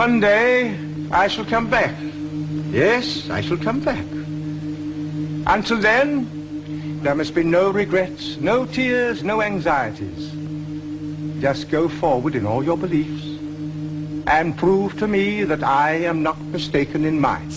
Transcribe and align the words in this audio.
One 0.00 0.18
day 0.18 0.78
I 1.12 1.28
shall 1.28 1.44
come 1.44 1.68
back. 1.68 1.94
Yes, 2.72 3.28
I 3.28 3.42
shall 3.42 3.58
come 3.58 3.80
back. 3.80 4.06
Until 5.46 5.76
then, 5.76 7.02
there 7.02 7.14
must 7.14 7.34
be 7.34 7.42
no 7.44 7.70
regrets, 7.70 8.38
no 8.38 8.64
tears, 8.64 9.22
no 9.22 9.42
anxieties. 9.42 10.32
Just 11.42 11.68
go 11.68 11.86
forward 11.86 12.34
in 12.34 12.46
all 12.46 12.64
your 12.64 12.78
beliefs 12.78 13.26
and 14.26 14.56
prove 14.56 14.98
to 15.00 15.06
me 15.06 15.44
that 15.44 15.62
I 15.62 15.90
am 16.08 16.22
not 16.22 16.40
mistaken 16.46 17.04
in 17.04 17.20
mine. 17.20 17.50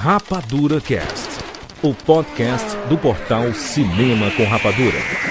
Rapadura 0.00 0.82
Cast, 0.82 1.40
o 1.82 1.94
podcast 1.94 2.76
do 2.90 2.98
portal 2.98 3.54
Cinema 3.54 4.30
com 4.32 4.44
Rapadura. 4.44 5.29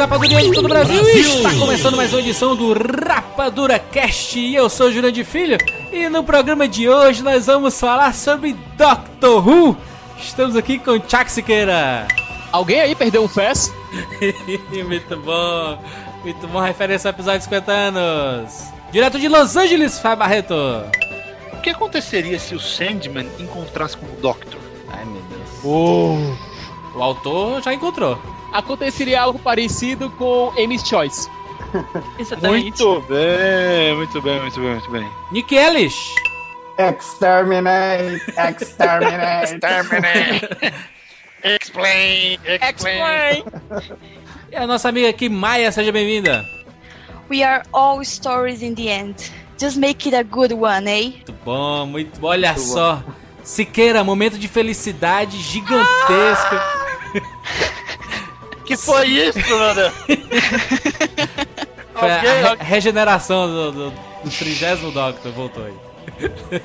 Rapadurianos 0.00 0.48
de 0.48 0.54
todo 0.54 0.64
o 0.64 0.68
Brasil. 0.68 1.02
Está 1.10 1.54
começando 1.58 1.94
mais 1.94 2.10
uma 2.10 2.20
edição 2.20 2.56
do 2.56 2.72
Rapadura 2.72 3.78
Cast 3.78 4.38
e 4.38 4.54
eu 4.54 4.70
sou 4.70 4.86
o 4.86 4.90
Jurandir 4.90 5.26
Filho. 5.26 5.58
E 5.92 6.08
no 6.08 6.24
programa 6.24 6.66
de 6.66 6.88
hoje 6.88 7.22
nós 7.22 7.44
vamos 7.44 7.78
falar 7.78 8.14
sobre 8.14 8.56
Doctor 8.78 9.46
Who. 9.46 9.76
Estamos 10.18 10.56
aqui 10.56 10.78
com 10.78 10.92
Chuck 10.92 11.30
Siqueira. 11.30 12.08
Alguém 12.50 12.80
aí 12.80 12.94
perdeu 12.94 13.22
um 13.22 13.28
fest? 13.28 13.70
muito 14.88 15.16
bom, 15.18 15.78
muito 16.24 16.48
bom, 16.48 16.60
referência 16.60 17.08
ao 17.08 17.12
episódio 17.12 17.40
de 17.40 17.44
50 17.44 17.70
anos. 17.70 18.64
Direto 18.90 19.18
de 19.18 19.28
Los 19.28 19.54
Angeles, 19.54 19.98
Fábio 19.98 20.20
Barreto. 20.20 20.54
O 21.52 21.60
que 21.60 21.68
aconteceria 21.68 22.38
se 22.38 22.54
o 22.54 22.60
Sandman 22.60 23.28
encontrasse 23.38 23.98
com 23.98 24.06
o 24.06 24.16
Doctor? 24.22 24.60
Ai 24.88 25.04
meu 25.04 25.22
Deus. 25.28 25.50
Oh. 25.62 26.98
O 26.98 27.02
autor 27.02 27.62
já 27.62 27.74
encontrou. 27.74 28.18
Aconteceria 28.52 29.22
algo 29.22 29.38
parecido 29.38 30.10
com 30.10 30.52
Amy's 30.58 30.86
Choice. 30.86 31.28
Exatamente. 32.18 32.82
Muito 32.82 33.00
bem, 33.08 33.96
muito 33.96 34.22
bem, 34.22 34.40
muito 34.40 34.60
bem, 34.60 34.70
muito 34.70 34.90
bem. 34.90 35.08
Nick 35.30 35.54
Ellis. 35.54 35.94
Exterminate, 36.78 38.22
exterminate. 38.36 39.54
Exterminate. 39.54 40.48
explain, 41.44 42.38
explain. 42.44 43.44
E 44.50 44.56
a 44.56 44.66
nossa 44.66 44.88
amiga 44.88 45.08
aqui, 45.08 45.28
Maia, 45.28 45.70
seja 45.70 45.92
bem-vinda. 45.92 46.44
We 47.30 47.44
are 47.44 47.62
all 47.72 48.04
stories 48.04 48.62
in 48.62 48.74
the 48.74 48.88
end. 48.88 49.30
Just 49.60 49.76
make 49.76 50.08
it 50.08 50.16
a 50.16 50.24
good 50.24 50.54
one, 50.54 50.88
eh? 50.88 51.10
Muito 51.10 51.32
bom, 51.44 51.86
muito 51.86 52.18
bom. 52.18 52.28
Olha 52.28 52.56
só. 52.56 53.02
Siqueira, 53.44 54.02
momento 54.02 54.38
de 54.38 54.48
felicidade 54.48 55.38
gigantesco. 55.38 56.56
Que 58.70 58.76
foi 58.76 59.06
isso, 59.08 59.38
mano? 59.50 59.92
Foi 61.92 62.10
a, 62.10 62.16
Alguém- 62.16 62.30
a 62.30 62.50
re- 62.54 62.56
regeneração 62.64 63.46
do, 63.48 63.72
do, 63.72 63.90
do 63.90 64.30
30 64.30 64.76
Doctor, 64.90 65.32
voltou 65.32 65.64
aí. 65.66 65.74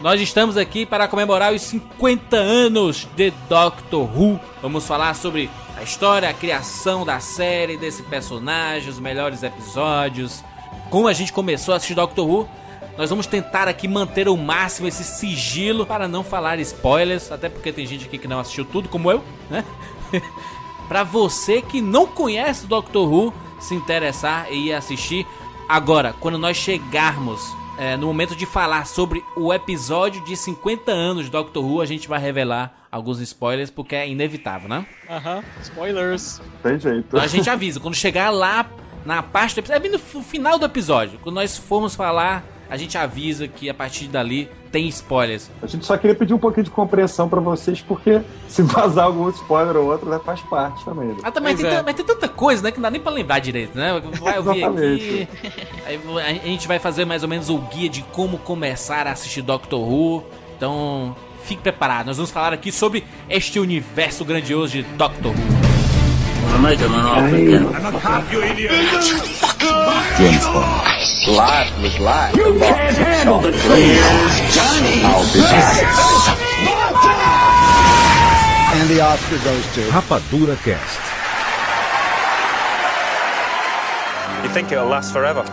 Nós 0.00 0.20
estamos 0.20 0.56
aqui 0.56 0.86
para 0.86 1.06
comemorar 1.06 1.52
os 1.52 1.60
50 1.62 2.36
anos 2.36 3.06
de 3.14 3.30
Doctor 3.48 4.04
Who. 4.18 4.40
Vamos 4.62 4.86
falar 4.86 5.14
sobre 5.14 5.50
a 5.76 5.82
história, 5.82 6.28
a 6.28 6.32
criação 6.32 7.04
da 7.04 7.20
série, 7.20 7.76
desse 7.76 8.02
personagem, 8.04 8.88
os 8.88 8.98
melhores 8.98 9.42
episódios, 9.42 10.42
como 10.90 11.08
a 11.08 11.12
gente 11.12 11.32
começou 11.32 11.74
a 11.74 11.76
assistir 11.76 11.94
Doctor 11.94 12.26
Who. 12.28 12.48
Nós 12.96 13.10
vamos 13.10 13.26
tentar 13.26 13.68
aqui 13.68 13.86
manter 13.86 14.26
ao 14.28 14.36
máximo 14.36 14.88
esse 14.88 15.04
sigilo 15.04 15.84
para 15.86 16.08
não 16.08 16.24
falar 16.24 16.58
spoilers, 16.58 17.30
até 17.30 17.48
porque 17.48 17.70
tem 17.72 17.86
gente 17.86 18.06
aqui 18.06 18.18
que 18.18 18.26
não 18.26 18.40
assistiu 18.40 18.64
tudo, 18.64 18.88
como 18.88 19.10
eu, 19.10 19.22
né? 19.50 19.64
Pra 20.88 21.04
você 21.04 21.60
que 21.60 21.80
não 21.80 22.06
conhece 22.06 22.64
o 22.64 22.68
Doctor 22.68 23.12
Who 23.12 23.34
se 23.60 23.74
interessar 23.74 24.50
e 24.50 24.68
ir 24.68 24.72
assistir. 24.72 25.26
Agora, 25.68 26.14
quando 26.18 26.38
nós 26.38 26.56
chegarmos 26.56 27.40
é, 27.78 27.96
no 27.96 28.06
momento 28.06 28.34
de 28.34 28.46
falar 28.46 28.86
sobre 28.86 29.22
o 29.36 29.52
episódio 29.52 30.24
de 30.24 30.36
50 30.36 30.90
anos 30.90 31.26
de 31.26 31.30
Doctor 31.30 31.64
Who, 31.64 31.80
a 31.80 31.86
gente 31.86 32.08
vai 32.08 32.18
revelar 32.18 32.86
alguns 32.90 33.20
spoilers 33.20 33.70
porque 33.70 33.94
é 33.94 34.08
inevitável, 34.08 34.68
né? 34.68 34.86
Aham, 35.08 35.44
spoilers. 35.62 36.40
Tem 36.62 36.78
jeito. 36.78 37.06
Então 37.08 37.20
a 37.20 37.26
gente 37.26 37.48
avisa, 37.48 37.78
quando 37.78 37.94
chegar 37.94 38.30
lá 38.30 38.66
na 39.04 39.22
parte 39.22 39.54
do 39.54 39.60
episódio, 39.60 39.76
é 39.76 39.88
bem 39.88 39.92
no 39.92 40.22
final 40.22 40.58
do 40.58 40.64
episódio, 40.64 41.18
quando 41.22 41.36
nós 41.36 41.56
formos 41.56 41.94
falar, 41.94 42.44
a 42.70 42.76
gente 42.76 42.96
avisa 42.98 43.48
que 43.48 43.68
a 43.68 43.74
partir 43.74 44.06
dali 44.08 44.48
tem 44.70 44.86
spoilers. 44.88 45.50
A 45.62 45.66
gente 45.66 45.86
só 45.86 45.96
queria 45.96 46.14
pedir 46.14 46.34
um 46.34 46.38
pouquinho 46.38 46.64
de 46.64 46.70
compreensão 46.70 47.28
pra 47.28 47.40
vocês, 47.40 47.80
porque 47.80 48.20
se 48.48 48.62
vazar 48.62 49.06
algum 49.06 49.28
spoiler 49.30 49.76
ou 49.76 49.86
outro, 49.86 50.08
né, 50.10 50.20
faz 50.24 50.40
parte 50.42 50.84
também. 50.84 51.08
né? 51.08 51.16
Ah, 51.22 51.30
também 51.30 51.56
Pois 51.56 51.66
tem, 51.68 51.78
é. 51.78 51.82
mas 51.82 51.94
tem 51.94 52.04
tanta 52.04 52.28
coisa, 52.28 52.62
né, 52.62 52.70
que 52.70 52.76
não 52.78 52.82
dá 52.82 52.90
nem 52.90 53.00
pra 53.00 53.10
lembrar 53.10 53.38
direito, 53.38 53.76
né? 53.76 54.00
Vai 54.20 54.38
ouvir 54.38 54.64
aqui. 54.64 55.28
Aí 55.86 56.00
a 56.42 56.46
gente 56.46 56.68
vai 56.68 56.78
fazer 56.78 57.04
mais 57.04 57.22
ou 57.22 57.28
menos 57.28 57.48
o 57.48 57.58
guia 57.58 57.88
de 57.88 58.02
como 58.02 58.38
começar 58.38 59.06
a 59.06 59.12
assistir 59.12 59.40
Doctor 59.42 59.80
Who. 59.80 60.24
Então, 60.56 61.16
fique 61.44 61.62
preparado. 61.62 62.06
Nós 62.06 62.16
vamos 62.16 62.30
falar 62.30 62.52
aqui 62.52 62.70
sobre 62.70 63.04
este 63.30 63.58
universo 63.58 64.24
grandioso 64.24 64.72
de 64.72 64.82
Doctor 64.82 65.32
Who. 65.32 65.67
I'm 66.46 66.62
not 66.62 66.76
him 66.76 66.92
an 66.94 67.04
offer 67.04 67.36
again. 67.36 67.66
I'm 67.74 67.94
a 67.94 68.00
cop, 68.00 68.32
you 68.32 68.42
idiot. 68.42 68.70
James 70.18 70.44
Bond. 70.44 70.88
Life 71.28 71.82
was 71.82 71.98
life. 72.00 72.34
You 72.36 72.54
the 72.54 72.60
can't 72.60 72.96
handle 72.96 73.40
the 73.40 73.50
truth. 73.50 73.62
Johnny. 74.54 75.02
I'll 75.04 75.24
be 75.32 75.40
back. 75.40 76.38
And 78.74 78.88
the 78.90 79.00
Oscar 79.00 79.38
goes 79.44 79.74
to 79.74 79.80
Rapadura 79.90 80.56
Cast. 80.64 81.00
You 84.44 84.50
think 84.54 84.70
it'll 84.72 84.86
last 84.86 85.12
forever? 85.12 85.44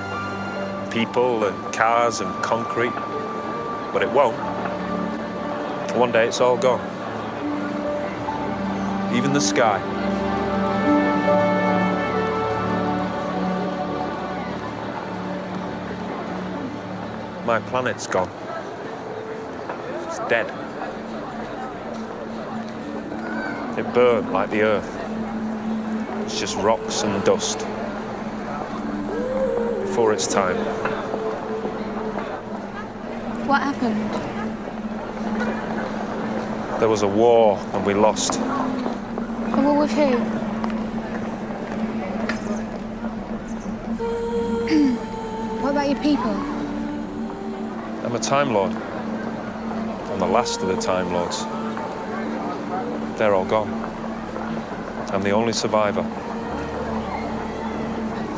People 0.92 1.44
and 1.46 1.74
cars 1.74 2.22
and 2.22 2.32
concrete. 2.44 2.94
But 3.92 4.04
it 4.04 4.12
won't. 4.12 4.38
One 5.96 6.12
day 6.12 6.28
it's 6.28 6.40
all 6.40 6.58
gone. 6.58 6.82
Even 9.16 9.34
the 9.34 9.42
sky. 9.42 9.82
My 17.46 17.60
planet's 17.60 18.08
gone. 18.08 18.32
It's 20.08 20.18
dead. 20.28 20.48
It 23.78 23.94
burned 23.94 24.32
like 24.32 24.50
the 24.50 24.64
Earth. 24.64 24.90
It's 26.26 26.40
just 26.40 26.58
rocks 26.58 27.04
and 27.04 27.24
dust 27.24 27.60
before 29.86 30.12
its 30.12 30.26
time. 30.26 30.58
What 33.48 33.62
happened? 33.62 34.12
There 36.80 36.90
was 36.90 37.04
a 37.04 37.08
war 37.08 37.60
and 37.74 37.86
we 37.86 37.94
lost. 37.94 38.40
A 38.40 39.62
war 39.62 39.78
with 39.78 39.92
who? 39.92 40.18
what 45.62 45.70
about 45.70 45.88
your 45.88 46.02
people? 46.02 46.55
I'm 48.06 48.16
a 48.16 48.20
Time 48.20 48.54
Lord. 48.54 48.72
I'm 48.72 50.20
the 50.20 50.28
last 50.28 50.62
of 50.62 50.68
the 50.68 50.80
Time 50.80 51.12
Lords. 51.12 51.44
They're 53.18 53.34
all 53.34 53.46
gone. 53.46 53.68
I'm 55.12 55.24
the 55.24 55.32
only 55.32 55.54
survivor. 55.54 56.02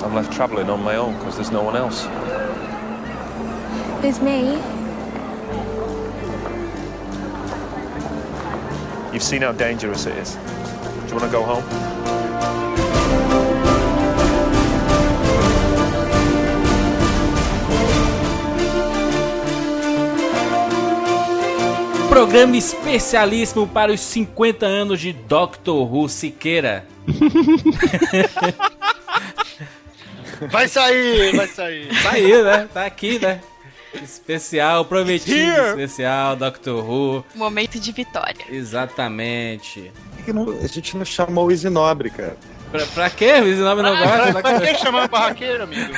I'm 0.06 0.16
left 0.16 0.32
travelling 0.32 0.70
on 0.70 0.82
my 0.84 0.96
own 0.96 1.18
because 1.18 1.36
there's 1.36 1.52
no 1.52 1.64
one 1.64 1.76
else. 1.76 2.04
There's 4.02 4.22
me. 4.22 4.54
You've 9.12 9.22
seen 9.22 9.42
how 9.42 9.52
dangerous 9.52 10.06
it 10.06 10.18
is. 10.18 10.36
Do 10.36 11.08
you 11.08 11.16
want 11.16 11.26
to 11.26 11.30
go 11.30 11.44
home? 11.44 11.87
Programa 22.18 22.58
especialíssimo 22.58 23.68
para 23.68 23.94
os 23.94 24.00
50 24.00 24.66
anos 24.66 25.00
de 25.00 25.14
Doctor 25.14 25.88
Who 25.94 26.10
Siqueira. 26.10 26.84
Vai 30.52 30.68
sair, 30.68 31.36
vai 31.36 31.48
sair. 31.48 31.94
Saiu, 32.02 32.44
né? 32.44 32.68
Tá 32.74 32.86
aqui, 32.88 33.20
né? 33.20 33.40
Especial, 34.04 34.84
prometido 34.86 35.62
especial, 35.70 36.36
Doctor 36.36 36.84
Who. 36.88 37.24
Momento 37.36 37.80
de 37.80 37.92
vitória. 37.92 38.46
Exatamente. 38.50 39.92
Por 40.16 40.26
que 40.26 40.34
não- 40.34 40.50
a 40.60 40.68
gente 40.68 40.98
não 40.98 41.06
chamou 41.06 41.48
o 41.48 41.52
Isinobre, 41.52 42.10
cara? 42.10 42.36
Pra, 42.72 42.86
pra 42.86 43.10
quê? 43.10 43.26
Esse 43.26 43.62
nome 43.62 43.82
não 43.82 43.96
gosta? 43.98 44.32
Pra, 44.34 44.42
pra 44.42 44.60
que 44.62 44.76
chamar 44.76 45.08
barraqueiro, 45.08 45.64
amigo? 45.64 45.92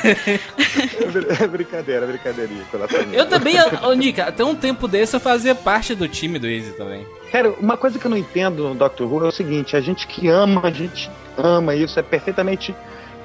É 1.41 1.47
brincadeira, 1.47 2.05
brincadeirinha. 2.05 2.63
Eu 3.11 3.25
também, 3.27 3.55
ô 3.83 3.93
Nika, 3.93 4.25
até 4.25 4.43
um 4.43 4.55
tempo 4.55 4.87
desse 4.87 5.15
eu 5.15 5.19
fazia 5.19 5.55
parte 5.55 5.95
do 5.95 6.07
time 6.07 6.37
do 6.37 6.47
Easy 6.47 6.71
também. 6.73 7.05
Cara, 7.31 7.51
uma 7.59 7.77
coisa 7.77 7.97
que 7.97 8.05
eu 8.05 8.11
não 8.11 8.17
entendo 8.17 8.69
no 8.69 8.75
Doctor 8.75 9.11
Who 9.11 9.25
é 9.25 9.27
o 9.27 9.31
seguinte: 9.31 9.75
a 9.75 9.81
gente 9.81 10.05
que 10.07 10.27
ama, 10.27 10.61
a 10.63 10.71
gente 10.71 11.09
ama 11.37 11.75
isso, 11.75 11.99
é 11.99 12.03
perfeitamente 12.03 12.75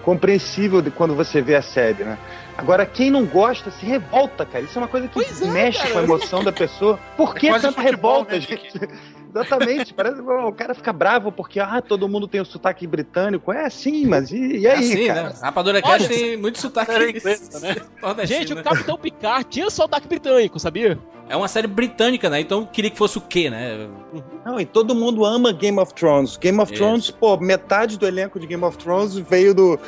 compreensível 0.02 0.82
de 0.82 0.90
quando 0.90 1.14
você 1.14 1.40
vê 1.40 1.54
a 1.54 1.62
série, 1.62 2.04
né? 2.04 2.18
Agora, 2.56 2.86
quem 2.86 3.10
não 3.10 3.24
gosta 3.24 3.70
se 3.70 3.84
revolta, 3.84 4.44
cara. 4.46 4.64
Isso 4.64 4.78
é 4.78 4.82
uma 4.82 4.88
coisa 4.88 5.08
que 5.08 5.18
é, 5.20 5.46
mexe 5.46 5.78
cara. 5.78 5.92
com 5.92 5.98
a 5.98 6.02
emoção 6.02 6.44
da 6.44 6.52
pessoa. 6.52 6.98
Por 7.16 7.34
que 7.34 7.48
É 7.48 7.58
tanta 7.58 7.72
futebol, 7.82 8.24
revolta, 8.24 8.34
né, 8.34 8.40
gente? 8.40 8.72
Exatamente. 9.34 9.92
Parece 9.92 10.22
que 10.22 10.30
o 10.30 10.52
cara 10.52 10.74
fica 10.74 10.92
bravo 10.92 11.32
porque 11.32 11.58
ah, 11.58 11.82
todo 11.82 12.08
mundo 12.08 12.28
tem 12.28 12.40
o 12.40 12.44
sotaque 12.44 12.86
britânico. 12.86 13.52
É 13.52 13.66
assim, 13.66 14.06
mas 14.06 14.30
e, 14.30 14.58
e 14.58 14.66
aí, 14.66 14.78
assim, 14.78 15.06
cara? 15.08 15.22
né? 15.24 15.34
Rapadura 15.42 15.82
Cast 15.82 16.04
Olha, 16.04 16.08
tem 16.08 16.36
muito 16.36 16.60
sotaque. 16.60 16.92
Era 16.92 17.10
inglesa, 17.10 17.58
né? 17.60 18.26
Gente, 18.26 18.52
o 18.52 18.56
né? 18.56 18.62
Capitão 18.62 18.96
Picard 18.96 19.44
tinha 19.50 19.68
sotaque 19.68 20.06
britânico, 20.06 20.60
sabia? 20.60 20.98
É 21.28 21.36
uma 21.36 21.48
série 21.48 21.66
britânica, 21.66 22.30
né? 22.30 22.40
Então 22.40 22.60
eu 22.60 22.66
queria 22.66 22.90
que 22.90 22.98
fosse 22.98 23.18
o 23.18 23.20
quê, 23.20 23.50
né? 23.50 23.88
Não, 24.44 24.60
e 24.60 24.64
todo 24.66 24.94
mundo 24.94 25.24
ama 25.24 25.52
Game 25.52 25.80
of 25.80 25.92
Thrones. 25.94 26.36
Game 26.36 26.60
of 26.60 26.72
Isso. 26.72 26.82
Thrones, 26.82 27.10
pô, 27.10 27.36
metade 27.38 27.98
do 27.98 28.06
elenco 28.06 28.38
de 28.38 28.46
Game 28.46 28.62
of 28.62 28.76
Thrones 28.78 29.16
veio 29.16 29.54
do, 29.54 29.80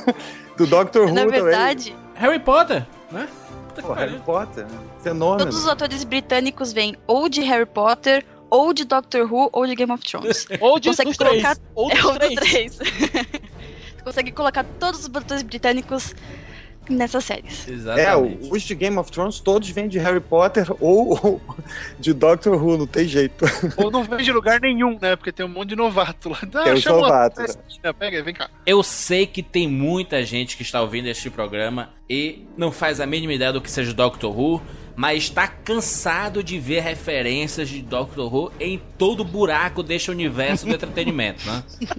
do 0.56 0.66
Doctor 0.66 1.06
Who 1.08 1.12
Na 1.12 1.24
também. 1.24 1.42
verdade, 1.42 1.94
Harry 2.14 2.38
Potter, 2.38 2.86
né? 3.10 3.28
Pô, 3.82 3.92
Harry. 3.92 4.18
Potter, 4.24 4.64
né? 4.64 4.78
fenômeno. 5.02 5.38
todos 5.38 5.58
os 5.58 5.68
atores 5.68 6.02
britânicos 6.02 6.72
vêm 6.72 6.96
ou 7.06 7.28
de 7.28 7.42
Harry 7.42 7.66
Potter, 7.66 8.24
ou 8.50 8.72
de 8.72 8.84
Doctor 8.84 9.30
Who, 9.32 9.48
ou 9.52 9.66
de 9.66 9.74
Game 9.74 9.92
of 9.92 10.02
Thrones. 10.04 10.46
Ou 10.60 10.78
de, 10.78 10.88
Consegue 10.88 11.08
dos 11.10 11.16
três. 11.16 11.42
colocar- 11.42 11.56
Ou 11.74 11.90
é 11.90 11.94
dos 11.94 12.04
um 12.04 12.08
dos 12.18 12.34
três. 12.34 12.76
três. 12.76 12.78
Consegue 14.04 14.30
colocar 14.32 14.64
todos 14.78 15.00
os 15.00 15.06
atores 15.14 15.42
britânicos 15.42 16.14
nessas 16.88 17.24
séries. 17.24 17.66
É, 17.66 17.72
Exatamente. 17.72 18.48
os 18.52 18.62
de 18.62 18.72
Game 18.76 18.96
of 18.96 19.10
Thrones 19.10 19.40
todos 19.40 19.68
vêm 19.70 19.88
de 19.88 19.98
Harry 19.98 20.20
Potter 20.20 20.70
ou, 20.80 21.18
ou 21.20 21.40
de 21.98 22.12
Doctor 22.12 22.54
Who, 22.54 22.78
não 22.78 22.86
tem 22.86 23.08
jeito. 23.08 23.44
Ou 23.76 23.90
não 23.90 24.04
vem 24.04 24.18
de 24.18 24.30
lugar 24.30 24.60
nenhum, 24.60 24.96
né? 25.02 25.16
Porque 25.16 25.32
tem 25.32 25.44
um 25.44 25.48
monte 25.48 25.70
de 25.70 25.76
novato 25.76 26.28
lá. 26.28 26.38
Ah, 26.54 26.62
Tem 26.62 26.74
os 26.74 26.80
chama 26.82 26.98
uma- 26.98 27.08
novatos, 27.08 27.58
Pega 27.98 28.16
aí, 28.18 28.22
vem 28.22 28.34
cá. 28.34 28.48
Eu 28.64 28.80
sei 28.84 29.26
que 29.26 29.42
tem 29.42 29.66
muita 29.68 30.24
gente 30.24 30.56
que 30.56 30.62
está 30.62 30.80
ouvindo 30.80 31.06
este 31.08 31.28
programa 31.28 31.90
e 32.08 32.46
não 32.56 32.70
faz 32.70 33.00
a 33.00 33.06
mínima 33.06 33.32
ideia 33.34 33.52
do 33.52 33.60
que 33.60 33.70
seja 33.70 33.92
Doctor 33.92 34.30
Who, 34.38 34.62
mas 34.96 35.24
está 35.24 35.46
cansado 35.46 36.42
de 36.42 36.58
ver 36.58 36.80
referências 36.80 37.68
de 37.68 37.82
Doctor 37.82 38.34
Who 38.34 38.52
em 38.58 38.80
todo 38.98 39.22
buraco 39.22 39.82
deste 39.82 40.10
universo 40.10 40.66
do 40.66 40.74
entretenimento, 40.74 41.44
né? 41.46 41.62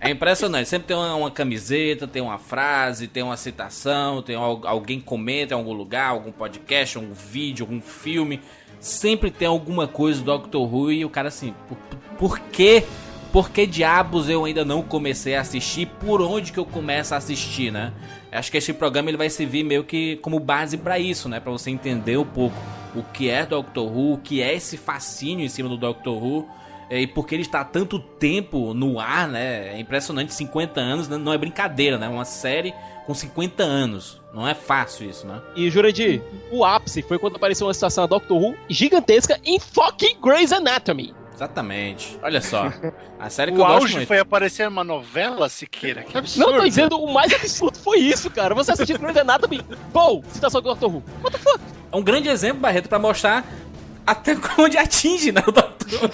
É 0.00 0.10
impressionante, 0.10 0.68
sempre 0.68 0.86
tem 0.88 0.96
uma, 0.96 1.12
uma 1.16 1.30
camiseta, 1.30 2.06
tem 2.06 2.22
uma 2.22 2.38
frase, 2.38 3.08
tem 3.08 3.20
uma 3.22 3.36
citação, 3.36 4.22
tem 4.22 4.36
al- 4.36 4.64
alguém 4.64 5.00
comenta 5.00 5.54
em 5.54 5.56
algum 5.56 5.72
lugar, 5.72 6.10
algum 6.10 6.30
podcast, 6.30 6.96
algum 6.96 7.12
vídeo, 7.12 7.64
algum 7.64 7.80
filme. 7.80 8.40
Sempre 8.78 9.28
tem 9.28 9.48
alguma 9.48 9.88
coisa 9.88 10.20
do 10.20 10.26
Doctor 10.26 10.72
Who 10.72 10.92
e 10.92 11.04
o 11.04 11.10
cara 11.10 11.28
assim, 11.28 11.52
por, 11.68 11.76
por 12.16 12.38
que 12.38 12.84
por 13.32 13.50
que 13.50 13.66
diabos 13.66 14.28
eu 14.28 14.44
ainda 14.44 14.64
não 14.64 14.82
comecei 14.82 15.34
a 15.36 15.40
assistir? 15.42 15.86
Por 15.86 16.20
onde 16.22 16.52
que 16.52 16.58
eu 16.58 16.64
começo 16.64 17.14
a 17.14 17.18
assistir, 17.18 17.70
né? 17.70 17.92
Acho 18.32 18.50
que 18.50 18.56
esse 18.58 18.72
programa 18.72 19.10
ele 19.10 19.16
vai 19.16 19.28
servir 19.30 19.62
meio 19.64 19.84
que 19.84 20.16
como 20.16 20.38
base 20.40 20.76
pra 20.78 20.98
isso, 20.98 21.28
né? 21.28 21.38
Pra 21.40 21.52
você 21.52 21.70
entender 21.70 22.16
um 22.16 22.24
pouco 22.24 22.56
o 22.94 23.02
que 23.02 23.28
é 23.28 23.44
Doctor 23.44 23.86
Who, 23.86 24.14
o 24.14 24.18
que 24.18 24.40
é 24.42 24.54
esse 24.54 24.76
fascínio 24.76 25.44
em 25.44 25.48
cima 25.48 25.68
do 25.68 25.76
Doctor 25.76 26.22
Who. 26.22 26.48
eh, 26.90 27.02
E 27.02 27.06
por 27.06 27.26
que 27.26 27.34
ele 27.34 27.42
está 27.42 27.62
tanto 27.64 27.98
tempo 27.98 28.72
no 28.72 28.98
ar, 28.98 29.28
né? 29.28 29.74
É 29.76 29.80
impressionante, 29.80 30.32
50 30.34 30.80
anos, 30.80 31.08
né? 31.08 31.18
não 31.18 31.32
é 31.32 31.38
brincadeira, 31.38 31.98
né? 31.98 32.08
Uma 32.08 32.24
série 32.24 32.72
com 33.06 33.12
50 33.14 33.62
anos. 33.62 34.20
Não 34.32 34.46
é 34.48 34.54
fácil 34.54 35.08
isso, 35.08 35.26
né? 35.26 35.40
E 35.54 35.70
Jurandir, 35.70 36.22
o 36.50 36.64
ápice 36.64 37.02
foi 37.02 37.18
quando 37.18 37.36
apareceu 37.36 37.66
uma 37.66 37.74
situação 37.74 38.04
da 38.04 38.16
Doctor 38.16 38.36
Who 38.42 38.54
gigantesca 38.70 39.38
em 39.44 39.58
fucking 39.60 40.18
Grey's 40.22 40.52
Anatomy. 40.52 41.14
Exatamente. 41.38 42.18
Olha 42.20 42.40
só. 42.40 42.72
A 43.16 43.30
série 43.30 43.52
que 43.52 43.58
O 43.58 43.60
eu 43.60 43.66
gosto 43.66 43.82
auge 43.82 43.94
muito. 43.94 44.08
foi 44.08 44.18
aparecer 44.18 44.64
numa 44.64 44.82
novela, 44.82 45.48
Siqueira. 45.48 46.02
Que 46.02 46.18
absurdo. 46.18 46.50
Não, 46.50 46.58
tô 46.58 46.64
dizendo, 46.64 46.98
o 47.00 47.14
mais 47.14 47.32
absurdo 47.32 47.78
foi 47.78 47.98
isso, 48.00 48.28
cara. 48.28 48.56
Você 48.56 48.72
assistiu 48.72 48.98
Grey's 48.98 49.16
Anatomy, 49.16 49.62
pô, 49.92 50.20
citação 50.32 50.60
do 50.60 50.68
Doctor 50.70 50.92
Who. 50.92 51.04
What 51.22 51.36
the 51.36 51.38
fuck? 51.38 51.60
É 51.92 51.96
um 51.96 52.02
grande 52.02 52.28
exemplo, 52.28 52.58
Barreto, 52.60 52.88
pra 52.88 52.98
mostrar 52.98 53.44
até 54.04 54.36
onde 54.58 54.76
atinge, 54.76 55.30
né? 55.30 55.40
O 55.46 55.52
Doctor. 55.52 56.10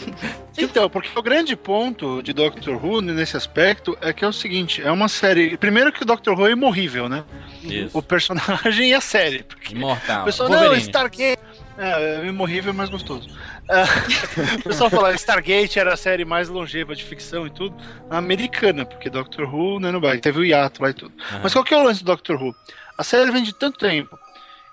Então, 0.58 0.88
porque 0.90 1.18
o 1.18 1.22
grande 1.22 1.56
ponto 1.56 2.22
de 2.22 2.32
Doctor 2.34 2.84
Who 2.84 3.00
nesse 3.00 3.34
aspecto 3.36 3.96
é 4.02 4.12
que 4.12 4.24
é 4.26 4.28
o 4.28 4.32
seguinte: 4.32 4.82
é 4.82 4.92
uma 4.92 5.08
série. 5.08 5.56
Primeiro 5.56 5.90
que 5.90 6.02
o 6.02 6.04
Doctor 6.04 6.38
Who 6.38 6.46
é 6.48 6.50
imorrível, 6.52 7.08
né? 7.08 7.24
Isso. 7.62 7.96
O 7.96 8.02
personagem 8.02 8.90
e 8.90 8.94
a 8.94 9.00
série. 9.00 9.42
Porque 9.42 9.74
Imortal. 9.74 10.22
o 10.22 10.24
pessoal, 10.26 10.50
não, 10.50 10.58
Wolverine. 10.58 10.82
Stargate. 10.86 11.42
É, 11.76 12.20
é 12.22 12.26
imorrível, 12.26 12.72
mas 12.72 12.88
gostoso. 12.88 13.28
O 14.60 14.62
pessoal 14.68 14.90
fala 14.90 15.14
Stargate 15.14 15.78
era 15.78 15.94
a 15.94 15.96
série 15.96 16.24
mais 16.24 16.48
longeva 16.48 16.94
de 16.94 17.04
ficção 17.04 17.46
e 17.46 17.50
tudo, 17.50 17.74
americana, 18.10 18.84
porque 18.84 19.08
Doctor 19.10 19.52
Who, 19.52 19.80
né, 19.80 19.90
vai. 19.92 20.18
Teve 20.18 20.40
o 20.40 20.44
hiato 20.44 20.82
lá 20.82 20.90
e 20.90 20.94
tudo. 20.94 21.14
Aham. 21.30 21.40
Mas 21.42 21.52
qual 21.52 21.64
que 21.64 21.72
é 21.74 21.76
o 21.76 21.82
lance 21.82 22.02
do 22.02 22.06
Doctor 22.06 22.40
Who? 22.42 22.54
A 22.98 23.02
série 23.04 23.30
vem 23.30 23.42
de 23.42 23.52
tanto 23.54 23.78
tempo 23.78 24.18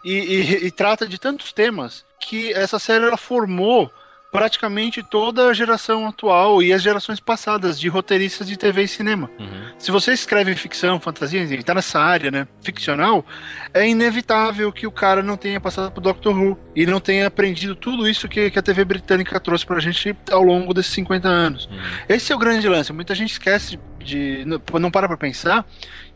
e, 0.03 0.11
e- 0.13 0.65
e 0.67 0.71
trata 0.71 1.07
de 1.07 1.17
tantos 1.19 1.51
temas 1.53 2.05
que 2.19 2.53
essa 2.53 2.77
série 2.79 3.05
ela 3.05 3.17
formou 3.17 3.91
praticamente 4.31 5.03
toda 5.03 5.47
a 5.47 5.53
geração 5.53 6.07
atual 6.07 6.63
e 6.63 6.71
as 6.71 6.81
gerações 6.81 7.19
passadas 7.19 7.79
de 7.79 7.89
roteiristas 7.89 8.47
de 8.47 8.57
TV 8.57 8.83
e 8.83 8.87
cinema. 8.87 9.29
Uhum. 9.37 9.63
Se 9.77 9.91
você 9.91 10.13
escreve 10.13 10.55
ficção, 10.55 10.99
fantasia, 10.99 11.43
e 11.43 11.63
tá 11.63 11.75
nessa 11.75 11.99
área, 11.99 12.31
né, 12.31 12.47
ficcional, 12.63 13.25
é 13.73 13.87
inevitável 13.87 14.71
que 14.71 14.87
o 14.87 14.91
cara 14.91 15.21
não 15.21 15.35
tenha 15.35 15.59
passado 15.59 15.91
por 15.91 15.99
Doctor 15.99 16.37
Who 16.37 16.57
e 16.73 16.85
não 16.85 17.01
tenha 17.01 17.27
aprendido 17.27 17.75
tudo 17.75 18.07
isso 18.07 18.27
que, 18.29 18.49
que 18.49 18.57
a 18.57 18.61
TV 18.61 18.85
britânica 18.85 19.39
trouxe 19.39 19.65
pra 19.65 19.79
gente 19.79 20.15
ao 20.31 20.41
longo 20.41 20.73
desses 20.73 20.93
50 20.93 21.27
anos. 21.27 21.65
Uhum. 21.65 21.79
Esse 22.07 22.31
é 22.31 22.35
o 22.35 22.39
grande 22.39 22.67
lance. 22.69 22.93
Muita 22.93 23.13
gente 23.13 23.33
esquece 23.33 23.77
de. 24.01 24.43
não- 24.45 24.61
não 24.79 24.91
para 24.91 25.07
pra 25.07 25.17
pensar 25.17 25.65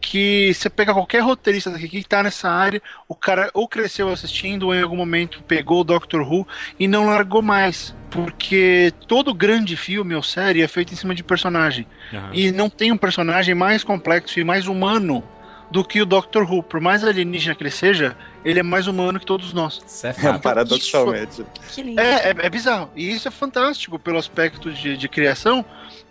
que 0.02 0.54
você 0.54 0.70
pega 0.70 0.94
qualquer 0.94 1.22
roteirista 1.22 1.70
daqui 1.72 1.88
que 1.88 2.04
tá 2.04 2.22
nessa 2.22 2.50
área, 2.50 2.82
o 3.08 3.16
cara 3.16 3.50
ou 3.54 3.68
cresceu 3.68 4.10
assistindo 4.10 4.68
ou 4.68 4.76
em 4.76 4.82
algum 4.82 4.96
momento 4.98 5.42
pegou 5.48 5.82
o 5.82 5.84
Doctor 5.84 6.22
Who 6.22 6.48
e 6.80 6.88
não 6.88 7.06
largou 7.08 7.42
mais. 7.42 7.96
Porque 8.12 8.94
todo 9.08 9.34
grande 9.34 9.76
filme 9.76 10.16
ou 10.16 10.24
série 10.24 10.62
é 10.62 10.68
feito 10.68 10.94
em 10.94 10.96
cima 10.96 11.14
de 11.16 11.24
personagem. 11.24 11.86
Uhum. 12.14 12.30
E 12.34 12.52
não 12.52 12.70
tem 12.70 12.92
um 12.92 12.98
personagem 12.98 13.54
mais 13.56 13.84
complexo 13.84 14.40
e 14.40 14.44
mais 14.44 14.68
humano 14.68 15.24
do 15.72 15.84
que 15.84 16.02
o 16.02 16.06
Doctor 16.06 16.50
Who. 16.50 16.64
Por 16.64 16.80
mais 16.80 17.04
alienígena 17.04 17.56
que 17.56 17.64
ele 17.64 17.72
seja, 17.72 18.16
ele 18.46 18.60
é 18.60 18.64
mais 18.64 18.88
humano 18.88 19.20
que 19.20 19.26
todos 19.26 19.52
nós. 19.52 19.82
Isso 19.86 20.08
é 20.08 20.14
fato. 20.14 20.40
paradoxalmente. 20.42 21.44
Que 21.74 21.82
lindo. 21.82 22.00
É, 22.00 22.30
é, 22.30 22.36
é 22.44 22.50
bizarro. 22.50 22.90
E 22.96 23.12
isso 23.12 23.28
é 23.28 23.32
fantástico 23.32 23.98
pelo 24.00 24.18
aspecto 24.18 24.72
de, 24.72 24.96
de 24.96 25.10
criação, 25.10 25.66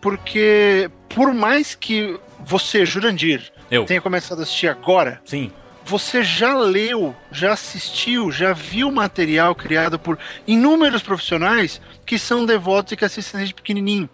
porque 0.04 0.90
por 1.08 1.32
mais 1.32 1.74
que 1.74 2.20
você, 2.40 2.84
Jurandir, 2.84 3.50
Eu. 3.70 3.86
tenha 3.86 4.02
começado 4.02 4.40
a 4.40 4.42
assistir 4.42 4.68
agora, 4.68 5.18
Sim. 5.24 5.50
você 5.82 6.22
já 6.22 6.54
leu, 6.58 7.16
já 7.32 7.54
assistiu, 7.54 8.30
já 8.30 8.52
viu 8.52 8.92
material 8.92 9.54
criado 9.54 9.98
por 9.98 10.18
inúmeros 10.46 11.02
profissionais 11.02 11.80
que 12.04 12.18
são 12.18 12.44
devotos 12.44 12.92
e 12.92 12.96
que 12.98 13.04
assistem 13.06 13.38
desde 13.38 13.54
pequenininho. 13.54 14.06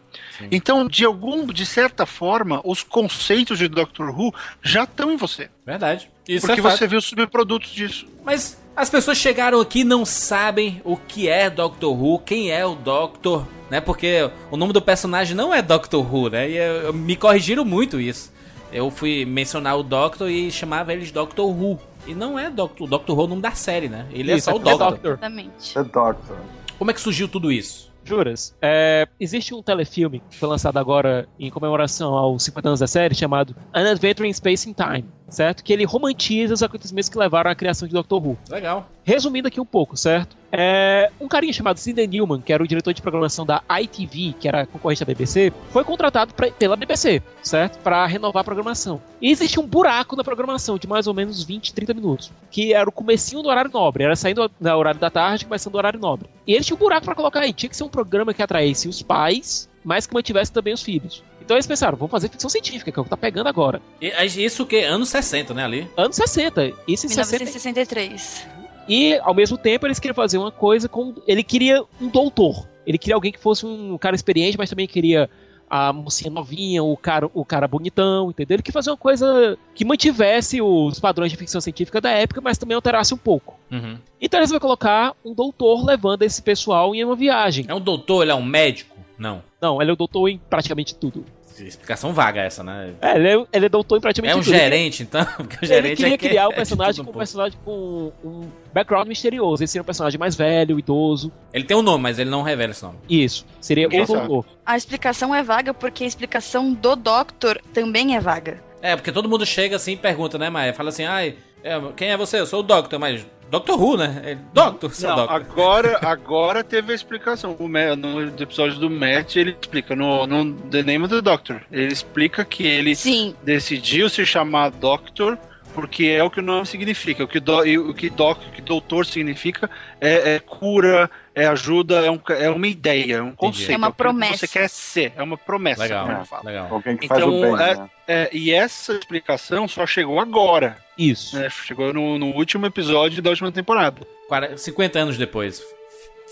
Então, 0.48 0.86
de 0.86 1.04
algum, 1.04 1.44
de 1.46 1.66
certa 1.66 2.06
forma, 2.06 2.60
os 2.64 2.84
conceitos 2.84 3.58
de 3.58 3.66
Doctor 3.66 4.10
Who 4.10 4.32
já 4.62 4.84
estão 4.84 5.10
em 5.10 5.16
você. 5.16 5.50
Verdade. 5.66 6.08
Isso 6.26 6.46
porque 6.46 6.60
é 6.60 6.62
você 6.62 6.86
viu 6.86 7.00
subprodutos 7.00 7.72
disso. 7.72 8.06
Mas 8.24 8.56
as 8.76 8.88
pessoas 8.88 9.18
chegaram 9.18 9.60
aqui 9.60 9.80
e 9.80 9.84
não 9.84 10.04
sabem 10.04 10.80
o 10.84 10.96
que 10.96 11.28
é 11.28 11.50
Doctor 11.50 11.92
Who, 12.00 12.18
quem 12.20 12.50
é 12.50 12.64
o 12.64 12.74
Doctor, 12.74 13.46
né? 13.70 13.80
Porque 13.80 14.30
o 14.50 14.56
nome 14.56 14.72
do 14.72 14.80
personagem 14.80 15.36
não 15.36 15.52
é 15.52 15.60
Doctor 15.60 16.02
Who, 16.14 16.30
né? 16.30 16.48
E 16.50 16.56
eu- 16.56 16.74
eu- 16.82 16.92
me 16.92 17.16
corrigiram 17.16 17.64
muito 17.64 18.00
isso. 18.00 18.32
Eu 18.72 18.90
fui 18.90 19.24
mencionar 19.24 19.76
o 19.78 19.82
Doctor 19.82 20.30
e 20.30 20.50
chamava 20.50 20.92
eles 20.92 21.10
Doctor 21.10 21.46
Who. 21.48 21.78
E 22.06 22.14
não 22.14 22.38
é 22.38 22.48
Doctor, 22.48 22.86
o 22.86 22.90
Doctor 22.90 23.14
Who 23.16 23.22
é 23.22 23.24
o 23.26 23.28
nome 23.28 23.42
da 23.42 23.50
série, 23.52 23.88
né? 23.88 24.06
Ele 24.10 24.32
é 24.32 24.36
Isso, 24.36 24.46
só 24.50 24.56
o 24.56 24.60
é 24.60 24.62
Doctor. 24.76 25.10
Exatamente. 25.12 25.74
The 25.74 25.82
Doctor. 25.84 26.36
Como 26.78 26.90
é 26.90 26.94
que 26.94 27.00
surgiu 27.00 27.28
tudo 27.28 27.52
isso? 27.52 27.90
Juras, 28.02 28.56
é, 28.62 29.06
existe 29.20 29.54
um 29.54 29.62
telefilme 29.62 30.22
que 30.30 30.36
foi 30.38 30.48
lançado 30.48 30.78
agora 30.78 31.28
em 31.38 31.50
comemoração 31.50 32.14
aos 32.14 32.42
50 32.44 32.68
anos 32.70 32.80
da 32.80 32.86
série 32.86 33.14
chamado 33.14 33.54
An 33.74 33.90
Adventure 33.90 34.26
in 34.26 34.32
Space 34.32 34.68
and 34.68 34.72
Time, 34.72 35.04
certo? 35.30 35.64
Que 35.64 35.72
ele 35.72 35.84
romantiza 35.84 36.52
os 36.52 36.62
acontecimentos 36.62 37.08
que 37.08 37.18
levaram 37.18 37.50
à 37.50 37.54
criação 37.54 37.88
de 37.88 37.94
Doctor 37.94 38.22
Who. 38.26 38.36
Legal. 38.50 38.88
Resumindo 39.04 39.48
aqui 39.48 39.60
um 39.60 39.64
pouco, 39.64 39.96
certo? 39.96 40.36
É, 40.52 41.10
um 41.20 41.26
carinha 41.28 41.52
chamado 41.52 41.78
Sidney 41.78 42.06
Newman, 42.06 42.40
que 42.40 42.52
era 42.52 42.62
o 42.62 42.66
diretor 42.66 42.92
de 42.92 43.00
programação 43.00 43.46
da 43.46 43.62
ITV, 43.80 44.34
que 44.38 44.46
era 44.48 44.66
concorrente 44.66 45.00
da 45.00 45.06
BBC, 45.06 45.52
foi 45.70 45.84
contratado 45.84 46.34
pra- 46.34 46.50
pela 46.50 46.76
BBC, 46.76 47.22
certo? 47.42 47.78
Para 47.78 48.04
renovar 48.06 48.40
a 48.42 48.44
programação. 48.44 49.00
E 49.22 49.30
existia 49.30 49.62
um 49.62 49.66
buraco 49.66 50.16
na 50.16 50.24
programação 50.24 50.76
de 50.76 50.86
mais 50.86 51.06
ou 51.06 51.14
menos 51.14 51.42
20, 51.42 51.72
30 51.72 51.94
minutos, 51.94 52.30
que 52.50 52.74
era 52.74 52.88
o 52.88 52.92
comecinho 52.92 53.42
do 53.42 53.48
horário 53.48 53.70
nobre, 53.72 54.04
era 54.04 54.14
saindo 54.16 54.48
do 54.60 54.68
horário 54.76 55.00
da 55.00 55.10
tarde, 55.10 55.46
começando 55.46 55.72
do 55.72 55.78
horário 55.78 55.98
nobre. 56.00 56.28
E 56.46 56.52
eles 56.52 56.66
tinham 56.66 56.76
um 56.76 56.80
buraco 56.80 57.04
para 57.06 57.14
colocar 57.14 57.40
aí, 57.40 57.52
tinha 57.52 57.70
que 57.70 57.76
ser 57.76 57.84
um 57.84 57.88
programa 57.88 58.34
que 58.34 58.42
atraísse 58.42 58.88
os 58.88 59.02
pais, 59.02 59.68
mas 59.84 60.06
que 60.06 60.12
mantivesse 60.14 60.52
também 60.52 60.74
os 60.74 60.82
filhos. 60.82 61.22
Então 61.40 61.56
eles 61.56 61.66
pensaram, 61.66 61.96
vamos 61.96 62.10
fazer 62.10 62.28
ficção 62.28 62.48
científica, 62.50 62.92
que 62.92 62.98
é 62.98 63.00
o 63.00 63.04
que 63.04 63.10
tá 63.10 63.16
pegando 63.16 63.48
agora. 63.48 63.80
E- 64.00 64.12
Isso 64.44 64.62
o 64.62 64.66
que? 64.66 64.82
Anos 64.84 65.08
60, 65.08 65.52
né, 65.54 65.64
ali? 65.64 65.88
Anos 65.96 66.16
60. 66.16 66.66
Isso 66.86 67.06
em 67.06 67.08
60. 67.08 67.38
1963. 67.38 68.46
E 68.88 69.14
ao 69.18 69.34
mesmo 69.34 69.56
tempo 69.56 69.86
eles 69.86 69.98
queriam 69.98 70.14
fazer 70.14 70.38
uma 70.38 70.50
coisa 70.50 70.88
com. 70.88 71.14
Ele 71.26 71.42
queria 71.42 71.82
um 72.00 72.08
doutor. 72.08 72.66
Ele 72.86 72.98
queria 72.98 73.14
alguém 73.14 73.30
que 73.32 73.38
fosse 73.38 73.64
um 73.66 73.96
cara 73.98 74.16
experiente, 74.16 74.58
mas 74.58 74.68
também 74.70 74.86
queria 74.86 75.28
a 75.68 75.92
mocinha 75.92 76.28
novinha, 76.32 76.82
o 76.82 76.96
cara, 76.96 77.30
o 77.32 77.44
cara 77.44 77.68
bonitão, 77.68 78.30
entendeu? 78.30 78.56
Ele 78.56 78.62
queria 78.62 78.72
fazer 78.72 78.90
uma 78.90 78.96
coisa 78.96 79.56
que 79.72 79.84
mantivesse 79.84 80.60
os 80.60 80.98
padrões 80.98 81.30
de 81.30 81.36
ficção 81.36 81.60
científica 81.60 82.00
da 82.00 82.10
época, 82.10 82.40
mas 82.40 82.58
também 82.58 82.74
alterasse 82.74 83.14
um 83.14 83.16
pouco. 83.16 83.56
Uhum. 83.70 83.96
Então 84.20 84.40
eles 84.40 84.50
vão 84.50 84.58
colocar 84.58 85.14
um 85.24 85.32
doutor 85.32 85.84
levando 85.84 86.22
esse 86.22 86.42
pessoal 86.42 86.92
em 86.92 87.04
uma 87.04 87.14
viagem. 87.14 87.66
É 87.68 87.74
um 87.74 87.80
doutor, 87.80 88.22
ele 88.22 88.32
é 88.32 88.34
um 88.34 88.42
médico? 88.44 88.96
Não. 89.20 89.42
Não, 89.60 89.80
ele 89.80 89.90
é 89.90 89.92
o 89.92 89.96
doutor 89.96 90.28
em 90.28 90.38
praticamente 90.50 90.94
tudo. 90.94 91.24
Explicação 91.58 92.14
vaga 92.14 92.40
essa, 92.40 92.64
né? 92.64 92.94
É, 93.02 93.16
ele 93.16 93.28
é, 93.28 93.46
ele 93.52 93.66
é 93.66 93.68
doutor 93.68 93.98
em 93.98 94.00
praticamente 94.00 94.32
É 94.32 94.36
um 94.36 94.42
tudo. 94.42 94.50
gerente, 94.56 95.02
então? 95.02 95.22
Porque 95.36 95.56
o 95.56 95.58
Ele 95.60 95.66
gerente 95.66 95.96
queria 95.98 96.14
é 96.14 96.16
que- 96.16 96.28
criar 96.30 96.42
é 96.44 96.46
um 96.46 96.50
de 96.50 96.54
personagem 96.56 96.94
tudo 96.94 97.04
com 97.04 97.10
um 97.10 97.18
personagem 97.18 97.58
com 97.62 98.12
um 98.24 98.48
background 98.72 99.06
misterioso. 99.06 99.62
Esse 99.62 99.72
seria 99.72 99.82
um 99.82 99.84
personagem 99.84 100.18
mais 100.18 100.34
velho, 100.34 100.78
idoso. 100.78 101.30
Ele 101.52 101.64
tem 101.64 101.76
um 101.76 101.82
nome, 101.82 102.02
mas 102.02 102.18
ele 102.18 102.30
não 102.30 102.40
revela 102.42 102.70
esse 102.70 102.82
nome. 102.82 102.96
Isso. 103.10 103.44
Seria 103.60 103.88
o 103.88 103.90
doutor. 103.90 104.46
A 104.64 104.74
explicação 104.74 105.34
é 105.34 105.42
vaga 105.42 105.74
porque 105.74 106.02
a 106.02 106.06
explicação 106.06 106.72
do 106.72 106.96
Doctor 106.96 107.60
também 107.74 108.16
é 108.16 108.20
vaga. 108.20 108.62
É, 108.80 108.96
porque 108.96 109.12
todo 109.12 109.28
mundo 109.28 109.44
chega 109.44 109.76
assim 109.76 109.92
e 109.92 109.96
pergunta, 109.96 110.38
né, 110.38 110.48
Maia? 110.48 110.72
Fala 110.72 110.88
assim, 110.88 111.04
ai, 111.04 111.36
é, 111.62 111.78
quem 111.94 112.08
é 112.10 112.16
você? 112.16 112.40
Eu 112.40 112.46
sou 112.46 112.60
o 112.60 112.62
Doctor, 112.62 112.98
mas 112.98 113.26
Doctor 113.50 113.80
Who, 113.80 113.96
né? 113.96 114.22
Ele, 114.24 114.40
Doctor, 114.54 114.92
seu 114.94 115.08
Não, 115.10 115.16
Doctor. 115.16 115.36
agora, 115.36 115.98
agora 116.02 116.62
teve 116.64 116.92
a 116.92 116.94
explicação. 116.94 117.56
O 117.58 117.68
Ma- 117.68 117.96
no 117.96 118.22
episódio 118.40 118.78
do 118.78 118.88
Matt, 118.88 119.36
ele 119.36 119.56
explica 119.60 119.96
no, 119.96 120.26
no 120.26 120.54
The 120.54 120.82
Name 120.82 121.04
of 121.04 121.14
the 121.14 121.20
Doctor. 121.20 121.60
Ele 121.70 121.92
explica 121.92 122.44
que 122.44 122.64
ele 122.66 122.94
Sim, 122.94 123.34
decidiu 123.42 124.08
se 124.08 124.24
chamar 124.24 124.70
Doctor 124.70 125.36
porque 125.74 126.06
é 126.06 126.22
o 126.22 126.30
que 126.30 126.40
o 126.40 126.42
nome 126.42 126.66
significa. 126.66 127.24
O 127.24 127.28
que, 127.28 127.40
do, 127.40 127.58
o 127.88 127.94
que, 127.94 128.10
doc, 128.10 128.38
o 128.38 128.50
que 128.50 128.60
doutor 128.60 129.06
significa 129.06 129.70
é, 130.00 130.34
é 130.34 130.38
cura, 130.40 131.10
é 131.34 131.46
ajuda, 131.46 132.04
é, 132.04 132.10
um, 132.10 132.20
é 132.30 132.50
uma 132.50 132.66
ideia, 132.66 133.16
é 133.16 133.22
um 133.22 133.32
conceito. 133.34 133.72
É 133.72 133.76
uma 133.76 133.88
o 133.88 133.90
que 133.92 133.96
promessa. 133.98 134.36
você 134.38 134.48
quer 134.48 134.68
ser, 134.68 135.12
é 135.16 135.22
uma 135.22 135.38
promessa. 135.38 135.82
Legal, 135.82 136.06
como 136.06 136.18
ele 136.18 136.24
fala. 136.26 136.42
legal. 136.44 136.68
Alguém 136.70 136.96
que 136.96 137.08
faz 137.08 137.20
Então, 137.20 137.38
o 137.38 137.40
bem, 137.56 137.66
é- 137.66 137.74
né? 137.76 137.90
É, 138.08 138.28
e 138.32 138.50
essa 138.52 138.92
explicação 138.94 139.68
só 139.68 139.86
chegou 139.86 140.18
agora. 140.20 140.76
Isso. 140.98 141.38
né? 141.38 141.48
Chegou 141.48 141.92
no, 141.92 142.18
no 142.18 142.26
último 142.34 142.66
episódio 142.66 143.22
da 143.22 143.30
última 143.30 143.52
temporada. 143.52 144.06
40 144.28 144.56
50 144.58 144.98
anos 144.98 145.16
depois. 145.16 145.62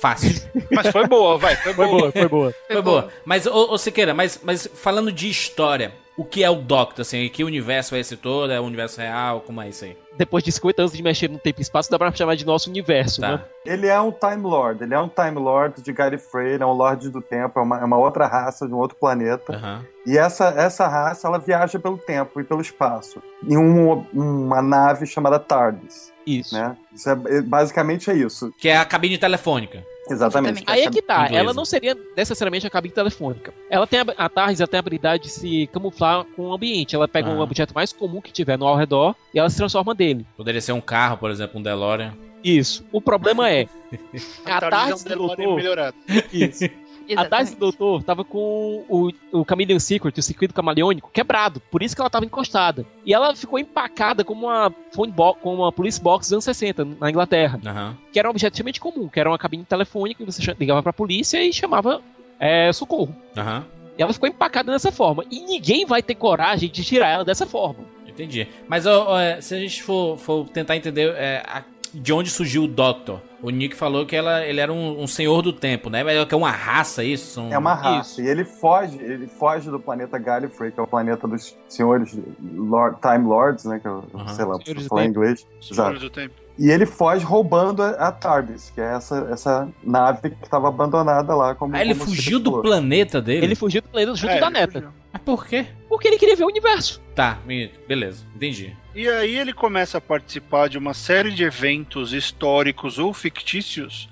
Fácil. 0.01 0.31
Mas 0.71 0.89
foi 0.89 1.07
boa, 1.07 1.39
vai, 1.39 1.57
foi, 1.57 1.75
Foi 1.75 1.87
boa. 1.87 1.99
boa, 2.01 2.13
foi 2.13 2.29
boa. 2.29 2.55
Foi 2.71 2.83
boa. 2.83 3.09
Mas, 3.25 3.47
ô, 3.47 3.73
ô 3.73 3.79
Siqueira, 3.79 4.15
mas, 4.15 4.41
mas 4.45 4.69
falando 4.75 5.11
de 5.11 5.29
história, 5.29 5.93
o 6.19 6.25
que 6.25 6.43
é 6.45 6.51
o 6.51 6.57
Doctor, 6.57 7.01
assim? 7.03 7.29
Que 7.29 7.43
universo 7.45 7.95
é 7.95 8.01
esse 8.01 8.17
todo? 8.17 8.53
É 8.53 8.61
o 8.61 8.65
universo 8.65 9.01
real? 9.01 9.41
Como 9.41 9.63
é 9.63 9.69
isso 9.69 9.85
aí? 9.85 9.97
Depois 10.17 10.43
de 10.43 10.51
50 10.51 10.83
anos 10.83 10.93
de 10.93 11.01
mexer 11.03 11.31
no 11.31 11.39
tempo 11.39 11.61
e 11.61 11.63
espaço, 11.63 11.89
dá 11.89 11.97
pra 11.97 12.11
chamar 12.13 12.35
de 12.35 12.45
nosso 12.45 12.69
universo, 12.69 13.21
Tá. 13.21 13.31
né? 13.37 13.45
Ele 13.65 13.87
é 13.87 14.01
um 14.01 14.11
Time 14.11 14.43
Lord, 14.43 14.83
ele 14.83 14.93
é 14.93 14.99
um 14.99 15.09
Time 15.09 15.39
Lord 15.39 15.81
de 15.81 15.93
Gallifrey, 15.93 16.55
ele 16.55 16.63
é 16.63 16.67
um 16.67 16.73
Lorde 16.73 17.09
do 17.09 17.23
Tempo, 17.23 17.61
é 17.61 17.63
uma, 17.63 17.81
é 17.81 17.85
uma 17.85 17.97
outra 17.99 18.27
raça 18.27 18.67
de 18.67 18.75
um 18.75 18.79
outro 18.79 18.97
planeta. 18.99 19.55
Aham. 19.55 19.85
E 20.05 20.19
essa, 20.19 20.47
essa 20.57 20.89
raça, 20.89 21.29
ela 21.29 21.39
viaja 21.39 21.79
pelo 21.79 21.97
tempo 21.99 22.41
e 22.41 22.45
pelo 22.45 22.61
espaço. 22.61 23.23
Em 23.47 23.57
um- 23.57 24.05
uma 24.13 24.61
nave 24.61 25.07
chamada 25.07 25.39
TARDIS, 25.39 26.13
Isso. 26.27 26.53
né? 26.55 26.77
Isso 26.93 27.09
é, 27.11 27.43
basicamente 27.43 28.11
é 28.11 28.15
isso. 28.15 28.53
Que 28.59 28.69
é 28.71 28.77
a 28.77 28.85
cabine 28.85 29.19
telefônica. 29.19 29.85
Exatamente. 30.11 30.63
Aí 30.67 30.83
é 30.83 30.91
que 30.91 31.03
tá, 31.03 31.25
Inglesa. 31.27 31.37
ela 31.37 31.55
não 31.55 31.65
seria 31.65 31.97
necessariamente 32.17 32.67
a 32.67 32.71
cabine 32.71 32.95
telefônica. 32.95 33.53
Ela 33.71 33.87
tem 33.87 34.01
a, 34.01 34.07
a 34.17 34.29
TARDIS 34.29 34.61
ela 34.61 34.69
tem 34.69 34.79
a 34.79 34.81
habilidade 34.81 35.25
de 35.25 35.29
se 35.31 35.67
camuflar 35.73 36.25
com 36.37 36.49
o 36.49 36.53
ambiente. 36.53 36.95
Ela 36.95 37.07
pega 37.09 37.29
um 37.29 37.41
Ah. 37.41 37.45
objeto 37.45 37.75
mais 37.75 37.93
comum 37.93 38.21
que 38.21 38.33
tiver 38.33 38.57
no 38.59 38.67
ao 38.67 38.77
redor 38.77 39.15
e 39.35 39.39
ela 39.39 39.49
se 39.51 39.57
transforma 39.57 39.95
nele. 39.99 40.27
Poderia 40.37 40.61
ser 40.61 40.73
um 40.73 40.81
carro, 40.81 41.17
por 41.19 41.31
exemplo, 41.31 41.59
um 41.59 41.63
DeLorean. 41.63 42.15
Isso. 42.43 42.85
O 42.93 43.01
problema 43.01 43.51
é. 43.51 43.67
a 44.47 44.61
Tardes 44.61 44.71
TARDIS 44.71 44.91
é 44.91 44.95
um 44.95 45.09
DeLorean 45.09 45.37
doutor. 45.37 45.57
melhorado. 45.57 45.97
Isso. 46.33 46.65
A 47.09 47.13
exatamente. 47.13 47.31
TARDIS 47.31 47.55
do 47.55 47.59
doutor 47.61 48.03
tava 48.03 48.25
com 48.25 48.85
o, 48.89 49.11
o 49.33 49.45
Chameleon 49.49 49.79
Secret, 49.79 50.13
o 50.19 50.23
circuito 50.23 50.53
camaleônico, 50.55 51.11
quebrado. 51.13 51.61
Por 51.71 51.83
isso 51.83 51.95
que 51.95 52.01
ela 52.03 52.11
tava 52.11 52.25
encostada. 52.25 52.85
E 53.05 53.15
ela 53.15 53.35
ficou 53.35 53.59
empacada 53.59 54.25
como 54.25 54.47
uma 54.47 54.73
phone 54.93 55.13
box, 55.13 55.41
como 55.43 55.63
uma 55.63 55.73
police 55.73 56.01
box 56.01 56.27
dos 56.27 56.33
anos 56.35 56.45
60, 56.45 56.85
na 57.01 57.11
Inglaterra. 57.11 57.61
Aham. 57.65 57.97
Que 58.13 58.19
era 58.19 58.29
um 58.29 58.31
objeto 58.31 58.53
extremamente 58.55 58.81
comum, 58.81 59.09
que 59.09 59.19
era 59.19 59.29
uma 59.31 59.39
cabine 59.39 59.65
telefônica 59.65 60.25
que 60.25 60.31
você 60.31 60.43
ligava 60.59 60.83
pra 60.83 60.93
polícia 60.93 61.43
e 61.43 61.53
chamava 61.53 62.01
é, 62.39 62.73
socorro. 62.73 63.15
Aham. 63.37 63.65
E 63.99 64.03
ela 64.03 64.13
ficou 64.13 64.29
empacada 64.29 64.71
dessa 64.71 64.93
forma. 64.93 65.25
E 65.31 65.41
ninguém 65.41 65.85
vai 65.85 66.03
ter 66.03 66.15
coragem 66.15 66.71
de 66.71 66.85
tirar 66.85 67.09
ela 67.09 67.25
dessa 67.25 67.47
forma. 67.47 67.81
Entendi. 68.07 68.47
Mas 68.69 68.85
ó, 68.87 69.09
ó, 69.13 69.19
é, 69.21 69.41
se 69.41 69.55
a 69.55 69.59
gente 69.61 69.83
for, 69.83 70.17
for 70.19 70.49
tentar 70.49 70.77
entender 70.77 71.15
é, 71.17 71.43
a- 71.47 71.63
de 71.95 72.13
onde 72.13 72.31
surgiu 72.31 72.65
o 72.65 72.69
Doctor, 72.69 73.21
o 73.43 73.51
Nick 73.51 73.75
falou 73.77 74.05
que 74.05 74.17
ela, 74.17 74.45
ele 74.45 74.61
era 74.61 74.73
um, 74.73 75.03
um 75.03 75.07
senhor 75.07 75.43
do 75.43 75.53
tempo, 75.53 75.89
né? 75.91 76.03
Mas 76.03 76.17
é 76.17 76.25
que 76.27 76.35
é 76.35 76.37
uma 76.37 76.51
raça 76.51 77.05
isso? 77.05 77.35
São... 77.35 77.53
É 77.53 77.59
uma 77.59 77.75
raça. 77.75 78.21
E 78.21 78.27
ele 78.27 78.45
foge, 78.45 78.99
ele 79.01 79.27
foge 79.27 79.71
do 79.71 79.79
planeta 79.79 80.19
Gallifrey, 80.19 80.73
que 80.73 80.81
é 80.81 80.83
o 80.83 80.87
planeta 80.87 81.27
dos 81.29 81.57
senhores 81.69 82.19
Lord, 82.55 82.99
Time 83.01 83.27
Lords, 83.27 83.65
né? 83.65 83.79
Que 83.79 83.87
eu, 83.89 84.05
Aham. 84.15 84.29
sei 84.35 84.45
lá, 84.45 84.55
Senhores 84.63 84.83
do 84.85 84.89
falar 84.89 85.05
em 85.05 85.09
inglês. 85.09 85.47
Senhores 85.61 86.01
do 86.01 86.11
tempo. 86.11 86.35
E 86.59 86.71
ele 86.71 86.87
foge 86.87 87.25
roubando 87.25 87.83
a, 87.85 87.91
a 87.91 88.11
TARDIS, 88.11 88.73
que 88.75 88.81
é 88.81 88.95
essa, 88.95 89.29
essa 89.31 89.69
nave 89.85 90.31
que 90.31 90.43
estava 90.45 90.67
abandonada 90.67 91.33
lá. 91.37 91.55
Como, 91.55 91.77
Ah, 91.77 91.81
ele 91.81 91.95
como 91.95 92.07
fugiu 92.07 92.41
do 92.41 92.61
planeta 92.61 93.23
dele? 93.23 93.47
Ele 93.47 93.55
fugiu 93.55 93.81
do 93.81 93.89
planeta 93.89 94.15
junto 94.17 94.33
É, 94.33 94.41
da 94.41 94.51
neta. 94.51 94.73
fugiu. 94.73 94.89
Mas 95.13 95.23
por 95.23 95.47
quê? 95.47 95.67
Porque 95.89 96.09
ele 96.09 96.19
queria 96.19 96.37
ver 96.37 96.45
o 96.45 96.49
universo. 96.49 97.01
Tá, 97.15 97.39
beleza, 97.87 98.25
entendi. 98.35 98.77
E 98.95 99.09
aí 99.09 99.37
ele 99.37 99.53
começa 99.53 99.99
a 99.99 100.01
participar 100.01 100.69
de 100.69 100.79
uma 100.79 100.95
série 100.95 101.31
de 101.31 101.45
eventos 101.45 102.13
históricos 102.13 102.99
ou 102.99 103.13
fictícios 103.15 104.09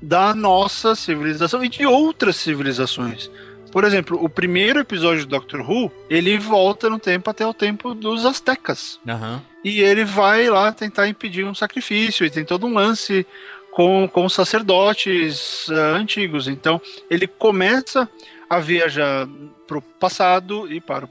da 0.00 0.34
nossa 0.34 0.94
civilização 0.94 1.64
e 1.64 1.68
de 1.68 1.86
outras 1.86 2.36
civilizações. 2.36 3.30
Por 3.70 3.84
exemplo, 3.84 4.22
o 4.22 4.28
primeiro 4.28 4.80
episódio 4.80 5.24
do 5.24 5.30
Doctor 5.30 5.60
Who, 5.60 5.90
ele 6.10 6.36
volta 6.36 6.90
no 6.90 6.98
tempo 6.98 7.30
até 7.30 7.46
o 7.46 7.54
tempo 7.54 7.94
dos 7.94 8.26
astecas. 8.26 9.00
Aham. 9.08 9.42
E 9.64 9.80
ele 9.80 10.04
vai 10.04 10.50
lá 10.50 10.70
tentar 10.72 11.08
impedir 11.08 11.44
um 11.44 11.54
sacrifício, 11.54 12.26
e 12.26 12.30
tem 12.30 12.44
todo 12.44 12.66
um 12.66 12.74
lance 12.74 13.26
com, 13.70 14.06
com 14.12 14.26
os 14.26 14.34
sacerdotes 14.34 15.68
ah, 15.70 15.96
antigos. 15.96 16.48
Então, 16.48 16.80
ele 17.08 17.26
começa 17.26 18.06
a 18.50 18.60
viajar 18.60 19.26
para 19.72 19.78
o 19.78 19.82
passado 19.82 20.70
e 20.72 20.80
para 20.80 21.04
o 21.04 21.08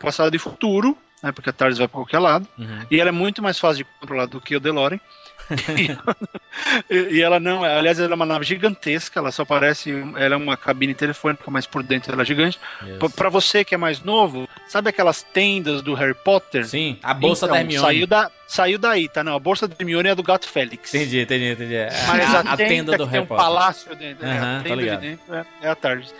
passado 0.00 0.34
e 0.34 0.38
futuro, 0.38 0.96
né, 1.22 1.30
porque 1.32 1.50
a 1.50 1.52
TARDIS 1.52 1.78
vai 1.78 1.86
para 1.88 1.94
qualquer 1.98 2.18
lado. 2.18 2.46
Uhum. 2.58 2.80
E 2.90 3.00
ela 3.00 3.10
é 3.10 3.12
muito 3.12 3.40
mais 3.42 3.58
fácil 3.58 3.84
de 3.84 3.90
controlar 4.00 4.26
do 4.26 4.40
que 4.40 4.56
o 4.56 4.60
DeLorean. 4.60 4.98
e, 6.90 7.20
ela 7.20 7.38
não, 7.40 7.64
é- 7.64 7.78
aliás, 7.78 7.98
ela 7.98 8.12
é 8.12 8.14
uma 8.14 8.26
nave 8.26 8.44
gigantesca, 8.44 9.18
ela 9.20 9.30
só 9.32 9.44
parece, 9.44 9.90
ela 10.16 10.34
é 10.34 10.36
uma 10.36 10.56
cabine 10.56 10.94
telefônica, 10.94 11.42
mas 11.50 11.66
por 11.66 11.82
dentro 11.82 12.12
ela 12.12 12.22
é 12.22 12.24
gigante. 12.24 12.58
Yes. 12.84 12.98
P- 12.98 13.08
Pra 13.10 13.28
você 13.28 13.64
que 13.64 13.74
é 13.74 13.78
mais 13.78 14.02
novo, 14.02 14.48
sabe 14.68 14.88
aquelas 14.90 15.22
tendas 15.22 15.82
do 15.82 15.94
Harry 15.94 16.14
Potter? 16.14 16.66
Sim, 16.66 16.98
a 17.02 17.12
bolsa 17.14 17.46
Então, 17.46 17.54
da 17.56 17.60
Hermione. 17.60 17.80
Saiu, 17.86 18.06
da, 18.06 18.30
saiu 18.46 18.78
daí, 18.78 19.08
tá? 19.08 19.22
Não, 19.24 19.34
a 19.34 19.38
bolsa 19.38 19.66
da 19.68 19.74
Hermione 19.78 20.08
é 20.10 20.14
do 20.14 20.22
Gato 20.22 20.48
Félix. 20.48 20.94
Entendi, 20.94 21.20
entendi, 21.20 21.44
entendi. 21.52 21.74
É 21.74 21.90
Mas 22.06 22.34
a, 22.34 22.38
a, 22.40 22.52
a 22.52 22.56
tenda 22.56 22.96
do 22.96 23.04
Harry 23.04 23.10
tem 23.12 23.20
um 23.20 23.26
Potter. 23.26 23.44
palácio 23.44 23.94
dentro, 23.96 24.26
é, 24.26 24.30
Aham, 24.38 24.58
a 24.58 24.62
tenda 24.62 24.82
de 24.82 24.96
dentro 24.96 25.34
é, 25.34 25.44
é 25.62 25.68
a 25.68 25.74
TARDIS. 25.74 26.14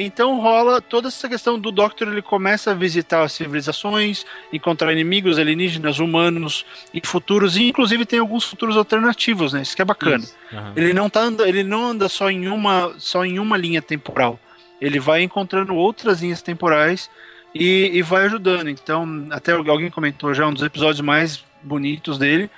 Então 0.00 0.40
rola 0.40 0.80
toda 0.80 1.08
essa 1.08 1.28
questão 1.28 1.58
do 1.58 1.72
Doctor, 1.72 2.08
ele 2.08 2.22
começa 2.22 2.70
a 2.70 2.74
visitar 2.74 3.22
as 3.22 3.32
civilizações, 3.32 4.24
encontrar 4.52 4.92
inimigos 4.92 5.38
alienígenas, 5.38 5.98
humanos 5.98 6.64
e 6.94 7.00
futuros, 7.04 7.56
e 7.56 7.68
inclusive 7.68 8.06
tem 8.06 8.18
alguns 8.18 8.44
futuros 8.44 8.76
alternativos, 8.76 9.52
né? 9.52 9.62
Isso 9.62 9.74
que 9.74 9.82
é 9.82 9.84
bacana. 9.84 10.24
Aham. 10.52 10.72
Ele 10.76 10.92
não 10.92 11.10
tá 11.10 11.20
anda, 11.20 11.48
ele 11.48 11.64
não 11.64 11.88
anda 11.88 12.08
só 12.08 12.30
em 12.30 12.48
uma 12.48 12.94
só 12.98 13.24
em 13.24 13.38
uma 13.38 13.56
linha 13.56 13.82
temporal. 13.82 14.38
Ele 14.80 15.00
vai 15.00 15.22
encontrando 15.22 15.74
outras 15.74 16.22
linhas 16.22 16.40
temporais 16.40 17.10
e, 17.52 17.90
e 17.92 18.00
vai 18.00 18.26
ajudando. 18.26 18.70
Então, 18.70 19.26
até 19.30 19.52
alguém 19.52 19.90
comentou 19.90 20.32
já 20.32 20.46
um 20.46 20.54
dos 20.54 20.62
episódios 20.62 21.00
mais 21.00 21.42
bonitos 21.62 22.18
dele 22.18 22.48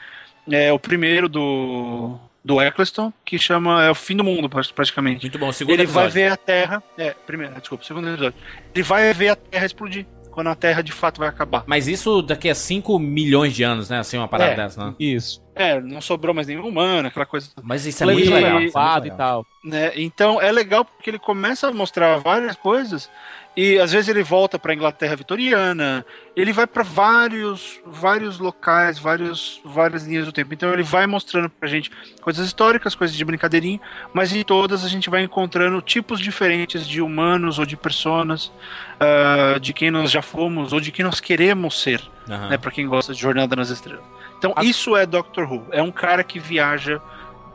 é 0.48 0.72
o 0.72 0.78
primeiro 0.78 1.28
do 1.28 2.18
do 2.44 2.60
Eccleston, 2.60 3.12
que 3.24 3.38
chama 3.38 3.84
é 3.84 3.90
o 3.90 3.94
fim 3.94 4.16
do 4.16 4.24
mundo 4.24 4.48
pra- 4.48 4.62
praticamente. 4.74 5.22
Muito 5.24 5.38
bom, 5.38 5.52
segundo 5.52 5.74
Ele 5.74 5.86
vai 5.86 6.04
episódio. 6.06 6.12
ver 6.28 6.32
a 6.32 6.36
Terra, 6.36 6.82
é, 6.96 7.10
primeiro, 7.26 7.54
desculpa, 7.60 7.84
segundo 7.84 8.08
episódio. 8.08 8.34
Ele 8.74 8.82
vai 8.82 9.12
ver 9.12 9.28
a 9.28 9.36
Terra 9.36 9.66
explodir 9.66 10.06
quando 10.30 10.46
a 10.48 10.54
Terra 10.54 10.80
de 10.82 10.92
fato 10.92 11.18
vai 11.18 11.28
acabar. 11.28 11.64
Mas 11.66 11.86
isso 11.88 12.22
daqui 12.22 12.48
a 12.48 12.54
5 12.54 12.98
milhões 12.98 13.52
de 13.52 13.62
anos, 13.62 13.90
né? 13.90 13.98
Assim, 13.98 14.16
uma 14.16 14.28
parada 14.28 14.52
É. 14.52 14.56
dessa, 14.56 14.86
né? 14.86 14.94
Isso. 14.98 15.42
É, 15.54 15.78
não 15.80 16.00
sobrou 16.00 16.34
mais 16.34 16.46
nenhum 16.46 16.66
humano, 16.66 17.08
aquela 17.08 17.26
coisa. 17.26 17.50
Mas 17.62 17.84
isso 17.84 18.02
é 18.02 18.06
muito 18.06 18.22
de 18.24 18.30
legal. 18.30 18.40
isso 18.42 18.48
é 18.48 18.52
muito 18.60 18.66
levado 18.74 19.06
e 19.06 19.10
legal. 19.10 19.18
tal. 19.18 19.46
né? 19.62 19.92
Então 19.96 20.40
é 20.40 20.50
legal 20.50 20.84
porque 20.86 21.10
ele 21.10 21.18
começa 21.18 21.68
a 21.68 21.72
mostrar 21.72 22.16
várias 22.18 22.56
coisas 22.56 23.10
e 23.56 23.78
às 23.78 23.92
vezes 23.92 24.08
ele 24.08 24.22
volta 24.22 24.58
para 24.58 24.72
Inglaterra 24.72 25.16
vitoriana, 25.16 26.06
ele 26.36 26.52
vai 26.52 26.66
para 26.66 26.82
vários 26.82 27.80
vários 27.84 28.38
locais, 28.38 28.98
vários 28.98 29.60
várias 29.64 30.06
linhas 30.06 30.24
do 30.26 30.32
tempo. 30.32 30.54
Então 30.54 30.72
ele 30.72 30.82
vai 30.82 31.06
mostrando 31.06 31.50
pra 31.50 31.68
gente 31.68 31.90
coisas 32.22 32.46
históricas, 32.46 32.94
coisas 32.94 33.16
de 33.16 33.24
brincadeirinha, 33.24 33.80
mas 34.12 34.32
em 34.34 34.42
todas 34.44 34.84
a 34.84 34.88
gente 34.88 35.10
vai 35.10 35.22
encontrando 35.22 35.80
tipos 35.82 36.20
diferentes 36.20 36.86
de 36.86 37.02
humanos 37.02 37.58
ou 37.58 37.66
de 37.66 37.76
personas, 37.76 38.52
ah, 39.00 39.58
de 39.60 39.72
quem 39.72 39.90
nós 39.90 40.10
já 40.10 40.22
fomos 40.22 40.72
ou 40.72 40.80
de 40.80 40.92
quem 40.92 41.04
nós 41.04 41.20
queremos 41.20 41.80
ser, 41.82 42.00
Aham. 42.28 42.50
né, 42.50 42.56
para 42.58 42.70
quem 42.70 42.86
gosta 42.86 43.12
de 43.12 43.20
Jornada 43.20 43.56
nas 43.56 43.70
Estrelas. 43.70 44.04
Então 44.38 44.54
isso 44.62 44.96
é 44.96 45.04
Doctor 45.04 45.50
Who, 45.52 45.66
é 45.70 45.82
um 45.82 45.90
cara 45.92 46.22
que 46.24 46.38
viaja 46.38 47.00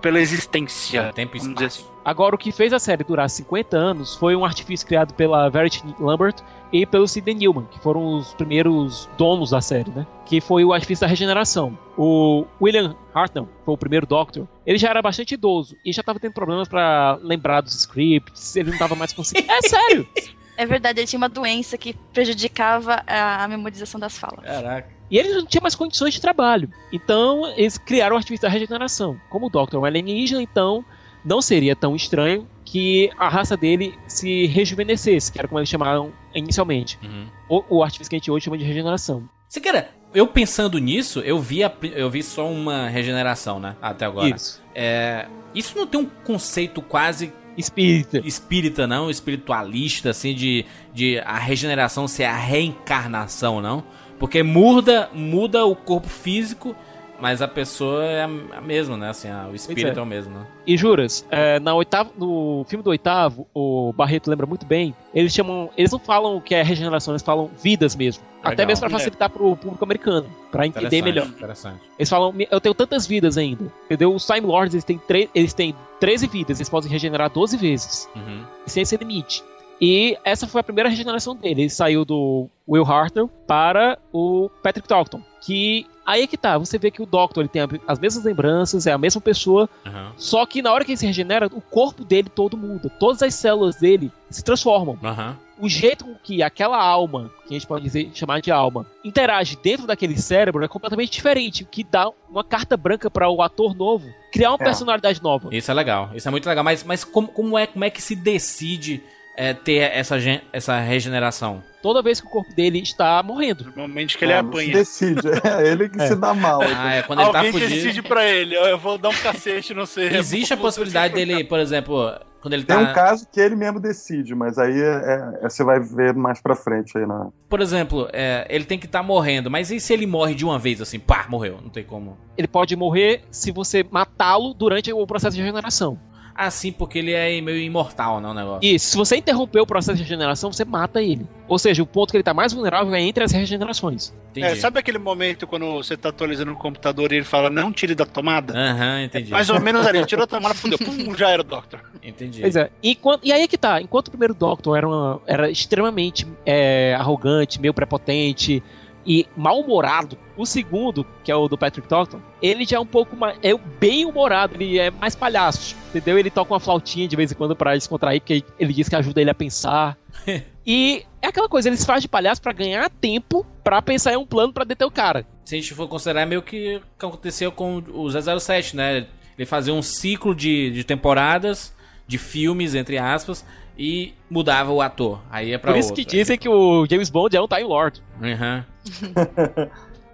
pela 0.01 0.19
existência, 0.19 1.01
É, 1.01 1.11
tempo 1.11 1.35
e 1.35 1.39
espaço. 1.39 1.94
Agora, 2.05 2.35
o 2.35 2.37
que 2.37 2.51
fez 2.51 2.71
a 2.71 2.77
série 2.77 3.03
durar 3.03 3.27
50 3.27 3.75
anos 3.75 4.13
foi 4.13 4.35
um 4.35 4.45
artifício 4.45 4.85
criado 4.85 5.11
pela 5.15 5.49
Verity 5.49 5.83
Lambert 5.99 6.35
e 6.71 6.85
pelo 6.85 7.07
Sidney 7.07 7.33
Newman, 7.33 7.65
que 7.71 7.79
foram 7.79 8.05
os 8.17 8.31
primeiros 8.35 9.09
donos 9.17 9.49
da 9.49 9.59
série, 9.59 9.89
né? 9.89 10.05
Que 10.23 10.39
foi 10.39 10.63
o 10.63 10.71
artifício 10.71 11.01
da 11.01 11.07
regeneração. 11.07 11.75
O 11.97 12.45
William 12.61 12.95
Hartnell 13.11 13.49
foi 13.65 13.73
o 13.73 13.77
primeiro 13.77 14.05
Doctor. 14.05 14.47
Ele 14.67 14.77
já 14.77 14.89
era 14.89 15.01
bastante 15.01 15.33
idoso 15.33 15.75
e 15.83 15.91
já 15.91 16.01
estava 16.01 16.19
tendo 16.19 16.33
problemas 16.33 16.67
para 16.67 17.17
lembrar 17.23 17.61
dos 17.61 17.73
scripts, 17.73 18.55
ele 18.55 18.67
não 18.67 18.75
estava 18.75 18.93
mais 18.93 19.11
conseguindo. 19.11 19.51
É 19.51 19.61
sério! 19.63 20.07
É 20.57 20.65
verdade, 20.65 21.01
ele 21.01 21.07
tinha 21.07 21.17
uma 21.17 21.27
doença 21.27 21.77
que 21.77 21.93
prejudicava 22.13 23.03
a, 23.05 23.43
a 23.43 23.47
memorização 23.49 23.99
das 23.99 24.17
falas. 24.17 24.45
Caraca. 24.45 24.89
E 25.11 25.17
ele 25.17 25.33
não 25.33 25.45
tinha 25.45 25.61
mais 25.61 25.75
condições 25.75 26.13
de 26.13 26.21
trabalho. 26.21 26.69
Então, 26.93 27.45
eles 27.57 27.77
criaram 27.77 28.15
o 28.15 28.17
artifício 28.17 28.43
da 28.43 28.49
regeneração. 28.49 29.19
Como 29.29 29.47
o 29.47 29.49
Doctor 29.49 29.77
é 29.77 29.81
um 29.81 29.85
alienígena, 29.85 30.41
então 30.41 30.83
não 31.25 31.41
seria 31.41 31.75
tão 31.75 31.95
estranho 31.95 32.47
que 32.63 33.09
a 33.17 33.27
raça 33.27 33.57
dele 33.57 33.97
se 34.07 34.45
rejuvenescesse, 34.47 35.31
que 35.31 35.39
era 35.39 35.47
como 35.47 35.59
eles 35.59 35.69
chamaram 35.69 36.13
inicialmente. 36.33 36.99
Uhum. 37.03 37.27
O, 37.49 37.77
o 37.77 37.83
artifício 37.83 38.09
que 38.09 38.15
a 38.15 38.19
gente 38.19 38.31
hoje 38.31 38.45
chama 38.45 38.57
de 38.57 38.63
regeneração. 38.63 39.27
Você 39.49 39.59
quer, 39.59 39.93
eu 40.13 40.27
pensando 40.27 40.77
nisso, 40.77 41.19
eu 41.19 41.39
vi, 41.39 41.63
a 41.63 41.71
eu 41.93 42.09
vi 42.09 42.23
só 42.23 42.49
uma 42.49 42.87
regeneração, 42.87 43.59
né? 43.59 43.75
Até 43.81 44.05
agora. 44.05 44.35
Isso. 44.35 44.61
É, 44.73 45.27
isso 45.53 45.77
não 45.77 45.87
tem 45.87 45.99
um 45.99 46.05
conceito 46.05 46.81
quase 46.81 47.33
Espírita. 47.57 48.21
espírita, 48.25 48.85
não? 48.85 49.09
Espiritualista, 49.09 50.09
assim, 50.09 50.33
de, 50.33 50.65
de 50.93 51.19
a 51.19 51.37
regeneração 51.37 52.07
ser 52.07 52.25
a 52.25 52.35
reencarnação, 52.35 53.61
não? 53.61 53.83
Porque 54.19 54.43
muda, 54.43 55.09
muda 55.13 55.65
o 55.65 55.75
corpo 55.75 56.07
físico, 56.07 56.75
mas 57.19 57.41
a 57.41 57.47
pessoa 57.47 58.03
é 58.03 58.23
a 58.23 58.61
mesma, 58.61 58.97
né? 58.97 59.09
Assim, 59.09 59.29
a- 59.29 59.47
o 59.51 59.55
espírito 59.55 59.95
é. 59.97 59.99
é. 59.99 60.01
o 60.01 60.05
mesmo, 60.05 60.33
né? 60.37 60.45
E 60.67 60.75
juras, 60.77 61.25
é, 61.29 61.59
na 61.59 61.73
oitava, 61.73 62.09
no 62.17 62.65
filme 62.67 62.83
do 62.83 62.89
oitavo, 62.89 63.47
o 63.53 63.93
Barreto 63.93 64.29
lembra 64.29 64.45
muito 64.45 64.65
bem, 64.65 64.93
eles 65.13 65.33
chamam. 65.33 65.69
Eles 65.77 65.91
não 65.91 65.99
falam 65.99 66.39
que 66.41 66.53
é 66.55 66.61
regeneração, 66.63 67.13
eles 67.13 67.21
falam 67.23 67.49
vidas 67.61 67.95
mesmo. 67.95 68.23
Legal. 68.37 68.53
Até 68.53 68.65
mesmo 68.65 68.81
para 68.81 68.89
É. 68.95 68.99
facilitar 68.99 69.29
pro 69.29 69.55
público 69.57 69.83
americano, 69.83 70.27
para 70.51 70.67
entender 70.67 71.01
melhor. 71.01 71.25
Interessante. 71.25 71.79
Eles 71.97 72.09
falam, 72.09 72.33
eu 72.51 72.61
tenho 72.61 72.75
tantas 72.75 73.07
vidas 73.07 73.37
ainda. 73.39 73.65
Entendeu? 73.85 74.13
Os 74.13 74.25
Time 74.25 74.41
Lords, 74.41 74.73
eles 74.75 74.83
têm, 74.83 75.01
eles 75.33 75.53
têm 75.53 75.75
13 75.99 76.27
vidas, 76.27 76.59
eles 76.59 76.69
podem 76.69 76.89
regenerar 76.91 77.29
12 77.31 77.57
vezes, 77.57 78.07
Uhum. 78.15 78.43
sem 78.67 78.83
esse 78.83 78.95
limite. 78.97 79.43
E 79.81 80.17
essa 80.23 80.47
foi 80.47 80.61
a 80.61 80.63
primeira 80.63 80.89
regeneração 80.89 81.35
dele. 81.35 81.63
Ele 81.63 81.69
saiu 81.69 82.05
do 82.05 82.47
Will 82.67 82.85
Hartnell 82.85 83.29
para 83.47 83.97
o 84.13 84.49
Patrick 84.63 84.87
Troughton. 84.87 85.21
Que 85.41 85.85
aí 86.05 86.23
é 86.23 86.27
que 86.27 86.37
tá, 86.37 86.57
você 86.57 86.77
vê 86.77 86.89
que 86.89 87.01
o 87.01 87.05
Doctor 87.05 87.41
ele 87.41 87.49
tem 87.49 87.61
as 87.87 87.99
mesmas 87.99 88.23
lembranças, 88.23 88.87
é 88.87 88.91
a 88.91 88.97
mesma 88.97 89.19
pessoa, 89.21 89.69
Uhum. 89.85 90.11
só 90.17 90.45
que 90.45 90.61
na 90.61 90.71
hora 90.71 90.83
que 90.85 90.91
ele 90.91 90.97
se 90.97 91.05
regenera, 91.05 91.47
o 91.47 91.61
corpo 91.61 92.03
dele 92.05 92.29
todo 92.29 92.55
muda. 92.57 92.89
Todas 92.89 93.21
as 93.21 93.33
células 93.35 93.75
dele 93.75 94.11
se 94.29 94.43
transformam. 94.43 94.97
Uhum. 95.03 95.35
O 95.57 95.69
jeito 95.69 96.03
com 96.03 96.15
que 96.15 96.41
aquela 96.43 96.81
alma, 96.83 97.31
que 97.47 97.53
a 97.53 97.57
gente 97.57 97.67
pode 97.67 97.83
dizer, 97.83 98.09
chamar 98.13 98.41
de 98.41 98.51
alma, 98.51 98.85
interage 99.05 99.57
dentro 99.61 99.85
daquele 99.87 100.17
cérebro 100.17 100.63
é 100.65 100.67
completamente 100.67 101.11
diferente, 101.11 101.63
o 101.63 101.67
que 101.67 101.83
dá 101.83 102.09
uma 102.29 102.43
carta 102.43 102.75
branca 102.75 103.09
para 103.09 103.29
o 103.29 103.41
ator 103.41 103.73
novo 103.75 104.07
criar 104.33 104.49
uma 104.51 104.57
É. 104.59 104.65
personalidade 104.65 105.21
nova. 105.23 105.49
Isso 105.55 105.69
é 105.71 105.73
legal, 105.73 106.09
isso 106.15 106.27
é 106.27 106.31
muito 106.31 106.47
legal. 106.47 106.63
Mas, 106.63 106.83
mas 106.83 107.03
como, 107.03 107.27
como, 107.29 107.57
é, 107.57 107.67
como 107.67 107.85
é 107.85 107.89
que 107.89 108.01
se 108.01 108.15
decide 108.15 109.01
é, 109.37 109.53
ter 109.53 109.91
essa, 109.91 110.15
essa 110.53 110.79
regeneração? 110.79 111.63
Toda 111.81 112.01
vez 112.01 112.19
que 112.19 112.25
o 112.27 112.29
corpo 112.29 112.53
dele 112.55 112.79
está 112.81 113.21
morrendo. 113.21 113.65
Normalmente 113.65 114.17
que 114.17 114.25
ele 114.25 114.33
É, 114.33 114.37
apanha. 114.39 114.73
decide, 114.73 115.21
é 115.43 115.67
ele 115.67 115.87
que 115.87 116.01
É. 116.01 116.07
se 116.07 116.15
dá 116.15 116.33
mal. 116.33 116.61
Ah, 116.63 116.93
é 116.95 117.03
quando 117.03 117.21
ele 117.21 117.31
tá 117.31 117.37
Alguém 117.39 117.51
decide 117.53 118.01
pra 118.01 118.25
ele, 118.27 118.55
eu 118.55 118.77
vou 118.77 118.97
dar 118.97 119.09
um 119.09 119.13
cacete, 119.13 119.73
não 119.73 119.85
sei. 119.85 120.07
Existe 120.17 120.53
a 120.53 120.57
possibilidade 120.57 121.13
dele, 121.15 121.43
por 121.43 121.59
exemplo, 121.59 122.11
quando 122.41 122.53
ele 122.55 122.63
Tem 122.63 122.75
tá. 122.75 122.81
um 122.91 122.93
caso 122.93 123.27
que 123.31 123.39
ele 123.39 123.55
mesmo 123.55 123.79
decide, 123.79 124.33
mas 124.33 124.57
aí 124.57 124.79
é- 124.81 125.39
é- 125.43 125.49
você 125.49 125.63
vai 125.63 125.79
ver 125.79 126.13
mais 126.15 126.41
pra 126.41 126.55
frente 126.55 126.97
aí 126.97 127.05
na. 127.05 127.27
Por 127.47 127.61
exemplo, 127.61 128.07
é, 128.13 128.47
ele 128.49 128.65
tem 128.65 128.79
que 128.79 128.87
estar 128.87 129.03
morrendo, 129.03 129.51
mas 129.51 129.69
e 129.69 129.79
se 129.79 129.93
ele 129.93 130.07
morre 130.07 130.33
de 130.33 130.43
uma 130.43 130.57
vez 130.57 130.81
assim? 130.81 130.97
Pá, 130.99 131.25
morreu, 131.29 131.59
não 131.61 131.69
tem 131.69 131.83
como. 131.83 132.17
Ele 132.35 132.47
pode 132.47 132.75
morrer 132.75 133.21
se 133.29 133.51
você 133.51 133.85
matá-lo 133.91 134.55
durante 134.55 134.91
o 134.91 135.05
processo 135.05 135.35
de 135.35 135.41
regeneração. 135.43 135.99
Assim, 136.37 136.69
porque 136.69 136.99
ele 136.99 137.13
é 137.13 137.39
meio 137.39 137.57
imortal, 137.59 138.19
não, 138.19 138.31
o 138.31 138.33
negócio. 138.33 138.59
E 138.61 138.77
se 138.77 138.97
você 138.97 139.15
interromper 139.15 139.61
o 139.61 139.65
processo 139.65 139.95
de 139.95 140.03
regeneração, 140.03 140.51
você 140.51 140.65
mata 140.65 141.01
ele. 141.01 141.25
Ou 141.47 141.57
seja, 141.57 141.81
o 141.81 141.85
ponto 141.85 142.11
que 142.11 142.17
ele 142.17 142.23
está 142.23 142.33
mais 142.33 142.51
vulnerável 142.51 142.93
é 142.93 143.01
entre 143.01 143.23
as 143.23 143.31
regenerações. 143.31 144.13
Entendi. 144.31 144.47
É, 144.47 144.55
sabe 144.55 144.77
aquele 144.79 144.97
momento 144.97 145.47
quando 145.47 145.65
você 145.71 145.95
tá 145.95 146.09
atualizando 146.09 146.51
o 146.51 146.55
computador 146.57 147.13
e 147.13 147.15
ele 147.15 147.23
fala, 147.23 147.49
não 147.49 147.71
tire 147.71 147.95
da 147.95 148.05
tomada? 148.05 148.53
Aham, 148.53 149.03
entendi. 149.03 149.31
Mais 149.31 149.49
ou 149.49 149.61
menos 149.61 149.85
ali, 149.87 149.99
ele 149.99 150.05
tirou 150.07 150.25
a 150.25 150.27
tomada, 150.27 150.53
fudeu, 150.53 150.77
pum, 150.77 151.15
já 151.15 151.29
era 151.29 151.41
o 151.41 151.45
Doctor. 151.45 151.79
Entendi. 152.03 152.41
Pois 152.41 152.55
é. 152.57 152.69
E, 152.83 152.95
quan- 152.95 153.19
e 153.23 153.31
aí 153.31 153.43
é 153.43 153.47
que 153.47 153.57
tá. 153.57 153.81
Enquanto 153.81 154.09
o 154.09 154.11
primeiro 154.11 154.33
Doctor 154.33 154.77
era, 154.77 154.85
uma- 154.87 155.21
era 155.25 155.49
extremamente 155.49 156.27
é, 156.45 156.95
arrogante, 156.99 157.61
meio 157.61 157.73
prepotente 157.73 158.61
e 159.05 159.27
mal-humorado, 159.37 160.17
o 160.35 160.45
segundo, 160.45 161.05
que 161.23 161.31
é 161.31 161.35
o 161.35 161.47
do 161.47 161.57
Patrick 161.57 161.87
Troughton, 161.87 162.19
ele 162.41 162.65
já 162.65 162.77
é 162.77 162.79
um 162.79 162.85
pouco 162.85 163.15
mais. 163.15 163.37
É 163.43 163.55
bem 163.79 164.05
humorado, 164.05 164.55
ele 164.55 164.79
é 164.79 164.89
mais 164.89 165.15
palhaço. 165.15 165.75
Entendeu? 165.89 166.17
Ele 166.17 166.29
toca 166.29 166.53
uma 166.53 166.59
flautinha 166.59 167.07
de 167.07 167.15
vez 167.15 167.31
em 167.31 167.35
quando 167.35 167.55
pra 167.55 167.75
descontrair, 167.75 168.19
porque 168.19 168.43
ele 168.59 168.73
diz 168.73 168.89
que 168.89 168.95
ajuda 168.95 169.21
ele 169.21 169.29
a 169.29 169.35
pensar. 169.35 169.97
e 170.65 171.05
é 171.21 171.27
aquela 171.27 171.47
coisa, 171.47 171.69
eles 171.69 171.85
fazem 171.85 172.01
de 172.01 172.07
palhaço 172.07 172.41
pra 172.41 172.51
ganhar 172.51 172.89
tempo 172.89 173.45
pra 173.63 173.81
pensar 173.81 174.13
em 174.13 174.17
um 174.17 174.25
plano 174.25 174.51
pra 174.51 174.63
deter 174.63 174.85
o 174.85 174.91
cara. 174.91 175.25
Se 175.45 175.55
a 175.55 175.57
gente 175.59 175.73
for 175.73 175.87
considerar, 175.87 176.25
meio 176.25 176.41
que 176.41 176.81
aconteceu 176.97 177.51
com 177.51 177.77
o 177.77 178.09
007, 178.09 178.75
né? 178.75 179.07
Ele 179.37 179.45
fazia 179.45 179.73
um 179.73 179.81
ciclo 179.81 180.33
de, 180.33 180.71
de 180.71 180.83
temporadas, 180.83 181.73
de 182.07 182.17
filmes, 182.17 182.73
entre 182.73 182.97
aspas, 182.97 183.45
e 183.77 184.13
mudava 184.29 184.71
o 184.71 184.81
ator. 184.81 185.21
Aí 185.29 185.51
é 185.53 185.57
pra 185.57 185.71
Por 185.73 185.79
isso 185.79 185.89
outro. 185.89 186.03
que 186.05 186.09
dizem 186.09 186.37
que 186.37 186.47
o 186.49 186.85
James 186.89 187.09
Bond 187.09 187.35
é 187.35 187.41
um 187.41 187.47
Time 187.47 187.63
Lord. 187.63 188.01
Aham. 188.21 188.65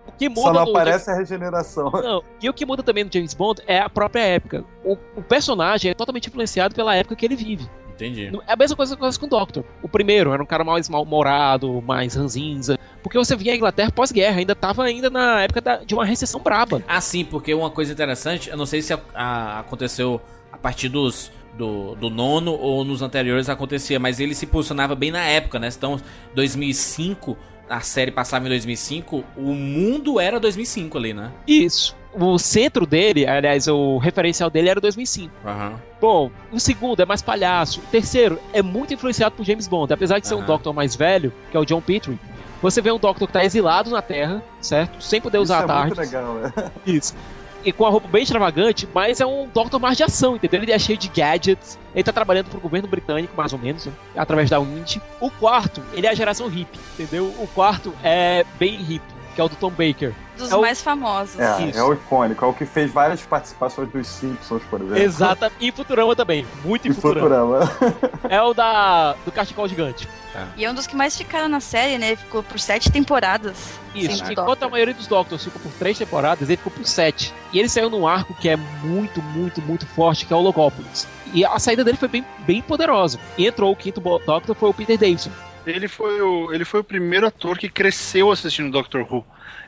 O 0.07 0.11
que 0.13 0.29
muda 0.29 0.41
Só 0.41 0.53
não 0.53 0.65
no- 0.65 0.71
aparece 0.71 1.09
a 1.09 1.15
regeneração. 1.15 1.89
Não, 1.91 2.23
e 2.41 2.49
o 2.49 2.53
que 2.53 2.65
muda 2.65 2.83
também 2.83 3.03
no 3.03 3.11
James 3.11 3.33
Bond 3.33 3.61
é 3.67 3.79
a 3.79 3.89
própria 3.89 4.21
época. 4.21 4.63
O, 4.83 4.97
o 5.15 5.21
personagem 5.23 5.91
é 5.91 5.93
totalmente 5.93 6.27
influenciado 6.27 6.75
pela 6.75 6.95
época 6.95 7.15
que 7.15 7.25
ele 7.25 7.35
vive. 7.35 7.67
Entendi. 7.93 8.31
É 8.47 8.53
a 8.53 8.55
mesma 8.55 8.75
coisa 8.75 8.95
que 8.95 8.99
acontece 8.99 9.19
com 9.19 9.27
o 9.27 9.29
Doctor. 9.29 9.63
O 9.83 9.87
primeiro 9.87 10.33
era 10.33 10.41
um 10.41 10.45
cara 10.45 10.63
mais 10.63 10.89
mal-humorado, 10.89 11.83
mais 11.83 12.15
ranzinza. 12.15 12.79
Porque 13.03 13.15
você 13.17 13.35
via 13.35 13.53
a 13.53 13.55
Inglaterra 13.55 13.91
pós-guerra, 13.91 14.39
ainda 14.39 14.55
tava 14.55 14.83
ainda 14.83 15.07
na 15.09 15.41
época 15.43 15.61
da- 15.61 15.77
de 15.77 15.93
uma 15.93 16.03
recessão 16.03 16.41
braba. 16.41 16.81
Ah, 16.87 16.99
sim, 16.99 17.23
porque 17.23 17.53
uma 17.53 17.69
coisa 17.69 17.93
interessante, 17.93 18.49
eu 18.49 18.57
não 18.57 18.65
sei 18.65 18.81
se 18.81 18.91
a- 18.91 18.99
a- 19.13 19.59
aconteceu 19.59 20.19
a 20.51 20.57
partir 20.57 20.89
dos 20.89 21.31
do, 21.57 21.95
do 21.95 22.09
nono 22.09 22.53
ou 22.53 22.83
nos 22.83 23.01
anteriores 23.01 23.49
acontecia, 23.49 23.99
mas 23.99 24.19
ele 24.19 24.33
se 24.33 24.45
posicionava 24.45 24.95
bem 24.95 25.11
na 25.11 25.23
época, 25.23 25.59
né? 25.59 25.69
Então, 25.75 25.99
2005, 26.33 27.37
a 27.69 27.81
série 27.81 28.11
passava 28.11 28.45
em 28.45 28.49
2005, 28.49 29.23
o 29.37 29.53
mundo 29.53 30.19
era 30.19 30.39
2005 30.39 30.97
ali, 30.97 31.13
né? 31.13 31.31
Isso. 31.47 31.95
O 32.13 32.37
centro 32.37 32.85
dele, 32.85 33.25
aliás, 33.25 33.69
o 33.69 33.97
referencial 33.97 34.49
dele 34.49 34.67
era 34.67 34.81
2005. 34.81 35.33
Aham. 35.45 35.75
Bom, 36.01 36.29
o 36.51 36.59
segundo 36.59 37.01
é 37.01 37.05
mais 37.05 37.21
palhaço. 37.21 37.79
O 37.79 37.83
terceiro 37.83 38.37
é 38.51 38.61
muito 38.61 38.93
influenciado 38.93 39.35
por 39.35 39.45
James 39.45 39.67
Bond. 39.67 39.93
Apesar 39.93 40.19
de 40.19 40.27
ser 40.27 40.35
um 40.35 40.39
Aham. 40.39 40.47
Doctor 40.47 40.73
mais 40.73 40.93
velho, 40.93 41.31
que 41.49 41.55
é 41.55 41.59
o 41.59 41.63
John 41.63 41.79
Petrie, 41.79 42.19
você 42.61 42.81
vê 42.81 42.91
um 42.91 42.99
Doctor 42.99 43.27
que 43.27 43.33
tá 43.33 43.45
exilado 43.45 43.89
na 43.89 44.01
Terra, 44.01 44.43
certo? 44.59 45.01
Sem 45.01 45.21
poder 45.21 45.37
Isso 45.37 45.43
usar 45.43 45.61
é 45.67 45.71
a 45.71 45.83
muito 45.83 45.95
tarde. 45.95 46.11
legal, 46.11 46.37
é. 46.45 46.71
Isso. 46.85 47.15
E 47.63 47.71
com 47.71 47.85
a 47.85 47.89
roupa 47.89 48.07
bem 48.07 48.23
extravagante, 48.23 48.87
mas 48.93 49.21
é 49.21 49.25
um 49.25 49.47
Doctor 49.53 49.79
mais 49.79 49.97
de 49.97 50.03
ação, 50.03 50.35
entendeu? 50.35 50.61
Ele 50.61 50.71
é 50.71 50.79
cheio 50.79 50.97
de 50.97 51.07
gadgets. 51.07 51.77
Ele 51.93 52.03
tá 52.03 52.11
trabalhando 52.11 52.49
pro 52.49 52.59
governo 52.59 52.87
britânico, 52.87 53.33
mais 53.35 53.53
ou 53.53 53.59
menos, 53.59 53.85
né? 53.85 53.93
através 54.15 54.49
da 54.49 54.59
Wind. 54.59 54.97
O 55.19 55.29
quarto, 55.29 55.81
ele 55.93 56.07
é 56.07 56.09
a 56.09 56.15
geração 56.15 56.47
hippie, 56.47 56.79
entendeu? 56.93 57.25
O 57.39 57.47
quarto 57.47 57.93
é 58.03 58.45
bem 58.57 58.77
hippie, 58.77 59.13
que 59.41 59.43
é 59.43 59.45
o 59.45 59.49
do 59.49 59.55
Tom 59.55 59.69
Baker. 59.71 60.13
dos 60.37 60.51
É 60.51 60.55
o- 60.55 60.61
mais 60.61 60.81
famosos. 60.81 61.39
É, 61.39 61.63
Isso. 61.67 61.77
é 61.79 61.83
o 61.83 61.93
icônico, 61.93 62.43
é 62.43 62.47
o 62.47 62.53
que 62.53 62.65
fez 62.65 62.91
várias 62.91 63.21
participações 63.21 63.89
dos 63.89 64.07
Simpsons, 64.07 64.61
por 64.69 64.81
exemplo. 64.81 64.97
Exata. 64.97 65.51
E 65.59 65.71
Futurama 65.71 66.15
também. 66.15 66.45
Muito 66.63 66.87
em 66.87 66.91
E 66.91 66.93
Futurama. 66.93 67.65
Futurama. 67.67 67.99
É 68.29 68.41
o 68.41 68.53
da 68.53 69.13
do 69.25 69.31
cachecol 69.31 69.67
gigante. 69.67 70.07
E 70.55 70.63
é 70.63 70.71
um 70.71 70.73
dos 70.73 70.87
que 70.87 70.95
mais 70.95 71.15
ficaram 71.17 71.49
na 71.49 71.59
série, 71.59 71.97
né? 71.97 72.15
Ficou 72.15 72.41
por 72.41 72.57
sete 72.59 72.89
temporadas. 72.89 73.73
Isso. 73.93 74.23
Enquanto 74.31 74.35
Doctor. 74.47 74.67
a 74.67 74.71
maioria 74.71 74.93
dos 74.93 75.05
Doctors 75.05 75.43
ficou 75.43 75.61
por 75.61 75.71
três 75.73 75.97
temporadas, 75.97 76.47
ele 76.49 76.55
ficou 76.57 76.71
por 76.71 76.85
sete. 76.85 77.33
E 77.51 77.59
ele 77.59 77.67
saiu 77.67 77.89
num 77.89 78.07
arco 78.07 78.33
que 78.35 78.47
é 78.47 78.55
muito, 78.55 79.21
muito, 79.21 79.61
muito 79.61 79.85
forte, 79.87 80.25
que 80.25 80.31
é 80.31 80.35
o 80.35 80.39
Logópolis. 80.39 81.05
E 81.33 81.43
a 81.45 81.59
saída 81.59 81.83
dele 81.83 81.97
foi 81.97 82.07
bem, 82.07 82.25
bem 82.39 82.61
poderosa. 82.61 83.19
E 83.37 83.45
entrou 83.45 83.71
o 83.71 83.75
quinto 83.75 83.99
Doctor, 83.99 84.55
foi 84.55 84.69
o 84.69 84.73
Peter 84.73 84.97
Davison. 84.97 85.29
Ele 85.65 85.87
foi, 85.87 86.21
o, 86.21 86.53
ele 86.53 86.65
foi 86.65 86.79
o 86.79 86.83
primeiro 86.83 87.27
ator 87.27 87.57
que 87.57 87.69
cresceu 87.69 88.31
assistindo 88.31 88.71
Doctor 88.71 89.01
Who. 89.01 89.25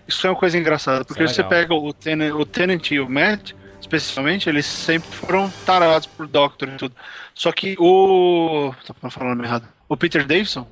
Isso 0.07 0.25
é 0.25 0.29
uma 0.29 0.35
coisa 0.35 0.57
engraçada, 0.57 1.05
porque 1.05 1.23
é 1.23 1.27
você 1.27 1.43
pega 1.43 1.73
o 1.73 1.93
Tennant, 1.93 2.33
o 2.33 2.45
Tennant 2.45 2.91
e 2.91 2.99
o 2.99 3.09
Matt, 3.09 3.53
especificamente, 3.79 4.49
eles 4.49 4.65
sempre 4.65 5.09
foram 5.09 5.51
tarados 5.65 6.07
por 6.07 6.27
Doctor 6.27 6.69
e 6.69 6.71
tudo. 6.77 6.95
Só 7.33 7.51
que 7.51 7.75
o. 7.79 8.73
Tô 8.85 9.09
falando 9.09 9.43
errado. 9.43 9.67
O 9.87 9.95
Peter 9.95 10.25
Davison, 10.25 10.67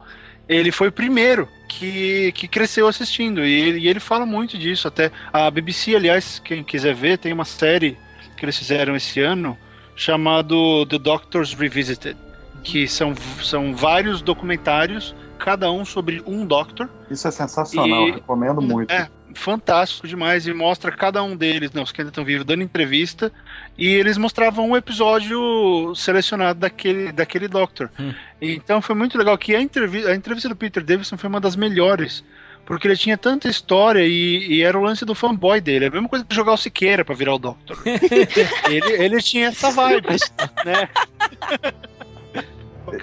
ele 0.49 0.71
foi 0.71 0.87
o 0.89 0.91
primeiro 0.91 1.47
que, 1.67 2.31
que 2.33 2.47
cresceu 2.47 2.87
assistindo. 2.87 3.45
E 3.45 3.51
ele, 3.51 3.79
e 3.79 3.87
ele 3.87 3.99
fala 3.99 4.25
muito 4.25 4.57
disso. 4.57 4.87
Até 4.87 5.11
a 5.31 5.49
BBC, 5.49 5.95
aliás, 5.95 6.39
quem 6.43 6.63
quiser 6.63 6.93
ver, 6.93 7.17
tem 7.17 7.31
uma 7.31 7.45
série 7.45 7.97
que 8.35 8.43
eles 8.43 8.57
fizeram 8.57 8.95
esse 8.95 9.19
ano 9.19 9.57
chamado 9.95 10.85
The 10.87 10.97
Doctors 10.97 11.53
Revisited. 11.53 12.17
Que 12.63 12.87
são, 12.87 13.13
são 13.41 13.73
vários 13.75 14.21
documentários, 14.21 15.15
cada 15.39 15.71
um 15.71 15.83
sobre 15.83 16.21
um 16.25 16.45
Doctor. 16.45 16.89
Isso 17.09 17.27
é 17.27 17.31
sensacional, 17.31 18.07
E- 18.07 18.11
recomendo 18.11 18.61
muito. 18.61 18.91
É, 18.91 19.09
fantástico 19.33 20.07
demais. 20.07 20.45
E 20.45 20.53
mostra 20.53 20.91
cada 20.91 21.23
um 21.23 21.35
deles, 21.35 21.71
não, 21.71 21.83
os 21.83 21.91
que 21.91 22.01
ainda 22.01 22.09
estão 22.09 22.23
vivos, 22.23 22.45
dando 22.45 22.63
entrevista. 22.63 23.31
E 23.77 23.87
eles 23.87 24.17
mostravam 24.17 24.69
um 24.69 24.77
episódio 24.77 25.93
selecionado 25.95 26.59
daquele, 26.59 27.11
daquele 27.11 27.47
Doctor. 27.47 27.89
Hum. 27.99 28.13
Então 28.41 28.81
foi 28.81 28.95
muito 28.95 29.17
legal 29.17 29.37
que 29.37 29.55
a 29.55 29.61
entrevista, 29.61 30.09
a 30.09 30.15
entrevista 30.15 30.49
do 30.49 30.55
Peter 30.55 30.83
Davison 30.83 31.17
foi 31.17 31.29
uma 31.29 31.39
das 31.41 31.55
melhores. 31.55 32.23
Porque 32.63 32.87
ele 32.87 32.95
tinha 32.95 33.17
tanta 33.17 33.49
história 33.49 34.05
e, 34.05 34.47
e 34.53 34.61
era 34.61 34.77
o 34.77 34.83
lance 34.83 35.03
do 35.03 35.15
fanboy 35.15 35.59
dele. 35.59 35.85
É 35.85 35.87
a 35.87 35.91
mesma 35.91 36.07
coisa 36.07 36.23
que 36.23 36.33
jogar 36.33 36.53
o 36.53 36.57
Siqueira 36.57 37.03
pra 37.03 37.15
virar 37.15 37.33
o 37.33 37.39
Doctor. 37.39 37.77
ele, 38.69 39.03
ele 39.03 39.21
tinha 39.21 39.47
essa 39.47 39.71
vibe, 39.71 40.07
né? 40.63 40.87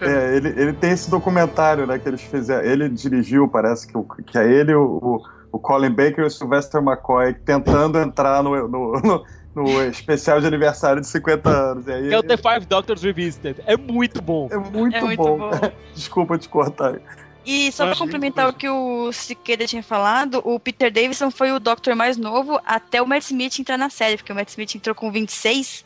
É, 0.00 0.36
ele, 0.36 0.48
ele 0.48 0.72
tem 0.72 0.90
esse 0.92 1.10
documentário, 1.10 1.86
né, 1.86 1.98
que 1.98 2.08
eles 2.08 2.20
fizeram. 2.22 2.64
Ele 2.64 2.88
dirigiu, 2.88 3.48
parece 3.48 3.86
que, 3.86 3.96
o- 3.96 4.04
que 4.04 4.36
é 4.38 4.50
ele, 4.50 4.74
o, 4.74 5.22
o, 5.52 5.58
Colin 5.58 5.90
Baker 5.90 6.20
e 6.24 6.26
o 6.26 6.30
Sylvester 6.30 6.82
McCoy 6.82 7.34
tentando 7.34 7.98
entrar 7.98 8.42
no, 8.42 8.68
no, 8.68 8.92
no- 9.00 9.24
no 9.54 9.82
especial 9.84 10.40
de 10.40 10.46
aniversário 10.46 11.00
de 11.00 11.06
50 11.08 11.48
anos. 11.50 11.86
E 11.86 11.92
aí, 11.92 12.08
Que 12.08 12.14
é 12.14 12.18
o 12.18 12.22
The 12.22 12.36
Five 12.36 12.66
Doctors 12.66 13.02
Revisited. 13.02 13.62
É 13.66 13.76
muito 13.76 14.22
bom. 14.22 14.48
é 14.52 14.56
muito, 14.56 14.96
É 14.96 15.00
muito 15.00 15.16
bom. 15.22 15.38
bom. 15.38 15.50
Desculpa 15.94 16.38
te 16.38 16.48
cortar. 16.48 17.00
E 17.44 17.72
só 17.72 17.84
pra 17.84 17.86
Imagina 17.86 18.04
complementar 18.06 18.48
o 18.48 18.52
que 18.52 18.68
o 18.68 19.10
Siqueira 19.10 19.66
tinha 19.66 19.82
falado, 19.82 20.42
o 20.44 20.60
Peter 20.60 20.92
Davison 20.92 21.30
foi 21.30 21.50
o 21.50 21.58
Doctor 21.58 21.96
mais 21.96 22.18
novo 22.18 22.60
até 22.66 23.00
o 23.00 23.06
Matt 23.06 23.22
Smith 23.24 23.58
entrar 23.58 23.78
na 23.78 23.88
série, 23.88 24.18
porque 24.18 24.30
o 24.30 24.34
Matt 24.34 24.50
Smith 24.50 24.74
entrou 24.74 24.94
com 24.94 25.10
26. 25.10 25.82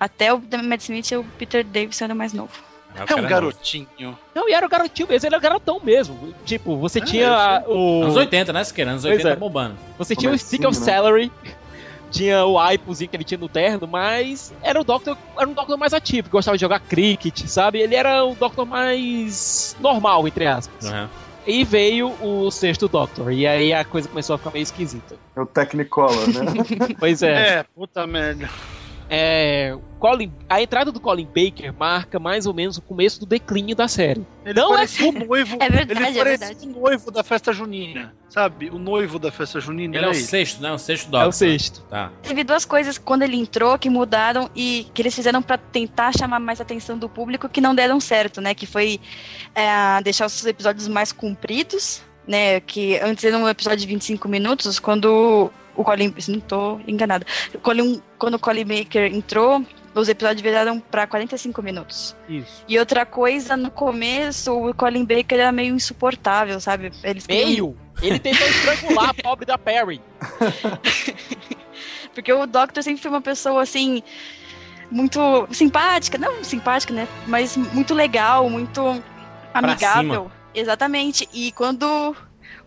Até 0.00 0.34
o 0.34 0.40
Matt 0.64 0.82
Smith, 0.82 1.12
o 1.12 1.24
Peter 1.38 1.64
Davison 1.64 2.04
era 2.04 2.14
mais 2.16 2.32
novo. 2.32 2.50
Ah, 2.98 3.04
o 3.04 3.12
É 3.12 3.16
um 3.16 3.22
não. 3.22 3.28
garotinho. 3.28 4.18
Não, 4.34 4.48
e 4.48 4.52
era 4.52 4.66
o 4.66 4.68
garotinho 4.68 5.08
mesmo, 5.08 5.26
ele 5.26 5.34
era 5.34 5.42
garotão 5.42 5.80
mesmo. 5.82 6.34
Tipo, 6.44 6.76
você 6.76 7.00
tinha 7.00 7.62
o. 7.66 8.02
Anos 8.02 8.16
80, 8.16 8.52
né, 8.52 8.64
Siqueira? 8.64 8.90
Anos 8.92 9.02
Pois 9.02 9.16
80 9.16 9.28
é. 9.32 9.36
bombando. 9.36 9.76
Você 9.98 10.16
tinha 10.16 10.30
o 10.32 10.38
Stick 10.38 10.64
of 10.66 10.78
né? 10.78 10.84
Salary, 10.84 11.32
tinha 12.10 12.44
o 12.44 12.58
Aipozinho 12.58 13.10
que 13.10 13.16
ele 13.16 13.24
tinha 13.24 13.38
no 13.38 13.48
terno, 13.48 13.86
mas 13.86 14.52
era 14.62 14.80
o 14.80 14.84
Doctor, 14.84 15.16
era 15.36 15.48
um 15.48 15.52
Doctor 15.52 15.76
mais 15.76 15.92
ativo, 15.92 16.24
que 16.28 16.32
gostava 16.32 16.56
de 16.56 16.60
jogar 16.62 16.80
cricket, 16.80 17.46
sabe? 17.46 17.78
Ele 17.80 17.94
era 17.94 18.24
o 18.24 18.34
Doctor 18.34 18.66
mais 18.66 19.76
normal, 19.80 20.26
entre 20.26 20.46
aspas. 20.46 20.90
Uhum. 20.90 21.08
E 21.46 21.64
veio 21.64 22.14
o 22.20 22.50
sexto 22.50 22.88
Doctor, 22.88 23.32
e 23.32 23.46
aí 23.46 23.72
a 23.72 23.84
coisa 23.84 24.06
começou 24.08 24.34
a 24.34 24.38
ficar 24.38 24.50
meio 24.50 24.62
esquisita. 24.62 25.16
É 25.34 25.40
o 25.40 25.46
Technicolor, 25.46 26.26
né? 26.28 26.94
Pois 26.98 27.22
é. 27.22 27.58
É, 27.58 27.62
puta 27.62 28.06
merda. 28.06 28.48
É 29.10 29.76
Colin, 29.98 30.32
a 30.48 30.62
entrada 30.62 30.92
do 30.92 31.00
Colin 31.00 31.26
Baker 31.26 31.72
marca 31.76 32.18
mais 32.20 32.46
ou 32.46 32.54
menos 32.54 32.76
o 32.78 32.82
começo 32.82 33.18
do 33.18 33.26
declínio 33.26 33.74
da 33.74 33.88
série. 33.88 34.24
Ele 34.44 34.54
Não 34.60 34.72
é 34.72 34.76
parecia 34.76 35.08
o 35.08 35.12
noivo. 35.12 35.56
É 35.60 35.68
verdade, 35.68 36.00
ele 36.18 36.20
é 36.20 36.24
verdade. 36.24 36.66
o 36.68 36.80
noivo 36.80 37.10
da 37.10 37.24
festa 37.24 37.52
junina. 37.52 38.14
Sabe? 38.28 38.70
O 38.70 38.78
noivo 38.78 39.18
da 39.18 39.32
festa 39.32 39.58
junina. 39.60 39.96
Ele 39.96 40.04
é 40.04 40.08
o 40.08 40.10
era 40.10 40.16
ele. 40.16 40.24
sexto, 40.26 40.60
né? 40.62 40.70
O 40.72 40.78
sexto 40.78 41.08
É 41.08 41.10
Doctor. 41.10 41.28
o 41.28 41.32
sexto. 41.32 41.82
Tá. 41.90 42.12
Teve 42.22 42.44
duas 42.44 42.64
coisas 42.64 42.96
quando 42.98 43.22
ele 43.22 43.36
entrou 43.36 43.76
que 43.78 43.90
mudaram 43.90 44.48
e 44.54 44.86
que 44.94 45.02
eles 45.02 45.14
fizeram 45.14 45.42
pra 45.42 45.58
tentar 45.58 46.12
chamar 46.16 46.38
mais 46.38 46.60
atenção 46.60 46.96
do 46.96 47.08
público 47.08 47.48
que 47.48 47.60
não 47.60 47.74
deram 47.74 47.98
certo, 47.98 48.40
né? 48.40 48.54
Que 48.54 48.66
foi 48.66 49.00
é, 49.54 50.00
deixar 50.02 50.26
os 50.26 50.46
episódios 50.46 50.86
mais 50.86 51.10
compridos, 51.10 52.02
né? 52.26 52.60
Que 52.60 52.98
antes 53.00 53.24
era 53.24 53.36
um 53.36 53.48
episódio 53.48 53.78
de 53.80 53.86
25 53.86 54.28
minutos, 54.28 54.78
quando 54.78 55.50
o 55.78 55.84
Colin. 55.84 56.12
se 56.18 56.30
Não 56.30 56.40
tô 56.40 56.80
enganada. 56.86 57.24
Colin- 57.62 58.02
quando 58.18 58.34
o 58.34 58.38
Colin 58.38 58.64
Baker 58.64 59.04
entrou, 59.14 59.64
os 59.94 60.08
episódios 60.08 60.42
viraram 60.42 60.78
pra 60.80 61.06
45 61.06 61.62
minutos. 61.62 62.14
Isso. 62.28 62.64
E 62.68 62.78
outra 62.78 63.06
coisa, 63.06 63.56
no 63.56 63.70
começo, 63.70 64.52
o 64.52 64.74
Colin 64.74 65.04
Baker 65.04 65.38
era 65.38 65.52
meio 65.52 65.74
insuportável, 65.74 66.60
sabe? 66.60 66.92
Eles 67.02 67.26
queriam- 67.26 67.48
Meio! 67.48 67.76
Ele 68.02 68.18
tentou 68.18 68.46
estrangular 68.46 69.10
a 69.10 69.14
pobre 69.14 69.44
da 69.46 69.58
Perry. 69.58 70.00
Porque 72.14 72.32
o 72.32 72.46
Doctor 72.46 72.82
sempre 72.82 73.00
foi 73.02 73.10
uma 73.10 73.20
pessoa 73.20 73.62
assim. 73.62 74.02
Muito 74.90 75.46
simpática, 75.52 76.16
não 76.16 76.42
simpática, 76.42 76.92
né? 76.94 77.06
Mas 77.26 77.56
muito 77.56 77.92
legal, 77.94 78.48
muito 78.48 79.02
amigável. 79.52 80.30
Exatamente. 80.54 81.28
E 81.32 81.52
quando 81.52 82.16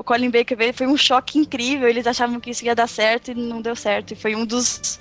o 0.01 0.03
Colin 0.03 0.31
Baker 0.31 0.57
veio, 0.57 0.73
foi 0.73 0.87
um 0.87 0.97
choque 0.97 1.37
incrível. 1.37 1.87
Eles 1.87 2.07
achavam 2.07 2.39
que 2.39 2.49
isso 2.49 2.65
ia 2.65 2.75
dar 2.75 2.87
certo 2.87 3.31
e 3.31 3.35
não 3.35 3.61
deu 3.61 3.75
certo. 3.75 4.11
E 4.11 4.15
foi 4.15 4.35
um 4.35 4.45
dos 4.45 4.99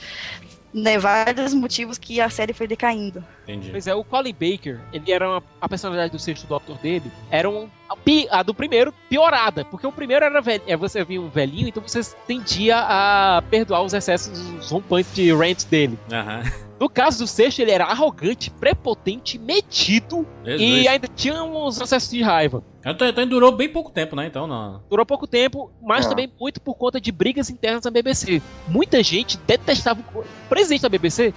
né, 0.73 0.99
vários 0.99 1.55
motivos 1.55 1.97
que 1.97 2.21
a 2.21 2.29
série 2.29 2.53
foi 2.53 2.69
decaindo. 2.69 3.25
Entendi. 3.45 3.71
Pois 3.71 3.87
é, 3.87 3.95
o 3.95 4.05
Colin 4.05 4.35
Baker, 4.35 4.79
ele 4.93 5.11
era 5.11 5.29
uma, 5.29 5.43
a 5.59 5.69
personalidade 5.69 6.13
do 6.13 6.19
sexto 6.19 6.47
Doctor 6.47 6.77
dele, 6.79 7.11
era 7.31 7.49
um, 7.49 7.69
a, 7.89 8.39
a 8.39 8.43
do 8.43 8.55
primeiro 8.55 8.93
piorada, 9.09 9.65
porque 9.65 9.87
o 9.87 9.91
primeiro 9.91 10.25
era 10.25 10.41
velho, 10.41 10.63
é, 10.67 10.77
você 10.77 11.03
via 11.03 11.21
um 11.21 11.29
velhinho, 11.29 11.69
então 11.69 11.83
você 11.83 12.01
tendia 12.27 12.79
a 12.79 13.43
perdoar 13.51 13.83
os 13.83 13.95
excessos, 13.95 14.39
os 14.39 14.71
rompantes 14.71 15.13
de 15.15 15.33
rant 15.33 15.65
dele. 15.65 15.99
Aham. 16.13 16.43
No 16.81 16.89
caso 16.89 17.19
do 17.19 17.27
sexto, 17.27 17.61
ele 17.61 17.71
era 17.71 17.85
arrogante, 17.85 18.51
prepotente, 18.51 19.39
metido 19.39 20.27
Jesus. 20.43 20.61
e 20.85 20.89
ainda 20.89 21.07
tinha 21.15 21.43
uns 21.45 21.79
acessos 21.79 22.11
de 22.11 22.23
raiva. 22.23 22.65
Então, 22.85 23.07
então 23.07 23.27
durou 23.27 23.53
bem 23.53 23.69
pouco 23.69 23.91
tempo, 23.93 24.17
né? 24.17 24.27
Então, 24.27 24.47
não. 24.47 24.81
Durou 24.89 25.05
pouco 25.05 25.27
tempo, 25.27 25.71
mas 25.83 26.07
É. 26.07 26.09
também 26.09 26.33
muito 26.41 26.59
por 26.59 26.75
conta 26.75 26.99
de 26.99 27.13
brigas 27.13 27.51
internas 27.51 27.83
da 27.83 27.91
BBC. 27.91 28.41
Muita 28.67 29.03
gente 29.03 29.37
detestava 29.47 30.01
o, 30.15 30.21
o 30.21 30.25
presidente 30.49 30.81
da 30.81 30.89
BBC 30.89 31.35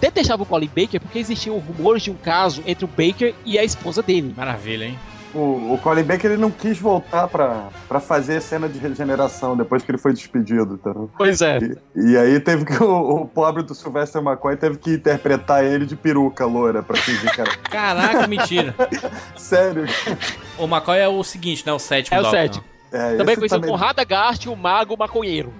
detestava 0.00 0.42
o 0.42 0.46
Colin 0.46 0.68
Baker 0.68 1.00
porque 1.00 1.18
existiam 1.18 1.58
rumores 1.58 2.02
de 2.02 2.10
um 2.10 2.14
caso 2.16 2.62
entre 2.66 2.84
o 2.84 2.88
Baker 2.88 3.34
e 3.44 3.58
a 3.58 3.64
esposa 3.64 4.02
dele. 4.02 4.32
Maravilha, 4.36 4.84
hein? 4.86 4.98
O, 5.34 5.74
o 5.74 5.78
Colin 5.82 6.02
Baker 6.02 6.30
ele 6.30 6.40
não 6.40 6.50
quis 6.50 6.78
voltar 6.78 7.28
pra, 7.28 7.68
pra 7.88 8.00
fazer 8.00 8.40
cena 8.40 8.68
de 8.68 8.78
regeneração 8.78 9.56
depois 9.56 9.82
que 9.82 9.90
ele 9.90 9.98
foi 9.98 10.12
despedido. 10.12 10.78
Tá? 10.78 10.94
Pois 11.16 11.42
é. 11.42 11.58
E, 11.94 12.12
e 12.12 12.16
aí 12.16 12.40
teve 12.40 12.64
que 12.64 12.82
o, 12.82 13.22
o 13.22 13.26
pobre 13.26 13.62
do 13.62 13.74
Sylvester 13.74 14.22
McCoy 14.22 14.56
teve 14.56 14.78
que 14.78 14.94
interpretar 14.94 15.64
ele 15.64 15.84
de 15.84 15.96
peruca 15.96 16.46
loura 16.46 16.82
pra 16.82 16.96
fingir 16.96 17.32
que 17.34 17.40
era. 17.40 17.56
Caraca, 17.70 18.26
mentira. 18.26 18.74
Sério. 19.36 19.84
O 20.58 20.64
McCoy 20.64 20.98
é 20.98 21.08
o 21.08 21.22
seguinte, 21.22 21.66
né? 21.66 21.72
O 21.72 21.78
sétimo 21.78 22.16
É 22.16 22.20
o 22.20 22.30
sétimo. 22.30 22.64
É, 22.92 23.16
Também 23.16 23.36
conhecido 23.36 23.48
também, 23.60 23.70
como 23.70 23.82
Radagast, 23.82 24.48
o 24.48 24.56
mago 24.56 24.96
maconheiro. 24.96 25.52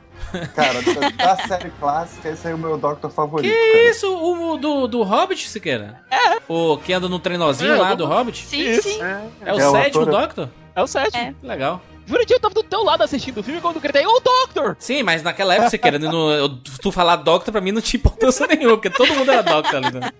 Cara, 0.54 0.80
da, 1.16 1.36
série 1.46 1.70
clássica, 1.78 2.28
esse 2.28 2.46
aí 2.46 2.52
é 2.52 2.56
o 2.56 2.58
meu 2.58 2.76
Doctor 2.78 3.10
favorito. 3.10 3.52
Que 3.52 3.72
cara. 3.72 3.90
isso? 3.90 4.14
O 4.16 4.56
do, 4.56 4.86
do 4.86 5.02
Hobbit, 5.02 5.48
Siqueira? 5.48 6.00
É. 6.10 6.36
O 6.48 6.76
que 6.78 6.92
anda 6.92 7.08
no 7.08 7.18
trenozinho 7.18 7.74
É, 7.74 7.78
lá 7.78 7.90
eu 7.90 7.96
do 7.96 8.06
Hobbit? 8.06 8.44
Sim, 8.46 8.60
Isso. 8.70 8.82
sim. 8.88 9.00
É 9.44 9.52
o 9.52 9.58
É 9.60 9.66
o 9.66 9.70
sétimo 9.72 10.02
ator- 10.02 10.20
Doctor? 10.20 10.48
É 10.74 10.82
o 10.82 10.86
sétimo. 10.86 11.36
É. 11.42 11.46
Legal. 11.46 11.80
Jurandir, 12.08 12.36
eu 12.36 12.40
tava 12.40 12.54
do 12.54 12.62
teu 12.62 12.84
lado 12.84 13.02
assistindo 13.02 13.38
o 13.38 13.42
filme 13.42 13.60
quando 13.60 13.80
gritei, 13.80 14.06
ô 14.06 14.20
Doctor! 14.20 14.76
Sim, 14.78 15.02
mas 15.02 15.24
naquela 15.24 15.54
época, 15.54 15.70
Siqueira, 15.70 15.98
no, 15.98 16.30
eu- 16.30 16.48
tu 16.80 16.92
falar 16.92 17.16
Doctor 17.16 17.50
pra 17.50 17.60
mim 17.60 17.72
não 17.72 17.80
tinha 17.80 17.98
importância 17.98 18.46
nenhuma, 18.48 18.76
porque 18.76 18.90
todo 18.90 19.12
mundo 19.12 19.28
era 19.28 19.42
Doctor 19.42 19.74
ali. 19.84 19.90
Né? 19.98 20.10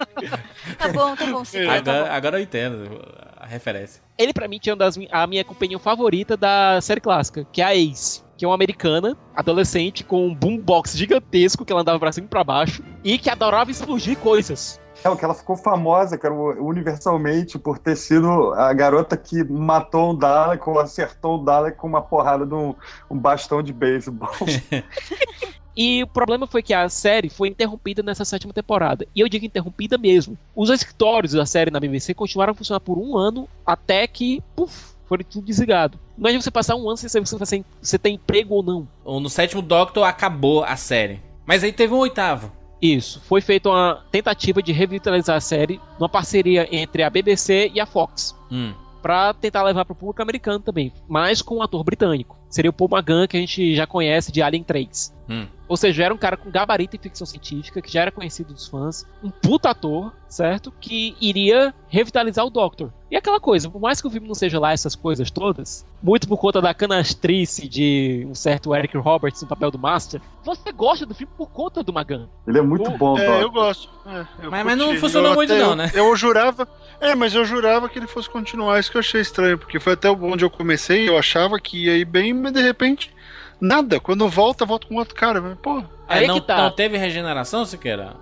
Tá 0.76 0.88
bom, 0.88 1.14
tá 1.14 1.26
bom, 1.26 1.44
sim. 1.44 1.64
tá 1.64 1.74
Agora, 1.74 2.04
bom. 2.06 2.10
agora 2.12 2.38
eu 2.38 2.42
entendo 2.42 3.00
a 3.36 3.46
referência. 3.46 4.02
Ele 4.18 4.32
pra 4.32 4.48
mim 4.48 4.58
tinha 4.58 4.72
uma 4.74 4.78
das, 4.78 4.98
a 5.12 5.26
minha 5.28 5.44
companhia 5.44 5.78
favorita 5.78 6.36
da 6.36 6.80
série 6.80 7.00
clássica, 7.00 7.46
que 7.52 7.62
é 7.62 7.64
a 7.64 7.76
Ace. 7.76 8.20
Que 8.36 8.44
é 8.44 8.48
uma 8.48 8.54
americana, 8.54 9.16
adolescente, 9.34 10.04
com 10.04 10.26
um 10.26 10.34
boombox 10.34 10.96
gigantesco 10.96 11.64
que 11.64 11.72
ela 11.72 11.82
andava 11.82 11.98
pra 11.98 12.12
cima 12.12 12.26
e 12.26 12.30
pra 12.30 12.44
baixo, 12.44 12.82
e 13.02 13.18
que 13.18 13.30
adorava 13.30 13.70
explodir 13.70 14.16
coisas. 14.18 14.80
É, 15.04 15.08
o 15.08 15.16
que 15.16 15.24
ela 15.24 15.34
ficou 15.34 15.56
famosa, 15.56 16.16
cara, 16.16 16.34
universalmente, 16.34 17.58
por 17.58 17.78
ter 17.78 17.96
sido 17.96 18.52
a 18.54 18.72
garota 18.72 19.16
que 19.16 19.44
matou 19.44 20.12
um 20.12 20.14
Dalek 20.14 20.68
ou 20.68 20.78
acertou 20.78 21.40
um 21.40 21.44
Dalek 21.44 21.76
com 21.76 21.86
uma 21.86 22.02
porrada 22.02 22.46
de 22.46 22.54
um, 22.54 22.74
um 23.10 23.18
bastão 23.18 23.62
de 23.62 23.72
beisebol. 23.72 24.30
E 25.76 26.02
o 26.02 26.06
problema 26.06 26.46
foi 26.46 26.62
que 26.62 26.72
a 26.72 26.88
série 26.88 27.28
foi 27.28 27.48
interrompida 27.48 28.02
nessa 28.02 28.24
sétima 28.24 28.52
temporada. 28.52 29.06
E 29.14 29.20
eu 29.20 29.28
digo 29.28 29.44
interrompida 29.44 29.98
mesmo. 29.98 30.38
Os 30.54 30.70
escritórios 30.70 31.32
da 31.32 31.44
série 31.44 31.70
na 31.70 31.78
BBC 31.78 32.14
continuaram 32.14 32.52
a 32.52 32.54
funcionar 32.54 32.80
por 32.80 32.96
um 32.96 33.14
ano 33.14 33.46
até 33.64 34.06
que, 34.06 34.42
puf, 34.56 34.95
foi 35.06 35.18
tudo 35.18 35.46
desligado. 35.46 35.98
Imagina 36.18 36.42
você 36.42 36.50
passar 36.50 36.76
um 36.76 36.88
ano 36.88 36.96
sem 36.96 37.08
saber 37.08 37.26
se 37.26 37.36
você, 37.80 37.98
tem 37.98 38.14
emprego 38.14 38.54
ou 38.54 38.62
não. 38.62 38.88
Ou 39.04 39.20
no 39.20 39.30
sétimo 39.30 39.62
Doctor 39.62 40.04
acabou 40.04 40.64
a 40.64 40.76
série. 40.76 41.20
Mas 41.44 41.62
aí 41.62 41.72
teve 41.72 41.94
um 41.94 41.98
oitavo. 41.98 42.52
Isso. 42.80 43.20
Foi 43.26 43.40
feita 43.40 43.68
uma 43.68 44.04
tentativa 44.10 44.62
de 44.62 44.72
revitalizar 44.72 45.36
a 45.36 45.40
série 45.40 45.80
numa 45.98 46.08
parceria 46.08 46.68
entre 46.70 47.02
a 47.02 47.10
BBC 47.10 47.70
e 47.72 47.80
a 47.80 47.86
Fox. 47.86 48.34
Hum. 48.50 48.74
Pra 49.00 49.32
tentar 49.32 49.62
levar 49.62 49.84
pro 49.84 49.94
público 49.94 50.20
americano 50.20 50.60
também. 50.60 50.92
Mas 51.08 51.40
com 51.40 51.56
um 51.56 51.62
ator 51.62 51.82
britânico. 51.84 52.36
Seria 52.48 52.70
o 52.70 52.72
Paul 52.72 52.90
McGann, 52.92 53.26
que 53.26 53.36
a 53.36 53.40
gente 53.40 53.74
já 53.74 53.86
conhece 53.86 54.30
de 54.32 54.40
Alien 54.42 54.62
3. 54.62 55.14
Hum. 55.28 55.46
Ou 55.68 55.76
seja, 55.76 56.04
era 56.04 56.14
um 56.14 56.16
cara 56.16 56.36
com 56.36 56.48
gabarito 56.48 56.94
em 56.94 56.98
ficção 57.00 57.26
científica, 57.26 57.82
que 57.82 57.92
já 57.92 58.02
era 58.02 58.12
conhecido 58.12 58.54
dos 58.54 58.68
fãs, 58.68 59.04
um 59.22 59.28
puta 59.30 59.70
ator, 59.70 60.12
certo? 60.28 60.72
Que 60.80 61.16
iria 61.20 61.74
revitalizar 61.88 62.46
o 62.46 62.50
Doctor. 62.50 62.92
E 63.10 63.16
aquela 63.16 63.40
coisa, 63.40 63.68
por 63.68 63.80
mais 63.80 64.00
que 64.00 64.06
o 64.06 64.10
filme 64.10 64.28
não 64.28 64.34
seja 64.36 64.60
lá 64.60 64.72
essas 64.72 64.94
coisas 64.94 65.28
todas, 65.28 65.84
muito 66.00 66.28
por 66.28 66.36
conta 66.38 66.60
da 66.62 66.72
canastrice 66.72 67.68
de 67.68 68.24
um 68.30 68.34
certo 68.34 68.72
Eric 68.74 68.96
Roberts 68.96 69.42
no 69.42 69.48
papel 69.48 69.72
do 69.72 69.78
Master, 69.78 70.20
você 70.44 70.70
gosta 70.72 71.04
do 71.04 71.14
filme 71.14 71.32
por 71.36 71.48
conta 71.50 71.82
do 71.82 71.92
Magan. 71.92 72.28
Ele 72.46 72.58
é 72.58 72.62
muito 72.62 72.88
O- 72.88 72.96
bom, 72.96 73.18
É, 73.18 73.42
eu 73.42 73.50
gosto. 73.50 73.88
É, 74.06 74.24
eu 74.44 74.50
Mas- 74.52 74.64
mas 74.64 74.78
não 74.78 74.96
funcionou 74.96 75.30
Eu 75.32 75.34
muito 75.36 75.52
não, 75.52 75.70
eu- 75.70 75.76
né? 75.76 75.90
Eu 75.92 76.14
jurava... 76.16 76.68
É, 77.00 77.14
mas 77.14 77.34
eu 77.34 77.44
jurava 77.44 77.88
que 77.88 77.98
ele 77.98 78.06
fosse 78.06 78.30
continuar, 78.30 78.78
isso 78.80 78.90
que 78.90 78.96
eu 78.96 79.00
achei 79.00 79.20
estranho, 79.20 79.58
porque 79.58 79.78
foi 79.78 79.92
até 79.94 80.08
onde 80.10 80.44
eu 80.44 80.50
comecei, 80.50 81.08
eu 81.08 81.18
achava 81.18 81.58
que 81.60 81.86
ia 81.86 81.96
ir 81.96 82.04
bem, 82.06 82.32
mas 82.36 82.52
de 82.52 82.62
repente, 82.62 83.12
nada. 83.60 84.00
Quando 84.00 84.28
volta, 84.28 84.64
volta 84.64 84.86
com 84.86 84.96
outro 84.96 85.14
cara. 85.14 85.40
mas, 85.40 85.58
Pô, 85.58 85.78
É, 86.08 86.18
Aí 86.18 86.26
não, 86.26 86.40
que 86.40 86.46
tá. 86.46 86.58
não 86.58 86.70
teve 86.70 86.96
regeneração, 86.96 87.64
Siqueira? 87.64 88.14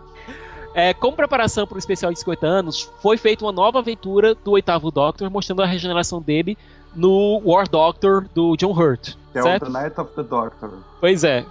É, 0.74 0.92
como 0.92 1.16
preparação 1.16 1.66
para 1.66 1.76
o 1.76 1.78
especial 1.78 2.12
de 2.12 2.18
50 2.18 2.46
anos, 2.46 2.90
foi 3.00 3.16
feita 3.16 3.44
uma 3.44 3.52
nova 3.52 3.78
aventura 3.78 4.34
do 4.34 4.52
oitavo 4.52 4.90
Doctor, 4.90 5.30
mostrando 5.30 5.62
a 5.62 5.66
regeneração 5.66 6.20
dele 6.20 6.58
no 6.94 7.40
War 7.44 7.68
Doctor 7.68 8.26
do 8.34 8.56
John 8.56 8.72
Hurt. 8.72 9.14
Que 9.32 9.38
é 9.38 9.58
The 9.58 9.68
Night 9.68 10.00
of 10.00 10.12
the 10.14 10.22
Doctor. 10.22 10.70
Pois 11.00 11.22
é. 11.22 11.44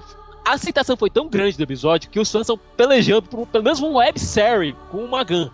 A 0.46 0.54
aceitação 0.54 0.98
foi 0.98 1.10
tão 1.10 1.30
grande 1.30 1.56
do 1.56 1.64
episódio 1.64 2.10
que 2.10 2.20
os 2.20 2.30
fãs 2.30 2.42
estão 2.42 2.60
pelejando 2.76 3.24
por 3.24 3.48
pelo 3.48 3.64
menos 3.64 3.80
um 3.80 3.96
websérie 3.96 4.76
com 4.92 4.98
o 4.98 5.10
Magan. 5.10 5.50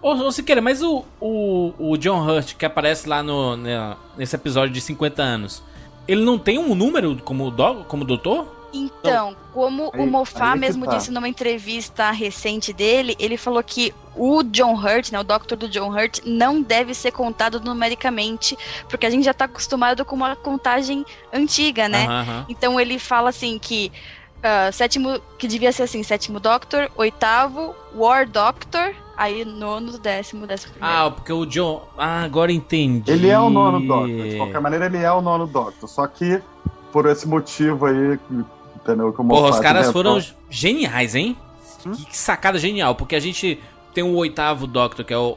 Ô, 0.00 0.12
ô 0.12 0.32
Siqueira, 0.32 0.62
mas 0.62 0.82
o, 0.82 1.04
o, 1.20 1.74
o 1.78 1.98
John 1.98 2.26
Hurt 2.26 2.54
que 2.54 2.64
aparece 2.64 3.06
lá 3.06 3.22
no, 3.22 3.54
né, 3.56 3.96
nesse 4.16 4.34
episódio 4.34 4.72
de 4.72 4.80
50 4.80 5.22
anos, 5.22 5.62
ele 6.10 6.24
não 6.24 6.36
tem 6.38 6.58
um 6.58 6.74
número 6.74 7.16
como, 7.24 7.50
do, 7.50 7.84
como 7.84 8.04
doutor? 8.04 8.60
Então, 8.72 9.36
como 9.52 9.90
Aí- 9.92 10.00
o 10.00 10.06
Moffat 10.06 10.56
é 10.56 10.56
mesmo 10.56 10.84
tá. 10.84 10.96
disse 10.96 11.10
numa 11.10 11.28
entrevista 11.28 12.10
recente 12.10 12.72
dele, 12.72 13.16
ele 13.18 13.36
falou 13.36 13.62
que 13.62 13.92
o 14.16 14.42
John 14.42 14.74
Hurt, 14.74 15.10
né, 15.10 15.20
o 15.20 15.24
Doctor 15.24 15.56
do 15.56 15.68
John 15.68 15.90
Hurt, 15.90 16.20
não 16.24 16.62
deve 16.62 16.94
ser 16.94 17.10
contado 17.10 17.60
numericamente, 17.60 18.56
porque 18.88 19.06
a 19.06 19.10
gente 19.10 19.24
já 19.24 19.34
tá 19.34 19.44
acostumado 19.44 20.04
com 20.04 20.14
uma 20.16 20.36
contagem 20.36 21.04
antiga, 21.32 21.88
né? 21.88 22.06
Então 22.48 22.80
ele 22.80 22.98
fala 22.98 23.30
assim 23.30 23.58
que 23.58 23.90
ah, 24.42 24.72
sétimo, 24.72 25.20
que 25.38 25.46
devia 25.46 25.70
ser 25.70 25.82
assim, 25.82 26.02
sétimo 26.02 26.40
Doctor, 26.40 26.90
oitavo, 26.96 27.74
War 27.94 28.26
Doctor, 28.26 28.94
aí 29.20 29.44
nono, 29.44 29.98
décimo, 29.98 30.46
décimo 30.46 30.72
primeiro. 30.72 30.96
Ah, 30.98 31.10
porque 31.10 31.32
o 31.32 31.44
John. 31.46 31.82
Ah, 31.98 32.22
agora 32.22 32.50
entendi. 32.50 33.10
Ele 33.10 33.28
é 33.28 33.38
o 33.38 33.50
nono 33.50 33.80
Doctor. 33.86 34.06
De 34.28 34.36
qualquer 34.36 34.60
maneira, 34.60 34.86
ele 34.86 34.98
é 34.98 35.12
o 35.12 35.20
nono 35.20 35.46
Doctor. 35.46 35.88
Só 35.88 36.06
que, 36.06 36.40
por 36.92 37.06
esse 37.06 37.28
motivo 37.28 37.86
aí, 37.86 38.18
entendeu? 38.76 39.12
Que 39.12 39.20
o 39.20 39.24
Porra, 39.24 39.50
os 39.50 39.60
caras 39.60 39.90
foram 39.92 40.18
geniais, 40.48 41.14
hein? 41.14 41.36
Que, 41.82 42.06
que 42.06 42.16
sacada 42.16 42.58
genial, 42.58 42.94
porque 42.94 43.14
a 43.16 43.20
gente 43.20 43.58
tem 43.94 44.04
o 44.04 44.14
oitavo 44.16 44.66
Doctor, 44.66 45.04
que 45.04 45.12
é 45.12 45.18
o, 45.18 45.36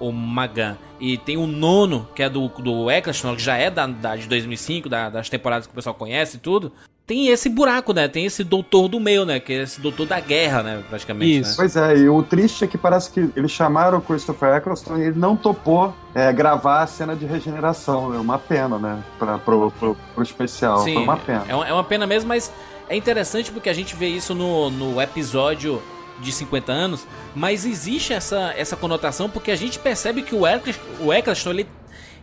o, 0.00 0.08
o 0.08 0.12
Magan, 0.12 0.76
e 1.00 1.16
tem 1.16 1.36
o 1.36 1.46
nono, 1.46 2.06
que 2.14 2.22
é 2.22 2.28
do, 2.28 2.48
do 2.48 2.90
Eccleston, 2.90 3.34
que 3.36 3.42
já 3.42 3.56
é 3.56 3.70
da, 3.70 3.86
da 3.86 4.14
de 4.16 4.26
2005, 4.28 4.88
da- 4.88 5.08
das 5.08 5.28
temporadas 5.28 5.66
que 5.66 5.72
o 5.72 5.74
pessoal 5.74 5.94
conhece 5.94 6.36
e 6.36 6.40
tudo. 6.40 6.70
Tem 7.06 7.28
esse 7.28 7.50
buraco, 7.50 7.92
né? 7.92 8.08
Tem 8.08 8.24
esse 8.24 8.42
doutor 8.42 8.88
do 8.88 8.98
meio, 8.98 9.26
né? 9.26 9.38
Que 9.38 9.52
é 9.52 9.62
esse 9.62 9.78
doutor 9.78 10.06
da 10.06 10.18
guerra, 10.18 10.62
né? 10.62 10.82
Praticamente. 10.88 11.40
Isso. 11.40 11.50
Né? 11.50 11.56
Pois 11.56 11.76
é, 11.76 11.98
e 11.98 12.08
o 12.08 12.22
triste 12.22 12.64
é 12.64 12.66
que 12.66 12.78
parece 12.78 13.10
que 13.10 13.28
eles 13.36 13.50
chamaram 13.50 13.98
o 13.98 14.00
Christopher 14.00 14.56
Eccleston 14.56 14.96
e 14.96 15.02
ele 15.02 15.18
não 15.18 15.36
topou 15.36 15.94
é, 16.14 16.32
gravar 16.32 16.82
a 16.82 16.86
cena 16.86 17.14
de 17.14 17.26
regeneração. 17.26 18.14
É 18.14 18.18
uma 18.18 18.38
pena, 18.38 18.78
né? 18.78 19.02
Pra, 19.18 19.36
pro, 19.36 19.70
pro, 19.72 19.96
pro 20.14 20.22
especial. 20.22 20.82
Foi 20.82 20.96
uma 20.96 21.18
pena. 21.18 21.44
É 21.46 21.54
uma, 21.54 21.68
é 21.68 21.72
uma 21.74 21.84
pena 21.84 22.06
mesmo, 22.06 22.28
mas 22.28 22.50
é 22.88 22.96
interessante 22.96 23.52
porque 23.52 23.68
a 23.68 23.74
gente 23.74 23.94
vê 23.94 24.08
isso 24.08 24.34
no, 24.34 24.70
no 24.70 25.00
episódio 25.00 25.82
de 26.20 26.32
50 26.32 26.72
anos, 26.72 27.06
mas 27.34 27.66
existe 27.66 28.12
essa, 28.12 28.54
essa 28.56 28.76
conotação 28.76 29.28
porque 29.28 29.50
a 29.50 29.56
gente 29.56 29.78
percebe 29.78 30.22
que 30.22 30.34
o 30.34 30.46
Eccleston, 30.46 30.82
o 31.00 31.12
Eccleston 31.12 31.50
ele, 31.50 31.68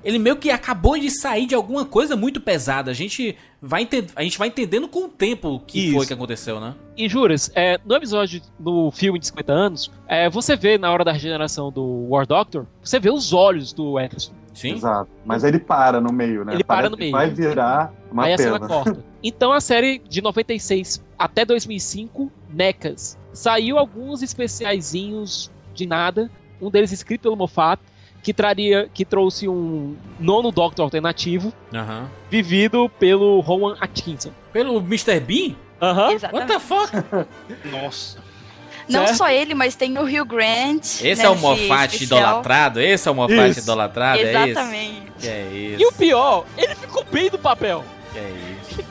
ele 0.04 0.18
meio 0.20 0.36
que 0.36 0.50
acabou 0.50 0.98
de 1.00 1.10
sair 1.12 1.46
de 1.46 1.56
alguma 1.56 1.86
coisa 1.86 2.16
muito 2.16 2.40
pesada. 2.42 2.90
A 2.92 2.94
gente 2.94 3.36
vai, 3.62 3.84
ente- 3.84 4.08
a 4.16 4.24
gente 4.24 4.38
vai 4.38 4.48
entendendo 4.48 4.88
com 4.88 5.06
o 5.06 5.08
tempo 5.08 5.50
o 5.50 5.60
que 5.60 5.88
Isso. 5.88 5.96
foi 5.98 6.06
que 6.08 6.14
aconteceu, 6.14 6.60
né? 6.60 6.74
E 6.98 7.08
juras, 7.08 7.52
é, 7.56 7.80
no 7.86 7.96
episódio, 7.96 8.42
no 8.60 8.92
filme 8.92 9.20
de 9.20 9.28
50 9.28 9.52
anos, 9.54 9.92
é, 10.08 10.30
você 10.30 10.56
vê 10.56 10.78
na 10.78 10.92
hora 10.92 11.04
da 11.04 11.12
regeneração 11.12 11.72
do 11.72 12.08
War 12.10 12.26
Doctor, 12.26 12.66
você 12.84 13.00
vê 13.00 13.10
os 13.10 13.32
olhos 13.34 13.72
do 13.74 14.00
Eccleston. 14.00 14.34
Sim. 14.54 14.74
Exato. 14.74 15.10
Mas 15.26 15.44
ele 15.46 15.60
para 15.60 16.02
no 16.02 16.12
meio, 16.12 16.44
né? 16.44 16.54
Ele 16.56 16.64
para 16.64 16.76
Parece 16.78 16.92
no 16.92 16.98
que 16.98 17.04
meio. 17.04 17.12
Vai 17.14 17.30
virar 17.30 17.94
uma 18.12 18.26
aí 18.26 18.34
a 18.34 18.38
pena. 18.38 18.54
cena 18.54 18.68
corta. 18.68 19.12
Então 19.24 19.54
a 19.54 19.62
série 19.62 20.00
de 20.10 20.20
96 20.20 21.02
até 21.18 21.46
2005, 21.46 22.32
NECAS, 22.50 23.18
saiu 23.32 23.78
alguns 23.78 24.24
especiaizinhos 24.24 25.52
de 25.74 25.86
nada, 25.86 26.30
um 26.62 26.70
deles 26.70 26.92
escrito 26.92 27.22
pelo 27.22 27.36
Moffat, 27.36 27.80
que 28.22 28.34
traria, 28.34 28.90
que 28.94 29.04
trouxe 29.04 29.48
um 29.48 29.96
nono 30.20 30.52
Doctor 30.52 30.84
alternativo, 30.84 31.52
Aham. 31.74 32.08
vivido 32.30 32.90
pelo 33.00 33.40
Rowan 33.40 33.76
Atkinson. 33.80 34.32
Pelo 34.54 34.78
Mr. 34.80 35.20
Bean? 35.20 35.56
Aham. 35.82 36.04
What 36.04 36.16
Exatamente. 36.16 36.48
the 36.54 36.60
fuck? 36.60 36.92
nossa. 37.72 38.20
Não 38.90 39.06
certo? 39.06 39.18
só 39.18 39.30
ele, 39.30 39.54
mas 39.54 39.76
tem 39.76 39.98
o 39.98 40.02
Hugh 40.04 40.26
Grant. 40.26 41.02
Esse 41.02 41.24
é 41.26 41.30
o 41.30 41.36
Moffat 41.36 42.04
idolatrado? 42.04 42.82
Esse 42.82 43.08
é 43.08 43.12
o 43.12 43.16
Moffat 43.16 43.50
Isso. 43.52 43.60
idolatrado? 43.62 44.20
É 44.20 44.24
isso? 44.24 44.50
Exatamente. 44.50 45.12
Que 45.20 45.28
é 45.28 45.48
isso? 45.54 45.82
E 45.82 45.86
o 45.86 45.92
pior, 45.94 46.46
ele 46.58 46.76
ficou 46.76 47.04
bem 47.06 47.30
no 47.32 47.38
papel. 47.38 47.86
Que 48.12 48.20
é 48.20 48.34
isso? 48.62 48.82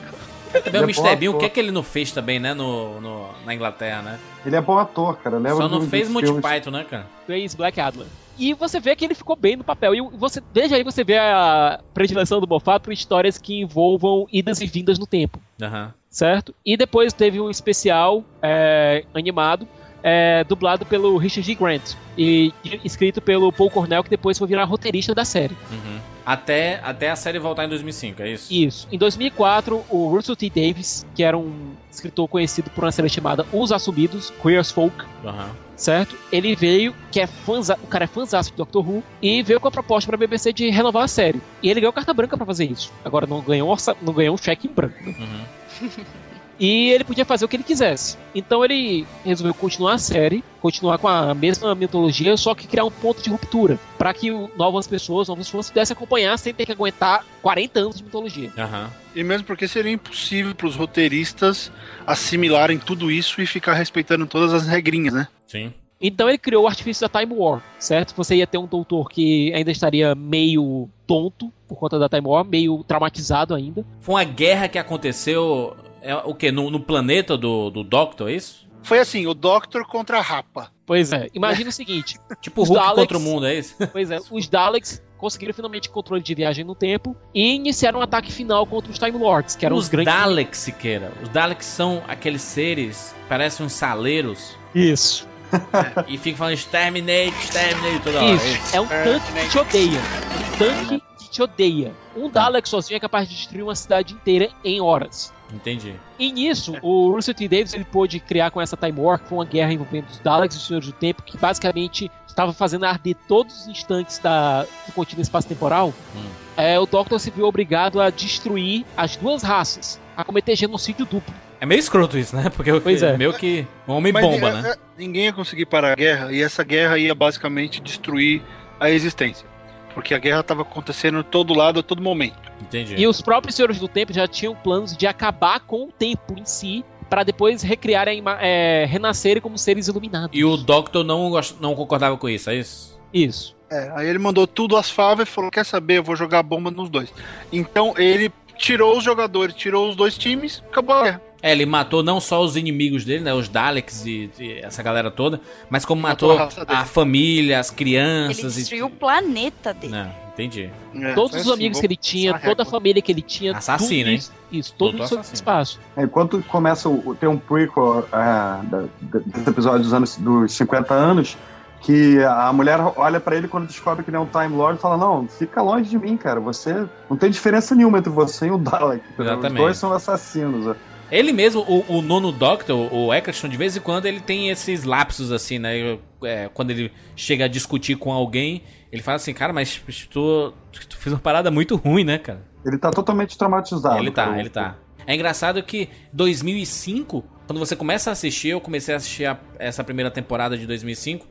Também 0.63 0.81
o 0.81 0.83
é 0.83 0.87
Mr. 0.87 1.15
Bean, 1.17 1.31
o 1.31 1.37
que 1.37 1.45
é 1.45 1.49
que 1.49 1.59
ele 1.59 1.71
não 1.71 1.83
fez 1.83 2.11
também, 2.11 2.39
né, 2.39 2.53
no, 2.53 2.99
no- 2.99 3.29
na 3.45 3.53
Inglaterra, 3.53 4.01
né? 4.01 4.19
Ele 4.45 4.55
é 4.55 4.61
bom 4.61 4.77
ator, 4.77 5.17
cara. 5.17 5.37
Lembra 5.37 5.55
Só 5.55 5.69
não 5.69 5.81
fez 5.87 6.09
Monty 6.09 6.25
filmes- 6.25 6.41
Python, 6.45 6.71
né, 6.71 6.85
cara? 6.89 7.05
fez 7.27 7.53
Black 7.53 7.79
Adler. 7.79 8.07
E 8.37 8.53
você 8.53 8.79
vê 8.79 8.95
que 8.95 9.05
ele 9.05 9.15
ficou 9.15 9.35
bem 9.35 9.55
no 9.55 9.63
papel. 9.63 9.95
E 9.95 10.01
você 10.01 10.41
veja 10.53 10.75
aí, 10.75 10.83
você 10.83 11.03
vê 11.03 11.17
a 11.17 11.79
predileção 11.93 12.39
do 12.39 12.47
Moffat 12.47 12.83
por 12.83 12.93
histórias 12.93 13.37
que 13.37 13.59
envolvam 13.59 14.27
idas 14.31 14.61
e 14.61 14.65
vindas 14.65 14.97
no 14.97 15.05
tempo, 15.05 15.39
Aham. 15.61 15.93
certo? 16.09 16.53
E 16.65 16.75
depois 16.75 17.13
teve 17.13 17.39
um 17.39 17.49
especial 17.49 18.23
é, 18.41 19.03
animado, 19.13 19.67
é, 20.03 20.43
dublado 20.43 20.85
pelo 20.85 21.17
Richard 21.17 21.45
G. 21.45 21.55
Grant 21.55 21.93
e 22.17 22.53
escrito 22.83 23.21
pelo 23.21 23.51
Paul 23.51 23.69
Cornell, 23.69 24.03
que 24.03 24.09
depois 24.09 24.37
foi 24.37 24.47
virar 24.47 24.63
roteirista 24.65 25.13
da 25.13 25.23
série. 25.25 25.55
Uhum. 25.71 25.99
Até, 26.25 26.79
até 26.83 27.09
a 27.09 27.15
série 27.15 27.39
voltar 27.39 27.65
em 27.65 27.69
2005, 27.69 28.21
é 28.21 28.31
isso? 28.31 28.53
Isso. 28.53 28.87
Em 28.91 28.97
2004, 28.97 29.83
o 29.89 30.07
Russell 30.07 30.35
T. 30.35 30.49
Davis, 30.49 31.05
que 31.15 31.23
era 31.23 31.37
um 31.37 31.71
escritor 31.91 32.27
conhecido 32.27 32.69
por 32.69 32.83
uma 32.83 32.91
série 32.91 33.09
chamada 33.09 33.45
Os 33.51 33.71
Assumidos, 33.71 34.31
Queer 34.41 34.59
as 34.59 34.71
Folk, 34.71 34.95
Aham. 35.25 35.49
Certo? 35.81 36.15
Ele 36.31 36.55
veio, 36.55 36.93
que 37.11 37.19
é 37.19 37.27
fãza, 37.27 37.77
o 37.81 37.87
cara 37.87 38.05
é 38.05 38.07
fãzaço 38.07 38.51
de 38.51 38.57
Doctor 38.57 38.87
Who, 38.87 39.03
e 39.21 39.41
veio 39.41 39.59
com 39.59 39.67
a 39.67 39.71
proposta 39.71 40.07
pra 40.07 40.17
BBC 40.17 40.53
de 40.53 40.69
renovar 40.69 41.03
a 41.03 41.07
série. 41.07 41.41
E 41.61 41.69
ele 41.69 41.81
ganhou 41.81 41.91
carta 41.93 42.13
branca 42.13 42.37
pra 42.37 42.45
fazer 42.45 42.65
isso. 42.65 42.91
Agora 43.03 43.25
não 43.25 43.41
ganhou, 43.41 43.67
um 43.67 43.71
orça, 43.71 43.95
não 44.01 44.13
ganhou 44.13 44.35
um 44.35 44.37
cheque 44.37 44.67
em 44.67 44.73
branco. 44.73 44.95
né? 45.03 45.15
Uhum. 45.19 46.01
E 46.61 46.91
ele 46.91 47.03
podia 47.03 47.25
fazer 47.25 47.43
o 47.43 47.47
que 47.47 47.55
ele 47.55 47.63
quisesse. 47.63 48.19
Então 48.35 48.63
ele 48.63 49.03
resolveu 49.25 49.51
continuar 49.51 49.95
a 49.95 49.97
série, 49.97 50.43
continuar 50.61 50.99
com 50.99 51.07
a 51.07 51.33
mesma 51.33 51.73
mitologia, 51.73 52.37
só 52.37 52.53
que 52.53 52.67
criar 52.67 52.85
um 52.85 52.91
ponto 52.91 53.19
de 53.19 53.31
ruptura. 53.31 53.79
Pra 53.97 54.13
que 54.13 54.29
novas 54.55 54.85
pessoas, 54.85 55.27
novos 55.27 55.49
fãs 55.49 55.69
pudessem 55.69 55.95
acompanhar 55.95 56.37
sem 56.37 56.53
ter 56.53 56.67
que 56.67 56.71
aguentar 56.71 57.25
40 57.41 57.79
anos 57.79 57.97
de 57.97 58.03
mitologia. 58.03 58.51
Aham. 58.55 58.91
E 59.15 59.23
mesmo 59.23 59.47
porque 59.47 59.67
seria 59.67 59.91
impossível 59.91 60.53
para 60.53 60.67
os 60.67 60.75
roteiristas 60.75 61.71
assimilarem 62.05 62.77
tudo 62.77 63.09
isso 63.09 63.41
e 63.41 63.47
ficar 63.47 63.73
respeitando 63.73 64.27
todas 64.27 64.53
as 64.53 64.67
regrinhas, 64.67 65.15
né? 65.15 65.27
Sim. 65.47 65.73
Então 65.99 66.29
ele 66.29 66.37
criou 66.37 66.65
o 66.65 66.67
artifício 66.67 67.07
da 67.07 67.19
Time 67.19 67.33
War, 67.33 67.61
certo? 67.77 68.15
Você 68.15 68.35
ia 68.35 68.47
ter 68.47 68.57
um 68.57 68.65
doutor 68.65 69.09
que 69.09 69.53
ainda 69.53 69.71
estaria 69.71 70.15
meio 70.15 70.89
tonto 71.05 71.51
por 71.67 71.77
conta 71.77 71.99
da 71.99 72.09
Time 72.09 72.27
War, 72.27 72.43
meio 72.43 72.83
traumatizado 72.83 73.53
ainda. 73.53 73.85
Foi 73.99 74.15
uma 74.15 74.23
guerra 74.23 74.67
que 74.67 74.79
aconteceu, 74.79 75.75
é, 76.01 76.15
o 76.15 76.33
quê? 76.33 76.51
No, 76.51 76.69
no 76.69 76.79
planeta 76.79 77.37
do, 77.37 77.69
do 77.69 77.83
Doctor, 77.83 78.29
é 78.29 78.33
isso? 78.33 78.67
Foi 78.83 78.99
assim, 78.99 79.27
o 79.27 79.33
Doctor 79.33 79.85
contra 79.85 80.17
a 80.17 80.21
Rapa. 80.21 80.71
Pois 80.85 81.13
é, 81.13 81.29
imagina 81.33 81.69
o 81.69 81.73
seguinte. 81.73 82.19
Tipo 82.41 82.61
o 82.61 82.65
Hulk 82.65 82.81
Daleks, 82.81 83.01
contra 83.01 83.17
o 83.17 83.21
mundo, 83.21 83.45
é 83.45 83.55
isso? 83.55 83.75
Pois 83.91 84.09
é, 84.11 84.19
os 84.29 84.47
Daleks 84.47 85.01
conseguiram 85.17 85.53
finalmente 85.53 85.87
controle 85.89 86.21
de 86.21 86.33
viagem 86.33 86.65
no 86.65 86.73
tempo 86.73 87.15
e 87.33 87.53
iniciaram 87.53 87.99
um 87.99 88.01
ataque 88.01 88.31
final 88.31 88.65
contra 88.65 88.91
os 88.91 88.97
Time 88.97 89.17
Lords, 89.17 89.55
que 89.55 89.65
eram 89.65 89.75
os, 89.77 89.83
os 89.83 89.89
grandes... 89.89 90.11
Daleks, 90.11 90.57
Siqueira. 90.57 91.11
Os 91.21 91.29
Daleks 91.29 91.65
são 91.67 92.03
aqueles 92.07 92.41
seres, 92.41 93.15
parecem 93.29 93.65
uns 93.65 93.73
saleiros. 93.73 94.57
Isso. 94.73 95.29
É, 95.53 96.05
e 96.07 96.17
fica 96.17 96.37
falando 96.37 96.53
exterminate, 96.53 97.35
exterminate 97.39 98.03
toda 98.03 98.23
hora. 98.23 98.33
Isso, 98.33 98.47
isso. 98.47 98.75
é 98.75 98.81
um 98.81 98.87
tanque 98.87 99.33
que 99.33 99.49
te 99.49 99.59
odeia. 99.59 99.99
Um 99.99 100.57
tanque 100.57 101.03
que 101.19 101.29
te 101.29 101.41
odeia. 101.41 101.91
Um 102.15 102.29
tá. 102.29 102.41
Dalek 102.41 102.67
sozinho 102.67 102.97
é 102.97 102.99
capaz 102.99 103.29
de 103.29 103.35
destruir 103.35 103.61
uma 103.63 103.75
cidade 103.75 104.13
inteira 104.13 104.49
em 104.63 104.81
horas. 104.81 105.33
Entendi. 105.53 105.95
E 106.17 106.31
nisso, 106.31 106.75
o 106.81 107.11
Russell 107.11 107.33
T. 107.33 107.47
Davis 107.47 107.73
ele 107.73 107.83
pôde 107.83 108.19
criar 108.19 108.51
com 108.51 108.61
essa 108.61 108.77
Time 108.77 108.99
War, 108.99 109.19
que 109.19 109.27
foi 109.27 109.37
uma 109.37 109.45
guerra 109.45 109.73
envolvendo 109.73 110.07
os 110.09 110.19
Daleks 110.19 110.55
e 110.55 110.59
os 110.59 110.67
Senhores 110.67 110.87
do 110.87 110.93
Tempo, 110.93 111.23
que 111.23 111.37
basicamente 111.37 112.09
estava 112.27 112.53
fazendo 112.53 112.85
arder 112.85 113.15
todos 113.27 113.61
os 113.61 113.67
instantes 113.67 114.17
da, 114.19 114.63
do 114.63 114.93
contínuo 114.93 115.21
espaço-temporal. 115.21 115.93
Hum. 116.15 116.23
É, 116.57 116.79
o 116.79 116.85
Doctor 116.85 117.19
se 117.19 117.29
viu 117.31 117.45
obrigado 117.45 117.99
a 117.99 118.09
destruir 118.09 118.85
as 118.95 119.15
duas 119.15 119.43
raças, 119.43 119.99
a 120.15 120.23
cometer 120.23 120.55
genocídio 120.55 121.05
duplo. 121.05 121.33
É 121.59 121.65
meio 121.65 121.79
escroto 121.79 122.17
isso, 122.17 122.35
né? 122.35 122.49
Porque 122.49 122.79
pois 122.79 123.03
é. 123.03 123.15
meio 123.15 123.33
que 123.33 123.67
um 123.87 123.93
homem-bomba, 123.93 124.61
né? 124.61 124.75
Ninguém 124.97 125.25
ia 125.25 125.33
conseguir 125.33 125.65
parar 125.65 125.91
a 125.91 125.95
guerra, 125.95 126.31
e 126.31 126.41
essa 126.41 126.63
guerra 126.63 126.97
ia 126.97 127.13
basicamente 127.13 127.81
destruir 127.81 128.41
a 128.79 128.89
existência. 128.89 129.50
Porque 129.93 130.13
a 130.13 130.17
guerra 130.17 130.41
estava 130.41 130.61
acontecendo 130.61 131.23
todo 131.23 131.53
lado 131.53 131.79
a 131.79 131.83
todo 131.83 132.01
momento. 132.01 132.51
Entendi. 132.61 132.95
E 132.95 133.07
os 133.07 133.21
próprios 133.21 133.55
Senhores 133.55 133.79
do 133.79 133.87
Tempo 133.87 134.13
já 134.13 134.27
tinham 134.27 134.55
planos 134.55 134.95
de 134.95 135.07
acabar 135.07 135.59
com 135.61 135.85
o 135.85 135.91
tempo 135.91 136.35
em 136.37 136.45
si, 136.45 136.85
para 137.09 137.23
depois 137.23 137.61
recriarem, 137.61 138.23
é, 138.39 138.85
renascerem 138.87 139.41
como 139.41 139.57
seres 139.57 139.87
iluminados. 139.87 140.29
E 140.31 140.45
o 140.45 140.55
Doctor 140.55 141.03
não, 141.03 141.31
não 141.59 141.75
concordava 141.75 142.17
com 142.17 142.29
isso, 142.29 142.49
é 142.49 142.55
isso? 142.55 142.99
Isso. 143.13 143.55
É, 143.69 143.91
aí 143.95 144.07
ele 144.07 144.19
mandou 144.19 144.45
tudo 144.45 144.75
às 144.75 144.89
favas 144.89 145.27
e 145.27 145.31
falou: 145.31 145.49
Quer 145.49 145.65
saber? 145.65 145.97
Eu 145.99 146.03
vou 146.03 146.15
jogar 146.15 146.43
bomba 146.43 146.69
nos 146.71 146.89
dois. 146.89 147.13
Então 147.51 147.93
ele 147.97 148.31
tirou 148.57 148.97
os 148.97 149.03
jogadores, 149.03 149.55
tirou 149.55 149.89
os 149.89 149.95
dois 149.95 150.17
times, 150.17 150.61
acabou 150.69 150.95
a 150.95 151.03
guerra. 151.03 151.21
É, 151.41 151.51
ele 151.51 151.65
matou 151.65 152.03
não 152.03 152.19
só 152.19 152.43
os 152.43 152.55
inimigos 152.55 153.03
dele, 153.03 153.23
né, 153.23 153.33
os 153.33 153.49
Daleks 153.49 154.05
e, 154.05 154.29
e 154.39 154.59
essa 154.59 154.83
galera 154.83 155.09
toda, 155.09 155.41
mas 155.69 155.83
como 155.83 156.01
matou, 156.01 156.37
matou 156.37 156.63
a, 156.67 156.81
a, 156.81 156.85
família, 156.85 157.59
as 157.59 157.71
crianças. 157.71 158.39
Ele 158.39 158.53
destruiu 158.53 158.85
e... 158.85 158.87
o 158.87 158.89
planeta 158.91 159.73
dele. 159.73 159.91
Não, 159.91 160.11
entendi. 160.31 160.69
É, 160.95 161.13
todos 161.13 161.35
os 161.35 161.41
assim, 161.41 161.53
amigos 161.53 161.79
que 161.79 161.85
ele 161.85 161.97
tinha, 161.97 162.37
toda 162.37 162.61
a 162.61 162.65
família 162.65 163.01
que 163.01 163.11
ele 163.11 163.23
tinha. 163.23 163.57
Assassino, 163.57 164.11
hein? 164.11 164.17
Isso, 164.17 164.31
isso 164.51 164.75
todo 164.77 165.01
o 165.01 165.21
espaço. 165.33 165.79
É, 165.97 166.03
enquanto 166.03 166.43
começa 166.43 166.87
o, 166.87 167.15
tem 167.15 167.27
um 167.27 167.37
prequel 167.37 167.99
uh, 168.13 168.89
desse 169.01 169.49
episódio 169.49 169.81
dos 169.81 169.93
anos 169.93 170.17
dos 170.17 170.53
50 170.53 170.93
anos, 170.93 171.37
que 171.81 172.23
a 172.23 172.53
mulher 172.53 172.79
olha 172.95 173.19
para 173.19 173.35
ele 173.35 173.47
quando 173.47 173.65
descobre 173.65 174.03
que 174.03 174.09
ele 174.09 174.17
é 174.17 174.19
um 174.19 174.27
Time 174.27 174.55
Lord 174.55 174.77
e 174.77 174.81
fala: 174.81 174.97
Não, 174.97 175.27
fica 175.27 175.61
longe 175.61 175.89
de 175.89 175.97
mim, 175.97 176.15
cara. 176.15 176.39
Você 176.39 176.85
não 177.09 177.17
tem 177.17 177.31
diferença 177.31 177.73
nenhuma 177.73 177.97
entre 177.97 178.11
você 178.11 178.47
e 178.47 178.51
o 178.51 178.57
Dalek. 178.59 179.03
Exatamente. 179.17 179.53
Os 179.53 179.57
dois 179.57 179.77
são 179.77 179.91
assassinos. 179.91 180.75
Ele 181.11 181.33
mesmo, 181.33 181.61
o, 181.61 181.97
o 181.97 182.01
nono 182.01 182.31
Doctor, 182.31 182.91
o 182.93 183.13
Eccleston, 183.13 183.49
de 183.49 183.57
vez 183.57 183.75
em 183.75 183.81
quando 183.81 184.05
ele 184.05 184.21
tem 184.21 184.49
esses 184.49 184.85
lapsos 184.85 185.31
assim, 185.31 185.59
né? 185.59 185.97
É, 186.23 186.49
quando 186.53 186.71
ele 186.71 186.91
chega 187.15 187.45
a 187.45 187.47
discutir 187.49 187.95
com 187.97 188.13
alguém, 188.13 188.63
ele 188.91 189.01
fala 189.01 189.17
assim, 189.17 189.33
cara, 189.33 189.51
mas 189.51 189.81
tu, 190.09 190.53
tu 190.71 190.97
fez 190.97 191.13
uma 191.13 191.19
parada 191.19 191.51
muito 191.51 191.75
ruim, 191.75 192.05
né, 192.05 192.17
cara? 192.17 192.41
Ele 192.65 192.77
tá 192.77 192.89
totalmente 192.91 193.37
traumatizado. 193.37 193.97
Ele 193.97 194.11
tá, 194.11 194.39
ele 194.39 194.49
tá. 194.49 194.77
É 195.05 195.13
engraçado 195.13 195.61
que 195.63 195.89
2005, 196.13 197.23
quando 197.45 197.59
você 197.59 197.75
começa 197.75 198.09
a 198.11 198.13
assistir, 198.13 198.49
eu 198.49 198.61
comecei 198.61 198.93
a 198.93 198.97
assistir 198.97 199.25
a, 199.25 199.37
essa 199.59 199.83
primeira 199.83 200.09
temporada 200.09 200.57
de 200.57 200.65
2005, 200.65 201.27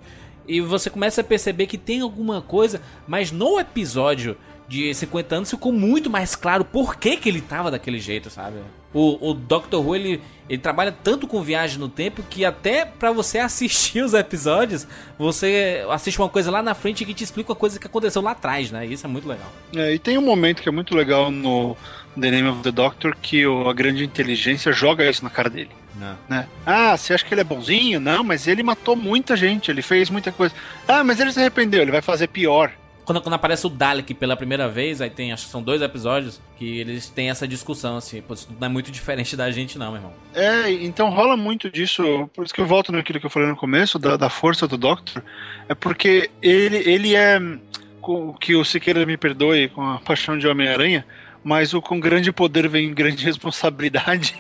e 0.47 0.61
você 0.61 0.91
começa 0.91 1.21
a 1.21 1.25
perceber 1.25 1.67
que 1.67 1.79
tem 1.79 2.01
alguma 2.01 2.43
coisa, 2.43 2.83
mas 3.07 3.31
no 3.31 3.59
episódio 3.61 4.37
de 4.71 4.95
50 4.95 5.35
anos 5.35 5.51
ficou 5.51 5.73
muito 5.73 6.09
mais 6.09 6.37
claro 6.37 6.65
por 6.65 6.95
que, 6.95 7.17
que 7.17 7.29
ele 7.29 7.41
tava 7.41 7.73
daquele 7.73 7.99
jeito, 7.99 8.31
sabe? 8.31 8.59
O, 8.95 9.31
o 9.31 9.35
Doctor 9.35 9.85
Who, 9.85 9.97
ele, 9.97 10.21
ele 10.49 10.63
trabalha 10.63 10.93
tanto 10.93 11.27
com 11.27 11.43
viagem 11.43 11.77
no 11.77 11.89
tempo 11.89 12.23
que 12.23 12.45
até 12.45 12.85
para 12.85 13.11
você 13.11 13.39
assistir 13.43 14.01
os 14.05 14.15
episódios, 14.15 14.87
você 15.19 15.85
assiste 15.91 16.21
uma 16.21 16.29
coisa 16.29 16.53
lá 16.53 16.63
na 16.63 16.73
frente 16.73 17.05
que 17.05 17.13
te 17.13 17.25
explica 17.25 17.51
uma 17.51 17.57
coisa 17.57 17.81
que 17.81 17.87
aconteceu 17.89 18.23
lá 18.23 18.31
atrás, 18.31 18.71
né? 18.71 18.87
Isso 18.87 19.05
é 19.05 19.09
muito 19.09 19.27
legal. 19.27 19.53
É, 19.75 19.93
e 19.93 19.99
tem 19.99 20.17
um 20.17 20.23
momento 20.23 20.63
que 20.63 20.69
é 20.69 20.73
muito 20.73 20.95
legal 20.95 21.33
no 21.33 21.77
The 22.19 22.31
Name 22.31 22.49
of 22.51 22.63
the 22.63 22.71
Doctor 22.71 23.17
que 23.21 23.45
o, 23.45 23.69
a 23.69 23.73
grande 23.73 24.05
inteligência 24.05 24.73
joga 24.73 25.05
isso 25.11 25.25
na 25.25 25.31
cara 25.31 25.51
dele. 25.51 25.71
Né? 26.29 26.47
Ah, 26.65 26.97
você 26.97 27.13
acha 27.13 27.25
que 27.25 27.35
ele 27.35 27.41
é 27.41 27.45
bonzinho? 27.45 27.99
Não, 27.99 28.23
mas 28.23 28.47
ele 28.47 28.63
matou 28.63 28.95
muita 28.95 29.37
gente, 29.37 29.69
ele 29.69 29.83
fez 29.83 30.09
muita 30.09 30.31
coisa. 30.31 30.55
Ah, 30.87 31.03
mas 31.03 31.19
ele 31.19 31.33
se 31.33 31.41
arrependeu, 31.41 31.83
ele 31.83 31.91
vai 31.91 32.01
fazer 32.01 32.29
pior. 32.29 32.73
Quando, 33.11 33.23
quando 33.23 33.35
aparece 33.35 33.67
o 33.67 33.69
Dalek 33.69 34.15
pela 34.15 34.37
primeira 34.37 34.69
vez, 34.69 35.01
aí 35.01 35.11
tem, 35.11 35.33
acho 35.33 35.47
que 35.47 35.51
são 35.51 35.61
dois 35.61 35.83
episódios, 35.83 36.41
que 36.57 36.79
eles 36.79 37.09
têm 37.09 37.29
essa 37.29 37.49
discussão, 37.49 37.97
assim, 37.97 38.23
pô, 38.23 38.35
isso 38.35 38.47
não 38.61 38.69
é 38.69 38.71
muito 38.71 38.89
diferente 38.95 39.37
da 39.37 39.51
gente, 39.51 39.77
não, 39.77 39.91
meu 39.91 39.97
irmão. 39.97 40.13
É, 40.33 40.71
então 40.71 41.11
rola 41.11 41.37
muito 41.37 41.69
disso, 41.69 42.31
por 42.33 42.45
isso 42.45 42.55
que 42.55 42.61
eu 42.61 42.67
volto 42.67 42.93
naquilo 42.93 43.19
que 43.19 43.27
eu 43.27 43.31
falei 43.31 43.49
no 43.49 43.57
começo, 43.57 43.99
da, 43.99 44.17
da 44.17 44.31
força 44.31 44.69
do 44.69 44.77
Doctor, 44.77 45.25
é 45.69 45.75
porque 45.75 46.31
ele, 46.41 46.77
ele 46.89 47.17
é, 47.17 47.41
que 48.41 48.55
o 48.55 48.65
Siqueira 48.65 49.05
me 49.05 49.17
perdoe 49.17 49.69
com 49.71 49.83
a 49.83 49.99
paixão 49.99 50.39
de 50.39 50.47
Homem-Aranha, 50.47 51.05
mas 51.43 51.75
o 51.75 51.83
com 51.83 51.99
grande 51.99 52.31
poder 52.31 52.69
vem 52.69 52.95
grande 52.95 53.25
responsabilidade. 53.27 54.37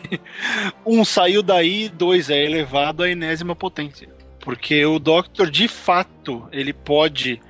um 0.87 1.04
saiu 1.04 1.42
daí, 1.42 1.88
dois 1.88 2.30
é 2.30 2.40
elevado 2.44 3.02
à 3.02 3.11
enésima 3.11 3.56
potência. 3.56 4.09
Porque 4.38 4.87
o 4.87 5.00
Doctor, 5.00 5.50
de 5.50 5.66
fato, 5.66 6.48
ele 6.52 6.72
pode 6.72 7.40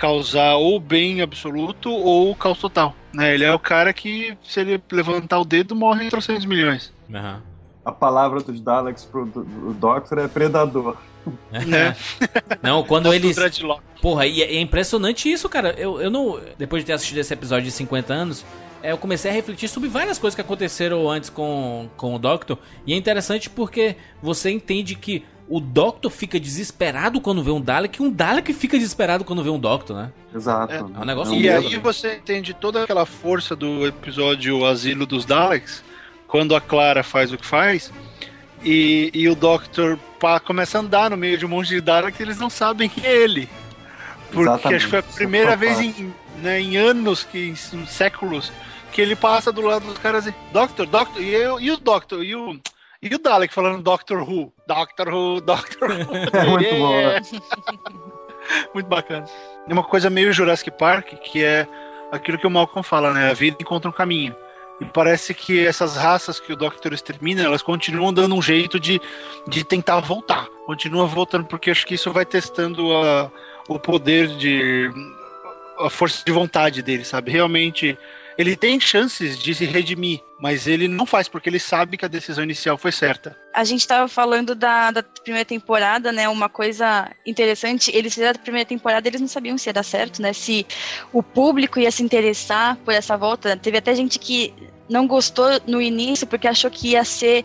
causar 0.00 0.56
ou 0.56 0.80
bem 0.80 1.20
absoluto 1.20 1.90
ou 1.90 2.34
caos 2.34 2.58
total. 2.58 2.96
Né? 3.12 3.34
Ele 3.34 3.44
é 3.44 3.52
o 3.52 3.58
cara 3.58 3.92
que, 3.92 4.34
se 4.42 4.58
ele 4.58 4.82
levantar 4.90 5.38
o 5.38 5.44
dedo, 5.44 5.76
morre 5.76 6.06
em 6.06 6.08
300 6.08 6.46
milhões. 6.46 6.90
Uhum. 7.06 7.36
A 7.84 7.92
palavra 7.92 8.40
dos 8.40 8.60
Daleks 8.62 9.04
pro 9.04 9.26
do, 9.26 9.44
do 9.44 9.74
Doctor 9.74 10.18
é 10.18 10.26
predador. 10.28 10.96
É. 11.52 11.94
Não, 12.62 12.82
quando 12.82 13.12
eles. 13.12 13.36
Porra, 14.00 14.26
e 14.26 14.42
é 14.42 14.58
impressionante 14.58 15.30
isso, 15.30 15.50
cara. 15.50 15.74
Eu, 15.76 16.00
eu 16.00 16.10
não. 16.10 16.40
Depois 16.56 16.82
de 16.82 16.86
ter 16.86 16.94
assistido 16.94 17.18
esse 17.18 17.34
episódio 17.34 17.66
de 17.66 17.70
50 17.70 18.12
anos, 18.12 18.44
é, 18.82 18.92
eu 18.92 18.96
comecei 18.96 19.30
a 19.30 19.34
refletir 19.34 19.68
sobre 19.68 19.90
várias 19.90 20.18
coisas 20.18 20.34
que 20.34 20.40
aconteceram 20.40 21.10
antes 21.10 21.28
com, 21.28 21.90
com 21.98 22.14
o 22.14 22.18
Doctor. 22.18 22.56
E 22.86 22.94
é 22.94 22.96
interessante 22.96 23.50
porque 23.50 23.96
você 24.22 24.50
entende 24.50 24.94
que 24.94 25.22
o 25.50 25.58
Doctor 25.58 26.12
fica 26.12 26.38
desesperado 26.38 27.20
quando 27.20 27.42
vê 27.42 27.50
um 27.50 27.60
Dalek 27.60 28.00
e 28.00 28.04
um 28.04 28.08
Dalek 28.10 28.52
fica 28.54 28.78
desesperado 28.78 29.24
quando 29.24 29.42
vê 29.42 29.50
um 29.50 29.58
Doctor, 29.58 29.96
né? 29.96 30.12
Exato. 30.32 30.72
É, 30.72 30.78
é 30.78 30.82
um 30.82 31.04
negócio 31.04 31.34
E 31.34 31.50
aí 31.50 31.76
você 31.76 32.18
entende 32.18 32.54
toda 32.54 32.84
aquela 32.84 33.04
força 33.04 33.56
do 33.56 33.84
episódio 33.84 34.64
Asilo 34.64 35.04
dos 35.04 35.24
Daleks, 35.24 35.82
quando 36.28 36.54
a 36.54 36.60
Clara 36.60 37.02
faz 37.02 37.32
o 37.32 37.36
que 37.36 37.44
faz, 37.44 37.92
e, 38.62 39.10
e 39.12 39.28
o 39.28 39.34
Doctor 39.34 39.98
pá, 40.20 40.38
começa 40.38 40.78
a 40.78 40.82
andar 40.82 41.10
no 41.10 41.16
meio 41.16 41.36
de 41.36 41.44
um 41.44 41.48
monte 41.48 41.70
de 41.70 41.80
Daleks 41.80 42.20
e 42.20 42.22
eles 42.22 42.38
não 42.38 42.48
sabem 42.48 42.88
que 42.88 43.04
é 43.04 43.12
ele. 43.12 43.48
Porque 44.30 44.48
Exatamente. 44.48 44.76
acho 44.76 44.84
que 44.84 44.90
foi 44.90 44.98
a 45.00 45.02
primeira 45.02 45.56
vez 45.56 45.80
em, 45.80 46.14
né, 46.40 46.60
em 46.60 46.76
anos, 46.76 47.24
que, 47.24 47.48
em 47.48 47.86
séculos, 47.86 48.52
que 48.92 49.00
ele 49.00 49.16
passa 49.16 49.50
do 49.50 49.62
lado 49.62 49.84
dos 49.84 49.98
caras 49.98 50.28
e 50.28 50.34
Doctor, 50.52 50.86
Doctor, 50.86 51.20
e, 51.20 51.28
eu, 51.28 51.58
e 51.58 51.72
o 51.72 51.76
Doctor, 51.76 52.22
e 52.22 52.36
o 52.36 52.56
e 53.02 53.14
o 53.14 53.18
Dalek 53.18 53.52
falando 53.52 53.82
Doctor 53.82 54.28
Who. 54.28 54.52
Doctor 54.66 55.08
Who, 55.08 55.40
Doctor 55.40 55.90
Who. 55.90 56.36
É 56.36 56.44
muito 56.50 56.74
bom. 56.76 58.00
muito 58.74 58.86
bacana. 58.86 59.24
É 59.66 59.72
uma 59.72 59.82
coisa 59.82 60.10
meio 60.10 60.32
Jurassic 60.32 60.70
Park, 60.72 61.14
que 61.14 61.42
é 61.42 61.66
aquilo 62.12 62.38
que 62.38 62.46
o 62.46 62.50
Malcolm 62.50 62.82
fala, 62.82 63.12
né? 63.14 63.30
A 63.30 63.34
vida 63.34 63.56
encontra 63.60 63.88
um 63.88 63.92
caminho. 63.92 64.34
E 64.80 64.84
parece 64.84 65.34
que 65.34 65.64
essas 65.64 65.96
raças 65.96 66.40
que 66.40 66.52
o 66.52 66.56
Doctor 66.56 66.92
extermina, 66.92 67.42
elas 67.42 67.62
continuam 67.62 68.12
dando 68.12 68.34
um 68.34 68.42
jeito 68.42 68.80
de, 68.80 69.00
de 69.46 69.64
tentar 69.64 70.00
voltar. 70.00 70.46
Continua 70.66 71.06
voltando, 71.06 71.46
porque 71.46 71.70
acho 71.70 71.86
que 71.86 71.94
isso 71.94 72.12
vai 72.12 72.24
testando 72.24 72.94
a, 72.96 73.30
o 73.68 73.78
poder 73.78 74.28
de. 74.36 74.90
a 75.78 75.88
força 75.88 76.22
de 76.24 76.32
vontade 76.32 76.82
dele, 76.82 77.04
sabe? 77.04 77.30
Realmente 77.30 77.98
ele 78.36 78.56
tem 78.56 78.78
chances 78.80 79.38
de 79.38 79.54
se 79.54 79.64
redimir, 79.64 80.20
mas 80.40 80.66
ele 80.66 80.88
não 80.88 81.04
faz 81.04 81.28
porque 81.28 81.48
ele 81.48 81.58
sabe 81.58 81.96
que 81.96 82.04
a 82.04 82.08
decisão 82.08 82.44
inicial 82.44 82.78
foi 82.78 82.92
certa. 82.92 83.36
A 83.54 83.64
gente 83.64 83.80
estava 83.80 84.08
falando 84.08 84.54
da, 84.54 84.90
da, 84.90 85.02
primeira 85.02 85.44
temporada, 85.44 86.12
né? 86.12 86.28
Uma 86.28 86.48
coisa 86.48 87.10
interessante, 87.26 87.90
eles 87.94 88.14
fizeram 88.14 88.38
a 88.38 88.42
primeira 88.42 88.66
temporada, 88.66 89.06
eles 89.08 89.20
não 89.20 89.28
sabiam 89.28 89.58
se 89.58 89.68
ia 89.68 89.72
dar 89.72 89.82
certo, 89.82 90.22
né? 90.22 90.32
Se 90.32 90.66
o 91.12 91.22
público 91.22 91.78
ia 91.78 91.90
se 91.90 92.02
interessar 92.02 92.76
por 92.84 92.94
essa 92.94 93.16
volta. 93.16 93.56
Teve 93.56 93.78
até 93.78 93.94
gente 93.94 94.18
que 94.18 94.54
não 94.88 95.06
gostou 95.06 95.46
no 95.66 95.80
início 95.80 96.26
porque 96.26 96.48
achou 96.48 96.70
que 96.70 96.90
ia 96.90 97.04
ser 97.04 97.44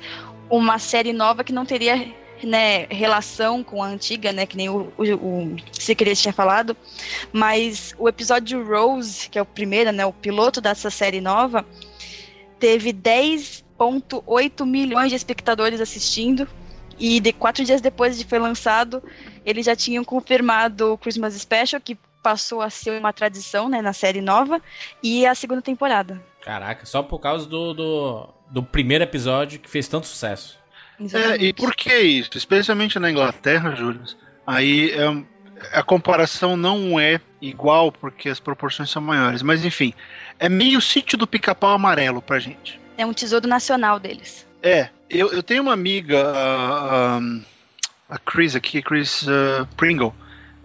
uma 0.50 0.80
série 0.80 1.13
nova 1.13 1.43
que 1.43 1.54
não 1.54 1.65
teria 1.65 2.06
né, 2.43 2.86
relação 2.86 3.63
com 3.63 3.82
a 3.82 3.88
antiga, 3.88 4.32
né, 4.32 4.45
que 4.45 4.58
nem 4.58 4.69
o, 4.69 4.91
o, 4.98 5.04
o 5.04 5.56
tinha 6.15 6.34
falado, 6.34 6.76
mas 7.32 7.93
o 7.98 8.10
episódio 8.10 8.65
Rose, 8.65 9.30
que 9.30 9.39
é 9.39 9.41
o 9.41 9.45
primeiro, 9.45 9.91
né, 9.91 10.06
o 10.06 10.13
piloto 10.13 10.60
dessa 10.60 10.89
série 10.89 11.21
nova, 11.21 11.65
teve 12.60 12.91
10.8 12.93 14.65
milhões 14.65 15.10
de 15.10 15.15
espectadores 15.15 15.80
assistindo, 15.80 16.48
e 16.98 17.19
de 17.19 17.34
quatro 17.34 17.63
dias 17.63 17.82
depois 17.82 18.17
de 18.17 18.26
foi 18.26 18.39
lançado, 18.39 19.04
eles 19.45 19.65
já 19.65 19.76
tinham 19.76 20.04
confirmado 20.04 20.93
o 20.93 20.98
Christmas 20.98 21.34
Special, 21.34 21.82
que 21.82 21.98
passou 22.24 22.62
a 22.62 22.69
ser 22.69 22.98
uma 23.00 23.13
tradição, 23.13 23.70
né, 23.70 23.82
na 23.82 23.93
série 23.93 24.22
nova, 24.22 24.62
e 25.03 25.26
a 25.26 25.36
segunda 25.36 25.62
temporada. 25.62 26.24
Caraca, 26.41 26.86
só 26.86 27.03
por 27.03 27.20
causa 27.20 27.45
do, 27.47 27.74
do, 27.74 28.30
do 28.49 28.64
primeiro 28.64 29.03
episódio 29.03 29.60
que 29.60 29.70
fez 29.70 29.88
tanto 29.88 30.07
sucesso. 30.07 30.57
É, 31.14 31.36
e 31.38 31.54
por 31.54 31.76
que 31.76 31.93
isso? 31.93 32.38
Especialmente 32.38 32.98
na 33.00 33.12
Inglaterra, 33.12 33.76
Júlio. 33.76 34.02
Aí 34.46 34.91
é, 34.91 35.24
a 35.74 35.84
comparação 35.84 36.56
não 36.56 37.00
é 37.00 37.20
igual 37.41 37.91
porque 37.91 38.30
as 38.30 38.39
proporções 38.39 38.89
são 38.89 39.02
maiores. 39.02 39.41
Mas 39.41 39.66
enfim, 39.66 39.93
é 40.39 40.50
meio 40.50 40.82
sítio 40.82 41.18
do 41.18 41.28
pica-pau 41.28 41.72
amarelo 41.72 42.22
pra 42.22 42.39
gente. 42.39 42.80
É 42.98 43.06
um 43.06 43.14
tesouro 43.14 43.48
nacional 43.48 44.00
deles. 44.00 44.46
É, 44.64 44.89
eu, 45.10 45.32
eu 45.32 45.43
tenho 45.43 45.62
uma 45.62 45.74
amiga, 45.74 46.24
a, 46.28 47.18
a, 47.18 47.22
a 48.10 48.18
Chris 48.20 48.56
aqui, 48.56 48.82
Chris 48.82 49.24
uh, 49.24 49.68
Pringle. 49.76 50.14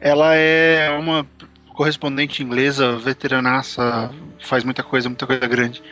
Ela 0.00 0.34
é 0.34 0.90
uma 0.90 1.26
correspondente 1.74 2.42
inglesa, 2.42 2.96
veteranaça, 2.96 4.10
faz 4.38 4.64
muita 4.64 4.82
coisa, 4.82 5.08
muita 5.08 5.26
coisa 5.26 5.46
grande. 5.46 5.82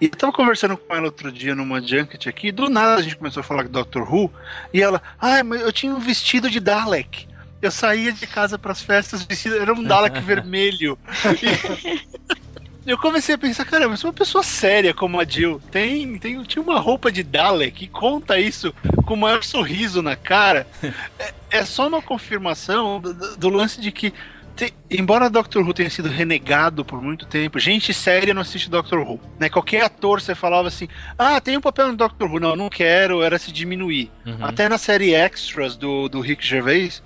E 0.00 0.06
eu 0.06 0.10
tava 0.10 0.32
conversando 0.32 0.76
com 0.76 0.94
ela 0.94 1.06
outro 1.06 1.32
dia 1.32 1.54
numa 1.54 1.80
junket 1.80 2.28
aqui, 2.28 2.52
do 2.52 2.68
nada 2.68 2.96
a 2.96 3.02
gente 3.02 3.16
começou 3.16 3.40
a 3.40 3.44
falar 3.44 3.62
de 3.62 3.70
Doctor 3.70 4.02
Who, 4.12 4.30
e 4.72 4.82
ela, 4.82 5.02
ai, 5.18 5.40
ah, 5.40 5.44
mas 5.44 5.60
eu 5.62 5.72
tinha 5.72 5.94
um 5.94 6.00
vestido 6.00 6.50
de 6.50 6.60
Dalek. 6.60 7.26
Eu 7.62 7.70
saía 7.70 8.12
de 8.12 8.26
casa 8.26 8.58
para 8.58 8.72
as 8.72 8.82
festas 8.82 9.22
vestido, 9.22 9.56
era 9.56 9.72
um 9.72 9.82
Dalek 9.82 10.20
vermelho. 10.20 10.98
E 12.86 12.90
eu 12.90 12.98
comecei 12.98 13.34
a 13.34 13.38
pensar, 13.38 13.64
caramba, 13.64 13.90
mas 13.90 14.04
uma 14.04 14.12
pessoa 14.12 14.44
séria 14.44 14.94
como 14.94 15.18
a 15.18 15.24
Jill 15.24 15.60
tem, 15.72 16.18
tem, 16.18 16.40
tinha 16.44 16.62
uma 16.62 16.78
roupa 16.78 17.10
de 17.10 17.24
Dalek 17.24 17.84
e 17.84 17.88
conta 17.88 18.38
isso 18.38 18.72
com 19.04 19.14
o 19.14 19.16
maior 19.16 19.42
sorriso 19.42 20.02
na 20.02 20.14
cara. 20.14 20.68
É, 21.18 21.34
é 21.50 21.64
só 21.64 21.88
uma 21.88 22.00
confirmação 22.00 23.00
do, 23.00 23.36
do 23.36 23.48
lance 23.48 23.80
de 23.80 23.90
que 23.90 24.14
tem, 24.56 24.72
embora 24.90 25.28
Doctor 25.28 25.62
Who 25.62 25.74
tenha 25.74 25.90
sido 25.90 26.08
renegado 26.08 26.84
por 26.84 27.02
muito 27.02 27.26
tempo, 27.26 27.58
gente 27.58 27.92
séria 27.92 28.32
não 28.32 28.40
assiste 28.40 28.70
Doctor 28.70 29.00
Who. 29.00 29.20
Né? 29.38 29.50
Qualquer 29.50 29.84
ator 29.84 30.20
você 30.20 30.34
falava 30.34 30.68
assim: 30.68 30.88
ah, 31.18 31.40
tem 31.40 31.56
um 31.56 31.60
papel 31.60 31.88
no 31.88 31.96
Doctor 31.96 32.30
Who. 32.30 32.40
Não, 32.40 32.56
não 32.56 32.70
quero, 32.70 33.22
era 33.22 33.38
se 33.38 33.52
diminuir. 33.52 34.10
Uhum. 34.24 34.38
Até 34.40 34.68
na 34.68 34.78
série 34.78 35.14
Extras 35.14 35.76
do, 35.76 36.08
do 36.08 36.20
Rick 36.20 36.44
Gervais, 36.44 37.02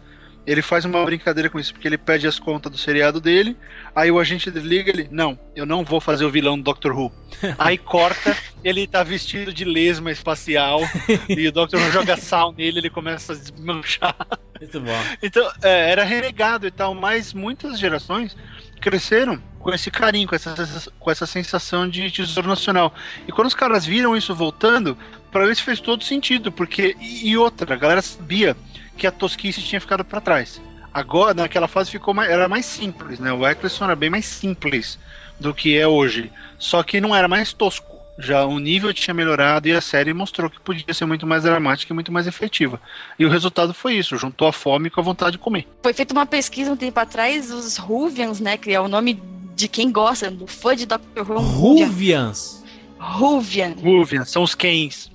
ele 0.47 0.63
faz 0.63 0.85
uma 0.85 1.05
brincadeira 1.05 1.51
com 1.51 1.59
isso, 1.59 1.73
porque 1.73 1.89
ele 1.89 1.99
pede 1.99 2.27
as 2.27 2.39
contas 2.39 2.71
do 2.71 2.79
seriado 2.79 3.21
dele, 3.21 3.57
aí 3.95 4.11
o 4.11 4.19
agente 4.19 4.51
desliga 4.51 4.91
ele, 4.91 5.09
não, 5.11 5.39
eu 5.55 5.67
não 5.67 5.85
vou 5.85 6.01
fazer 6.01 6.25
o 6.25 6.31
vilão 6.31 6.57
do 6.57 6.65
Doctor 6.65 6.97
Who. 6.97 7.13
aí 7.59 7.77
corta, 7.77 8.37
ele 8.65 8.87
tá 8.87 9.03
vestido 9.03 9.53
de 9.53 9.65
lesma 9.65 10.11
espacial, 10.11 10.81
e 11.29 11.47
o 11.47 11.53
Doctor 11.53 11.81
Who 11.81 11.93
joga 11.93 12.17
sal 12.17 12.53
nele, 12.53 12.79
ele 12.79 12.91
começa 12.91 13.33
a 13.33 13.37
desmanchar. 13.37 14.17
Muito 14.61 14.81
bom. 14.81 15.03
Então, 15.23 15.51
é, 15.63 15.91
era 15.91 16.05
renegado 16.05 16.67
e 16.67 16.71
tal, 16.71 16.95
mas 16.95 17.33
muitas 17.33 17.79
gerações 17.79 18.37
cresceram 18.81 19.41
com 19.59 19.73
esse 19.73 19.91
carinho, 19.91 20.29
com 20.29 20.35
essa, 20.35 20.55
com 20.99 21.11
essa 21.11 21.27
sensação 21.27 21.89
de 21.89 22.11
tesouro 22.11 22.49
nacional. 22.49 22.95
E 23.27 23.33
quando 23.33 23.47
os 23.47 23.55
caras 23.55 23.87
viram 23.87 24.17
isso 24.17 24.35
voltando, 24.35 24.97
para 25.31 25.45
eles 25.45 25.61
fez 25.61 25.81
todo 25.81 26.05
sentido, 26.05 26.53
porque. 26.53 26.97
E 27.01 27.37
outra, 27.37 27.75
a 27.75 27.79
galera 27.79 28.03
sabia 28.03 28.57
que 28.97 29.07
a 29.07 29.13
tosquice 29.13 29.63
tinha 29.63 29.81
ficado 29.81 30.05
para 30.05 30.21
trás. 30.21 30.61
Agora, 30.93 31.33
naquela 31.33 31.69
fase, 31.69 31.91
ficou 31.91 32.13
mais, 32.13 32.31
era 32.31 32.49
mais 32.49 32.67
simples, 32.67 33.19
né? 33.19 33.33
O 33.33 33.47
Eccleston 33.47 33.85
era 33.85 33.97
bem 33.97 34.11
mais 34.11 34.27
simples 34.27 34.99
do 35.39 35.55
que 35.55 35.79
é 35.79 35.87
hoje. 35.87 36.31
Só 36.59 36.83
que 36.83 37.01
não 37.01 37.15
era 37.15 37.29
mais 37.29 37.53
tosco. 37.53 37.90
Já 38.21 38.45
o 38.45 38.59
nível 38.59 38.93
tinha 38.93 39.15
melhorado 39.15 39.69
e 39.69 39.73
a 39.73 39.81
série 39.81 40.13
mostrou 40.13 40.51
que 40.51 40.61
podia 40.61 40.93
ser 40.93 41.07
muito 41.07 41.27
mais 41.27 41.43
dramática 41.43 41.93
e 41.93 41.95
muito 41.95 42.13
mais 42.13 42.27
efetiva. 42.27 42.81
E 43.19 43.25
o 43.25 43.31
resultado 43.31 43.73
foi 43.73 43.95
isso, 43.95 44.17
juntou 44.17 44.47
a 44.47 44.53
fome 44.53 44.91
com 44.91 45.01
a 45.01 45.05
vontade 45.05 45.33
de 45.33 45.39
comer. 45.39 45.67
Foi 45.83 45.93
feita 45.93 46.13
uma 46.13 46.27
pesquisa 46.27 46.71
um 46.71 46.77
tempo 46.77 46.99
atrás, 47.01 47.51
os 47.51 47.77
Ruvians, 47.77 48.41
né? 48.41 48.57
Que 48.57 48.73
é 48.73 48.81
o 48.81 48.89
nome 48.89 49.23
de 49.57 49.69
quem 49.69 49.91
gosta, 49.91 50.31
do 50.31 50.47
fã 50.47 50.77
de 50.77 50.87
Doctor 50.87 51.31
Who. 51.31 51.39
Ruvians? 51.41 52.63
Ruvian. 52.99 53.75
Ruvian, 53.83 54.25
são 54.25 54.43
os 54.43 54.55
Kens. 54.55 55.11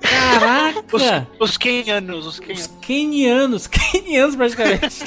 Caraca! 0.00 0.84
Os, 1.38 1.50
os 1.50 1.56
kenianos, 1.56 2.26
os 2.26 2.40
kenianos. 2.40 2.60
Os 2.60 2.66
kenianos, 2.80 3.66
kenianos 3.68 4.36
praticamente. 4.36 5.04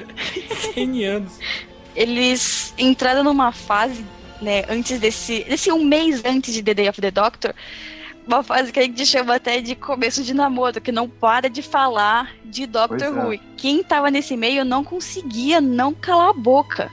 kenianos. 0.72 1.32
Eles 1.94 2.72
entraram 2.78 3.22
numa 3.22 3.52
fase, 3.52 4.02
né, 4.42 4.64
antes 4.68 4.98
desse, 4.98 5.44
desse 5.44 5.70
um 5.72 5.84
mês 5.84 6.22
antes 6.24 6.52
de 6.52 6.62
The 6.62 6.74
Day 6.74 6.88
of 6.88 7.00
the 7.00 7.10
Doctor, 7.10 7.54
uma 8.26 8.42
fase 8.42 8.72
que 8.72 8.78
a 8.78 8.82
gente 8.82 9.04
chama 9.06 9.36
até 9.36 9.60
de 9.60 9.74
começo 9.74 10.22
de 10.22 10.34
namoro, 10.34 10.80
que 10.80 10.92
não 10.92 11.08
para 11.08 11.48
de 11.48 11.62
falar 11.62 12.34
de 12.44 12.66
Doctor 12.66 13.12
Who. 13.12 13.34
É. 13.34 13.40
Quem 13.56 13.82
tava 13.82 14.10
nesse 14.10 14.36
meio 14.36 14.64
não 14.64 14.84
conseguia 14.84 15.60
não 15.60 15.92
calar 15.92 16.30
a 16.30 16.32
boca. 16.32 16.90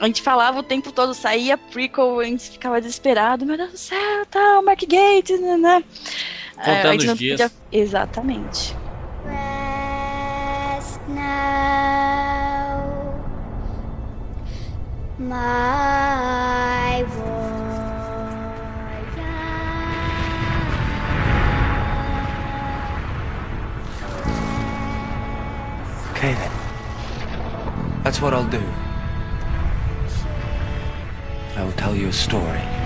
A 0.00 0.06
gente 0.06 0.22
falava 0.22 0.60
o 0.60 0.62
tempo 0.62 0.92
todo, 0.92 1.12
saía 1.12 1.58
prequel, 1.58 2.20
a 2.20 2.24
gente 2.24 2.50
ficava 2.50 2.80
desesperado, 2.80 3.44
meu 3.44 3.56
Deus 3.56 3.72
do 3.72 3.78
céu, 3.78 4.26
tá, 4.30 4.60
o 4.60 4.62
Mark 4.62 4.80
Gates, 4.80 5.40
né, 5.40 5.56
né? 5.56 5.84
Contando 6.54 7.04
é, 7.04 7.12
os 7.12 7.18
dias. 7.18 7.40
Podia... 7.40 7.52
Exatamente. 7.72 8.76
Rest 9.24 11.00
now, 11.08 12.27
my 15.18 17.04
Okay 26.12 26.34
then. 26.34 26.50
That's 28.02 28.20
what 28.20 28.34
I'll 28.34 28.48
do. 28.48 28.62
I 31.56 31.64
will 31.64 31.72
tell 31.72 31.94
you 31.94 32.08
a 32.08 32.12
story. 32.12 32.77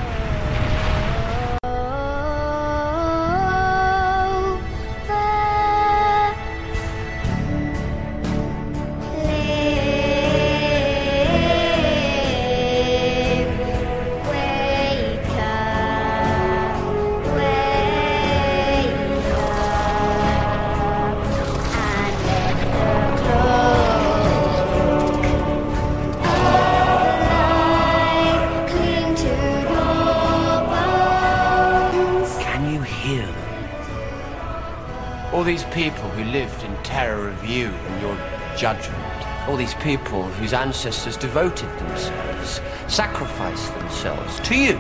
Whose 40.53 40.61
ancestors 40.61 41.16
devoted 41.16 41.68
themselves, 41.78 42.61
sacrificed 42.86 43.74
themselves 43.78 44.38
to 44.40 44.55
you. 44.55 44.74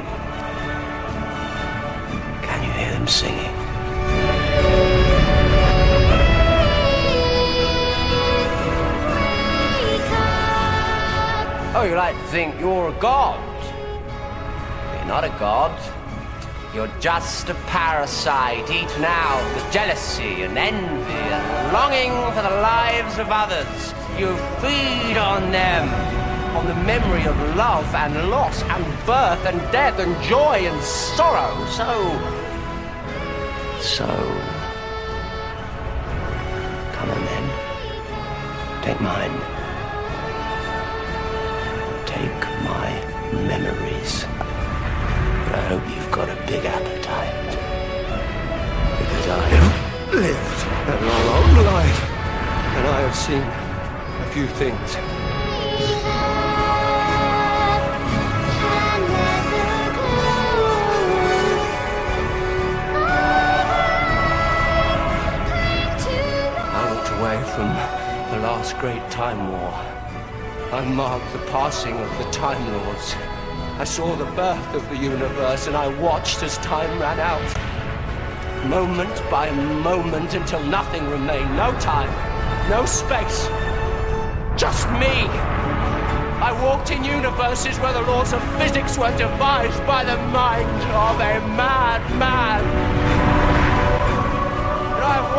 Can 2.42 2.62
you 2.62 2.72
hear 2.72 2.92
them 2.92 3.06
singing? 3.06 3.54
Oh, 11.74 11.86
you 11.88 11.94
like 11.94 12.16
to 12.16 12.24
think 12.24 12.60
you're 12.60 12.90
a 12.90 13.00
god? 13.00 13.40
You're 14.94 15.06
not 15.06 15.24
a 15.24 15.30
god. 15.38 15.72
You're 16.74 16.92
just 17.00 17.48
a 17.48 17.54
parasite 17.66 18.70
eaten 18.70 19.04
out 19.04 19.54
with 19.54 19.72
jealousy 19.72 20.42
and 20.42 20.58
envy 20.58 21.12
and 21.12 21.72
longing 21.72 22.12
for 22.34 22.42
the 22.42 22.56
lives 22.60 23.18
of 23.18 23.28
others. 23.30 24.01
You 24.18 24.36
feed 24.60 25.16
on 25.16 25.50
them, 25.50 25.88
on 26.56 26.66
the 26.66 26.74
memory 26.74 27.24
of 27.24 27.36
love 27.56 27.94
and 27.94 28.30
loss 28.30 28.62
and 28.62 28.84
birth 29.06 29.44
and 29.46 29.58
death 29.72 29.98
and 29.98 30.22
joy 30.22 30.66
and 30.68 30.82
sorrow. 30.82 31.66
So, 31.66 31.88
so, 33.80 34.51
passing 71.82 71.98
of 71.98 72.18
the 72.18 72.30
Time 72.30 72.62
Lords. 72.72 73.14
I 73.78 73.84
saw 73.84 74.14
the 74.14 74.30
birth 74.36 74.74
of 74.74 74.88
the 74.88 74.96
universe, 74.96 75.66
and 75.66 75.76
I 75.76 75.88
watched 76.00 76.42
as 76.42 76.56
time 76.58 77.00
ran 77.00 77.18
out. 77.18 78.68
Moment 78.68 79.14
by 79.28 79.50
moment 79.50 80.34
until 80.34 80.62
nothing 80.64 81.08
remained. 81.08 81.56
No 81.56 81.72
time, 81.80 82.10
no 82.70 82.86
space. 82.86 83.48
Just 84.56 84.88
me. 84.92 85.26
I 86.38 86.56
walked 86.62 86.92
in 86.92 87.02
universes 87.02 87.78
where 87.78 87.92
the 87.92 88.02
laws 88.02 88.32
of 88.32 88.42
physics 88.58 88.96
were 88.96 89.16
devised 89.16 89.84
by 89.84 90.04
the 90.04 90.18
mind 90.30 90.82
of 90.92 91.16
a 91.20 91.40
madman. 91.56 92.62
And 94.94 95.04
I 95.04 95.14
have 95.14 95.36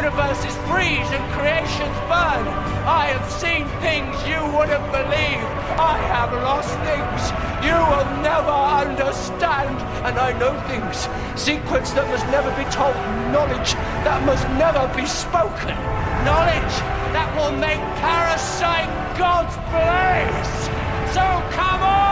watched 0.00 0.44
universes 0.44 0.56
freeze 0.68 1.10
and 1.12 1.32
creations 1.32 1.96
burn. 2.08 2.44
I 2.86 3.12
have 3.12 3.30
seen 3.30 3.66
things 3.80 4.16
you 4.26 4.40
wouldn't 4.56 4.86
believe. 4.92 5.44
I 5.78 5.98
have 6.08 6.32
lost 6.32 6.72
things 6.88 7.20
you 7.64 7.74
will 7.74 8.08
never 8.22 8.50
understand. 8.50 9.76
And 10.04 10.18
I 10.18 10.32
know 10.38 10.52
things, 10.68 11.08
secrets 11.40 11.92
that 11.92 12.08
must 12.08 12.26
never 12.26 12.50
be 12.56 12.64
told, 12.70 12.96
knowledge 13.32 13.74
that 14.04 14.24
must 14.24 14.46
never 14.56 14.88
be 14.96 15.06
spoken, 15.06 15.76
knowledge 16.24 16.74
that 17.12 17.28
will 17.36 17.56
make 17.56 17.80
Parasite 18.00 18.90
God's 19.18 19.56
place. 19.68 20.68
So 21.12 21.24
come 21.54 21.82
on 21.82 22.09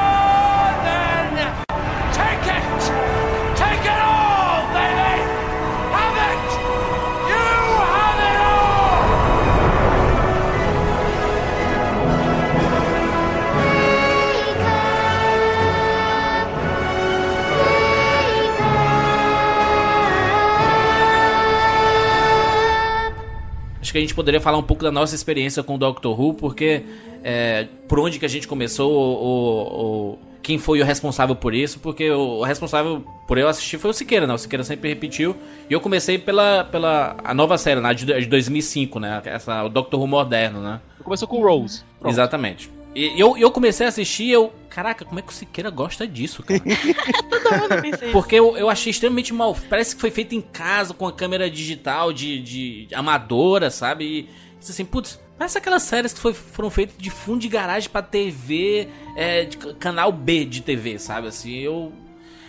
Acho 23.88 23.92
que 23.94 23.98
a 23.98 24.02
gente 24.02 24.14
poderia 24.14 24.38
falar 24.38 24.58
um 24.58 24.62
pouco 24.62 24.82
da 24.84 24.92
nossa 24.92 25.14
experiência 25.14 25.62
com 25.62 25.76
o 25.76 25.78
Doctor 25.78 26.20
Who, 26.20 26.34
porque 26.34 26.82
é, 27.24 27.66
por 27.88 27.98
onde 27.98 28.18
que 28.18 28.26
a 28.26 28.28
gente 28.28 28.46
começou, 28.46 28.92
o, 28.92 30.12
o- 30.12 30.18
quem 30.42 30.58
foi 30.58 30.82
o 30.82 30.84
responsável 30.84 31.34
por 31.34 31.54
isso, 31.54 31.78
porque 31.80 32.10
o, 32.10 32.40
o 32.40 32.42
responsável 32.42 33.02
por 33.26 33.38
eu 33.38 33.48
assistir 33.48 33.78
foi 33.78 33.90
o 33.90 33.94
Siqueira, 33.94 34.26
né? 34.26 34.34
O 34.34 34.38
Siqueira 34.38 34.62
sempre 34.62 34.90
repetiu. 34.90 35.34
E 35.70 35.72
eu 35.72 35.80
comecei 35.80 36.18
pela, 36.18 36.64
pela 36.64 37.16
a 37.24 37.32
nova 37.32 37.56
série, 37.56 37.80
né? 37.80 37.94
De, 37.94 38.04
de 38.04 38.26
2005, 38.26 39.00
né? 39.00 39.22
Essa, 39.24 39.64
o 39.64 39.70
Doctor 39.70 39.98
Who 39.98 40.06
moderno, 40.06 40.60
né? 40.60 40.80
Começou 41.02 41.26
com 41.26 41.40
Rose. 41.42 41.82
Pronto. 41.98 42.12
Exatamente. 42.12 42.70
E 42.94 43.20
eu, 43.20 43.36
eu 43.36 43.50
comecei 43.50 43.86
a 43.86 43.88
assistir 43.90 44.24
e 44.24 44.32
eu. 44.32 44.52
Caraca, 44.70 45.04
como 45.04 45.18
é 45.18 45.22
que 45.22 45.28
o 45.28 45.32
Siqueira 45.34 45.70
gosta 45.70 46.06
disso, 46.06 46.42
cara? 46.42 46.60
Todo 47.30 47.60
mundo 47.60 47.82
pensa 47.82 48.04
isso. 48.04 48.12
Porque 48.12 48.34
eu, 48.34 48.56
eu 48.56 48.68
achei 48.68 48.90
extremamente 48.90 49.32
mal. 49.32 49.56
Parece 49.68 49.94
que 49.94 50.00
foi 50.00 50.10
feito 50.10 50.34
em 50.34 50.40
casa 50.40 50.92
com 50.94 51.06
a 51.06 51.12
câmera 51.12 51.50
digital 51.50 52.12
de, 52.12 52.40
de 52.40 52.88
amadora, 52.94 53.70
sabe? 53.70 54.04
E 54.04 54.28
assim, 54.60 54.84
putz, 54.84 55.18
parece 55.36 55.58
aquelas 55.58 55.82
séries 55.82 56.12
que 56.12 56.20
foi- 56.20 56.34
foram 56.34 56.70
feitas 56.70 56.96
de 56.98 57.10
fundo 57.10 57.40
de 57.40 57.48
garagem 57.48 57.88
pra 57.90 58.02
TV, 58.02 58.88
é, 59.16 59.44
de 59.44 59.56
canal 59.56 60.10
B 60.12 60.44
de 60.44 60.60
TV, 60.62 60.98
sabe? 60.98 61.28
Assim, 61.28 61.56
eu. 61.58 61.92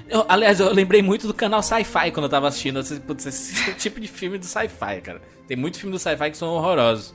eu- 0.08 0.26
aliás, 0.28 0.60
eu 0.60 0.72
lembrei 0.74 1.02
muito 1.02 1.26
do 1.28 1.34
canal 1.34 1.62
Sci-Fi 1.64 2.12
quando 2.12 2.26
eu 2.26 2.30
tava 2.30 2.48
assistindo. 2.48 2.82
Disse, 2.82 3.00
Putz, 3.00 3.26
esse 3.26 3.74
tipo 3.76 4.00
de 4.00 4.08
filme 4.08 4.38
do 4.38 4.46
Sci-Fi, 4.46 5.02
cara. 5.02 5.22
Tem 5.48 5.58
muito 5.58 5.80
filme 5.80 5.94
do 5.96 6.00
Sci-Fi 6.00 6.32
que 6.32 6.38
são 6.38 6.50
horrorosos. 6.50 7.14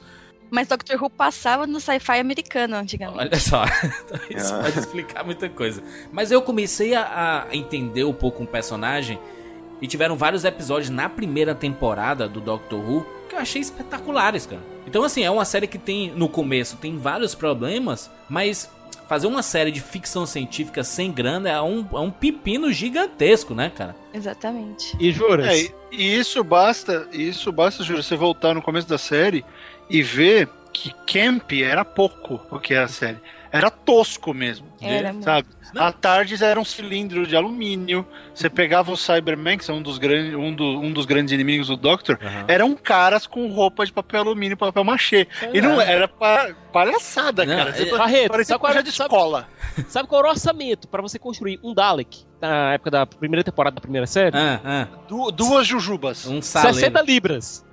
Mas 0.50 0.68
Doctor 0.68 1.02
Who 1.02 1.10
passava 1.10 1.66
no 1.66 1.80
sci-fi 1.80 2.18
americano 2.20 2.76
antigamente. 2.76 3.18
Olha 3.20 3.38
só, 3.40 3.64
isso 4.30 4.54
pode 4.54 4.78
explicar 4.78 5.24
muita 5.24 5.48
coisa. 5.48 5.82
Mas 6.12 6.30
eu 6.30 6.40
comecei 6.42 6.94
a, 6.94 7.46
a 7.50 7.56
entender 7.56 8.04
um 8.04 8.12
pouco 8.12 8.42
um 8.42 8.46
personagem 8.46 9.18
e 9.80 9.86
tiveram 9.86 10.16
vários 10.16 10.44
episódios 10.44 10.90
na 10.90 11.08
primeira 11.08 11.54
temporada 11.54 12.28
do 12.28 12.40
Doctor 12.40 12.78
Who 12.78 13.06
que 13.28 13.34
eu 13.34 13.38
achei 13.38 13.60
espetaculares, 13.60 14.46
cara. 14.46 14.62
Então, 14.86 15.02
assim, 15.02 15.22
é 15.24 15.30
uma 15.30 15.44
série 15.44 15.66
que 15.66 15.78
tem, 15.78 16.10
no 16.12 16.28
começo, 16.28 16.76
tem 16.76 16.96
vários 16.98 17.34
problemas, 17.34 18.10
mas 18.28 18.70
fazer 19.08 19.26
uma 19.26 19.42
série 19.42 19.70
de 19.70 19.80
ficção 19.80 20.24
científica 20.26 20.84
sem 20.84 21.10
grana 21.10 21.48
é 21.50 21.60
um, 21.60 21.86
é 21.92 21.98
um 21.98 22.10
pepino 22.10 22.70
gigantesco, 22.72 23.54
né, 23.54 23.70
cara? 23.74 23.96
Exatamente. 24.12 24.96
E 25.00 25.10
juras? 25.10 25.46
É, 25.46 25.58
e- 25.58 25.74
e 25.90 26.18
isso 26.18 26.42
basta, 26.44 27.06
isso 27.12 27.50
basta, 27.52 27.82
Júlio, 27.84 28.02
você 28.02 28.14
voltar 28.16 28.52
no 28.54 28.60
começo 28.62 28.88
da 28.88 28.98
série 28.98 29.44
e 29.88 30.02
ver 30.02 30.48
que 30.72 30.92
Camp 31.06 31.52
era 31.52 31.84
pouco 31.84 32.40
o 32.50 32.58
que 32.58 32.74
é 32.74 32.78
a 32.78 32.88
série. 32.88 33.18
Era 33.52 33.70
tosco 33.70 34.34
mesmo. 34.34 34.66
Era 34.80 35.12
muito. 35.12 35.24
sabe? 35.24 35.46
A 35.76 35.92
Tardes 35.92 36.42
era 36.42 36.58
um 36.58 36.64
cilindro 36.64 37.24
de 37.26 37.36
alumínio. 37.36 38.04
Você 38.34 38.50
pegava 38.50 38.90
os 38.90 39.00
Cybermen, 39.00 39.56
que 39.56 39.64
são 39.64 39.76
um 39.76 39.82
dos, 39.82 39.96
grandes, 39.98 40.34
um, 40.34 40.52
do- 40.52 40.80
um 40.80 40.92
dos 40.92 41.06
grandes 41.06 41.32
inimigos 41.32 41.68
do 41.68 41.76
Doctor, 41.76 42.18
eram 42.48 42.74
caras 42.74 43.26
com 43.28 43.46
roupa 43.52 43.86
de 43.86 43.92
papel 43.92 44.20
alumínio 44.22 44.54
e 44.54 44.56
papel 44.56 44.82
machê. 44.82 45.28
E 45.52 45.60
não 45.60 45.80
era 45.80 46.08
pa- 46.08 46.52
palhaçada, 46.72 47.44
Não, 47.44 47.56
cara. 47.56 47.70
é- 47.70 47.72
Você 47.74 47.96
Barreto, 47.96 48.30
parecia 48.32 48.54
sabe 48.54 48.60
qual 48.60 48.72
coisa 48.72 48.78
era- 48.80 48.82
de 48.82 48.92
sabe- 48.92 49.14
escola. 49.14 49.48
Sabe 49.88 50.08
qual 50.08 50.18
era 50.20 50.28
o 50.28 50.30
orçamento 50.32 50.88
pra 50.88 51.00
você 51.02 51.18
construir 51.18 51.60
um 51.62 51.72
Dalek 51.72 52.24
na 52.40 52.74
época 52.74 52.90
da 52.90 53.06
primeira 53.06 53.44
temporada 53.44 53.74
da 53.76 53.80
primeira 53.80 54.06
série? 54.06 54.36
Ah, 54.36 54.60
ah, 54.64 54.88
Du- 55.08 55.30
duas 55.30 55.64
jujubas. 55.66 56.26
um 56.26 56.42
saleiro. 56.42 56.74
60 56.78 57.02
libras. 57.02 57.64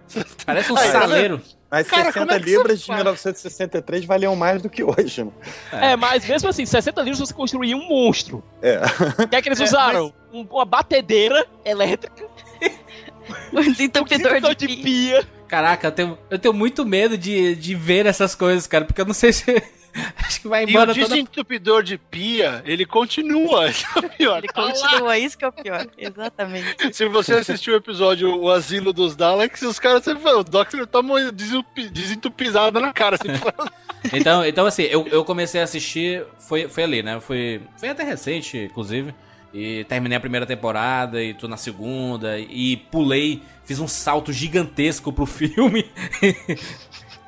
Parece 0.45 0.71
um 0.71 0.77
Aí, 0.77 0.91
tá 0.91 1.01
saleiro. 1.01 1.41
Mas 1.71 1.87
Cara, 1.87 2.11
60 2.11 2.19
como 2.19 2.31
é 2.33 2.37
libras 2.37 2.79
de 2.81 2.85
faz? 2.87 2.97
1963 2.97 4.03
valiam 4.03 4.35
mais 4.35 4.61
do 4.61 4.69
que 4.69 4.83
hoje, 4.83 5.23
né? 5.23 5.31
É. 5.71 5.95
mas 5.95 6.27
mesmo 6.27 6.49
assim, 6.49 6.65
60 6.65 7.01
libras 7.01 7.19
você 7.19 7.33
construía 7.33 7.77
um 7.77 7.87
monstro. 7.87 8.43
É. 8.61 8.81
O 9.23 9.27
que 9.29 9.35
é 9.37 9.41
que 9.41 9.47
eles 9.47 9.61
É, 9.61 9.63
usaram? 9.63 10.13
Um- 10.33 10.45
uma 10.51 10.65
batedeira 10.65 11.45
elétrica, 11.63 12.25
O 13.53 13.61
desentupidor 13.61 14.33
um 14.37 14.41
de, 14.41 14.55
de 14.55 14.67
pi. 14.67 14.83
pia. 14.83 15.27
Caraca, 15.47 15.87
eu 15.87 15.91
tenho, 15.91 16.17
eu 16.29 16.39
tenho 16.39 16.53
muito 16.53 16.85
medo 16.85 17.17
de, 17.17 17.55
de 17.55 17.73
ver 17.75 18.05
essas 18.05 18.35
coisas, 18.35 18.67
cara, 18.67 18.83
porque 18.85 18.99
eu 19.01 19.05
não 19.05 19.13
sei 19.13 19.31
se. 19.33 19.45
Acho 20.17 20.41
que 20.41 20.47
vai 20.47 20.63
E 20.63 20.65
o 20.65 20.69
embora 20.69 20.93
toda. 20.93 21.07
desentupidor 21.07 21.83
de 21.83 21.97
pia, 21.97 22.61
ele 22.65 22.85
continua. 22.85 23.69
Isso 23.71 23.85
é 23.95 23.99
o 23.99 24.09
pior. 24.09 24.37
Ele 24.37 24.47
Tá 24.47 24.61
lá. 24.61 24.71
continua, 24.71 25.17
isso 25.17 25.37
que 25.37 25.43
é 25.45 25.47
o 25.47 25.51
pior. 25.51 25.87
Exatamente. 25.97 26.75
Se 26.95 27.05
você 27.07 27.33
assistiu 27.33 27.73
o 27.73 27.77
episódio 27.77 28.33
O 28.39 28.49
Asilo 28.49 28.93
dos 28.93 29.15
Daleks, 29.15 29.61
os 29.63 29.79
caras 29.79 30.03
sempre 30.03 30.23
falam, 30.23 30.39
o 30.39 30.43
Doctor 30.43 30.85
toma 30.87 31.31
desentupi- 31.31 31.89
desentupizada 31.89 32.79
na 32.79 32.93
cara. 32.93 33.15
Assim, 33.17 33.29
Então, 34.13 34.45
então 34.45 34.65
assim, 34.65 34.83
eu, 34.83 35.07
eu 35.07 35.23
comecei 35.25 35.61
a 35.61 35.63
assistir, 35.63 36.25
foi, 36.39 36.67
foi 36.67 36.83
ali, 36.83 37.03
né? 37.03 37.19
Foi, 37.19 37.61
foi 37.77 37.89
até 37.89 38.03
recente, 38.03 38.57
inclusive. 38.57 39.13
E 39.53 39.83
terminei 39.83 40.17
a 40.17 40.21
primeira 40.21 40.45
temporada 40.45 41.21
e 41.21 41.33
tô 41.33 41.45
na 41.47 41.57
segunda. 41.57 42.39
E 42.39 42.77
pulei, 42.89 43.41
fiz 43.65 43.79
um 43.79 43.87
salto 43.87 44.31
gigantesco 44.31 45.11
pro 45.11 45.25
filme. 45.25 45.85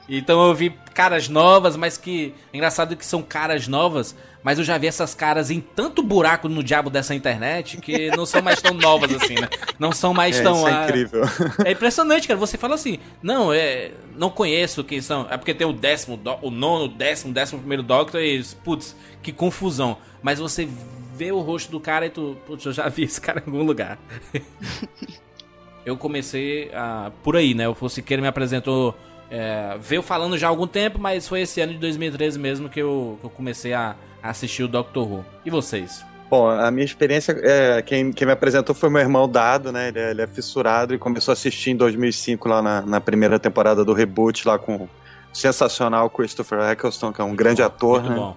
Então 0.08 0.48
eu 0.48 0.54
vi 0.54 0.70
caras 0.94 1.28
novas, 1.30 1.76
mas 1.76 1.98
que. 1.98 2.34
Engraçado 2.54 2.96
que 2.96 3.06
são 3.06 3.22
caras 3.22 3.68
novas, 3.68 4.16
mas 4.44 4.60
eu 4.60 4.64
já 4.66 4.78
vi 4.78 4.88
essas 4.88 5.16
caras 5.16 5.50
em 5.50 5.60
tanto 5.62 6.04
buraco 6.04 6.50
no 6.50 6.62
diabo 6.64 6.90
dessa 6.90 7.16
internet 7.16 7.78
que 7.78 8.10
não 8.16 8.26
são 8.26 8.42
mais 8.42 8.62
tão 8.62 8.74
novas 8.74 9.14
assim, 9.14 9.36
né? 9.36 9.48
Não 9.80 9.92
são 9.92 10.14
mais 10.14 10.40
É, 10.40 10.44
tão. 10.44 10.56
isso 10.56 10.68
é 10.68 10.84
incrível. 10.84 11.22
é 11.66 11.72
impressionante, 11.72 12.28
cara. 12.28 12.40
Você 12.40 12.58
fala 12.58 12.76
assim, 12.76 13.00
não, 13.22 13.54
é. 13.54 13.92
Não 14.18 14.30
conheço 14.30 14.84
quem 14.84 15.02
são. 15.02 15.26
É 15.30 15.38
porque 15.38 15.54
tem 15.54 15.66
o 15.66 15.74
décimo, 15.74 16.18
do- 16.18 16.38
o 16.42 16.52
nono, 16.52 16.88
décimo, 16.88 17.34
décimo 17.34 17.60
primeiro 17.60 17.82
Doctor 17.84 18.22
e 18.22 18.44
putz, 18.64 18.96
que 19.22 19.32
confusão. 19.32 19.98
Mas 20.22 20.40
você 20.40 20.68
vê 21.16 21.32
o 21.32 21.40
rosto 21.40 21.72
do 21.72 21.80
cara 21.80 22.06
e 22.06 22.10
tu, 22.10 22.36
putz, 22.46 22.66
eu 22.66 22.74
já 22.74 22.90
vi 22.90 23.04
esse 23.04 23.22
cara 23.22 23.40
em 23.46 23.50
algum 23.50 23.64
lugar. 23.64 23.98
eu 25.86 25.98
comecei 25.98 26.72
a, 26.74 27.12
por 27.24 27.36
aí, 27.36 27.54
né? 27.54 27.68
O 27.68 27.74
Fossiqueiro 27.76 28.22
me 28.22 28.28
apresentou. 28.28 28.96
É, 29.36 29.76
veio 29.80 30.04
falando 30.04 30.38
já 30.38 30.46
há 30.46 30.50
algum 30.52 30.68
tempo, 30.68 31.00
mas 31.00 31.28
foi 31.28 31.42
esse 31.42 31.60
ano 31.60 31.74
de 31.74 31.80
2013 31.80 32.38
mesmo 32.38 32.70
que 32.70 32.80
eu, 32.80 33.18
que 33.20 33.26
eu 33.26 33.32
comecei 33.32 33.74
a, 33.74 33.96
assistir 34.22 34.62
o 34.62 34.68
Doctor 34.68 35.12
Who. 35.12 35.26
E 35.44 35.50
vocês? 35.50 36.06
Bom, 36.30 36.48
a 36.48 36.70
minha 36.70 36.86
experiência, 36.86 37.36
é, 37.42 37.82
quem, 37.82 38.12
quem 38.12 38.28
me 38.28 38.34
apresentou 38.34 38.76
foi 38.76 38.92
meu 38.92 39.02
irmão 39.02 39.28
Dado, 39.28 39.72
né? 39.72 39.88
Ele 39.88 40.00
é, 40.00 40.12
ele 40.12 40.22
é 40.22 40.28
fissurado 40.28 40.94
e 40.94 41.00
começou 41.00 41.32
a 41.32 41.34
assistir 41.34 41.72
em 41.72 41.76
2005 41.76 42.48
lá 42.48 42.62
na, 42.62 42.82
na 42.84 43.02
primeira 43.02 43.40
temporada 43.40 43.84
do 43.84 43.92
reboot 43.92 44.48
lá 44.48 44.60
com 44.60 44.76
o 44.76 44.90
sensacional 45.34 46.12
Christopher 46.12 46.60
Eccleston, 46.72 47.12
que 47.12 47.20
é 47.20 47.24
um 47.24 47.36
grande 47.36 47.64
ator, 47.64 48.02
Muito 48.02 48.10
né? 48.12 48.16
bom. 48.16 48.36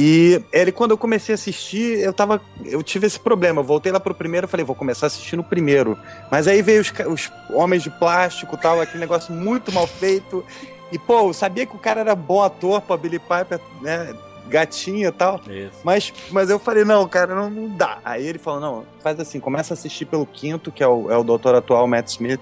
E 0.00 0.40
ele, 0.52 0.70
quando 0.70 0.92
eu 0.92 0.96
comecei 0.96 1.32
a 1.32 1.34
assistir, 1.34 1.98
eu 1.98 2.12
tava. 2.12 2.40
Eu 2.64 2.84
tive 2.84 3.08
esse 3.08 3.18
problema. 3.18 3.60
Eu 3.60 3.64
voltei 3.64 3.90
lá 3.90 3.98
pro 3.98 4.14
primeiro 4.14 4.46
e 4.46 4.48
falei, 4.48 4.64
vou 4.64 4.76
começar 4.76 5.06
a 5.06 5.08
assistir 5.08 5.34
no 5.34 5.42
primeiro. 5.42 5.98
Mas 6.30 6.46
aí 6.46 6.62
veio 6.62 6.82
os, 6.82 6.92
os 7.08 7.32
homens 7.50 7.82
de 7.82 7.90
plástico 7.90 8.54
e 8.54 8.58
tal, 8.58 8.80
aquele 8.80 9.00
negócio 9.00 9.34
muito 9.34 9.72
mal 9.72 9.88
feito. 9.88 10.44
E, 10.92 11.00
pô, 11.00 11.26
eu 11.26 11.32
sabia 11.32 11.66
que 11.66 11.74
o 11.74 11.80
cara 11.80 11.98
era 11.98 12.14
bom 12.14 12.40
ator 12.40 12.80
pra 12.80 12.96
Billy 12.96 13.18
Piper, 13.18 13.58
né? 13.82 14.14
Gatinho 14.46 15.08
e 15.08 15.12
tal. 15.12 15.40
Isso. 15.48 15.80
Mas, 15.82 16.14
mas 16.30 16.48
eu 16.48 16.60
falei, 16.60 16.84
não, 16.84 17.08
cara, 17.08 17.34
não, 17.34 17.50
não 17.50 17.68
dá. 17.68 17.98
Aí 18.04 18.24
ele 18.24 18.38
falou, 18.38 18.60
não, 18.60 18.84
faz 19.02 19.18
assim, 19.18 19.40
começa 19.40 19.72
a 19.72 19.76
assistir 19.76 20.04
pelo 20.04 20.24
quinto, 20.24 20.70
que 20.70 20.80
é 20.80 20.86
o, 20.86 21.10
é 21.10 21.18
o 21.18 21.24
doutor 21.24 21.56
atual 21.56 21.88
Matt 21.88 22.06
Smith, 22.06 22.40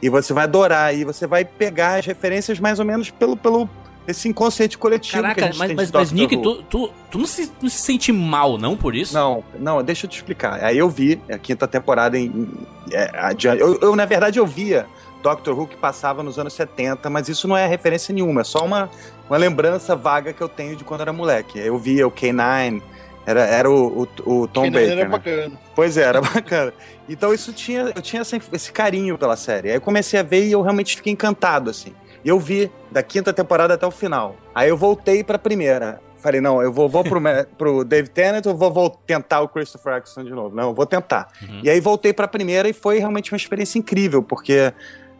e 0.00 0.08
você 0.08 0.32
vai 0.32 0.44
adorar, 0.44 0.94
e 0.96 1.04
você 1.04 1.26
vai 1.26 1.44
pegar 1.44 1.98
as 1.98 2.06
referências 2.06 2.58
mais 2.58 2.80
ou 2.80 2.84
menos 2.84 3.10
pelo, 3.10 3.36
pelo 3.36 3.68
esse 4.06 4.28
inconsciente 4.28 4.76
coletivo 4.76 5.12
que 5.12 5.18
a 5.18 5.22
Caraca, 5.34 5.46
gente 5.46 5.58
mas, 5.58 5.66
tem 5.68 5.76
mas, 5.76 5.86
de 5.90 5.94
mas 5.96 6.12
Nick, 6.12 6.36
tu, 6.36 6.62
tu, 6.64 6.90
tu 7.10 7.18
não, 7.18 7.26
se, 7.26 7.50
não 7.62 7.68
se 7.70 7.78
sente 7.78 8.12
mal, 8.12 8.58
não, 8.58 8.76
por 8.76 8.94
isso? 8.94 9.14
Não, 9.14 9.42
não, 9.58 9.82
deixa 9.82 10.06
eu 10.06 10.10
te 10.10 10.16
explicar. 10.16 10.62
Aí 10.62 10.76
eu 10.78 10.88
vi 10.88 11.20
a 11.30 11.38
quinta 11.38 11.66
temporada 11.66 12.18
em, 12.18 12.26
em- 12.26 12.48
é, 12.92 13.10
adiante. 13.14 13.60
Eu, 13.60 13.78
eu, 13.80 13.96
na 13.96 14.04
verdade, 14.04 14.38
eu 14.38 14.46
via 14.46 14.86
Doctor 15.22 15.58
Who 15.58 15.66
que 15.66 15.76
passava 15.76 16.22
nos 16.22 16.38
anos 16.38 16.52
70, 16.52 17.08
mas 17.08 17.28
isso 17.28 17.48
não 17.48 17.56
é 17.56 17.66
referência 17.66 18.12
nenhuma, 18.14 18.42
é 18.42 18.44
só 18.44 18.64
uma, 18.64 18.90
uma 19.28 19.38
lembrança 19.38 19.96
vaga 19.96 20.32
que 20.34 20.42
eu 20.42 20.48
tenho 20.48 20.76
de 20.76 20.84
quando 20.84 21.00
era 21.00 21.12
moleque. 21.12 21.58
Eu 21.58 21.78
via 21.78 22.06
o 22.06 22.10
K9, 22.10 22.82
era, 23.26 23.40
era 23.40 23.70
o, 23.70 24.02
o, 24.26 24.32
o 24.42 24.46
Tom 24.48 24.70
Baker. 24.70 24.90
era 24.90 25.04
né? 25.04 25.08
bacana. 25.08 25.52
Pois 25.74 25.96
é, 25.96 26.02
era 26.02 26.20
bacana. 26.22 26.74
Então 27.08 27.32
isso 27.32 27.54
tinha, 27.54 27.90
eu 27.96 28.02
tinha 28.02 28.20
essa- 28.20 28.38
esse 28.52 28.70
carinho 28.70 29.16
pela 29.16 29.34
série. 29.34 29.70
Aí 29.70 29.76
eu 29.76 29.80
comecei 29.80 30.20
a 30.20 30.22
ver 30.22 30.46
e 30.46 30.52
eu 30.52 30.60
realmente 30.60 30.94
fiquei 30.96 31.10
encantado, 31.14 31.70
assim. 31.70 31.94
E 32.24 32.28
eu 32.28 32.38
vi 32.40 32.70
da 32.90 33.02
quinta 33.02 33.32
temporada 33.32 33.74
até 33.74 33.86
o 33.86 33.90
final. 33.90 34.36
Aí 34.54 34.68
eu 34.68 34.76
voltei 34.76 35.22
pra 35.22 35.38
primeira. 35.38 36.00
Falei, 36.16 36.40
não, 36.40 36.62
eu 36.62 36.72
vou, 36.72 36.88
vou 36.88 37.04
pro, 37.04 37.20
pro 37.58 37.84
Dave 37.84 38.08
Tennant 38.08 38.46
ou 38.46 38.56
vou, 38.56 38.72
vou 38.72 38.90
tentar 38.90 39.42
o 39.42 39.48
Christopher 39.48 39.98
Eccleston 39.98 40.24
de 40.24 40.30
novo? 40.30 40.56
Não, 40.56 40.70
eu 40.70 40.74
vou 40.74 40.86
tentar. 40.86 41.28
Uhum. 41.42 41.60
E 41.62 41.68
aí 41.68 41.80
voltei 41.80 42.14
pra 42.14 42.26
primeira 42.26 42.68
e 42.68 42.72
foi 42.72 42.98
realmente 42.98 43.30
uma 43.30 43.36
experiência 43.36 43.78
incrível, 43.78 44.22
porque 44.22 44.72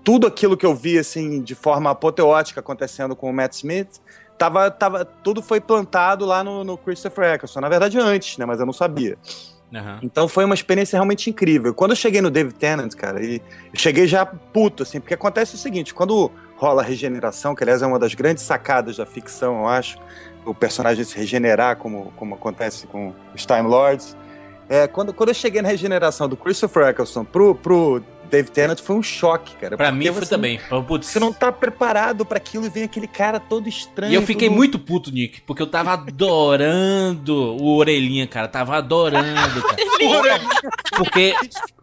tudo 0.03 0.27
aquilo 0.27 0.57
que 0.57 0.65
eu 0.65 0.75
vi, 0.75 0.99
assim, 0.99 1.43
de 1.43 1.55
forma 1.55 1.91
apoteótica 1.91 2.61
acontecendo 2.61 3.15
com 3.15 3.29
o 3.29 3.33
Matt 3.35 3.53
Smith, 3.55 4.01
tava, 4.39 4.71
tava, 4.71 5.05
tudo 5.05 5.43
foi 5.43 5.61
plantado 5.61 6.25
lá 6.25 6.43
no, 6.43 6.65
no 6.65 6.79
Christopher 6.79 7.35
Eccleston. 7.35 7.61
Na 7.61 7.69
verdade, 7.69 7.99
antes, 7.99 8.39
né? 8.39 8.47
Mas 8.47 8.59
eu 8.59 8.67
não 8.67 8.73
sabia. 8.73 9.19
Aham. 9.75 9.99
Então 10.03 10.29
foi 10.29 10.45
uma 10.45 10.55
experiência 10.55 10.97
realmente 10.97 11.29
incrível. 11.29 11.75
Quando 11.75 11.91
eu 11.91 11.97
cheguei 11.97 12.21
no 12.21 12.31
David 12.31 12.55
Tennant, 12.55 12.95
cara, 12.95 13.23
e 13.25 13.37
eu 13.73 13.79
cheguei 13.79 14.07
já 14.07 14.25
puto, 14.25 14.83
assim, 14.83 15.01
porque 15.01 15.15
acontece 15.15 15.55
o 15.55 15.59
seguinte, 15.59 15.93
quando 15.93 16.31
rola 16.65 16.81
a 16.81 16.85
regeneração, 16.85 17.55
que 17.55 17.63
aliás 17.63 17.83
é 17.83 17.87
uma 17.87 17.99
das 17.99 18.15
grandes 18.15 18.43
sacadas 18.43 18.97
da 18.97 19.05
ficção, 19.05 19.61
eu 19.61 19.69
acho, 19.69 19.99
o 20.47 20.55
personagem 20.55 21.05
se 21.05 21.15
regenerar, 21.15 21.77
como, 21.77 22.11
como 22.17 22.35
acontece 22.35 22.87
com 22.87 23.13
os 23.35 23.45
Time 23.45 23.69
Lords, 23.69 24.17
é, 24.67 24.87
quando, 24.87 25.13
quando 25.13 25.29
eu 25.29 25.35
cheguei 25.35 25.61
na 25.61 25.69
regeneração 25.69 26.27
do 26.27 26.39
Christopher 26.39 26.89
Eccleston 26.89 27.23
pro, 27.23 27.55
pro 27.55 28.03
David 28.35 28.51
Tennant, 28.53 28.81
foi 28.81 28.97
um 28.97 29.03
choque, 29.03 29.55
cara. 29.57 29.77
Pra 29.77 29.93
mim 29.93 30.07
foi 30.07 30.15
você 30.25 30.31
também. 30.31 30.59
Putz. 30.87 31.07
Você 31.07 31.21
não 31.21 31.33
tá 31.33 31.53
preparado 31.53 32.25
pra 32.25 32.39
aquilo 32.39 32.67
e 32.67 32.69
vem 32.69 32.83
aquele 32.85 33.07
cara 33.07 33.39
todo 33.39 33.69
estranho. 33.69 34.13
E 34.13 34.15
eu 34.15 34.23
fiquei 34.23 34.49
todo- 34.49 34.57
muito 34.57 34.79
puto, 34.79 35.11
Nick, 35.13 35.41
porque 35.43 35.63
eu 35.63 35.67
tava 35.67 35.93
adorando 35.93 37.57
o 37.61 37.77
Orelhinha, 37.77 38.27
cara. 38.27 38.49
Tava 38.49 38.77
adorando, 38.77 39.63
cara. 39.63 39.77
Porque 40.97 41.35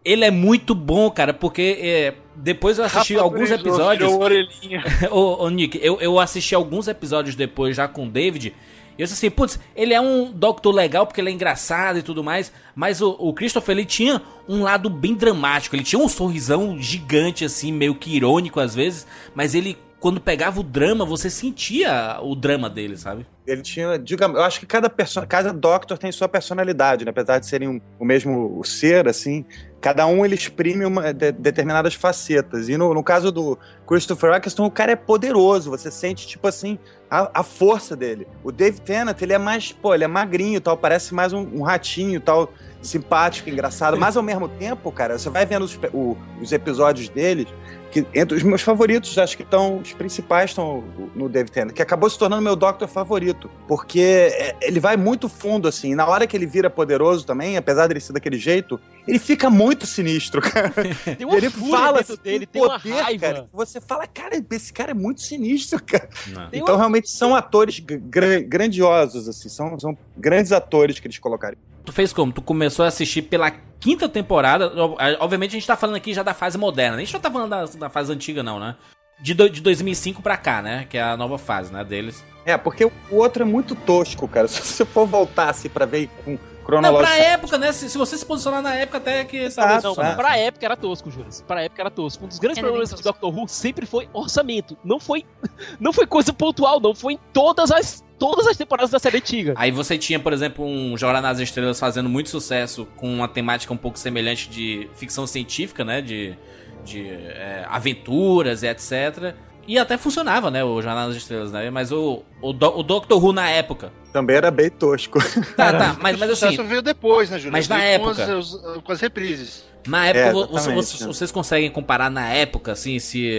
ele 0.06 0.24
é 0.24 0.32
muito 0.32 0.74
bom, 0.74 1.10
cara. 1.12 1.34
Porque 1.34 1.78
é, 1.82 2.14
depois 2.36 2.78
eu 2.78 2.86
assisti 2.86 3.14
Rafa 3.14 3.24
alguns 3.26 3.52
episódios. 3.52 4.12
ô, 5.12 5.44
ô, 5.44 5.50
Nick, 5.50 5.80
eu, 5.82 6.00
eu 6.00 6.20
assisti 6.20 6.56
alguns 6.56 6.88
episódios 6.88 7.36
depois 7.36 7.76
já 7.76 7.88
com 7.88 8.06
o 8.06 8.10
David. 8.10 8.54
Eu 9.02 9.06
disse 9.08 9.14
assim, 9.26 9.32
putz, 9.32 9.60
ele 9.76 9.94
é 9.96 10.00
um 10.00 10.32
Doctor 10.32 10.72
legal 10.74 11.08
porque 11.08 11.20
ele 11.20 11.30
é 11.30 11.34
engraçado 11.34 11.98
e 11.98 12.04
tudo 12.04 12.24
mais. 12.24 12.52
Mas 12.76 13.02
o, 13.02 13.16
o 13.20 13.34
Christopher, 13.34 13.76
ele 13.76 13.86
tinha 13.86 14.22
um 14.48 14.62
lado 14.62 14.92
bem 14.92 15.16
dramático. 15.16 15.76
Ele 15.76 15.84
tinha 15.84 16.00
um 16.00 16.08
sorrisão 16.08 16.80
gigante, 16.80 17.44
assim, 17.44 17.72
meio 17.72 17.96
que 17.96 18.16
irônico 18.16 18.60
às 18.60 18.76
vezes. 18.76 19.08
Mas 19.34 19.56
ele, 19.56 19.76
quando 20.00 20.22
pegava 20.22 20.60
o 20.60 20.64
drama, 20.64 21.04
você 21.04 21.32
sentia 21.32 22.20
o 22.22 22.36
drama 22.36 22.70
dele, 22.70 22.96
sabe? 22.96 23.26
Ele 23.48 23.64
tinha, 23.64 23.98
diga, 23.98 24.26
eu 24.28 24.44
acho 24.44 24.60
que 24.60 24.68
cada 24.68 24.88
cada 25.28 25.52
Doctor 25.52 25.98
tem 25.98 26.12
sua 26.12 26.30
personalidade, 26.30 27.04
né? 27.04 27.10
apesar 27.10 27.40
de 27.40 27.48
serem 27.48 27.68
um- 27.68 27.82
o 28.00 28.06
mesmo 28.06 28.62
ser, 28.64 29.08
assim, 29.08 29.44
cada 29.82 30.06
um 30.06 30.24
ele 30.24 30.36
exprime 30.36 30.86
uma, 30.86 31.12
de- 31.12 31.32
determinadas 31.32 31.96
facetas. 31.96 32.70
E 32.70 32.78
no, 32.78 32.94
no 32.94 33.04
caso 33.04 33.32
do 33.32 33.58
Christopher 33.88 34.34
Eccleston, 34.36 34.66
o 34.66 34.72
cara 34.72 34.92
é 34.92 34.96
poderoso, 34.96 35.72
você 35.72 35.90
sente, 35.90 36.28
tipo 36.28 36.48
assim, 36.48 36.78
a, 37.12 37.42
a 37.42 37.44
força 37.44 37.94
dele. 37.96 38.26
O 38.42 38.52
Dave 38.54 38.80
Tennant, 38.80 39.22
ele 39.22 39.34
é 39.34 39.38
mais, 39.38 39.74
pô, 39.74 39.94
ele 39.94 40.06
é 40.06 40.08
magrinho 40.08 40.62
tal, 40.62 40.78
parece 40.78 41.14
mais 41.14 41.34
um, 41.34 41.42
um 41.54 41.62
ratinho 41.62 42.22
tal, 42.22 42.54
simpático, 42.82 43.50
engraçado, 43.50 43.98
mas 43.98 44.16
ao 44.16 44.24
mesmo 44.24 44.48
tempo, 44.48 44.90
cara, 44.94 45.20
você 45.20 45.30
vai 45.30 45.46
vendo 45.46 45.64
os, 45.66 45.78
o- 45.94 46.16
os 46.42 46.52
episódios 46.54 47.10
dele, 47.10 47.46
que 47.92 48.06
entre 48.16 48.38
os 48.38 48.44
meus 48.44 48.62
favoritos, 48.62 49.18
acho 49.18 49.36
que 49.38 49.44
estão, 49.44 49.78
os 49.80 49.92
principais 49.94 50.52
estão 50.52 50.84
no 51.16 51.28
Dave 51.30 51.52
Tennant, 51.52 51.74
que 51.74 51.82
acabou 51.82 52.10
se 52.10 52.18
tornando 52.18 52.42
meu 52.42 52.56
Doctor 52.56 52.88
favorito, 52.88 53.50
porque 53.68 54.00
é, 54.32 54.56
ele 54.62 54.80
vai 54.80 54.96
muito 54.98 55.28
fundo, 55.28 55.68
assim, 55.68 55.92
e 55.92 55.96
na 55.96 56.08
hora 56.08 56.26
que 56.26 56.36
ele 56.36 56.46
vira 56.46 56.70
poderoso 56.70 57.26
também, 57.26 57.58
apesar 57.58 57.88
dele 57.88 58.00
ser 58.00 58.14
daquele 58.14 58.38
jeito, 58.38 58.80
ele 59.08 59.20
fica 59.20 59.50
muito 59.50 59.86
sinistro, 59.86 60.42
cara. 60.42 60.72
Tem 61.18 61.26
uma 61.26 61.36
ele 61.36 61.50
fala 61.50 62.00
assim, 62.00 62.16
dele, 62.24 62.46
tem 62.46 62.62
uma 62.62 62.80
poder, 62.80 62.94
raiva. 63.02 63.26
cara, 63.26 63.50
você 63.52 63.82
fala, 63.82 64.08
cara, 64.08 64.42
esse 64.52 64.72
cara 64.72 64.92
é 64.92 64.94
muito 64.94 65.22
sinistro, 65.22 65.82
cara. 65.84 66.08
Tem 66.50 66.60
Então, 66.62 66.76
uma- 66.76 66.80
realmente, 66.82 67.10
são 67.10 67.36
atores 67.36 67.80
gra- 67.80 68.40
grandiosos, 68.42 69.28
assim, 69.28 69.50
são, 69.50 69.78
são 69.80 69.98
grandes 70.18 70.52
atores 70.52 71.00
que 71.00 71.08
eles 71.08 71.18
colocaram. 71.20 71.58
Tu 71.86 71.92
fez 71.92 72.14
como? 72.14 72.32
Tu 72.32 72.42
começou 72.42 72.86
a 72.86 72.88
assistir 72.88 73.24
pela 73.24 73.52
quinta 73.80 74.08
temporada. 74.08 74.68
Ob- 74.84 74.98
Obviamente 75.20 75.52
a 75.52 75.54
gente 75.54 75.68
tá 75.68 75.76
falando 75.76 75.96
aqui 75.96 76.14
já 76.14 76.24
da 76.24 76.34
fase 76.34 76.58
moderna. 76.58 76.98
A 76.98 77.00
gente 77.00 77.14
não 77.14 77.20
tá 77.20 77.32
falando 77.32 77.50
da, 77.50 77.66
da 77.66 77.90
fase 77.90 78.12
antiga, 78.12 78.44
não, 78.44 78.60
né? 78.60 78.76
De, 79.20 79.34
do- 79.34 79.50
de 79.50 79.62
2005 79.62 80.22
pra 80.22 80.38
cá, 80.38 80.62
né? 80.62 80.86
Que 80.90 80.98
é 80.98 81.02
a 81.02 81.18
nova 81.18 81.38
fase, 81.38 81.72
né? 81.74 81.84
Deles. 81.84 82.24
É, 82.46 82.58
porque 82.58 82.86
o 82.86 82.92
outro 83.12 83.44
é 83.44 83.46
muito 83.46 83.76
tosco, 83.76 84.28
cara. 84.28 84.48
Se 84.50 84.62
você 84.62 84.86
for 84.86 85.06
voltar 85.08 85.50
assim 85.50 85.70
pra 85.70 85.86
ver 85.86 86.10
com 86.26 86.32
Não, 86.32 86.40
cronológico. 86.66 87.12
pra 87.14 87.18
época, 87.24 87.58
né? 87.58 87.72
Se, 87.72 87.90
se 87.90 87.98
você 87.98 88.18
se 88.18 88.26
posicionar 88.26 88.62
na 88.62 88.74
época, 88.76 88.98
até 89.00 89.24
que 89.26 89.38
talvez 89.50 89.54
Exato, 89.58 89.84
Não, 89.84 89.90
funcionasse. 89.96 90.16
pra 90.18 90.38
época 90.38 90.66
era 90.66 90.76
tosco, 90.78 91.10
Júlio. 91.12 91.28
Pra 91.48 91.64
época 91.64 91.82
era 91.82 91.90
tosco. 91.92 92.26
Um 92.26 92.28
dos 92.28 92.40
grandes 92.40 92.58
bem 92.62 92.64
problemas 92.64 92.94
de. 92.96 93.02
Doctor 93.04 93.36
Who 93.36 93.48
sempre 93.48 93.86
foi 93.86 94.08
orçamento. 94.14 94.78
Não 94.84 95.00
foi, 95.00 95.24
não 95.80 95.92
foi 95.94 96.06
coisa 96.08 96.32
pontual, 96.34 96.80
não. 96.80 96.94
Foi 96.96 97.14
em 97.14 97.20
todas 97.34 97.72
as, 97.72 98.04
todas 98.22 98.46
as 98.46 98.56
temporadas 98.56 98.92
da 98.92 99.00
série 99.00 99.18
antiga. 99.18 99.54
Aí 99.58 99.72
você 99.72 99.98
tinha, 99.98 100.20
por 100.20 100.32
exemplo, 100.32 100.64
um 100.64 100.96
Jornada 100.96 101.28
nas 101.28 101.40
Estrelas 101.40 101.80
fazendo 101.80 102.08
muito 102.08 102.30
sucesso 102.30 102.88
com 102.96 103.12
uma 103.12 103.28
temática 103.28 103.74
um 103.74 103.78
pouco 103.78 103.98
semelhante 103.98 104.48
de 104.48 104.88
ficção 104.94 105.26
científica, 105.26 105.84
né? 105.84 106.02
De, 106.02 106.38
de 106.86 107.10
é, 107.10 107.66
aventuras 107.68 108.62
e 108.62 108.68
etc. 108.68 109.34
E 109.68 109.80
até 109.80 109.98
funcionava, 109.98 110.52
né? 110.52 110.64
O 110.64 110.80
Jornada 110.84 111.08
nas 111.08 111.18
Estrelas, 111.18 111.52
né? 111.52 111.72
Mas 111.72 111.92
o, 111.92 112.22
o, 112.42 112.54
Do- 112.54 112.78
o 112.80 112.84
Doctor 112.84 113.24
Who 113.24 113.34
na 113.34 113.50
época. 113.50 113.92
Também 114.14 114.36
era 114.36 114.52
bem 114.52 114.70
tosco. 114.70 115.18
Tá, 115.58 115.72
tá, 115.74 115.98
mas, 116.00 116.18
mas 116.20 116.30
o 116.30 116.34
assim, 116.34 116.46
sucesso 116.52 116.64
veio 116.68 116.82
depois, 116.84 117.30
né, 117.32 117.38
Júlio? 117.40 117.54
mas 117.54 117.68
na 117.68 117.78
Veio 117.78 118.00
com 118.02 118.10
época- 118.12 118.38
as- 118.38 118.56
com 118.84 118.92
as 118.92 119.02
reprises. 119.02 119.66
Na 119.88 120.06
época, 120.06 120.20
É, 120.20 120.32
vocês, 120.76 121.02
vocês 121.02 121.32
conseguem 121.32 121.72
comparar 121.72 122.12
na 122.12 122.30
época, 122.30 122.74
assim, 122.74 123.00
se. 123.00 123.32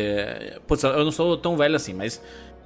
Putz, 0.66 0.82
eu 0.82 1.04
não 1.04 1.12
sou 1.12 1.36
tão 1.36 1.56
velho 1.56 1.76
assim, 1.76 1.94
mas 1.94 2.20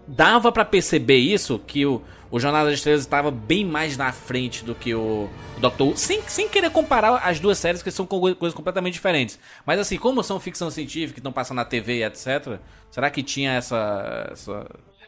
dava 0.07 0.50
pra 0.52 0.64
perceber 0.64 1.16
isso, 1.16 1.59
que 1.66 1.84
o, 1.86 2.02
o 2.30 2.38
Jornada 2.40 2.66
das 2.70 2.78
Estrelas 2.78 3.00
estava 3.02 3.30
bem 3.30 3.64
mais 3.64 3.96
na 3.96 4.12
frente 4.12 4.64
do 4.64 4.74
que 4.74 4.94
o, 4.94 5.28
o 5.57 5.61
Doctor 5.61 5.88
Who, 5.88 5.96
sem, 5.96 6.20
sem 6.26 6.48
querer 6.48 6.70
comparar 6.70 7.16
as 7.24 7.40
duas 7.40 7.59
séries, 7.59 7.82
que 7.82 7.90
são 7.90 8.07
co- 8.07 8.34
coisas 8.34 8.54
completamente 8.54 8.94
diferentes. 8.94 9.38
Mas 9.64 9.80
assim, 9.80 9.96
como 9.98 10.22
são 10.22 10.38
ficção 10.40 10.70
científica, 10.70 11.14
que 11.14 11.20
estão 11.20 11.32
passando 11.32 11.57
na 11.57 11.64
TV 11.64 11.98
e 11.98 12.04
etc., 12.04 12.59
será 12.90 13.11
que 13.11 13.22
tinha 13.22 13.52
essa. 13.52 14.28
essa... 14.32 14.66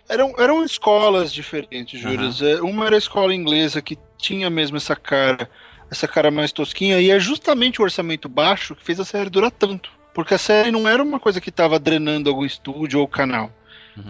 Eram, 0.08 0.34
eram 0.38 0.64
escolas 0.64 1.32
diferentes, 1.32 2.00
Júlio. 2.00 2.30
É, 2.42 2.62
Uma 2.62 2.86
era 2.86 2.94
a 2.94 2.98
escola 2.98 3.34
inglesa 3.34 3.82
que 3.82 3.98
tinha 4.16 4.48
mesmo 4.48 4.78
essa 4.78 4.96
cara, 4.96 5.50
essa 5.90 6.08
cara 6.08 6.30
mais 6.30 6.50
tosquinha, 6.50 6.98
e 6.98 7.10
é 7.10 7.20
justamente 7.20 7.80
o 7.80 7.84
orçamento 7.84 8.26
baixo 8.28 8.74
que 8.74 8.82
fez 8.82 8.98
a 8.98 9.04
série 9.04 9.28
durar 9.28 9.50
tanto. 9.50 9.90
Porque 10.14 10.32
a 10.34 10.38
série 10.38 10.70
não 10.70 10.88
era 10.88 11.02
uma 11.02 11.20
coisa 11.20 11.40
que 11.42 11.50
estava 11.50 11.78
drenando 11.78 12.30
algum 12.30 12.44
estúdio 12.44 13.00
ou 13.00 13.06
canal. 13.06 13.52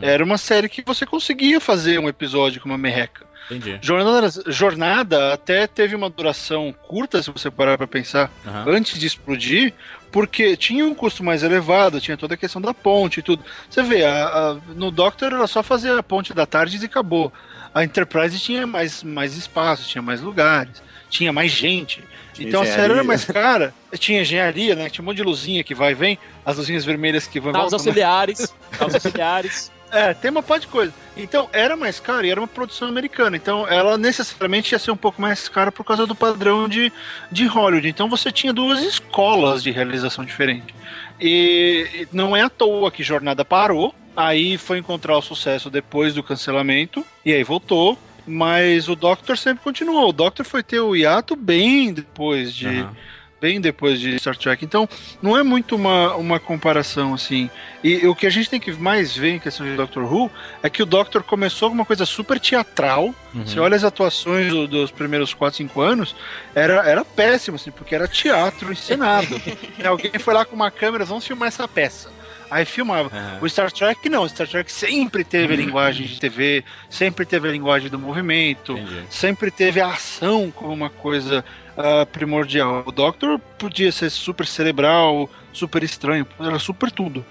Era 0.03 0.25
uma 0.25 0.39
série 0.39 0.69
que 0.69 0.83
você 0.83 1.05
conseguia 1.07 1.61
fazer 1.61 1.99
um 1.99 2.09
episódio 2.09 2.61
com 2.61 2.69
uma 2.69 2.79
merreca. 2.79 3.27
Entendi. 3.51 3.79
Jornada, 3.81 4.29
Jornada 4.49 5.33
até 5.33 5.67
teve 5.67 5.95
uma 5.97 6.11
duração 6.11 6.75
curta, 6.87 7.23
se 7.23 7.31
você 7.31 7.51
parar 7.51 7.79
pra 7.79 7.87
pensar, 7.87 8.31
Aham. 8.47 8.65
antes 8.69 8.99
de 8.99 9.07
explodir, 9.07 9.73
porque 10.13 10.55
tinha 10.55 10.85
um 10.85 10.95
custo 10.95 11.25
mais 11.25 11.43
elevado, 11.43 11.99
tinha 12.01 12.17
toda 12.17 12.35
a 12.35 12.37
questão 12.37 12.61
da 12.61 12.75
ponte 12.75 13.21
e 13.21 13.23
tudo. 13.23 13.43
Você 13.71 13.83
vê, 13.83 14.05
a- 14.05 14.27
a- 14.27 14.57
no 14.75 14.91
Doctor 14.91 15.33
era 15.33 15.47
só 15.47 15.63
fazer 15.63 15.97
a 15.99 16.03
ponte 16.03 16.35
da 16.35 16.45
tarde 16.45 16.77
e 16.77 16.85
acabou. 16.85 17.33
A 17.75 17.83
Enterprise 17.85 18.39
tinha 18.39 18.67
mais, 18.67 19.03
mais 19.03 19.35
espaço, 19.35 19.89
tinha 19.89 20.03
mais 20.03 20.21
lugares, 20.21 20.83
tinha 21.09 21.33
mais 21.33 21.51
gente. 21.51 22.03
Tinha 22.35 22.49
então 22.49 22.61
a 22.61 22.65
série 22.65 22.77
engenharia. 22.77 22.97
era 22.97 23.05
mais 23.05 23.25
cara. 23.25 23.75
Tinha 23.99 24.21
engenharia, 24.21 24.75
né? 24.75 24.91
Tinha 24.91 25.03
um 25.03 25.07
monte 25.07 25.17
de 25.17 25.23
luzinha 25.23 25.65
que 25.65 25.75
vai 25.75 25.93
e 25.93 25.95
vem, 25.95 26.19
as 26.45 26.59
luzinhas 26.59 26.85
vermelhas 26.85 27.27
que 27.27 27.41
vão 27.41 27.51
e 27.51 27.53
Naus 27.55 27.71
voltam, 27.71 27.79
né? 27.79 27.89
auxiliares, 27.91 28.55
naus 28.79 28.95
auxiliares. 28.95 29.73
É, 29.91 30.13
tem 30.15 30.31
uma 30.31 30.43
parte 30.43 30.63
de 30.63 30.69
coisa. 30.69 30.93
Então, 31.17 31.49
era 31.53 31.77
mais 31.77 31.99
caro 31.99 32.27
e 32.27 32.31
era 32.31 32.41
uma 32.41 32.47
produção 32.47 32.89
americana. 32.89 33.37
Então, 33.37 33.67
ela 33.67 33.99
necessariamente 33.99 34.73
ia 34.73 34.79
ser 34.79 34.91
um 34.91 34.97
pouco 34.97 35.21
mais 35.21 35.49
cara 35.49 35.73
por 35.73 35.85
causa 35.85 36.07
do 36.07 36.15
padrão 36.15 36.69
de, 36.69 36.93
de 37.31 37.47
Hollywood. 37.47 37.89
Então, 37.89 38.09
você 38.09 38.31
tinha 38.31 38.53
duas 38.53 38.81
escolas 38.83 39.63
de 39.63 39.71
realização 39.71 40.25
diferentes. 40.25 40.75
E 41.21 42.07
não 42.13 42.37
é 42.37 42.43
à 42.43 42.51
toa 42.51 42.91
que 42.91 43.03
Jornada 43.03 43.45
parou. 43.45 43.95
Aí 44.17 44.57
foi 44.59 44.79
encontrar 44.79 45.17
o 45.17 45.23
sucesso 45.23 45.71
depois 45.71 46.15
do 46.15 46.23
cancelamento. 46.23 47.05
E 47.25 47.33
aí 47.33 47.43
voltou. 47.43 47.99
Mas 48.27 48.89
o 48.89 48.95
Doctor 48.95 49.39
sempre 49.39 49.65
continuou. 49.65 50.11
O 50.11 50.13
Doctor 50.13 50.45
foi 50.45 50.63
ter 50.63 50.81
o 50.81 50.95
hiato 50.95 51.35
bem 51.35 51.93
depois 51.93 52.55
de. 52.55 52.69
Aham. 52.69 52.97
Bem 53.41 53.61
depois 53.61 54.01
de 54.01 54.19
Star 54.19 54.37
Trek. 54.37 54.65
Então, 54.65 54.89
não 55.23 55.37
é 55.37 55.45
muito 55.45 55.77
uma, 55.77 56.17
uma 56.17 56.41
comparação 56.41 57.15
assim. 57.15 57.49
E 57.85 58.05
o 58.07 58.15
que 58.15 58.27
a 58.27 58.31
gente 58.31 58.51
tem 58.51 58.59
que 58.59 58.73
mais 58.73 59.17
ver 59.17 59.31
em 59.31 59.39
questão 59.39 59.65
de 59.65 59.77
Doctor 59.77 60.13
Who 60.13 60.29
é 60.61 60.69
que 60.69 60.83
o 60.83 60.87
Doctor 60.87 61.23
começou 61.23 61.69
com 61.69 61.75
uma 61.77 61.85
coisa 61.85 62.05
super 62.05 62.41
teatral. 62.41 63.15
Uhum. 63.33 63.47
Você 63.47 63.61
olha 63.61 63.77
as 63.77 63.85
atuações 63.85 64.51
do- 64.51 64.67
dos 64.67 64.91
primeiros 64.91 65.33
4, 65.35 65.57
5 65.59 65.81
anos, 65.81 66.17
era, 66.53 66.83
era 66.89 67.05
péssimo, 67.05 67.55
assim, 67.55 67.71
porque 67.71 67.95
era 67.95 68.09
teatro 68.09 68.73
encenado. 68.73 69.41
Né, 69.79 69.87
Alguém 69.87 70.11
foi 70.19 70.35
lá 70.35 70.45
com 70.45 70.57
uma 70.57 70.71
câmera, 70.73 71.05
vamos 71.05 71.25
filmar 71.25 71.47
essa 71.47 71.69
peça. 71.69 72.11
Aí 72.51 72.65
filmava. 72.65 73.11
Aham. 73.15 73.39
O 73.43 73.49
Star 73.49 73.71
Trek 73.71 74.09
não, 74.09 74.23
o 74.25 74.29
Star 74.29 74.49
Trek 74.49 74.73
sempre 74.73 75.23
teve 75.23 75.53
a 75.53 75.57
linguagem 75.57 76.07
de 76.07 76.19
TV, 76.19 76.65
sempre 76.91 77.25
teve 77.27 77.47
a 77.47 77.53
linguagem 77.53 77.89
do 77.91 77.99
movimento, 77.99 78.73
Entendi. 78.73 79.03
sempre 79.11 79.51
teve 79.51 79.81
a 79.81 79.89
ação 79.89 80.51
como 80.51 80.73
uma 80.73 80.89
coisa 80.91 81.45
ah, 81.79 82.05
primordial. 82.07 82.83
O 82.87 82.93
Doctor 82.93 83.39
podia 83.59 83.91
ser 83.93 84.11
super 84.11 84.47
cerebral, 84.47 85.31
super 85.53 85.83
estranho, 85.83 86.27
era 86.39 86.59
super 86.59 86.91
tudo. 86.91 87.25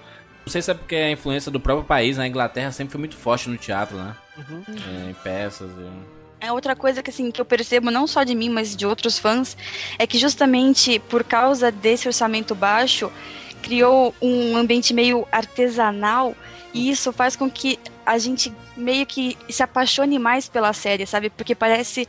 Não 0.44 0.50
sei 0.50 0.62
se 0.62 0.70
é 0.70 0.74
porque 0.74 0.96
a 0.96 1.10
influência 1.10 1.50
do 1.52 1.60
próprio 1.60 1.86
país, 1.86 2.16
na 2.16 2.26
Inglaterra, 2.26 2.72
sempre 2.72 2.92
foi 2.92 2.98
muito 2.98 3.16
forte 3.16 3.48
no 3.50 3.58
teatro, 3.58 3.96
né? 3.98 4.16
Uhum. 4.38 4.62
É, 5.06 5.10
em 5.10 5.14
peças. 5.14 5.70
e- 5.70 6.18
É 6.46 6.50
outra 6.52 6.74
coisa 6.74 7.02
que 7.02 7.10
assim 7.10 7.30
que 7.30 7.40
eu 7.40 7.44
percebo 7.44 7.90
não 7.90 8.06
só 8.06 8.24
de 8.24 8.34
mim, 8.34 8.48
mas 8.48 8.74
de 8.74 8.86
outros 8.86 9.18
fãs, 9.18 9.56
é 9.98 10.06
que 10.06 10.16
justamente 10.18 10.98
por 11.00 11.22
causa 11.22 11.70
desse 11.70 12.08
orçamento 12.08 12.54
baixo, 12.54 13.12
criou 13.60 14.14
um 14.22 14.56
ambiente 14.56 14.94
meio 14.94 15.26
artesanal 15.30 16.34
e 16.72 16.88
isso 16.90 17.12
faz 17.12 17.34
com 17.36 17.50
que 17.50 17.78
a 18.06 18.16
gente 18.16 18.50
meio 18.76 19.04
que 19.04 19.36
se 19.50 19.62
apaixone 19.62 20.18
mais 20.18 20.48
pela 20.48 20.72
série, 20.72 21.04
sabe? 21.06 21.28
Porque 21.28 21.54
parece 21.54 22.08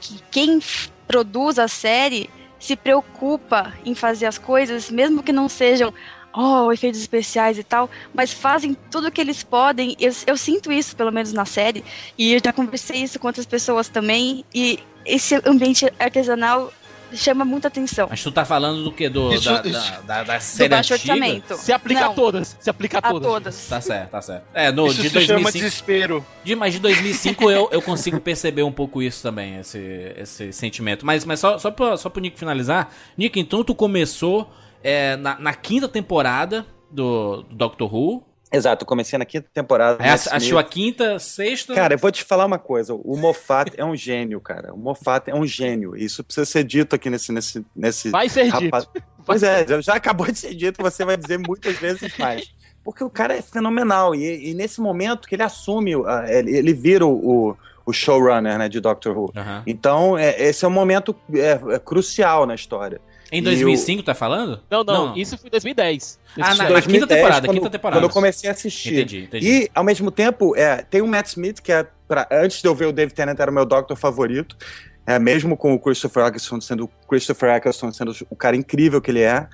que 0.00 0.22
quem 0.30 0.60
produz 1.06 1.58
a 1.58 1.68
série 1.68 2.30
se 2.58 2.76
preocupa 2.76 3.72
em 3.84 3.94
fazer 3.94 4.26
as 4.26 4.38
coisas, 4.38 4.90
mesmo 4.90 5.22
que 5.22 5.32
não 5.32 5.48
sejam 5.48 5.92
oh, 6.34 6.72
efeitos 6.72 7.00
especiais 7.00 7.58
e 7.58 7.62
tal, 7.62 7.88
mas 8.12 8.32
fazem 8.32 8.76
tudo 8.90 9.08
o 9.08 9.10
que 9.10 9.20
eles 9.20 9.42
podem. 9.42 9.96
Eu, 9.98 10.12
eu 10.26 10.36
sinto 10.36 10.70
isso, 10.72 10.96
pelo 10.96 11.12
menos 11.12 11.32
na 11.32 11.44
série, 11.44 11.84
e 12.16 12.34
eu 12.34 12.40
já 12.44 12.52
conversei 12.52 13.02
isso 13.02 13.18
com 13.18 13.26
outras 13.26 13.46
pessoas 13.46 13.88
também, 13.88 14.44
e 14.54 14.78
esse 15.04 15.34
ambiente 15.46 15.90
artesanal 15.98 16.72
chama 17.16 17.44
muita 17.44 17.68
atenção. 17.68 18.06
Mas 18.10 18.22
tu 18.22 18.30
tá 18.32 18.44
falando 18.44 18.84
do 18.84 18.92
que? 18.92 19.08
Do, 19.08 19.32
Isso- 19.32 19.44
da, 19.52 19.60
isso- 19.68 19.72
da, 19.72 20.00
da, 20.00 20.24
da 20.24 20.36
Do 20.38 20.42
série 20.42 20.68
baixo 20.68 20.94
antiga? 20.94 21.12
orçamento. 21.14 21.56
Se 21.56 21.72
aplica 21.72 22.00
a 22.04 22.08
Não, 22.08 22.14
todas. 22.14 22.56
Se 22.60 22.70
aplica 22.70 22.98
a 22.98 23.00
a 23.00 23.10
todas. 23.10 23.28
todas. 23.28 23.66
Tá 23.68 23.80
certo, 23.80 24.10
tá 24.10 24.22
certo. 24.22 24.44
É, 24.54 24.70
no, 24.70 24.86
Isso 24.86 25.02
de 25.02 25.10
se 25.10 25.20
chama 25.20 25.40
2005, 25.42 25.52
desespero. 25.52 26.26
de, 26.44 26.54
mas 26.56 26.72
de 26.74 26.80
2005 26.80 27.50
eu, 27.50 27.68
eu 27.72 27.82
consigo 27.82 28.20
perceber 28.20 28.62
um 28.62 28.72
pouco 28.72 29.02
isso 29.02 29.22
também, 29.22 29.56
esse, 29.58 29.78
esse 30.16 30.52
sentimento. 30.52 31.04
Mas, 31.06 31.24
mas 31.24 31.40
só, 31.40 31.58
só, 31.58 31.70
pra, 31.70 31.96
só 31.96 32.08
pro 32.08 32.20
Nick 32.20 32.38
finalizar, 32.38 32.90
Nick, 33.16 33.38
então 33.40 33.62
tu 33.64 33.74
começou 33.74 34.50
é, 34.82 35.16
na, 35.16 35.38
na 35.38 35.54
quinta 35.54 35.88
temporada 35.88 36.64
do, 36.90 37.42
do 37.42 37.54
Doctor 37.56 37.92
Who. 37.94 38.24
Exato, 38.52 38.86
comecei 38.86 39.18
na 39.18 39.24
quinta 39.24 39.46
temporada. 39.52 40.02
Smith. 40.04 40.32
assistiu 40.32 40.58
a 40.58 40.64
quinta, 40.64 41.18
sexta. 41.18 41.74
Cara, 41.74 41.94
eu 41.94 41.98
vou 41.98 42.10
te 42.10 42.24
falar 42.24 42.46
uma 42.46 42.58
coisa. 42.58 42.94
O 42.94 43.16
Moffat 43.16 43.72
é 43.76 43.84
um 43.84 43.94
gênio, 43.94 44.40
cara. 44.40 44.72
O 44.72 44.78
Moffat 44.78 45.28
é 45.30 45.34
um 45.34 45.46
gênio. 45.46 45.94
Isso 45.96 46.24
precisa 46.24 46.46
ser 46.46 46.64
dito 46.64 46.96
aqui 46.96 47.10
nesse. 47.10 47.30
nesse, 47.32 47.64
nesse 47.76 48.10
Vai 48.10 48.28
ser 48.28 48.44
rapaz- 48.44 48.86
dito. 48.92 49.06
Pois 49.26 49.42
é, 49.42 49.66
já 49.82 49.94
acabou 49.94 50.26
de 50.26 50.38
ser 50.38 50.54
dito, 50.54 50.82
você 50.82 51.04
vai 51.04 51.16
dizer 51.16 51.38
muitas 51.38 51.76
vezes 51.76 52.16
mais. 52.16 52.50
Porque 52.82 53.04
o 53.04 53.10
cara 53.10 53.34
é 53.36 53.42
fenomenal. 53.42 54.14
E, 54.14 54.50
e 54.50 54.54
nesse 54.54 54.80
momento 54.80 55.28
que 55.28 55.34
ele 55.34 55.42
assume, 55.42 55.94
o- 55.94 56.06
a- 56.06 56.24
ele, 56.32 56.56
ele 56.56 56.72
vira 56.72 57.04
o, 57.04 57.50
o- 57.84 57.92
showrunner 57.92 58.56
né, 58.58 58.68
de 58.68 58.80
Doctor 58.80 59.16
Who. 59.16 59.30
Aham. 59.36 59.62
Então, 59.66 60.16
é- 60.16 60.40
esse 60.42 60.64
é 60.64 60.68
um 60.68 60.70
momento 60.70 61.14
é, 61.34 61.58
é 61.74 61.78
crucial 61.78 62.46
na 62.46 62.54
história. 62.54 63.00
Em 63.30 63.38
E 63.40 63.42
2005, 63.42 64.02
tá 64.02 64.14
falando? 64.14 64.60
Não, 64.70 64.82
não, 64.82 65.06
Não. 65.08 65.16
isso 65.16 65.36
foi 65.36 65.48
em 65.48 65.50
2010. 65.50 66.18
Ah, 66.36 66.54
na- 66.54 66.54
show. 66.66 66.70
na 66.74 66.82
quinta 66.82 67.06
temporada, 67.06 67.46
quando, 67.46 67.56
quinta 67.58 67.70
temporada. 67.70 68.00
Quando 68.00 68.08
eu 68.10 68.14
comecei 68.14 68.48
a 68.48 68.52
assistir. 68.52 68.94
Entendi, 68.94 69.24
entendi. 69.24 69.46
E, 69.64 69.70
ao 69.74 69.84
mesmo 69.84 70.10
tempo, 70.10 70.56
é, 70.56 70.82
tem 70.82 71.02
o 71.02 71.06
Matt 71.06 71.26
Smith, 71.28 71.60
que 71.60 71.72
é. 71.72 71.86
Pra, 72.06 72.26
antes 72.32 72.62
de 72.62 72.66
eu 72.68 72.74
ver 72.74 72.86
o 72.86 72.92
David 72.92 73.14
Tennant, 73.14 73.38
era 73.38 73.50
o 73.50 73.54
meu 73.54 73.66
Doctor 73.66 73.96
favorito. 73.96 74.56
É, 75.06 75.18
mesmo 75.18 75.56
com 75.56 75.74
o 75.74 75.78
Christopher 75.78 76.26
Eccleston 76.26 76.60
sendo 76.60 76.84
o 76.84 76.88
Christopher 77.08 77.50
Eccleston 77.56 77.92
sendo 77.92 78.14
o 78.30 78.36
cara 78.36 78.56
incrível 78.56 79.00
que 79.00 79.10
ele 79.10 79.20
é. 79.22 79.46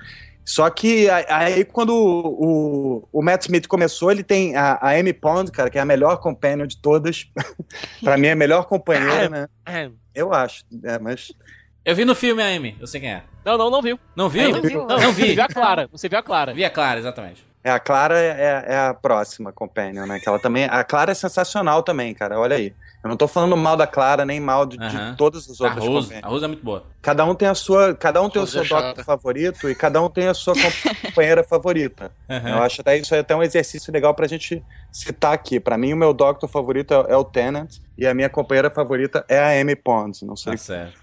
Só 0.43 0.69
que 0.69 1.09
a- 1.09 1.25
aí, 1.39 1.65
quando 1.65 1.89
o, 1.95 2.99
o, 3.01 3.07
o 3.11 3.21
Matt 3.23 3.41
Smith 3.43 3.65
começou, 3.67 4.11
ele 4.11 4.23
tem 4.23 4.55
a, 4.55 4.73
a 4.81 4.91
Amy 4.91 5.11
Pond, 5.11 5.51
cara, 5.51 5.69
que 5.69 5.77
é 5.77 5.81
a 5.81 5.85
melhor 5.85 6.17
companion 6.17 6.67
de 6.67 6.77
todas. 6.77 7.25
pra 8.03 8.15
mim, 8.17 8.27
é 8.27 8.31
a 8.31 8.35
melhor 8.35 8.65
companheira, 8.65 9.27
né? 9.29 9.47
É. 9.65 9.89
Eu 10.13 10.33
acho. 10.33 10.63
É, 10.83 10.99
mas. 10.99 11.31
Eu 11.85 11.95
vi 11.95 12.03
no 12.03 12.15
filme 12.15 12.41
a 12.41 12.47
Amy, 12.47 12.75
eu 12.79 12.87
sei 12.87 12.99
quem 12.99 13.11
é. 13.13 13.23
Não, 13.45 13.57
não, 13.57 13.69
não 13.69 13.81
viu. 13.81 13.99
Não 14.15 14.27
viu? 14.27 14.49
Não 14.51 14.61
viu? 14.61 14.79
Não, 14.87 14.97
Não 14.97 15.13
Você 15.13 15.21
vi. 15.21 15.33
viu 15.35 15.43
a 15.43 15.47
Clara. 15.47 15.87
Você 15.91 16.09
viu 16.09 16.17
a 16.17 16.23
Clara. 16.23 16.51
Vi 16.53 16.65
a 16.65 16.69
Clara, 16.69 16.99
exatamente. 16.99 17.45
É, 17.63 17.69
a 17.71 17.79
Clara 17.79 18.17
é, 18.19 18.65
é 18.67 18.77
a 18.77 18.93
próxima 18.93 19.51
companion, 19.51 20.05
né? 20.05 20.19
Que 20.19 20.27
ela 20.27 20.39
também. 20.39 20.65
A 20.65 20.83
Clara 20.83 21.11
é 21.11 21.15
sensacional 21.15 21.83
também, 21.83 22.13
cara. 22.13 22.39
Olha 22.39 22.55
aí. 22.55 22.73
Eu 23.03 23.09
não 23.09 23.15
tô 23.15 23.27
falando 23.27 23.55
mal 23.55 23.77
da 23.77 23.85
Clara, 23.85 24.25
nem 24.25 24.39
mal 24.39 24.65
de, 24.65 24.77
de 24.79 24.83
Aham. 24.83 25.13
todas 25.15 25.47
as 25.47 25.61
A 25.61 25.65
outras 25.65 25.85
Rose, 25.85 26.07
companions. 26.07 26.23
a 26.25 26.27
Rose 26.27 26.45
é 26.45 26.47
muito 26.47 26.63
boa. 26.65 26.83
Cada 27.03 27.23
um 27.23 27.35
tem 27.35 27.47
a 27.47 27.53
sua, 27.53 27.93
cada 27.93 28.19
um 28.19 28.29
tem 28.31 28.39
o 28.41 28.45
Rose 28.45 28.51
seu 28.51 28.63
é 28.63 28.81
doctor 28.81 29.03
favorito 29.05 29.69
e 29.69 29.75
cada 29.75 30.01
um 30.01 30.09
tem 30.09 30.27
a 30.27 30.33
sua 30.33 30.55
companheira 31.05 31.43
favorita. 31.43 32.11
Eu 32.27 32.63
acho 32.63 32.81
até 32.81 32.97
isso 32.97 33.13
é 33.13 33.19
até 33.19 33.35
um 33.35 33.43
exercício 33.43 33.93
legal 33.93 34.15
pra 34.15 34.25
gente 34.27 34.63
citar 34.91 35.33
aqui. 35.33 35.59
Pra 35.59 35.77
mim, 35.77 35.93
o 35.93 35.97
meu 35.97 36.13
doctor 36.15 36.49
favorito 36.49 36.95
é, 36.95 37.13
é 37.13 37.15
o 37.15 37.23
Tennant 37.23 37.75
e 37.95 38.07
a 38.07 38.13
minha 38.15 38.29
companheira 38.29 38.71
favorita 38.71 39.23
é 39.29 39.37
a 39.37 39.61
Amy 39.61 39.75
Pond. 39.75 40.25
Não 40.25 40.35
sei. 40.35 40.53
Tá 40.53 40.57
certo. 40.57 40.97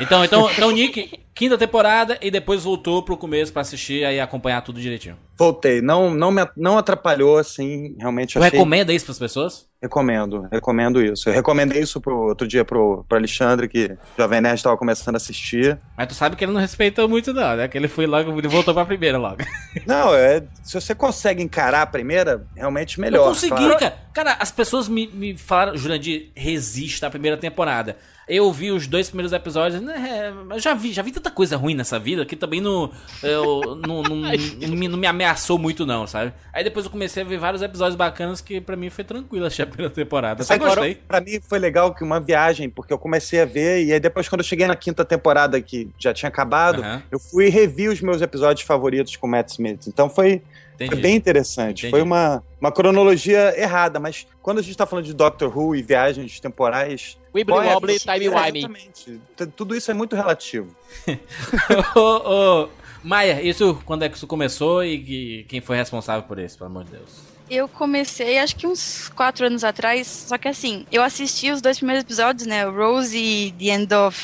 Então, 0.00 0.24
então, 0.24 0.50
então, 0.56 0.70
Nick, 0.70 1.20
quinta 1.34 1.56
temporada 1.56 2.18
e 2.20 2.30
depois 2.30 2.64
voltou 2.64 3.02
pro 3.02 3.16
começo 3.16 3.52
pra 3.52 3.62
assistir 3.62 4.02
e 4.02 4.20
acompanhar 4.20 4.60
tudo 4.62 4.80
direitinho. 4.80 5.16
Voltei. 5.38 5.80
Não, 5.80 6.10
não 6.10 6.30
me 6.30 6.46
não 6.56 6.76
atrapalhou 6.76 7.38
assim. 7.38 7.96
Realmente 7.98 8.34
Tu 8.34 8.38
achei. 8.38 8.50
recomenda 8.50 8.92
isso 8.92 9.06
pras 9.06 9.18
pessoas? 9.18 9.66
Recomendo, 9.82 10.46
recomendo 10.52 11.02
isso. 11.02 11.30
Eu 11.30 11.32
recomendei 11.32 11.80
isso 11.80 11.98
pro 11.98 12.14
outro 12.14 12.46
dia 12.46 12.62
pro, 12.62 13.02
pro 13.08 13.16
Alexandre, 13.16 13.66
que 13.66 13.86
o 13.86 13.98
Jovem 14.18 14.42
Nerd 14.42 14.56
estava 14.56 14.76
começando 14.76 15.14
a 15.14 15.16
assistir. 15.16 15.78
Mas 15.96 16.08
tu 16.08 16.12
sabe 16.12 16.36
que 16.36 16.44
ele 16.44 16.52
não 16.52 16.60
respeitou 16.60 17.08
muito, 17.08 17.32
não, 17.32 17.56
né? 17.56 17.66
Que 17.66 17.78
ele 17.78 17.88
foi 17.88 18.06
logo, 18.06 18.38
ele 18.38 18.48
voltou 18.48 18.74
pra 18.74 18.84
primeira 18.84 19.16
logo. 19.16 19.38
Não, 19.86 20.14
é, 20.14 20.42
se 20.64 20.74
você 20.74 20.94
consegue 20.94 21.42
encarar 21.42 21.82
a 21.82 21.86
primeira, 21.86 22.44
realmente 22.54 23.00
melhor. 23.00 23.20
eu 23.20 23.28
consegui, 23.28 23.54
claro. 23.56 23.78
cara. 23.78 23.98
Cara, 24.12 24.36
as 24.40 24.50
pessoas 24.50 24.88
me, 24.88 25.06
me 25.06 25.38
falaram, 25.38 25.76
Jurandir, 25.76 26.30
resista 26.34 27.06
à 27.06 27.10
primeira 27.10 27.36
temporada. 27.36 27.96
Eu 28.30 28.52
vi 28.52 28.70
os 28.70 28.86
dois 28.86 29.08
primeiros 29.08 29.32
episódios, 29.32 29.82
né? 29.82 30.32
Eu 30.50 30.60
já 30.60 30.72
vi, 30.72 30.92
já 30.92 31.02
vi 31.02 31.10
tanta 31.10 31.32
coisa 31.32 31.56
ruim 31.56 31.74
nessa 31.74 31.98
vida 31.98 32.24
que 32.24 32.36
também 32.36 32.60
não, 32.60 32.88
eu, 33.24 33.76
não, 33.84 34.02
não, 34.04 34.16
não 34.68 34.76
me, 34.76 34.86
não 34.86 34.96
me 34.96 35.06
ameaçou 35.06 35.58
muito, 35.58 35.84
não, 35.84 36.06
sabe? 36.06 36.32
Aí 36.52 36.62
depois 36.62 36.84
eu 36.86 36.92
comecei 36.92 37.24
a 37.24 37.26
ver 37.26 37.38
vários 37.38 37.60
episódios 37.60 37.96
bacanas 37.96 38.40
que 38.40 38.60
pra 38.60 38.76
mim 38.76 38.88
foi 38.88 39.02
tranquilo 39.02 39.46
achei 39.46 39.64
a 39.64 39.66
primeira 39.66 39.92
temporada. 39.92 40.44
Só 40.44 40.54
Agora, 40.54 40.76
gostei. 40.76 40.94
pra 40.94 41.20
mim 41.20 41.40
foi 41.40 41.58
legal 41.58 41.92
que 41.92 42.04
uma 42.04 42.20
viagem, 42.20 42.70
porque 42.70 42.92
eu 42.92 42.98
comecei 42.98 43.40
a 43.40 43.44
ver, 43.44 43.84
e 43.84 43.92
aí 43.92 43.98
depois, 43.98 44.28
quando 44.28 44.42
eu 44.42 44.46
cheguei 44.46 44.68
na 44.68 44.76
quinta 44.76 45.04
temporada, 45.04 45.60
que 45.60 45.90
já 45.98 46.14
tinha 46.14 46.28
acabado, 46.28 46.82
Aham. 46.82 47.02
eu 47.10 47.18
fui 47.18 47.46
e 47.46 47.50
revi 47.50 47.88
os 47.88 48.00
meus 48.00 48.22
episódios 48.22 48.64
favoritos 48.64 49.16
com 49.16 49.26
o 49.26 49.30
Matt 49.30 49.50
Smith. 49.50 49.88
Então 49.88 50.08
foi, 50.08 50.40
Entendi. 50.80 50.92
foi 50.92 51.02
bem 51.02 51.16
interessante. 51.16 51.80
Entendi. 51.80 51.90
Foi 51.90 52.02
uma, 52.02 52.42
uma 52.60 52.72
cronologia 52.72 53.54
errada, 53.60 54.00
mas 54.00 54.26
quando 54.42 54.58
a 54.58 54.62
gente 54.62 54.76
tá 54.76 54.86
falando 54.86 55.04
de 55.04 55.12
Doctor 55.12 55.54
Who 55.56 55.76
e 55.76 55.82
viagens 55.82 56.40
temporais. 56.40 57.18
Wibbly 57.34 57.54
é 57.68 57.74
wobbly, 57.74 57.98
time 57.98 58.28
wimey. 58.28 58.58
Exatamente. 58.60 59.20
Tudo 59.54 59.76
isso 59.76 59.90
é 59.90 59.94
muito 59.94 60.16
relativo. 60.16 60.74
ô, 61.94 62.00
ô, 62.00 62.68
Maia, 63.04 63.42
isso 63.42 63.80
quando 63.84 64.04
é 64.04 64.08
que 64.08 64.16
isso 64.16 64.26
começou 64.26 64.82
e 64.82 64.98
que- 64.98 65.44
quem 65.48 65.60
foi 65.60 65.76
responsável 65.76 66.22
por 66.22 66.38
isso, 66.38 66.56
pelo 66.56 66.70
amor 66.70 66.84
de 66.84 66.92
Deus? 66.92 67.30
Eu 67.50 67.68
comecei, 67.68 68.38
acho 68.38 68.54
que 68.56 68.66
uns 68.66 69.08
quatro 69.08 69.44
anos 69.44 69.64
atrás, 69.64 70.06
só 70.06 70.38
que 70.38 70.46
assim, 70.48 70.86
eu 70.90 71.02
assisti 71.02 71.50
os 71.50 71.60
dois 71.60 71.78
primeiros 71.78 72.04
episódios, 72.04 72.46
né? 72.46 72.64
Rose 72.64 73.16
e 73.18 73.52
The 73.58 73.64
End 73.74 73.92
of 73.94 74.18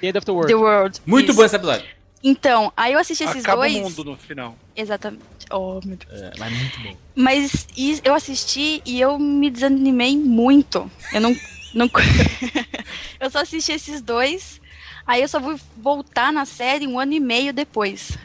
The 0.00 0.08
End 0.08 0.18
of 0.18 0.26
the 0.26 0.32
World. 0.32 0.48
the 0.48 0.54
World. 0.54 1.00
Muito 1.06 1.28
Isso. 1.30 1.36
bom 1.36 1.44
esse 1.44 1.56
episódio. 1.56 1.86
Então, 2.26 2.72
aí 2.74 2.94
eu 2.94 2.98
assisti 2.98 3.22
esses 3.22 3.44
Acaba 3.44 3.58
dois. 3.68 3.76
o 3.76 3.80
mundo 3.82 4.04
no 4.04 4.16
final. 4.16 4.56
Exatamente. 4.74 5.22
Oh, 5.50 5.78
meu 5.84 5.94
Deus. 5.96 6.22
É, 6.22 6.32
mas 6.38 6.52
muito 6.58 6.80
bom. 6.80 6.96
Mas 7.14 7.66
e- 7.76 8.00
eu 8.02 8.14
assisti 8.14 8.80
e 8.86 8.98
eu 8.98 9.18
me 9.18 9.50
desanimei 9.50 10.16
muito. 10.16 10.90
Eu 11.12 11.20
não. 11.20 11.36
não 11.74 11.90
eu 13.20 13.30
só 13.30 13.40
assisti 13.40 13.72
esses 13.72 14.00
dois. 14.00 14.58
Aí 15.06 15.20
eu 15.20 15.28
só 15.28 15.38
vou 15.38 15.60
voltar 15.76 16.32
na 16.32 16.46
série 16.46 16.86
um 16.86 16.98
ano 16.98 17.12
e 17.12 17.20
meio 17.20 17.52
depois. 17.52 18.16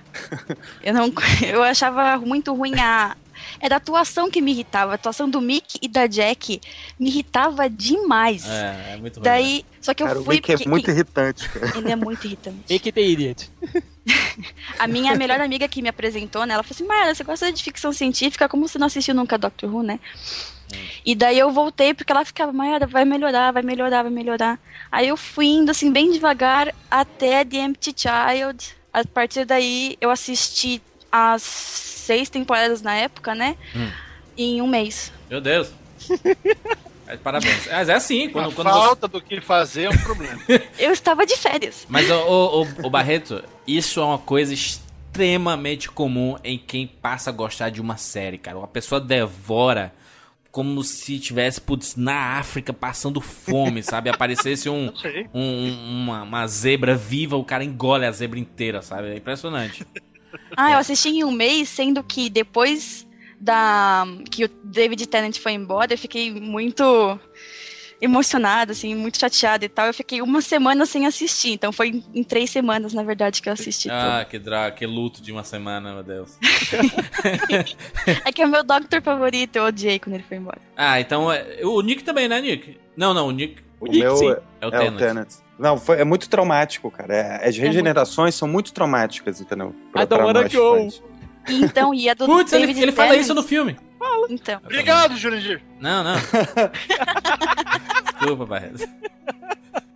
Eu 0.81 0.93
não. 0.93 1.11
Eu 1.45 1.61
achava 1.61 2.17
muito 2.19 2.53
ruim 2.53 2.79
a, 2.79 3.17
era 3.59 3.75
a 3.75 3.77
atuação 3.77 4.29
que 4.29 4.41
me 4.41 4.51
irritava. 4.51 4.91
A 4.91 4.95
atuação 4.95 5.29
do 5.29 5.39
Mick 5.41 5.77
e 5.81 5.87
da 5.87 6.07
Jack 6.07 6.59
me 6.99 7.09
irritava 7.09 7.69
demais. 7.69 8.45
É, 8.47 8.93
é 8.93 8.97
muito 8.97 9.15
ruim. 9.15 9.23
Daí, 9.23 9.65
só 9.81 9.93
que 9.93 10.03
eu 10.03 10.07
Cara, 10.07 10.19
o 10.19 10.23
fui. 10.25 10.35
Mickey 10.35 10.51
é 10.51 10.55
porque- 10.57 10.69
muito 10.69 10.91
irritante, 10.91 11.49
cara. 11.49 11.71
Ele 11.77 11.91
é 11.91 11.95
muito 11.95 12.25
irritante. 12.25 12.57
Mickey 12.69 12.91
the 12.91 13.01
Idiot. 13.01 13.49
A 14.79 14.87
minha 14.87 15.15
melhor 15.15 15.39
amiga 15.39 15.67
que 15.67 15.81
me 15.81 15.89
apresentou, 15.89 16.45
né? 16.45 16.53
Ela 16.55 16.63
falou 16.63 16.75
assim: 16.75 16.85
Mayara, 16.87 17.13
você 17.13 17.23
gosta 17.23 17.51
de 17.51 17.61
ficção 17.63 17.93
científica? 17.93 18.49
Como 18.49 18.67
você 18.67 18.79
não 18.79 18.87
assistiu 18.87 19.13
nunca 19.13 19.37
Doctor 19.37 19.73
Who, 19.73 19.83
né? 19.83 19.99
E 21.05 21.15
daí 21.15 21.37
eu 21.39 21.51
voltei 21.51 21.93
porque 21.93 22.11
ela 22.11 22.23
ficava, 22.25 22.51
Mayara, 22.51 22.85
vai 22.87 23.03
melhorar, 23.05 23.51
vai 23.51 23.61
melhorar, 23.63 24.03
vai 24.03 24.11
melhorar. 24.11 24.59
Aí 24.91 25.07
eu 25.07 25.17
fui 25.17 25.47
indo 25.47 25.69
assim, 25.71 25.91
bem 25.91 26.11
devagar 26.11 26.73
até 26.89 27.43
The 27.43 27.57
Empty 27.57 27.93
Child. 27.95 28.75
A 28.93 29.03
partir 29.05 29.45
daí 29.45 29.95
eu 30.01 30.09
assisti 30.09 30.81
as 31.11 31.41
seis 31.43 32.29
temporadas 32.29 32.81
na 32.81 32.95
época, 32.95 33.33
né? 33.35 33.55
Hum. 33.75 33.89
Em 34.37 34.61
um 34.61 34.67
mês. 34.67 35.11
Meu 35.29 35.41
Deus. 35.41 35.71
É, 37.09 37.17
Parabéns. 37.17 37.65
Mas 37.65 37.89
é 37.89 37.93
assim, 37.95 38.29
quando, 38.29 38.49
a 38.49 38.53
quando 38.53 38.67
você... 38.67 38.79
falta 38.85 39.07
do 39.07 39.19
que 39.19 39.41
fazer 39.41 39.85
é 39.85 39.89
um 39.89 39.97
problema. 39.97 40.39
Eu 40.77 40.91
estava 40.91 41.25
de 41.25 41.35
férias. 41.35 41.87
Mas, 41.89 42.07
ô, 42.11 42.13
ô, 42.13 42.61
ô, 42.61 42.67
ô, 42.83 42.89
Barreto, 42.91 43.43
isso 43.65 43.99
é 43.99 44.03
uma 44.03 44.19
coisa 44.19 44.53
extremamente 44.53 45.89
comum 45.89 46.37
em 46.43 46.55
quem 46.59 46.85
passa 46.85 47.31
a 47.31 47.33
gostar 47.33 47.69
de 47.71 47.81
uma 47.81 47.97
série, 47.97 48.37
cara. 48.37 48.59
Uma 48.59 48.67
pessoa 48.67 49.01
devora 49.01 49.91
como 50.51 50.83
se 50.83 51.19
tivesse, 51.19 51.59
putz, 51.59 51.95
na 51.95 52.37
África 52.37 52.71
passando 52.71 53.19
fome, 53.19 53.81
sabe? 53.81 54.11
Aparecesse 54.11 54.69
um, 54.69 54.93
um- 55.33 56.03
uma, 56.03 56.21
uma 56.21 56.47
zebra 56.47 56.95
viva, 56.95 57.35
o 57.35 57.43
cara 57.43 57.63
engole 57.63 58.05
a 58.05 58.11
zebra 58.11 58.37
inteira, 58.37 58.83
sabe? 58.83 59.09
É 59.09 59.17
impressionante. 59.17 59.83
Ah, 60.55 60.71
eu 60.73 60.77
assisti 60.77 61.09
em 61.09 61.23
um 61.23 61.31
mês, 61.31 61.69
sendo 61.69 62.03
que 62.03 62.29
depois 62.29 63.07
da 63.39 64.05
que 64.29 64.45
o 64.45 64.49
David 64.63 65.07
Tennant 65.07 65.37
foi 65.37 65.53
embora, 65.53 65.93
eu 65.93 65.97
fiquei 65.97 66.31
muito 66.31 67.19
emocionada, 68.01 68.71
assim, 68.71 68.95
muito 68.95 69.17
chateada 69.19 69.65
e 69.65 69.69
tal. 69.69 69.87
Eu 69.87 69.93
fiquei 69.93 70.21
uma 70.21 70.41
semana 70.41 70.85
sem 70.85 71.05
assistir, 71.05 71.51
então 71.51 71.71
foi 71.71 72.01
em, 72.13 72.23
três 72.23 72.49
semanas, 72.49 72.93
na 72.93 73.03
verdade, 73.03 73.41
que 73.41 73.49
eu 73.49 73.53
assisti. 73.53 73.89
Ah, 73.89 74.25
que 74.29 74.39
droga, 74.39 74.71
que 74.71 74.85
luto 74.85 75.21
de 75.21 75.31
uma 75.31 75.43
semana, 75.43 75.93
meu 75.93 76.03
Deus. 76.03 76.37
tudo. 76.69 77.09
É 78.25 78.31
que 78.31 78.41
é 78.41 78.45
o 78.45 78.49
meu 78.49 78.63
Doctor 78.63 79.01
favorito, 79.01 79.57
eu 79.57 79.63
odiei 79.65 79.99
quando 79.99 80.15
ele 80.15 80.23
foi 80.27 80.37
embora. 80.37 80.59
Ah, 80.75 80.99
então 80.99 81.31
é- 81.31 81.59
o 81.63 81.81
Nick 81.81 82.03
também, 82.03 82.27
né, 82.27 82.41
Nick? 82.41 82.77
Não, 82.95 83.13
não, 83.13 83.27
o 83.27 83.31
Nick 83.31 83.61
O 83.79 83.91
meu 83.91 84.17
sim. 84.17 84.29
é, 84.29 84.41
é 84.61 84.67
o 84.67 84.75
é 84.75 84.89
o 84.89 84.97
Tennant. 84.97 85.29
Não, 85.59 85.77
foi, 85.77 85.99
é 85.99 86.03
muito 86.05 86.29
traumático, 86.29 86.89
cara. 86.89 87.13
É- 87.13 87.47
as 87.49 87.57
regenerações 87.57 88.33
são 88.33 88.47
muito 88.47 88.71
traumáticas, 88.71 89.41
entendeu? 89.41 89.75
I 89.95 90.05
don't 90.05 90.23
wanna 90.23 90.43
go. 90.47 90.75
fãs. 90.75 91.03
E 91.49 91.61
então, 91.63 91.93
e 91.93 92.09
a 92.09 92.13
do 92.13 92.25
Putz, 92.25 92.53
ele, 92.53 92.67
David 92.67 92.83
ele 92.83 92.91
fala 92.91 93.15
isso 93.15 93.33
no 93.33 93.43
filme. 93.43 93.77
Então, 94.29 94.59
Obrigado, 94.63 95.15
Jurandir. 95.17 95.61
Não, 95.79 96.03
não. 96.03 96.15
Desculpa, 98.19 98.45
Barreto. 98.45 98.87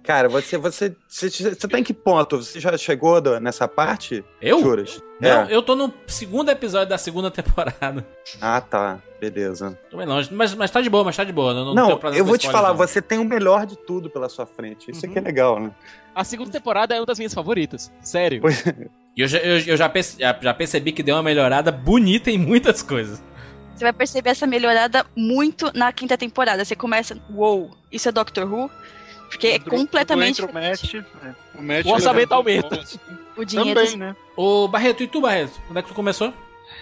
Cara, 0.04 0.28
você, 0.28 0.58
você, 0.58 0.94
você, 1.08 1.30
você 1.30 1.68
tá 1.68 1.80
em 1.80 1.84
que 1.84 1.94
ponto? 1.94 2.44
Você 2.44 2.60
já 2.60 2.78
chegou 2.78 3.22
do- 3.22 3.40
nessa 3.40 3.70
parte? 3.70 4.24
Eu? 4.42 4.60
Juras? 4.60 5.02
Não, 5.22 5.44
É. 5.44 5.48
eu 5.50 5.62
tô 5.62 5.78
no 5.78 5.94
segundo 6.06 6.52
episódio 6.52 6.90
da 6.90 6.98
segunda 6.98 7.32
temporada. 7.32 8.06
Ah, 8.42 8.60
tá. 8.60 9.00
Beleza. 9.22 9.80
Tô 9.90 9.96
bem 9.96 10.06
longe, 10.06 10.28
mas, 10.34 10.54
mas 10.54 10.70
tá 10.70 10.82
de 10.82 10.90
boa, 10.90 11.06
mas 11.06 11.16
tá 11.16 11.24
de 11.24 11.32
boa. 11.32 11.54
Não, 11.54 11.74
Não, 11.74 11.86
tenho 11.88 12.00
prazer 12.00 12.20
eu 12.20 12.26
vou 12.26 12.38
te 12.38 12.50
falar, 12.52 12.70
não. 12.70 12.76
você 12.76 13.02
tem 13.02 13.20
o 13.20 13.24
melhor 13.24 13.66
de 13.66 13.78
tudo 13.78 14.10
pela 14.10 14.28
sua 14.28 14.46
frente. 14.46 14.92
Isso 14.92 15.06
aqui 15.06 15.18
é 15.18 15.22
legal, 15.22 15.58
né? 15.58 15.72
A 16.14 16.26
segunda 16.26 16.52
temporada 16.52 16.94
é 16.94 17.00
uma 17.00 17.06
das 17.06 17.18
minhas 17.18 17.34
favoritas. 17.34 17.90
Sério. 18.02 18.42
Pois- 18.42 18.62
E 19.16 19.22
eu, 19.22 19.28
já, 19.28 19.38
eu, 19.40 19.60
eu 19.60 19.78
já, 19.78 19.88
perce- 19.90 20.18
já- 20.20 20.54
percebi 20.54 20.92
que 20.92 21.04
deu 21.04 21.16
uma 21.16 21.24
melhorada 21.24 21.72
bonita 21.72 22.32
em 22.32 22.38
muitas 22.38 22.82
coisas. 22.82 23.22
você 23.76 23.84
vai 23.84 23.94
perceber 23.94 24.32
essa 24.32 24.48
melhorada 24.48 25.06
muito 25.16 25.72
na 25.78 25.92
quinta 25.92 26.18
temporada. 26.18 26.64
Você 26.66 26.76
começa, 26.76 27.18
uou, 27.34 27.72
isso 27.92 28.10
é 28.10 28.12
Doctor 28.12 28.52
Who? 28.52 28.70
Porque 29.30 29.48
é 29.48 29.60
completamente 29.60 30.42
entra 30.42 30.52
o 30.52 30.54
match, 30.54 30.94
é, 30.94 31.04
o 31.58 31.62
match 31.64 31.86
O 31.86 31.90
orçamento 31.92 32.32
é- 32.34 32.36
aumenta. 32.36 32.84
o 33.36 33.44
dinheiro. 33.44 33.80
Também, 33.82 33.98
né? 33.98 34.16
Ô, 34.36 34.68
Barreto, 34.68 35.02
e 35.04 35.08
tu, 35.08 35.22
Barreto? 35.22 35.60
Quando 35.68 35.78
é 35.80 35.82
que 35.82 35.88
tu 35.88 35.94
começou? 35.96 36.32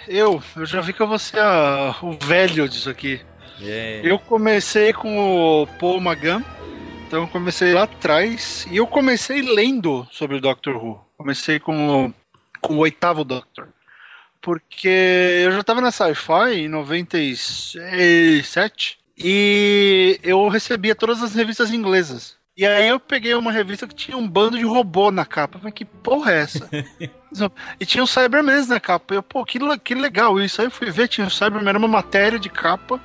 Eu, 0.08 0.42
eu 0.56 0.66
já 0.66 0.82
vi 0.82 0.92
que 0.94 1.02
eu 1.02 1.08
vou 1.08 1.20
ser 1.20 1.40
a- 1.40 1.96
o 2.02 2.12
velho 2.26 2.68
disso 2.68 2.90
aqui. 2.90 3.22
Eu 4.04 4.18
comecei 4.20 4.92
com 4.92 5.62
o 5.64 5.68
Paul 5.80 6.02
McGann, 6.02 6.44
então 7.08 7.22
eu 7.22 7.28
comecei 7.28 7.74
lá 7.74 7.84
atrás, 7.84 8.66
e 8.72 8.78
eu 8.78 8.88
comecei 8.88 9.42
lendo 9.42 10.08
sobre 10.12 10.38
o 10.38 10.42
Doctor 10.42 10.76
Who. 10.76 11.00
Comecei 11.18 11.60
com 11.60 12.12
com 12.62 12.76
o 12.76 12.80
oitavo 12.80 13.24
Doctor. 13.24 13.70
Porque 14.42 15.42
eu 15.44 15.52
já 15.52 15.64
tava 15.64 15.82
na 15.82 15.92
Sci-Fi 15.92 16.62
em 16.62 16.68
97 16.68 18.98
e 19.18 20.20
eu 20.24 20.48
recebia 20.48 20.96
todas 20.96 21.22
as 21.22 21.36
revistas 21.36 21.72
inglesas. 21.72 22.40
E 22.58 22.66
aí 22.66 22.88
eu 22.88 23.00
peguei 23.00 23.34
uma 23.34 23.52
revista 23.52 23.88
que 23.88 23.96
tinha 23.96 24.18
um 24.18 24.28
bando 24.28 24.58
de 24.58 24.66
robô 24.66 25.10
na 25.10 25.26
capa. 25.26 25.56
Eu 25.56 25.62
falei, 25.62 25.74
que 25.74 25.86
porra 25.86 26.34
é 26.34 26.42
essa? 26.42 26.70
E 27.80 27.86
tinha 27.86 28.04
o 28.04 28.08
Cybermen 28.08 28.68
na 28.68 28.78
capa. 28.78 29.14
Eu, 29.14 29.24
pô, 29.24 29.46
que, 29.46 29.58
que 29.80 29.96
legal 29.96 30.38
isso. 30.38 30.60
Aí 30.60 30.68
eu 30.68 30.72
fui 30.72 30.92
ver, 30.92 31.08
tinha 31.08 31.26
o 31.26 31.32
Cyberman, 31.32 31.70
era 31.70 31.78
uma 31.78 31.88
matéria 31.88 32.38
de 32.38 32.50
capa 32.50 33.00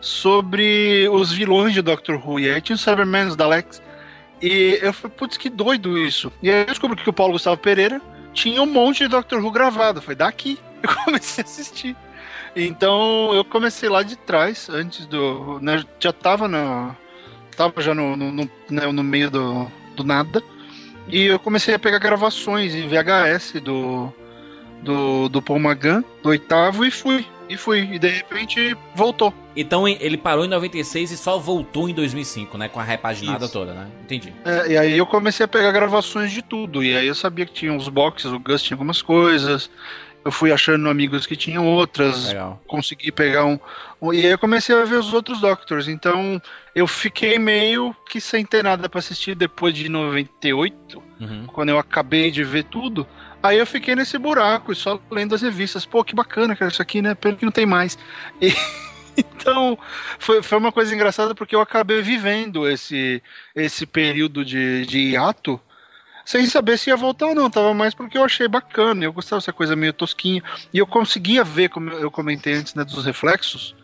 sobre 0.00 1.08
os 1.08 1.30
vilões 1.30 1.72
de 1.72 1.80
Doctor 1.80 2.16
Who. 2.16 2.40
E 2.40 2.50
aí 2.50 2.60
tinha 2.60 2.74
o 2.74 2.78
Cybermen, 2.78 3.28
os 3.28 3.36
Daleks. 3.36 3.80
E 4.42 4.76
eu 4.82 4.92
falei, 4.92 5.16
putz, 5.16 5.36
que 5.36 5.48
doido 5.48 5.96
isso. 5.96 6.32
E 6.42 6.50
aí 6.50 6.62
eu 6.62 6.66
descobri 6.66 7.00
que 7.00 7.08
o 7.08 7.12
Paulo 7.12 7.34
Gustavo 7.34 7.58
Pereira 7.58 8.02
tinha 8.32 8.62
um 8.62 8.66
monte 8.66 9.04
de 9.04 9.08
Doctor 9.08 9.42
Who 9.42 9.50
gravado. 9.50 10.02
Foi 10.02 10.14
daqui. 10.14 10.58
Eu 10.82 10.88
comecei 11.04 11.42
a 11.42 11.46
assistir. 11.46 11.96
Então 12.54 13.32
eu 13.32 13.44
comecei 13.44 13.88
lá 13.88 14.02
de 14.02 14.16
trás, 14.16 14.68
antes 14.68 15.06
do. 15.06 15.60
né, 15.60 15.84
já 15.98 16.12
tava 16.12 16.48
na. 16.48 16.96
Tava 17.56 17.80
já 17.80 17.94
no, 17.94 18.16
no, 18.16 18.32
no, 18.32 18.50
né, 18.70 18.90
no 18.90 19.02
meio 19.02 19.30
do, 19.30 19.70
do 19.94 20.04
nada. 20.04 20.42
E 21.08 21.26
eu 21.26 21.38
comecei 21.38 21.74
a 21.74 21.78
pegar 21.78 21.98
gravações 21.98 22.74
em 22.74 22.88
VHS 22.88 23.60
do, 23.62 24.12
do, 24.82 25.28
do 25.28 25.42
Paul 25.42 25.58
McGann, 25.58 26.04
do 26.22 26.28
oitavo, 26.28 26.84
e 26.84 26.90
fui. 26.90 27.26
E 27.50 27.56
fui. 27.56 27.80
E 27.92 27.98
de 27.98 28.08
repente 28.08 28.76
voltou. 28.94 29.34
Então 29.56 29.86
ele 29.88 30.16
parou 30.16 30.44
em 30.44 30.48
96 30.48 31.10
e 31.10 31.16
só 31.16 31.36
voltou 31.38 31.88
em 31.88 31.92
2005, 31.94 32.56
né? 32.56 32.68
Com 32.68 32.78
a 32.78 32.84
repaginada 32.84 33.44
Isso. 33.44 33.52
toda, 33.52 33.74
né? 33.74 33.88
Entendi. 34.04 34.32
É, 34.44 34.72
e 34.72 34.78
aí 34.78 34.96
eu 34.96 35.04
comecei 35.04 35.44
a 35.44 35.48
pegar 35.48 35.72
gravações 35.72 36.30
de 36.30 36.42
tudo. 36.42 36.82
E 36.84 36.96
aí 36.96 37.06
eu 37.08 37.14
sabia 37.14 37.44
que 37.44 37.52
tinha 37.52 37.72
uns 37.72 37.88
boxes, 37.88 38.30
o 38.30 38.38
Gus 38.38 38.62
tinha 38.62 38.76
algumas 38.76 39.02
coisas. 39.02 39.68
Eu 40.24 40.30
fui 40.30 40.52
achando 40.52 40.88
amigos 40.88 41.26
que 41.26 41.34
tinham 41.34 41.66
outras. 41.66 42.28
Legal. 42.28 42.62
Consegui 42.68 43.10
pegar 43.10 43.46
um, 43.46 43.58
um- 44.00 44.12
E 44.12 44.18
aí 44.18 44.26
eu 44.32 44.38
comecei 44.38 44.76
a 44.76 44.84
ver 44.84 44.96
os 44.96 45.12
outros 45.14 45.40
Doctors. 45.40 45.88
Então 45.88 46.40
eu 46.74 46.86
fiquei 46.86 47.38
meio 47.38 47.96
que 48.08 48.20
sem 48.20 48.44
ter 48.44 48.62
nada 48.62 48.88
pra 48.88 48.98
assistir 49.00 49.34
depois 49.34 49.74
de 49.74 49.88
98, 49.88 51.02
Uhum. 51.20 51.46
quando 51.46 51.70
eu 51.70 51.78
acabei 51.78 52.30
de 52.30 52.44
ver 52.44 52.64
tudo. 52.64 53.06
Aí 53.42 53.58
eu 53.58 53.66
fiquei 53.66 53.94
nesse 53.96 54.18
buraco 54.18 54.70
e 54.72 54.76
só 54.76 55.00
lendo 55.10 55.34
as 55.34 55.42
revistas. 55.42 55.86
Pô, 55.86 56.04
que 56.04 56.14
bacana, 56.14 56.54
cara, 56.54 56.70
isso 56.70 56.82
aqui, 56.82 57.00
né? 57.00 57.14
Pelo 57.14 57.36
que 57.36 57.44
não 57.44 57.52
tem 57.52 57.66
mais. 57.66 57.98
E- 58.40 58.52
Então, 59.16 59.76
foi, 60.18 60.40
foi 60.42 60.56
uma 60.56 60.72
coisa 60.72 60.94
engraçada 60.94 61.34
porque 61.34 61.54
eu 61.54 61.60
acabei 61.60 62.00
vivendo 62.00 62.66
esse, 62.66 63.22
esse 63.54 63.84
período 63.84 64.44
de, 64.44 64.86
de 64.86 64.98
hiato 65.10 65.60
sem 66.24 66.46
saber 66.46 66.78
se 66.78 66.88
ia 66.90 66.96
voltar 66.96 67.26
ou 67.26 67.34
não. 67.34 67.50
Tava 67.50 67.74
mais 67.74 67.92
porque 67.92 68.16
eu 68.16 68.24
achei 68.24 68.46
bacana. 68.48 69.04
Eu 69.04 69.12
gostava 69.12 69.40
dessa 69.40 69.52
coisa 69.52 69.74
meio 69.76 69.92
tosquinha. 69.92 70.42
E 70.72 70.78
eu 70.78 70.86
conseguia 70.86 71.42
ver, 71.44 71.68
como 71.68 71.90
eu 71.90 72.10
comentei 72.10 72.54
antes, 72.54 72.74
né, 72.74 72.84
dos 72.84 73.04
reflexos. 73.04 73.74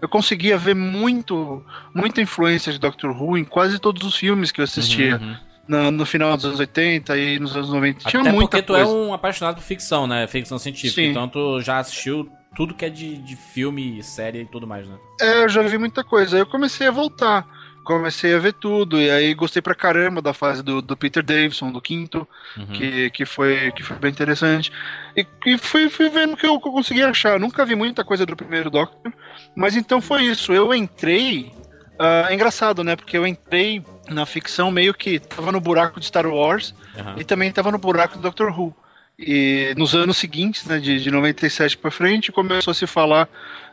Eu 0.00 0.08
conseguia 0.08 0.56
ver 0.56 0.74
muito, 0.74 1.64
muita 1.94 2.20
influência 2.22 2.72
de 2.72 2.78
Doctor 2.78 3.10
Who 3.10 3.36
em 3.36 3.44
quase 3.44 3.78
todos 3.78 4.02
os 4.04 4.16
filmes 4.16 4.50
que 4.50 4.60
eu 4.60 4.64
assistia. 4.64 5.18
Uhum, 5.18 5.28
uhum. 5.28 5.36
Na- 5.70 5.90
no 5.90 6.04
final 6.04 6.36
dos 6.36 6.44
anos 6.44 6.58
80 6.60 7.16
e 7.16 7.38
nos 7.38 7.54
anos 7.56 7.70
90. 7.72 8.08
Tinha 8.10 8.20
Até 8.20 8.32
muita 8.32 8.50
porque 8.58 8.62
tu 8.62 8.72
coisa. 8.74 8.90
é 8.90 8.92
um 8.94 9.14
apaixonado 9.14 9.54
por 9.56 9.62
ficção, 9.62 10.06
né? 10.06 10.26
Ficção 10.26 10.58
científica. 10.58 11.00
Sim. 11.00 11.08
Então 11.10 11.28
tu 11.28 11.60
já 11.60 11.78
assistiu 11.78 12.28
tudo 12.56 12.74
que 12.74 12.84
é 12.84 12.88
de, 12.90 13.16
de 13.18 13.36
filme, 13.36 14.02
série 14.02 14.40
e 14.40 14.44
tudo 14.46 14.66
mais, 14.66 14.86
né? 14.86 14.96
É, 15.20 15.44
eu 15.44 15.48
já 15.48 15.62
vi 15.62 15.78
muita 15.78 16.02
coisa. 16.02 16.36
Aí 16.36 16.42
eu 16.42 16.46
comecei 16.46 16.86
a 16.88 16.90
voltar. 16.90 17.46
Comecei 17.84 18.34
a 18.34 18.38
ver 18.38 18.52
tudo. 18.52 19.00
E 19.00 19.10
aí 19.10 19.32
gostei 19.34 19.62
pra 19.62 19.74
caramba 19.74 20.20
da 20.20 20.34
fase 20.34 20.62
do, 20.62 20.82
do 20.82 20.96
Peter 20.96 21.22
Davison, 21.22 21.70
do 21.72 21.80
quinto, 21.80 22.26
Uhum. 22.56 22.66
que, 22.66 23.10
que, 23.10 23.24
foi, 23.24 23.72
que 23.72 23.82
foi 23.82 23.96
bem 23.98 24.10
interessante. 24.10 24.70
E, 25.16 25.24
e 25.46 25.56
fui, 25.56 25.88
fui 25.88 26.08
vendo 26.10 26.34
o 26.34 26.36
que 26.36 26.46
eu, 26.46 26.60
que 26.60 26.68
eu 26.68 26.72
consegui 26.72 27.02
achar. 27.02 27.38
Nunca 27.40 27.64
vi 27.64 27.74
muita 27.74 28.04
coisa 28.04 28.26
do 28.26 28.36
primeiro 28.36 28.68
Doctor. 28.68 29.12
Mas 29.56 29.76
então 29.76 30.00
foi 30.00 30.24
isso. 30.24 30.52
Eu 30.52 30.74
entrei. 30.74 31.52
Ah, 32.00 32.28
é 32.30 32.34
engraçado, 32.34 32.82
né? 32.82 32.96
Porque 32.96 33.16
eu 33.16 33.26
entrei 33.26 33.84
na 34.08 34.24
ficção 34.24 34.70
meio 34.70 34.94
que 34.94 35.18
tava 35.18 35.52
no 35.52 35.60
buraco 35.60 36.00
de 36.00 36.06
Star 36.06 36.26
Wars 36.26 36.74
Aham. 36.98 37.16
e 37.18 37.24
também 37.24 37.52
tava 37.52 37.70
no 37.70 37.76
buraco 37.76 38.16
do 38.16 38.22
Doctor 38.22 38.58
Who. 38.58 38.74
E 39.18 39.74
nos 39.76 39.94
anos 39.94 40.16
seguintes, 40.16 40.64
né, 40.64 40.78
de, 40.78 40.98
de 40.98 41.10
97 41.10 41.76
pra 41.76 41.90
frente, 41.90 42.32
começou 42.32 42.70
a 42.70 42.74
se 42.74 42.86
falar 42.86 43.28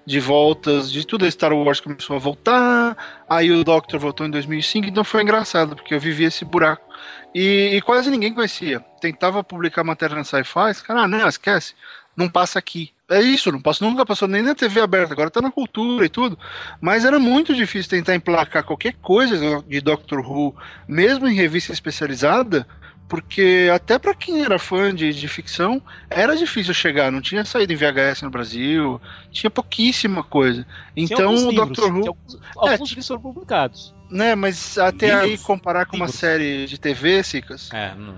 de 0.05 0.19
voltas, 0.19 0.91
de 0.91 1.07
tudo. 1.07 1.29
Star 1.31 1.53
Wars 1.53 1.79
começou 1.79 2.17
a 2.17 2.19
voltar, 2.19 2.97
aí 3.29 3.49
o 3.49 3.63
Doctor 3.63 3.97
voltou 3.97 4.27
em 4.27 4.29
2005, 4.29 4.89
então 4.89 5.05
foi 5.05 5.23
engraçado, 5.23 5.73
porque 5.77 5.93
eu 5.93 5.99
vivi 5.99 6.25
esse 6.25 6.43
buraco. 6.43 6.85
E, 7.33 7.77
e 7.77 7.81
quase 7.81 8.11
ninguém 8.11 8.33
conhecia. 8.33 8.81
Tentava 8.99 9.41
publicar 9.41 9.85
matéria 9.85 10.17
na 10.17 10.25
Sci-Fi, 10.25 10.71
os 10.71 10.81
caras, 10.81 11.03
ah, 11.03 11.07
não, 11.07 11.29
esquece. 11.29 11.73
não 12.13 12.27
passa 12.27 12.59
aqui. 12.59 12.91
É 13.09 13.21
isso, 13.21 13.51
não 13.51 13.61
passou, 13.61 13.89
nunca 13.89 14.05
passou 14.05 14.27
nem 14.27 14.41
na 14.41 14.53
TV 14.53 14.81
aberta, 14.81 15.13
agora 15.13 15.29
tá 15.29 15.41
na 15.41 15.49
cultura 15.49 16.05
e 16.05 16.09
tudo. 16.09 16.37
Mas 16.81 17.05
era 17.05 17.17
muito 17.17 17.55
difícil 17.55 17.89
tentar 17.89 18.15
emplacar 18.15 18.65
qualquer 18.65 18.95
coisa 19.01 19.63
de 19.65 19.79
Doctor 19.79 20.19
Who, 20.19 20.53
mesmo 20.85 21.25
em 21.25 21.33
revista 21.33 21.71
especializada, 21.71 22.67
porque 23.07 23.69
até 23.73 23.97
para 23.97 24.13
quem 24.13 24.43
era 24.43 24.59
fã 24.59 24.93
de, 24.93 25.13
de 25.13 25.27
ficção, 25.29 25.81
era 26.09 26.35
difícil 26.35 26.73
chegar, 26.73 27.09
não 27.09 27.21
tinha 27.21 27.45
saído 27.45 27.71
em 27.71 27.77
VHS 27.77 28.23
no 28.23 28.29
Brasil, 28.29 28.99
tinha 29.31 29.49
pouquíssima 29.49 30.21
coisa. 30.21 30.65
Então 30.95 31.33
o 31.33 31.53
Doctor 31.53 31.89
Who. 31.89 32.07
Alguns, 32.09 32.39
alguns 32.57 32.89
livros 32.89 33.07
foram 33.07 33.21
publicados. 33.21 33.95
Né, 34.09 34.35
mas 34.35 34.77
até 34.77 35.07
Livros? 35.07 35.23
aí 35.31 35.37
comparar 35.39 35.85
com 35.85 35.97
uma 35.97 36.07
série 36.07 36.65
de 36.65 36.77
TV, 36.79 37.23
Cicas, 37.23 37.69
É, 37.73 37.93
não, 37.95 38.15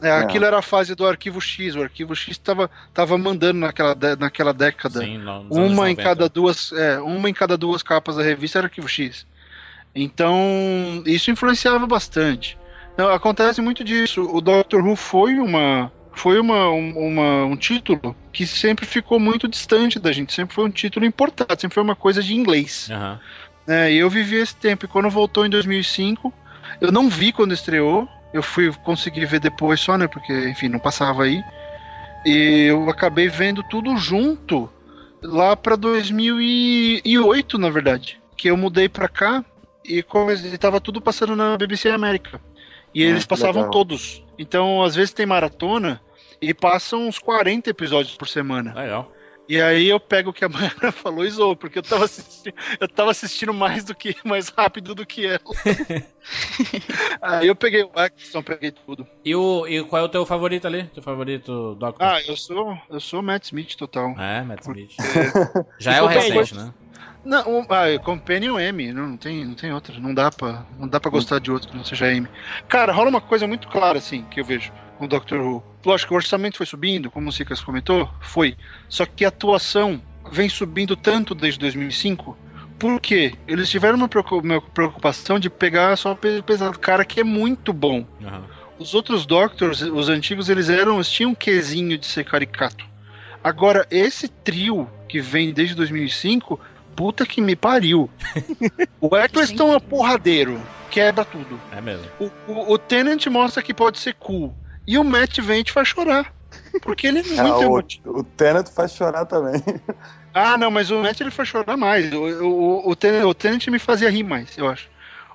é, 0.00 0.10
aquilo 0.12 0.44
era 0.44 0.58
a 0.58 0.62
fase 0.62 0.94
do 0.94 1.06
arquivo 1.06 1.40
X. 1.40 1.74
O 1.74 1.82
arquivo 1.82 2.14
X 2.14 2.38
tava, 2.38 2.70
tava 2.94 3.18
mandando 3.18 3.58
naquela, 3.58 3.94
de- 3.94 4.16
naquela 4.16 4.52
década. 4.54 5.00
sim, 5.00 5.18
não, 5.18 5.42
uma 5.50 5.90
em 5.90 5.94
90. 5.96 6.02
cada 6.02 6.28
duas 6.28 6.72
é, 6.72 7.00
uma 7.00 7.28
em 7.28 7.34
cada 7.34 7.56
duas 7.56 7.82
capas 7.82 8.16
da 8.16 8.22
revista 8.22 8.58
era 8.58 8.66
arquivo 8.68 8.88
X 8.88 9.26
então 9.94 11.02
isso 11.06 11.30
influenciava 11.30 11.86
bastante 11.86 12.58
Não, 12.96 13.08
acontece 13.10 13.60
muito 13.60 13.84
disso 13.84 14.22
o 14.22 14.40
Doctor 14.40 14.82
Who 14.84 14.96
foi 14.96 15.38
uma 15.38 15.92
foi 16.14 16.38
uma, 16.38 16.68
um- 16.70 17.08
uma- 17.08 17.44
um 17.46 17.56
título 17.56 18.14
que 18.32 18.46
sempre 18.46 18.84
ficou 18.86 19.18
muito 19.18 19.48
distante 19.48 19.98
da 19.98 20.12
gente 20.12 20.32
sempre 20.32 20.54
foi 20.54 20.64
um 20.64 20.70
título 20.70 21.04
importado 21.06 21.58
sempre 21.60 21.74
foi 21.74 21.82
uma 21.82 21.96
coisa 21.96 22.22
de 22.22 22.34
inglês 22.34 22.88
Aham. 22.90 23.20
Né, 23.66 23.92
e 23.92 23.98
eu 23.98 24.10
vivi 24.10 24.36
esse 24.36 24.54
tempo 24.56 24.84
e 24.84 24.88
quando 24.88 25.08
voltou 25.10 25.46
em 25.46 25.50
2005 25.50 26.32
eu 26.80 26.90
não 26.90 27.08
vi 27.08 27.32
quando 27.32 27.52
estreou 27.54 28.08
eu 28.32 28.42
fui 28.42 28.72
conseguir 28.84 29.24
ver 29.26 29.40
depois 29.40 29.78
só 29.80 29.96
né 29.96 30.06
porque 30.08 30.32
enfim 30.48 30.68
não 30.68 30.78
passava 30.78 31.24
aí 31.24 31.42
e 32.24 32.66
eu 32.68 32.88
acabei 32.88 33.28
vendo 33.28 33.62
tudo 33.64 33.96
junto 33.96 34.70
lá 35.22 35.56
pra 35.56 35.76
2008, 35.76 37.58
na 37.58 37.70
verdade. 37.70 38.20
Que 38.36 38.48
eu 38.50 38.56
mudei 38.56 38.88
pra 38.88 39.08
cá 39.08 39.44
e 39.84 40.02
comecei, 40.02 40.56
tava 40.58 40.80
tudo 40.80 41.00
passando 41.00 41.34
na 41.36 41.56
BBC 41.56 41.88
América. 41.90 42.40
E 42.94 43.02
Ah, 43.04 43.08
eles 43.08 43.24
passavam 43.26 43.62
legal. 43.62 43.70
todos. 43.70 44.24
Então, 44.38 44.82
às 44.82 44.94
vezes 44.94 45.12
tem 45.12 45.26
maratona 45.26 46.00
e 46.40 46.52
passam 46.52 47.08
uns 47.08 47.18
40 47.18 47.70
episódios 47.70 48.16
por 48.16 48.28
semana. 48.28 48.74
Legal. 48.74 49.12
E 49.48 49.60
aí 49.60 49.88
eu 49.88 49.98
pego 49.98 50.30
o 50.30 50.32
que 50.32 50.44
a 50.44 50.48
Mayara 50.50 50.92
falou 50.92 51.24
e 51.24 51.30
zoo, 51.30 51.56
porque 51.56 51.78
eu 51.78 51.82
tava 51.82 52.04
assistindo, 52.04 52.54
eu 52.80 52.88
tava 52.88 53.10
assistindo 53.10 53.52
mais 53.52 53.84
do 53.84 53.94
que 53.94 54.16
mais 54.24 54.48
rápido 54.48 54.94
do 54.94 55.04
que 55.04 55.26
ela. 55.26 55.40
aí 57.20 57.46
eu 57.48 57.54
peguei 57.54 57.82
o 57.82 57.90
Action, 57.94 58.42
peguei 58.42 58.70
tudo. 58.70 59.06
E, 59.24 59.34
o, 59.34 59.66
e 59.66 59.82
qual 59.84 60.02
é 60.02 60.04
o 60.04 60.08
teu 60.08 60.24
favorito 60.24 60.66
ali? 60.66 60.84
Teu 60.84 61.02
favorito 61.02 61.74
Doctor? 61.74 62.06
Ah, 62.06 62.20
eu 62.22 62.36
sou, 62.36 62.78
eu 62.88 63.00
sou 63.00 63.22
Matt 63.22 63.44
Smith 63.44 63.74
total. 63.76 64.14
É, 64.18 64.42
Matt 64.42 64.62
Smith. 64.62 64.92
Já 65.78 65.94
é 65.94 66.02
o 66.02 66.06
recente, 66.06 66.54
né? 66.54 66.72
Não, 67.24 67.60
o- 67.60 67.66
ah, 67.68 67.98
Companion 68.02 68.58
M, 68.58 68.92
não, 68.92 69.08
não 69.10 69.16
tem, 69.16 69.44
não 69.44 69.54
tem 69.54 69.72
outra, 69.72 69.98
não 69.98 70.12
dá 70.12 70.30
pra, 70.30 70.66
não 70.78 70.88
dá 70.88 70.98
pra 70.98 71.10
gostar 71.10 71.38
de 71.38 71.52
outro 71.52 71.68
que 71.68 71.76
não 71.76 71.84
seja 71.84 72.12
M. 72.12 72.26
Cara, 72.68 72.92
rola 72.92 73.10
uma 73.10 73.20
coisa 73.20 73.46
muito 73.46 73.68
clara 73.68 73.98
assim, 73.98 74.24
que 74.24 74.40
eu 74.40 74.44
vejo 74.44 74.72
o 75.04 75.08
Doctor 75.08 75.40
Who. 75.40 75.62
Lógico 75.84 76.08
que 76.08 76.14
o 76.14 76.16
orçamento 76.16 76.56
foi 76.58 76.66
subindo, 76.66 77.10
como 77.10 77.28
o 77.28 77.32
Cicas 77.32 77.60
comentou, 77.60 78.08
foi. 78.20 78.56
Só 78.88 79.04
que 79.06 79.24
a 79.24 79.28
atuação 79.28 80.00
vem 80.30 80.48
subindo 80.48 80.94
tanto 80.96 81.34
desde 81.34 81.58
2005, 81.60 82.36
porque 82.78 83.34
eles 83.46 83.68
tiveram 83.70 83.96
uma 83.96 84.08
preocu- 84.08 84.38
uma 84.40 84.60
preocupação 84.60 85.38
de 85.38 85.48
pegar 85.50 85.96
só 85.96 86.14
pesado, 86.44 86.78
cara 86.78 87.04
que 87.04 87.20
é 87.20 87.24
muito 87.24 87.72
bom. 87.72 88.06
Aham. 88.24 88.44
Os 88.78 88.94
outros 88.94 89.26
Doctors, 89.26 89.80
os 89.82 90.08
antigos, 90.08 90.48
eles 90.48 90.68
eram, 90.68 90.94
eles 90.96 91.08
tinham 91.10 91.30
um 91.30 91.34
quesinho 91.34 91.96
de 91.96 92.06
ser 92.06 92.24
caricato. 92.24 92.84
Agora, 93.44 93.86
esse 93.90 94.26
trio 94.28 94.88
que 95.08 95.20
vem 95.20 95.52
desde 95.52 95.74
2005, 95.74 96.58
puta 96.96 97.24
que 97.26 97.40
me 97.40 97.54
pariu. 97.54 98.10
o 99.00 99.16
Eccleston 99.16 99.72
é 99.72 99.76
um 99.76 99.80
porradeiro, 99.80 100.60
quebra 100.90 101.24
tudo. 101.24 101.60
É 101.70 101.80
mesmo. 101.80 102.06
O, 102.18 102.30
o, 102.48 102.72
o 102.72 102.78
Tennant 102.78 103.24
mostra 103.26 103.62
que 103.62 103.74
pode 103.74 103.98
ser 104.00 104.14
cool. 104.14 104.52
E 104.86 104.98
o 104.98 105.04
Matt 105.04 105.38
vem 105.40 105.60
e 105.60 105.64
te 105.64 105.72
faz 105.72 105.88
chorar. 105.88 106.32
Porque 106.82 107.06
ele 107.06 107.20
é 107.20 107.22
muito 107.24 107.40
Ah, 107.40 107.58
o, 107.58 107.62
emotivo. 107.62 108.18
o 108.18 108.24
Tenet 108.24 108.70
faz 108.70 108.92
chorar 108.92 109.24
também. 109.26 109.62
Ah, 110.34 110.56
não, 110.56 110.70
mas 110.70 110.90
o 110.90 110.98
Matt 111.02 111.20
ele 111.20 111.30
faz 111.30 111.46
chorar 111.50 111.76
mais. 111.76 112.10
O, 112.10 112.22
o, 112.22 112.88
o, 112.88 112.96
Tennant, 112.96 113.24
o 113.26 113.34
Tennant 113.34 113.66
me 113.68 113.78
fazia 113.78 114.08
rir 114.08 114.22
mais, 114.22 114.56
eu 114.56 114.66
acho. 114.66 114.88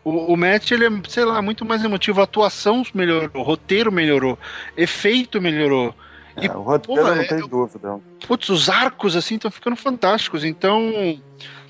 O, 0.04 0.34
o 0.34 0.36
Matt, 0.36 0.72
ele 0.72 0.88
é, 0.88 0.90
sei 1.08 1.24
lá, 1.24 1.40
muito 1.40 1.64
mais 1.64 1.84
emotivo. 1.84 2.20
A 2.20 2.24
atuação 2.24 2.82
melhorou, 2.96 3.30
o 3.36 3.44
roteiro 3.44 3.92
melhorou, 3.92 4.40
efeito 4.76 5.40
melhorou. 5.40 5.94
E, 6.42 6.48
É, 6.48 6.52
o 6.52 6.62
roteiro 6.64 7.00
porra, 7.04 7.14
não 7.16 7.22
é- 7.22 7.28
tem 7.28 7.48
dúvida. 7.48 8.00
putz, 8.28 8.50
os 8.50 8.70
arcos, 8.70 9.16
assim, 9.16 9.36
estão 9.36 9.52
ficando 9.52 9.76
fantásticos. 9.76 10.44
Então, 10.44 11.22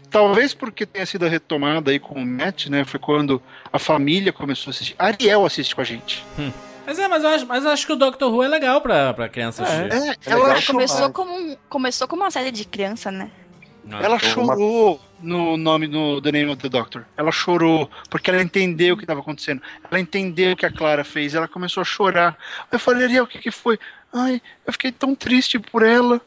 talvez 0.10 0.54
porque 0.54 0.86
tenha 0.86 1.06
sido 1.06 1.26
a 1.26 1.30
retomada 1.30 1.92
aí 1.92 2.00
com 2.00 2.16
o 2.22 2.26
Matt, 2.26 2.68
né? 2.68 2.86
Foi 2.86 2.98
quando 2.98 3.42
a 3.74 3.78
família 3.78 4.32
começou 4.32 4.70
a 4.70 4.74
assistir. 4.74 4.96
Ariel 4.98 5.46
assiste 5.46 5.76
com 5.76 5.82
a 5.82 5.84
gente. 5.84 6.24
Mas 6.88 6.98
é, 6.98 7.08
mas 7.10 7.22
eu 7.24 7.30
acho, 7.30 7.46
mas 7.46 7.64
eu 7.66 7.70
acho 7.70 7.86
que 7.86 7.92
o 7.94 7.98
Doctor 7.98 8.32
Who 8.34 8.44
é 8.44 8.48
legal 8.48 8.80
pra, 8.82 9.14
pra 9.14 9.28
criança 9.30 9.62
assistir. 9.64 9.92
É, 9.92 10.10
É 10.12 10.16
ela 10.32 10.48
legal. 10.48 10.64
Começou 10.66 11.12
como, 11.12 11.32
um- 11.38 11.58
começou 11.70 12.08
como 12.08 12.24
uma 12.24 12.32
série 12.32 12.50
de 12.50 12.64
criança, 12.66 13.12
né? 13.12 13.30
Ah, 13.92 14.00
Ela 14.02 14.16
Uma- 14.16 14.20
chorou 14.20 15.02
no 15.22 15.58
nome 15.58 15.88
no 15.88 16.22
The 16.22 16.32
Name 16.32 16.52
of 16.52 16.62
the 16.62 16.70
Doctor. 16.70 17.06
Ela 17.18 17.32
chorou 17.32 17.90
porque 18.10 18.30
ela 18.30 18.42
entendeu 18.42 18.94
o 18.96 18.98
que 18.98 19.04
estava 19.04 19.20
acontecendo. 19.20 19.62
Ela 19.90 20.00
entendeu 20.00 20.54
o 20.54 20.56
que 20.56 20.66
a 20.66 20.72
Clara 20.72 21.04
fez. 21.04 21.36
Ela 21.36 21.48
começou 21.48 21.82
a 21.82 21.86
chorar. 21.86 22.38
Eu 22.72 22.80
falei, 22.80 23.04
Ariel, 23.06 23.26
o 23.26 23.28
que, 23.28 23.40
que 23.40 23.52
foi? 23.52 23.78
Ai, 24.14 24.42
eu 24.66 24.72
fiquei 24.74 24.92
tão 24.92 25.14
triste 25.14 25.60
por 25.60 25.84
ela. 25.84 26.22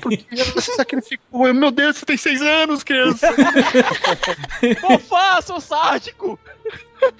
Porque 0.00 0.24
ela 0.30 0.60
se 0.60 0.72
sacrificou. 0.76 1.46
Eu, 1.48 1.54
Meu 1.54 1.70
Deus, 1.72 1.96
você 1.96 2.06
tem 2.06 2.16
seis 2.16 2.40
anos, 2.42 2.82
criança. 2.84 3.28
Não 4.88 4.98
faça, 5.00 5.52
ô 5.54 5.60
sádico! 5.60 6.38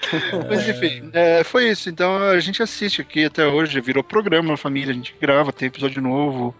Mas 0.48 0.68
enfim, 0.68 1.10
é, 1.12 1.44
foi 1.44 1.68
isso. 1.68 1.88
Então 1.90 2.16
a 2.18 2.38
gente 2.40 2.62
assiste 2.62 3.00
aqui 3.00 3.24
até 3.24 3.46
hoje. 3.46 3.80
Virou 3.80 4.02
programa, 4.02 4.56
família. 4.56 4.92
A 4.92 4.94
gente 4.94 5.14
grava, 5.20 5.52
tem 5.52 5.68
episódio 5.68 6.00
novo. 6.02 6.54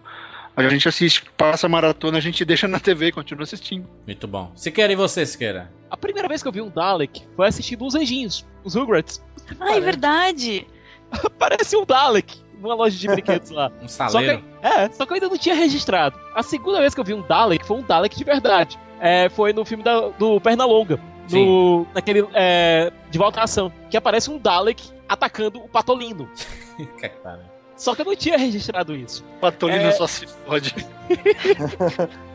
A 0.55 0.67
gente 0.67 0.87
assiste, 0.87 1.23
passa 1.37 1.65
a 1.65 1.69
maratona, 1.69 2.17
a 2.17 2.21
gente 2.21 2.43
deixa 2.45 2.67
na 2.67 2.79
TV 2.79 3.07
e 3.07 3.11
continua 3.11 3.43
assistindo. 3.43 3.87
Muito 4.05 4.27
bom. 4.27 4.51
Siqueira, 4.55 4.91
e 4.91 4.95
você, 4.95 5.25
Siqueira? 5.25 5.71
A 5.89 5.97
primeira 5.97 6.27
vez 6.27 6.41
que 6.41 6.47
eu 6.47 6.51
vi 6.51 6.61
um 6.61 6.69
Dalek 6.69 7.23
foi 7.35 7.47
assistindo 7.47 7.85
os 7.85 7.95
anjinhos, 7.95 8.45
os 8.63 8.75
Rugrats. 8.75 9.21
Ai, 9.59 9.79
verdade. 9.81 10.67
Parece 11.39 11.75
um 11.75 11.85
Dalek 11.85 12.39
numa 12.61 12.75
loja 12.75 12.97
de 12.97 13.07
brinquedos 13.07 13.49
lá. 13.49 13.71
Um 13.81 13.87
Só 13.87 14.05
que, 14.05 14.11
saleiro? 14.11 14.43
é, 14.61 14.87
só 14.91 15.03
que 15.05 15.11
eu 15.11 15.15
ainda 15.15 15.29
não 15.29 15.37
tinha 15.37 15.55
registrado. 15.55 16.15
A 16.35 16.43
segunda 16.43 16.79
vez 16.79 16.93
que 16.93 16.99
eu 16.99 17.03
vi 17.03 17.13
um 17.13 17.21
Dalek 17.23 17.65
foi 17.65 17.77
um 17.77 17.81
Dalek 17.81 18.15
de 18.15 18.23
verdade. 18.23 18.77
É, 18.99 19.29
foi 19.29 19.51
no 19.51 19.65
filme 19.65 19.83
da- 19.83 20.09
do 20.09 20.39
Pernalonga. 20.39 20.99
No, 21.29 21.85
naquele. 21.93 22.25
É, 22.33 22.91
de 23.09 23.17
volta 23.17 23.41
à 23.41 23.43
ação. 23.43 23.71
Que 23.89 23.97
aparece 23.97 24.29
um 24.31 24.37
Dalek 24.37 24.83
atacando 25.07 25.59
o 25.63 25.67
Patolino. 25.69 26.29
Que 26.77 26.85
que 26.85 27.09
pariu. 27.09 27.43
Só 27.75 27.93
que 27.95 28.01
eu 28.01 28.05
não 28.05 28.15
tinha 28.15 28.37
registrado 28.37 28.95
isso. 28.95 29.23
Patolino 29.39 29.83
É. 29.83 29.91
só 29.91 30.07
se 30.07 30.25
fode. 30.25 30.73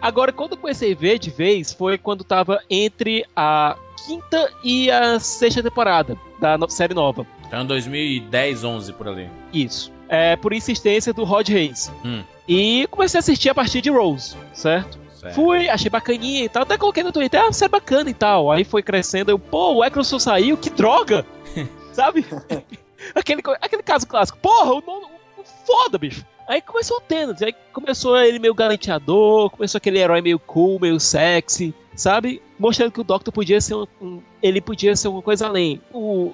Agora, 0.00 0.32
quando 0.32 0.52
eu 0.52 0.58
comecei 0.58 0.92
a 0.92 0.96
ver 0.96 1.18
de 1.18 1.30
vez, 1.30 1.72
foi 1.72 1.96
quando 1.98 2.22
tava 2.22 2.60
entre 2.68 3.24
a 3.34 3.76
quinta 4.06 4.50
e 4.62 4.90
a 4.90 5.18
sexta 5.18 5.62
temporada 5.62 6.16
da 6.38 6.56
no- 6.58 6.68
série 6.70 6.94
nova. 6.94 7.26
Então 7.46 7.64
2010, 7.64 8.62
11 8.64 8.92
por 8.92 9.08
ali. 9.08 9.28
Isso. 9.52 9.92
É 10.08 10.36
por 10.36 10.52
insistência 10.52 11.12
do 11.12 11.24
Rod 11.24 11.48
Reis. 11.48 11.90
Hum. 12.04 12.22
E 12.46 12.86
comecei 12.90 13.18
a 13.18 13.20
assistir 13.20 13.48
a 13.48 13.54
partir 13.54 13.80
de 13.80 13.90
Rose, 13.90 14.36
certo? 14.52 14.98
Certo. 15.16 15.34
Fui, 15.34 15.68
achei 15.68 15.90
bacaninha 15.90 16.44
e 16.44 16.48
tal. 16.48 16.62
Até 16.62 16.76
coloquei 16.78 17.02
no 17.02 17.10
Twitter, 17.12 17.42
ah, 17.42 17.52
série 17.52 17.70
bacana 17.70 18.10
e 18.10 18.14
tal. 18.14 18.50
Aí 18.52 18.64
foi 18.64 18.82
crescendo, 18.82 19.30
eu, 19.30 19.38
pô, 19.38 19.74
o 19.74 19.84
Eccleston 19.84 20.18
saiu, 20.18 20.56
que 20.56 20.70
droga! 20.70 21.24
Sabe? 21.92 22.24
aquele, 23.14 23.42
aquele 23.60 23.82
caso 23.82 24.06
clássico, 24.06 24.38
porra, 24.38 24.72
o 24.74 24.80
nono, 24.86 25.06
o- 25.38 25.42
foda, 25.66 25.96
bicho. 25.98 26.24
Aí 26.48 26.60
começou 26.62 26.98
o 26.98 27.00
Tennant, 27.00 27.40
aí 27.42 27.52
começou 27.72 28.16
ele 28.18 28.38
meio 28.38 28.54
galanteador, 28.54 29.50
começou 29.50 29.78
aquele 29.78 29.98
herói 29.98 30.20
meio 30.20 30.38
cool, 30.38 30.78
meio 30.78 31.00
sexy, 31.00 31.74
sabe? 31.94 32.40
Mostrando 32.58 32.92
que 32.92 33.00
o 33.00 33.04
Doctor 33.04 33.32
podia 33.32 33.60
ser 33.60 33.74
um, 33.74 33.86
um- 34.00 34.20
ele 34.42 34.60
podia 34.60 34.94
ser 34.94 35.08
uma 35.08 35.22
coisa 35.22 35.46
além. 35.48 35.80
O, 35.92 36.32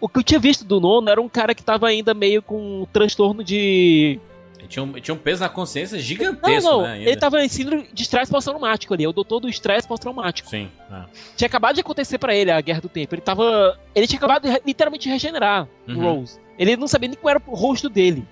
o 0.00 0.08
que 0.08 0.18
eu 0.18 0.22
tinha 0.24 0.40
visto 0.40 0.64
do 0.64 0.80
nono 0.80 1.08
era 1.08 1.20
um 1.20 1.28
cara 1.28 1.54
que 1.54 1.62
tava 1.62 1.86
ainda 1.86 2.12
meio 2.12 2.42
com 2.42 2.82
um 2.82 2.86
transtorno 2.92 3.44
de 3.44 4.18
Ele 4.62 4.68
tinha, 4.68 4.82
um, 4.84 4.90
ele 4.92 5.00
tinha 5.00 5.14
um 5.14 5.18
peso 5.18 5.40
na 5.42 5.48
consciência 5.48 5.96
não, 5.96 6.02
gigantesco, 6.04 6.70
não, 6.70 6.82
né? 6.82 6.92
ainda. 6.92 7.10
ele 7.10 7.16
tava 7.16 7.44
em 7.44 7.48
síndrome 7.48 7.88
de 7.92 8.02
estresse 8.02 8.30
pós-traumático 8.30 8.94
ali, 8.94 9.04
é 9.04 9.08
o 9.08 9.12
doutor 9.12 9.40
do 9.40 9.48
estresse 9.48 9.86
pós-traumático. 9.88 10.48
Sim. 10.48 10.70
é. 10.90 11.02
Tinha 11.36 11.46
acabado 11.46 11.74
de 11.74 11.80
acontecer 11.80 12.18
pra 12.18 12.34
ele 12.34 12.50
a 12.50 12.60
Guerra 12.60 12.80
do 12.80 12.88
Tempo. 12.88 13.14
Ele 13.14 13.22
tava. 13.22 13.78
Ele 13.94 14.06
tinha 14.06 14.18
acabado 14.18 14.48
de 14.48 14.62
literalmente 14.64 15.08
regenerar 15.08 15.66
o 15.88 15.92
Uhum. 15.92 16.00
Rose. 16.02 16.40
Ele 16.58 16.76
não 16.76 16.86
sabia 16.86 17.08
nem 17.08 17.18
qual 17.18 17.30
era 17.32 17.42
o 17.46 17.54
rosto 17.54 17.88
dele. 17.88 18.24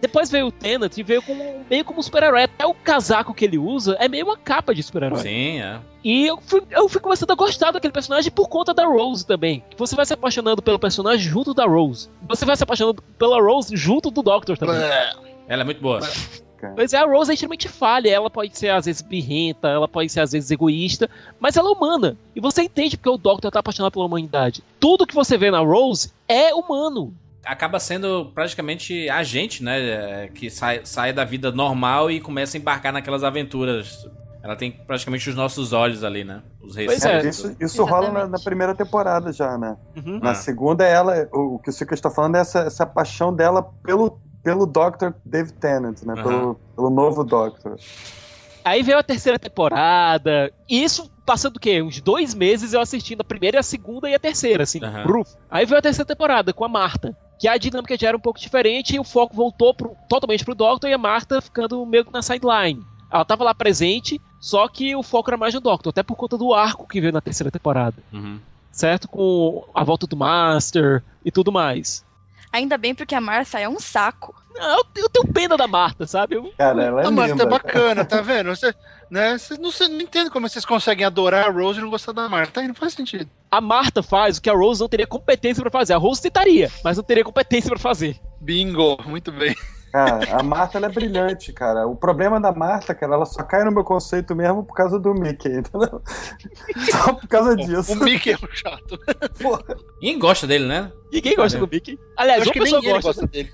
Depois 0.00 0.30
veio 0.30 0.48
o 0.48 0.52
Tennant 0.52 0.96
e 0.98 1.02
veio 1.02 1.22
com, 1.22 1.64
meio 1.70 1.84
como 1.84 2.00
um 2.00 2.02
super-herói. 2.02 2.42
Até 2.42 2.66
o 2.66 2.74
casaco 2.74 3.32
que 3.32 3.44
ele 3.44 3.56
usa 3.56 3.96
é 3.98 4.08
meio 4.08 4.26
uma 4.26 4.36
capa 4.36 4.74
de 4.74 4.82
super-herói. 4.82 5.20
Sim, 5.20 5.60
é. 5.60 5.78
E 6.04 6.26
eu 6.26 6.38
fui, 6.40 6.62
eu 6.70 6.88
fui 6.88 7.00
começando 7.00 7.30
a 7.30 7.34
gostar 7.34 7.70
daquele 7.70 7.92
personagem 7.92 8.30
por 8.30 8.48
conta 8.48 8.74
da 8.74 8.84
Rose 8.86 9.26
também. 9.26 9.64
Você 9.76 9.96
vai 9.96 10.04
se 10.04 10.12
apaixonando 10.12 10.60
pelo 10.62 10.78
personagem 10.78 11.26
junto 11.26 11.54
da 11.54 11.64
Rose. 11.64 12.10
Você 12.28 12.44
vai 12.44 12.54
se 12.56 12.62
apaixonando 12.62 13.02
pela 13.18 13.40
Rose 13.40 13.74
junto 13.74 14.10
do 14.10 14.22
Doctor 14.22 14.58
também. 14.58 14.76
Ela 15.48 15.62
é 15.62 15.64
muito 15.64 15.80
boa. 15.80 16.00
Pois 16.74 16.92
é, 16.92 16.96
a 16.98 17.04
Rose 17.04 17.30
é 17.30 17.34
extremamente 17.34 17.68
falha. 17.68 18.08
Ela 18.10 18.30
pode 18.30 18.56
ser, 18.58 18.70
às 18.70 18.86
vezes, 18.86 19.02
birrenta, 19.02 19.68
ela 19.68 19.86
pode 19.86 20.10
ser, 20.10 20.20
às 20.20 20.32
vezes, 20.32 20.50
egoísta, 20.50 21.08
mas 21.38 21.56
ela 21.56 21.68
é 21.68 21.72
humana. 21.72 22.16
E 22.34 22.40
você 22.40 22.62
entende 22.62 22.96
porque 22.96 23.10
o 23.10 23.18
Doctor 23.18 23.50
tá 23.50 23.60
apaixonado 23.60 23.92
pela 23.92 24.06
humanidade. 24.06 24.64
Tudo 24.80 25.06
que 25.06 25.14
você 25.14 25.36
vê 25.36 25.50
na 25.50 25.60
Rose 25.60 26.10
é 26.26 26.54
humano. 26.54 27.14
Acaba 27.44 27.78
sendo 27.78 28.32
praticamente 28.34 29.08
a 29.08 29.22
gente, 29.22 29.62
né? 29.62 29.78
é, 30.24 30.30
Que 30.34 30.50
sai, 30.50 30.80
sai 30.84 31.12
da 31.12 31.24
vida 31.24 31.52
normal 31.52 32.10
e 32.10 32.20
começa 32.20 32.56
a 32.56 32.58
embarcar 32.58 32.92
naquelas 32.92 33.22
aventuras. 33.22 34.08
Ela 34.42 34.56
tem 34.56 34.70
praticamente 34.72 35.28
os 35.28 35.34
nossos 35.36 35.72
olhos 35.72 36.02
ali, 36.04 36.24
né? 36.24 36.40
Os 36.62 36.74
Pois 36.74 37.04
É, 37.04 37.28
isso 37.28 37.54
isso 37.60 37.84
rola 37.84 38.10
na, 38.10 38.26
na 38.28 38.38
primeira 38.38 38.74
temporada 38.74 39.32
já, 39.32 39.58
né? 39.58 39.76
Uhum. 39.96 40.20
Na 40.20 40.30
Ah. 40.30 40.34
segunda, 40.34 40.84
ela, 40.84 41.28
o, 41.32 41.56
o 41.56 41.58
que 41.58 41.68
o 41.68 41.72
Ciclo 41.72 41.94
está 41.94 42.10
falando 42.10 42.36
é 42.36 42.40
essa, 42.40 42.60
essa 42.60 42.86
paixão 42.86 43.34
dela 43.34 43.62
pelo, 43.82 44.20
pelo 44.46 44.64
Dr. 44.64 45.10
Dave 45.24 45.50
Tennant, 45.54 46.02
né? 46.04 46.14
Aham. 46.14 46.22
Pelo, 46.22 46.54
pelo 46.76 46.90
novo 46.90 47.24
Doctor. 47.24 47.76
Aí 48.64 48.80
veio 48.80 48.96
a 48.96 49.02
terceira 49.02 49.40
temporada. 49.40 50.52
E 50.68 50.84
isso 50.84 51.10
passando 51.24 51.56
o 51.56 51.60
quê? 51.60 51.82
Uns 51.82 52.00
dois 52.00 52.32
meses 52.32 52.72
eu 52.72 52.80
assistindo 52.80 53.22
a 53.22 53.24
primeira, 53.24 53.58
a 53.58 53.62
segunda 53.62 54.08
e 54.08 54.14
a 54.14 54.18
terceira, 54.20 54.62
assim. 54.62 54.78
Bruf. 55.04 55.34
Aí 55.50 55.66
veio 55.66 55.78
a 55.78 55.82
terceira 55.82 56.06
temporada 56.06 56.52
com 56.52 56.64
a 56.64 56.68
Marta. 56.68 57.16
Que 57.40 57.48
a 57.48 57.56
dinâmica 57.58 57.98
já 57.98 58.06
era 58.08 58.16
um 58.16 58.20
pouco 58.20 58.38
diferente 58.38 58.94
e 58.94 59.00
o 59.00 59.04
foco 59.04 59.34
voltou 59.34 59.74
pro- 59.74 59.96
totalmente 60.08 60.44
pro 60.44 60.54
Doctor 60.54 60.88
e 60.88 60.94
a 60.94 60.98
Marta 60.98 61.40
ficando 61.42 61.84
meio 61.84 62.04
que 62.04 62.12
na 62.12 62.22
sideline. 62.22 62.82
Ela 63.10 63.24
tava 63.24 63.42
lá 63.42 63.52
presente, 63.52 64.20
só 64.40 64.68
que 64.68 64.94
o 64.94 65.02
foco 65.02 65.28
era 65.30 65.36
mais 65.36 65.52
no 65.54 65.60
Doctor, 65.60 65.90
até 65.90 66.04
por 66.04 66.14
conta 66.14 66.38
do 66.38 66.54
arco 66.54 66.86
que 66.86 67.00
veio 67.00 67.12
na 67.12 67.20
terceira 67.20 67.50
temporada. 67.50 67.96
Uhum. 68.12 68.38
Certo? 68.70 69.08
Com 69.08 69.64
a 69.74 69.82
volta 69.82 70.06
do 70.06 70.16
Master 70.16 71.02
e 71.24 71.32
tudo 71.32 71.50
mais. 71.50 72.04
Ainda 72.52 72.76
bem 72.78 72.94
porque 72.94 73.14
a 73.14 73.20
Martha 73.20 73.58
é 73.60 73.68
um 73.68 73.78
saco. 73.78 74.34
Não, 74.54 74.78
eu, 74.96 75.08
tenho 75.10 75.32
pena 75.32 75.56
da 75.56 75.66
Marta, 75.66 76.06
sabe? 76.06 76.36
Eu- 76.36 76.50
Cara, 76.56 76.82
ela 76.82 77.02
é 77.02 77.06
a 77.06 77.10
Marta 77.10 77.42
é 77.42 77.46
bacana, 77.46 78.04
tá 78.04 78.22
vendo? 78.22 78.48
Você, 78.54 78.74
né, 79.10 79.36
você 79.36 79.58
não, 79.58 79.70
você 79.70 79.86
não 79.86 80.00
entende 80.00 80.30
como 80.30 80.48
vocês 80.48 80.64
conseguem 80.64 81.04
adorar 81.04 81.46
a 81.46 81.50
Rose 81.50 81.78
e 81.78 81.82
não 81.82 81.90
gostar 81.90 82.12
da 82.12 82.28
Marta. 82.28 82.60
Aí 82.60 82.68
não 82.68 82.74
faz 82.74 82.94
sentido. 82.94 83.28
A 83.50 83.60
Marta 83.60 84.02
faz 84.02 84.38
o 84.38 84.42
que 84.42 84.48
a 84.48 84.54
Rose 84.54 84.80
não 84.80 84.88
teria 84.88 85.06
competência 85.06 85.60
pra 85.62 85.70
fazer. 85.70 85.92
A 85.92 85.98
Rose 85.98 86.22
tentaria, 86.22 86.70
mas 86.82 86.96
não 86.96 87.04
teria 87.04 87.22
competência 87.24 87.68
pra 87.68 87.78
fazer. 87.78 88.18
Bingo, 88.40 88.96
muito 89.06 89.30
bem. 89.30 89.54
Cara, 89.92 90.38
a 90.38 90.42
Marta 90.42 90.76
ela 90.78 90.86
é 90.86 90.90
brilhante, 90.90 91.52
cara. 91.52 91.86
O 91.86 91.96
problema 91.96 92.40
da 92.40 92.52
Marta, 92.52 92.94
cara, 92.94 93.14
ela 93.14 93.24
só 93.24 93.42
cai 93.42 93.64
no 93.64 93.72
meu 93.72 93.82
conceito 93.84 94.34
mesmo 94.34 94.62
por 94.64 94.74
causa 94.74 94.98
do 94.98 95.14
Mickey, 95.14 95.48
entendeu? 95.48 96.02
Só 96.90 97.12
por 97.14 97.26
causa 97.28 97.56
disso. 97.56 97.92
O 97.92 97.96
Mickey 97.96 98.32
é 98.32 98.36
um 98.36 98.48
chato. 98.52 98.98
Ninguém 100.00 100.18
gosta 100.18 100.46
dele, 100.46 100.66
né? 100.66 100.92
Ninguém 101.10 101.34
gosta 101.34 101.58
do 101.58 101.68
Mickey. 101.68 101.98
Aliás, 102.16 102.42
Acho 102.42 102.50
uma 102.50 102.52
que 102.52 102.60
pessoa 102.60 102.80
ele 102.82 102.92
gosta. 102.92 103.08
gosta 103.08 103.26
dele. 103.26 103.50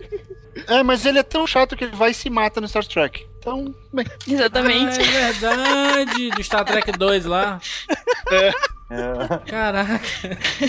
É, 0.67 0.83
mas 0.83 1.07
ele 1.07 1.19
é 1.19 1.23
tão 1.23 1.47
chato 1.47 1.77
que 1.77 1.85
ele 1.85 1.97
vai 1.97 2.11
e 2.11 2.15
se 2.15 2.29
mata 2.29 2.61
no 2.61 2.69
Star 2.69 2.85
Trek. 2.87 3.27
Então, 3.43 3.75
bem. 3.93 4.07
Exatamente. 4.27 5.01
Ah, 5.01 5.05
é 5.05 5.33
verdade, 5.33 6.31
do 6.31 6.43
Star 6.45 6.65
Trek 6.65 6.93
2 6.93 7.25
lá. 7.27 7.61
É. 8.31 8.53
Caraca, 9.47 10.01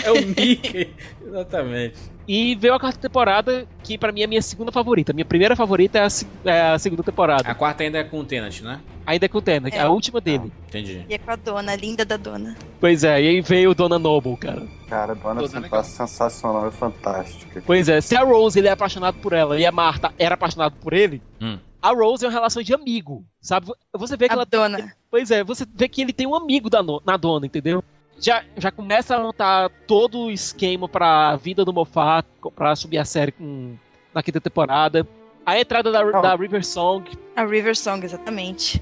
é 0.02 0.10
o 0.10 0.26
Mickey. 0.26 0.92
Exatamente. 1.24 1.94
E 2.26 2.54
veio 2.54 2.72
a 2.74 2.80
quarta 2.80 2.98
temporada, 2.98 3.66
que 3.82 3.98
pra 3.98 4.10
mim 4.10 4.22
é 4.22 4.24
a 4.24 4.26
minha 4.28 4.40
segunda 4.40 4.72
favorita. 4.72 5.12
Minha 5.12 5.26
primeira 5.26 5.54
favorita 5.54 5.98
é 5.98 6.02
a, 6.02 6.50
é 6.50 6.62
a 6.72 6.78
segunda 6.78 7.02
temporada. 7.02 7.46
A 7.48 7.54
quarta 7.54 7.82
ainda 7.82 7.98
é 7.98 8.04
com 8.04 8.18
o 8.20 8.24
Tenant, 8.24 8.62
né? 8.62 8.80
Ainda 9.06 9.26
é 9.26 9.28
com 9.28 9.36
o 9.36 9.42
Tennant, 9.42 9.74
É. 9.74 9.80
a 9.80 9.90
última 9.90 10.22
dele. 10.22 10.50
Entendi. 10.68 11.04
E 11.06 11.12
é 11.14 11.18
com 11.18 11.30
a 11.30 11.36
dona, 11.36 11.72
a 11.72 11.76
linda 11.76 12.02
da 12.06 12.16
dona. 12.16 12.56
Pois 12.80 13.04
é, 13.04 13.22
e 13.22 13.28
aí 13.28 13.40
veio 13.42 13.74
Dona 13.74 13.98
Noble, 13.98 14.34
cara. 14.38 14.62
Cara, 14.88 15.12
a 15.12 15.14
Dona 15.14 15.40
Toda 15.42 15.48
Santa 15.48 15.82
sensacional, 15.82 16.66
é 16.68 16.70
fantástica. 16.70 17.62
Pois 17.66 17.90
é, 17.90 18.00
se 18.00 18.16
a 18.16 18.22
Rose 18.24 18.58
ele 18.58 18.68
é 18.68 18.72
apaixonado 18.72 19.18
por 19.18 19.34
ela 19.34 19.60
e 19.60 19.66
a 19.66 19.70
Marta 19.72 20.10
era 20.18 20.34
apaixonada 20.34 20.74
por 20.80 20.94
ele, 20.94 21.20
Hum. 21.42 21.58
A 21.84 21.92
Rose 21.92 22.24
é 22.24 22.28
uma 22.28 22.32
relação 22.32 22.62
de 22.62 22.72
amigo, 22.74 23.24
sabe? 23.40 23.70
Você 23.92 24.16
vê 24.16 24.26
que 24.26 24.32
A 24.32 24.36
ela 24.36 24.46
dona. 24.46 24.94
Pois 25.10 25.30
é, 25.30 25.44
você 25.44 25.66
vê 25.74 25.88
que 25.88 26.00
ele 26.00 26.12
tem 26.12 26.26
um 26.26 26.34
amigo 26.34 26.70
da 26.70 26.82
no- 26.82 27.02
na 27.04 27.16
dona, 27.16 27.44
entendeu? 27.46 27.84
Já, 28.18 28.42
já 28.56 28.70
começa 28.70 29.16
a 29.16 29.20
montar 29.20 29.68
todo 29.86 30.18
o 30.20 30.30
esquema 30.30 30.88
pra 30.88 31.36
vida 31.36 31.64
do 31.64 31.72
Moffat, 31.72 32.26
pra 32.56 32.74
subir 32.74 32.98
a 32.98 33.04
série 33.04 33.32
com, 33.32 33.74
na 34.14 34.22
quinta 34.22 34.40
temporada. 34.40 35.06
A 35.44 35.60
entrada 35.60 35.90
da, 35.92 36.02
da 36.02 36.34
River 36.36 36.64
Song, 36.64 37.10
A 37.36 37.44
River 37.44 37.76
Song, 37.76 38.02
exatamente. 38.04 38.80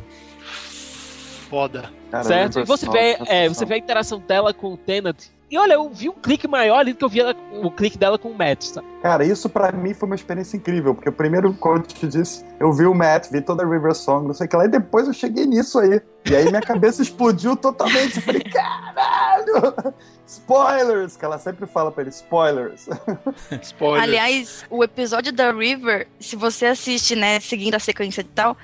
Foda. 1.51 1.91
Cara, 2.11 2.25
certo? 2.25 2.61
E 2.61 2.65
você 2.65 2.89
vê, 2.89 3.19
é, 3.27 3.49
você 3.49 3.65
vê 3.65 3.75
a 3.75 3.79
interação 3.79 4.19
dela 4.21 4.55
com 4.55 4.75
o 4.75 4.77
Tennant. 4.77 5.17
E 5.53 5.59
olha, 5.59 5.75
eu 5.75 5.91
vi 5.91 6.09
um 6.09 6.15
clique 6.15 6.49
maior 6.49 6.79
ali 6.79 6.95
do 6.95 6.97
que 6.99 7.05
eu 7.05 7.09
vi 7.11 7.21
ela- 7.21 7.37
o 7.63 7.71
clique 7.71 7.99
dela 7.99 8.19
com 8.19 8.31
o 8.31 8.35
Matt, 8.39 8.63
sabe? 8.63 8.87
Cara, 9.03 9.23
isso 9.23 9.51
pra 9.51 9.71
mim 9.71 9.93
foi 9.93 10.07
uma 10.07 10.15
experiência 10.15 10.57
incrível, 10.57 10.95
porque 10.95 11.11
primeiro, 11.11 11.53
como 11.53 11.77
eu 11.77 11.83
te 11.83 12.07
disse, 12.09 12.43
eu 12.59 12.73
vi 12.73 12.87
o 12.87 12.95
Matt, 12.95 13.29
vi 13.31 13.43
toda 13.43 13.63
a 13.63 13.69
River 13.69 13.95
Song, 13.95 14.27
não 14.27 14.33
sei 14.33 14.47
o 14.47 14.49
que 14.49 14.57
lá, 14.57 14.65
e 14.65 14.69
depois 14.69 15.07
eu 15.07 15.13
cheguei 15.13 15.45
nisso 15.45 15.79
aí. 15.79 16.01
E 16.25 16.35
aí 16.35 16.47
minha 16.49 16.63
cabeça 16.63 17.03
explodiu 17.03 17.55
totalmente. 17.55 18.17
Eu 18.17 18.23
falei, 18.23 18.43
caralho! 18.45 19.75
Spoilers! 20.27 21.19
Que 21.19 21.25
ela 21.27 21.39
sempre 21.39 21.67
fala 21.67 21.93
pra 21.93 22.01
ele, 22.01 22.11
spoilers. 22.11 22.89
Spoiler. 23.61 24.03
Aliás, 24.03 24.65
o 24.71 24.83
episódio 24.83 25.35
da 25.35 25.53
River, 25.53 26.09
se 26.19 26.35
você 26.35 26.65
assiste, 26.65 27.15
né, 27.15 27.39
seguindo 27.41 27.75
a 27.75 27.79
sequência 27.79 28.23
e 28.23 28.25
tal, 28.25 28.57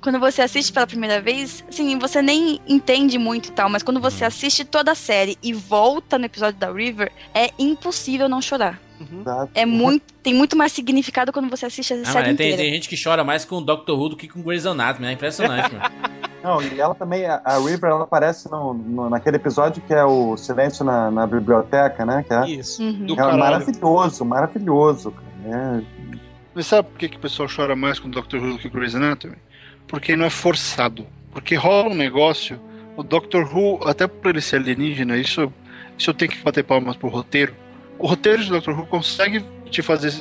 quando 0.00 0.18
você 0.18 0.42
assiste 0.42 0.72
pela 0.72 0.86
primeira 0.86 1.20
vez, 1.20 1.64
assim, 1.68 1.98
você 1.98 2.22
nem 2.22 2.60
entende 2.66 3.18
muito 3.18 3.48
e 3.48 3.52
tal, 3.52 3.68
mas 3.68 3.82
quando 3.82 4.00
você 4.00 4.24
assiste 4.24 4.64
toda 4.64 4.92
a 4.92 4.94
série 4.94 5.36
e 5.42 5.52
volta 5.52 6.18
no 6.18 6.24
episódio 6.24 6.58
da 6.58 6.72
River, 6.72 7.12
é 7.34 7.50
impossível 7.58 8.28
não 8.28 8.40
chorar. 8.40 8.80
Exato. 9.00 9.50
É 9.54 9.64
muito, 9.64 10.02
tem 10.22 10.34
muito 10.34 10.56
mais 10.56 10.72
significado 10.72 11.32
quando 11.32 11.48
você 11.48 11.64
assiste 11.66 11.94
a 11.94 11.96
Ah, 11.96 12.04
série 12.04 12.14
mas 12.14 12.24
tem, 12.24 12.32
inteira. 12.32 12.56
tem 12.58 12.72
gente 12.74 12.88
que 12.88 13.02
chora 13.02 13.24
mais 13.24 13.44
com 13.46 13.56
o 13.56 13.60
Doctor 13.62 13.98
Who 13.98 14.10
do 14.10 14.16
que 14.16 14.28
com 14.28 14.42
Grey's 14.42 14.66
Anatomy, 14.66 15.06
né? 15.06 15.12
Impressionante, 15.12 15.74
mano. 15.74 15.90
Não, 16.42 16.62
e 16.62 16.80
ela 16.80 16.94
também, 16.94 17.26
a, 17.26 17.58
River, 17.58 17.90
ela 17.90 18.04
aparece 18.04 18.50
no, 18.50 18.72
no- 18.72 19.10
naquele 19.10 19.36
episódio 19.36 19.82
que 19.86 19.92
é 19.92 20.02
o 20.04 20.36
Silêncio 20.38 20.82
na, 20.84 21.10
na 21.10 21.26
Biblioteca, 21.26 22.04
né? 22.06 22.24
Que 22.26 22.32
é, 22.32 22.48
Isso. 22.48 22.82
Uhum. 22.82 23.06
É 23.10 23.16
caralho. 23.16 23.38
maravilhoso, 23.38 24.24
maravilhoso. 24.24 25.10
Cara. 25.12 25.82
É, 25.82 25.82
Mas 26.54 26.66
sabe 26.66 26.88
por 26.88 26.98
que, 26.98 27.08
que 27.10 27.16
o 27.16 27.20
pessoal 27.20 27.46
chora 27.54 27.76
mais 27.76 27.98
com 27.98 28.08
o 28.08 28.10
Dr. 28.10 28.36
Who 28.36 28.52
do 28.54 28.58
que 28.58 28.68
Grey's 28.70 28.94
Anatomy? 28.94 29.36
Porque 29.90 30.16
não 30.16 30.24
é 30.24 30.30
forçado. 30.30 31.06
Porque 31.32 31.54
rola 31.54 31.90
um 31.90 31.94
negócio. 31.94 32.60
O 32.96 33.02
Dr. 33.02 33.42
Who, 33.52 33.86
até 33.88 34.06
por 34.06 34.30
ele 34.30 34.40
ser 34.40 34.56
alienígena, 34.56 35.16
isso, 35.16 35.52
isso 35.98 36.10
eu 36.10 36.14
tenho 36.14 36.30
que 36.30 36.38
bater 36.38 36.62
palmas 36.62 36.96
pro 36.96 37.08
roteiro. 37.08 37.54
O 37.98 38.06
roteiro 38.06 38.44
do 38.44 38.60
Dr. 38.60 38.70
Who 38.70 38.86
consegue 38.86 39.44
te 39.70 39.82
fazer. 39.82 40.12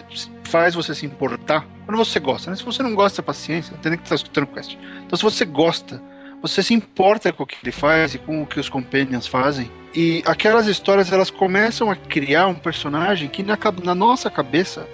faz 0.44 0.74
você 0.74 0.96
se 0.96 1.06
importar 1.06 1.66
quando 1.86 1.98
você 1.98 2.20
gosta. 2.20 2.50
Né? 2.50 2.58
Se 2.58 2.64
você 2.64 2.82
não 2.82 2.96
gosta, 2.96 3.22
paciência, 3.22 3.78
tem 3.78 3.96
que 3.96 4.04
estar 4.04 4.16
escutando 4.16 4.46
o 4.46 4.48
quest. 4.48 4.76
Então, 5.06 5.18
se 5.18 5.24
você 5.24 5.46
gosta, 5.46 6.02
você 6.42 6.64
se 6.64 6.74
importa 6.74 7.32
com 7.32 7.44
o 7.44 7.48
que 7.48 7.58
ele 7.64 7.72
faz 7.72 8.16
e 8.16 8.18
com 8.18 8.42
o 8.42 8.48
que 8.48 8.60
os 8.60 8.70
companions 8.70 9.28
fazem. 9.28 9.70
E 9.94 10.24
aquelas 10.26 10.68
histórias 10.68 11.12
elas 11.12 11.30
começam 11.30 11.90
a 11.90 11.96
criar 11.96 12.48
um 12.48 12.56
personagem 12.56 13.28
que 13.28 13.44
na, 13.44 13.58
na 13.84 13.96
nossa 13.96 14.30
cabeça 14.30 14.88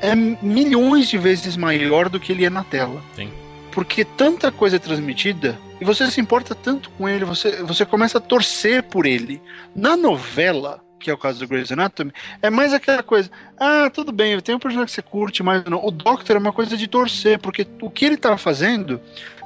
é 0.00 0.14
milhões 0.14 1.08
de 1.08 1.18
vezes 1.18 1.56
maior 1.56 2.08
do 2.08 2.18
que 2.18 2.32
ele 2.32 2.44
é 2.44 2.50
na 2.50 2.64
tela. 2.64 3.02
Sim. 3.14 3.30
Porque 3.72 4.04
tanta 4.04 4.50
coisa 4.50 4.76
é 4.76 4.78
transmitida 4.78 5.58
e 5.80 5.84
você 5.84 6.10
se 6.10 6.20
importa 6.20 6.54
tanto 6.54 6.90
com 6.90 7.08
ele, 7.08 7.24
você, 7.24 7.62
você 7.62 7.84
começa 7.86 8.18
a 8.18 8.20
torcer 8.20 8.82
por 8.82 9.06
ele. 9.06 9.40
Na 9.74 9.96
novela, 9.96 10.82
que 10.98 11.10
é 11.10 11.14
o 11.14 11.18
caso 11.18 11.38
do 11.38 11.46
Grey's 11.46 11.70
Anatomy, 11.70 12.12
é 12.42 12.50
mais 12.50 12.72
aquela 12.72 13.02
coisa: 13.02 13.30
ah, 13.58 13.90
tudo 13.92 14.10
bem, 14.10 14.38
tem 14.40 14.54
um 14.54 14.58
personagem 14.58 14.86
que 14.86 14.92
você 14.92 15.02
curte, 15.02 15.42
mas 15.42 15.64
não. 15.64 15.84
O 15.84 15.90
Doctor 15.90 16.36
é 16.36 16.38
uma 16.38 16.52
coisa 16.52 16.76
de 16.76 16.88
torcer, 16.88 17.38
porque 17.38 17.66
o 17.80 17.90
que 17.90 18.04
ele 18.04 18.16
tá 18.16 18.36
fazendo, 18.36 19.00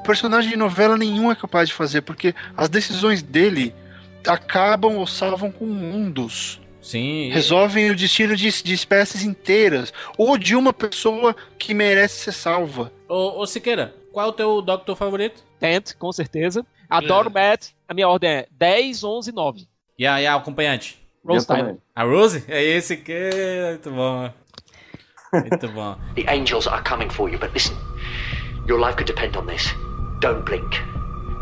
personagem 0.05 0.51
de 0.51 0.57
novela 0.57 0.97
nenhum 0.97 1.31
é 1.31 1.35
capaz 1.35 1.69
de 1.69 1.75
fazer, 1.75 2.03
porque 2.03 2.35
as 2.57 2.69
decisões 2.69 3.23
dele 3.23 3.75
acabam 4.27 4.97
ou 4.97 5.07
salvam 5.07 5.51
com 5.51 5.67
mundos 5.67 6.61
Sim. 6.81 7.31
resolvem 7.31 7.91
o 7.91 7.97
destino 7.97 8.37
de, 8.37 8.51
de 8.63 8.75
espécies 8.75 9.25
inteiras 9.25 9.93
ou 10.19 10.37
de 10.37 10.57
uma 10.57 10.73
pessoa 10.73 11.35
que 11.59 11.73
merece 11.73 12.25
ser 12.25 12.33
salva. 12.33 12.93
Ô, 13.09 13.41
ô 13.41 13.47
Siqueira, 13.47 13.95
qual 14.13 14.27
é 14.27 14.29
o 14.29 14.33
teu 14.33 14.63
Doctor 14.63 14.95
favorito? 14.95 15.43
Tent, 15.59 15.95
com 15.99 16.13
certeza. 16.13 16.65
Adoro 16.89 17.31
o 17.31 17.33
Matt. 17.33 17.71
A 17.89 17.95
minha 17.95 18.09
ordem 18.09 18.31
é 18.31 18.47
10, 18.53 19.03
11, 19.03 19.33
9. 19.33 19.67
E 19.99 20.07
a, 20.07 20.21
e 20.21 20.27
a 20.27 20.35
acompanhante? 20.35 21.01
Rose 21.25 21.47
Tyler. 21.47 21.77
A 21.95 22.05
Rose? 22.05 22.45
É 22.49 22.63
esse 22.63 22.97
que 22.97 23.13
é 23.13 23.71
muito 23.71 23.91
bom. 23.91 24.31
Muito 25.33 25.69
bom. 25.69 25.97
The 26.15 26.27
angels 26.29 26.67
are 26.67 26.83
coming 26.83 27.09
for 27.09 27.31
you, 27.31 27.39
but 27.39 27.53
listen. 27.53 27.77
Your 28.67 28.79
life 28.79 28.97
could 28.97 29.07
depend 29.07 29.37
on 29.37 29.47
this. 29.47 29.73
Don't 30.21 30.45
blink. 30.45 30.81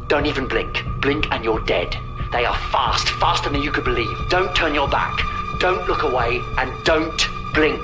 Don't 0.09 0.27
even 0.27 0.47
blink. 0.47 0.83
Blink 1.01 1.27
and 1.33 1.45
you're 1.45 1.65
dead. 1.65 1.97
They 2.33 2.45
are 2.45 2.57
fast, 2.71 3.09
faster 3.21 3.51
than 3.51 3.63
you 3.63 3.73
could 3.73 3.85
believe. 3.85 4.17
Don't 4.29 4.55
turn 4.55 4.75
your 4.75 4.89
back. 4.89 5.19
Don't 5.59 5.87
look 5.89 6.03
away 6.03 6.41
and 6.59 6.71
don't 6.85 7.21
blink. 7.53 7.83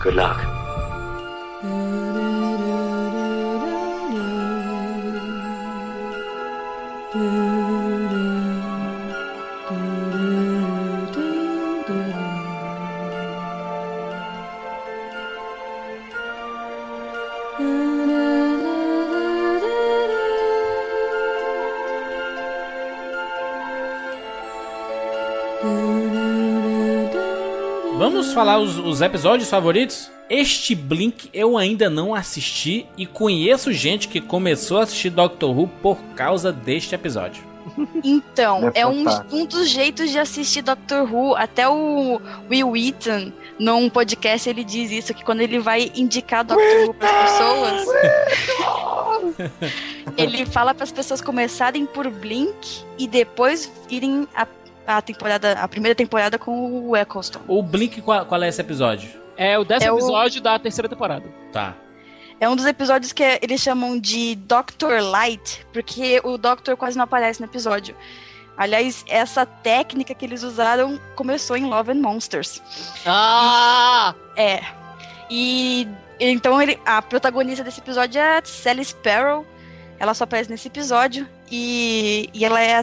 Good 0.00 0.14
luck. 0.14 0.59
Yeah. 7.12 7.49
Vamos 28.30 28.46
falar 28.46 28.58
os, 28.60 28.78
os 28.78 29.00
episódios 29.00 29.50
favoritos? 29.50 30.08
Este 30.28 30.72
Blink 30.72 31.28
eu 31.34 31.58
ainda 31.58 31.90
não 31.90 32.14
assisti 32.14 32.86
e 32.96 33.04
conheço 33.04 33.72
gente 33.72 34.06
que 34.06 34.20
começou 34.20 34.78
a 34.78 34.84
assistir 34.84 35.10
Doctor 35.10 35.50
Who 35.50 35.66
por 35.82 35.98
causa 36.14 36.52
deste 36.52 36.94
episódio. 36.94 37.42
Então, 38.04 38.70
É 38.72 38.82
é, 38.82 38.86
um, 38.86 39.04
um 39.32 39.44
dos 39.44 39.68
jeitos 39.68 40.10
de 40.10 40.18
assistir 40.20 40.62
Doctor 40.62 41.12
Who. 41.12 41.34
Até 41.34 41.68
o 41.68 42.20
Will 42.48 42.70
Wheaton, 42.70 43.32
num 43.58 43.90
podcast, 43.90 44.48
ele 44.48 44.62
diz 44.62 44.92
isso, 44.92 45.12
que 45.12 45.24
quando 45.24 45.40
ele 45.40 45.58
vai 45.58 45.90
indicar 45.96 46.44
Doctor 46.44 46.86
Who 46.86 46.94
para 46.94 47.24
pessoas, 47.24 47.86
ele 50.16 50.46
fala 50.46 50.72
para 50.72 50.84
as 50.84 50.92
pessoas 50.92 51.20
começarem 51.20 51.84
por 51.84 52.08
Blink 52.08 52.84
e 52.96 53.08
depois 53.08 53.72
irem 53.90 54.28
a, 54.36 54.46
a 54.86 55.00
temporada, 55.02 55.52
a 55.52 55.68
primeira 55.68 55.94
temporada 55.94 56.38
com 56.38 56.88
o 56.88 56.96
Eccleston. 56.96 57.40
O 57.48 57.62
Blink, 57.62 58.00
qual, 58.02 58.24
qual 58.26 58.42
é 58.42 58.48
esse 58.48 58.60
episódio? 58.60 59.10
É 59.36 59.58
o 59.58 59.64
décimo 59.64 59.88
É 59.88 59.92
o- 59.92 59.98
episódio 59.98 60.40
da 60.40 60.58
terceira 60.58 60.88
temporada. 60.88 61.24
Tá. 61.52 61.74
É 62.38 62.48
um 62.48 62.56
dos 62.56 62.64
episódios 62.66 63.12
que 63.12 63.22
eles 63.42 63.60
chamam 63.60 63.98
de 63.98 64.34
Doctor 64.34 65.00
Light, 65.02 65.66
porque 65.72 66.20
o 66.24 66.38
Doctor 66.38 66.76
quase 66.76 66.96
não 66.96 67.04
aparece 67.04 67.40
no 67.40 67.46
episódio. 67.46 67.94
Aliás, 68.56 69.04
essa 69.08 69.44
técnica 69.46 70.14
que 70.14 70.24
eles 70.24 70.42
usaram 70.42 70.98
começou 71.16 71.56
em 71.56 71.64
Love 71.64 71.92
and 71.92 72.00
Monsters. 72.00 72.62
Ah! 73.06 74.14
É. 74.36 74.60
E 75.30 75.86
então 76.18 76.60
ele, 76.60 76.78
a 76.84 77.00
protagonista 77.00 77.62
desse 77.64 77.80
episódio 77.80 78.18
é 78.20 78.38
a 78.38 78.42
Sally 78.44 78.84
Sparrow. 78.84 79.46
Ela 79.98 80.14
só 80.14 80.24
aparece 80.24 80.50
nesse 80.50 80.68
episódio 80.68 81.26
e, 81.50 82.28
e 82.32 82.44
ela 82.44 82.60
é 82.62 82.82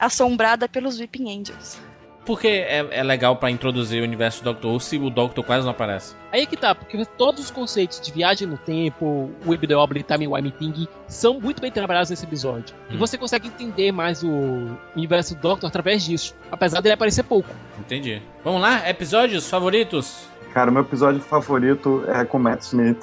assombrada 0.00 0.68
pelos 0.68 0.98
Weeping 0.98 1.40
Angels. 1.40 1.78
Porque 2.24 2.46
é, 2.48 2.86
é 2.90 3.02
legal 3.02 3.36
pra 3.36 3.50
introduzir 3.50 4.00
o 4.02 4.04
universo 4.04 4.44
do 4.44 4.52
Doctor 4.52 4.72
Who 4.72 4.80
se 4.80 4.98
o 4.98 5.10
Doctor 5.10 5.42
quase 5.42 5.64
não 5.64 5.72
aparece. 5.72 6.14
Aí 6.30 6.42
é 6.42 6.46
que 6.46 6.56
tá, 6.56 6.74
porque 6.74 7.02
todos 7.16 7.44
os 7.44 7.50
conceitos 7.50 8.00
de 8.00 8.12
viagem 8.12 8.46
no 8.46 8.58
tempo, 8.58 9.30
Web 9.46 9.66
the 9.66 9.74
Obli, 9.74 10.02
Time 10.02 10.28
Wimey 10.28 10.52
são 11.08 11.40
muito 11.40 11.60
bem 11.60 11.72
trabalhados 11.72 12.10
nesse 12.10 12.24
episódio. 12.24 12.74
E 12.90 12.94
Hum. 12.94 12.98
você 12.98 13.16
consegue 13.16 13.48
entender 13.48 13.90
mais 13.90 14.22
o 14.22 14.30
universo 14.94 15.34
do 15.34 15.40
Doctor 15.40 15.68
através 15.68 16.04
disso, 16.04 16.34
apesar 16.52 16.80
dele 16.80 16.92
aparecer 16.94 17.24
pouco. 17.24 17.48
Entendi. 17.78 18.22
Vamos 18.44 18.60
lá, 18.60 18.88
episódios 18.88 19.48
favoritos? 19.48 20.28
Cara, 20.52 20.70
o 20.70 20.74
meu 20.74 20.82
episódio 20.82 21.20
favorito 21.20 22.04
é 22.08 22.24
com 22.24 22.38
Matt 22.38 22.62
Smith. 22.62 23.02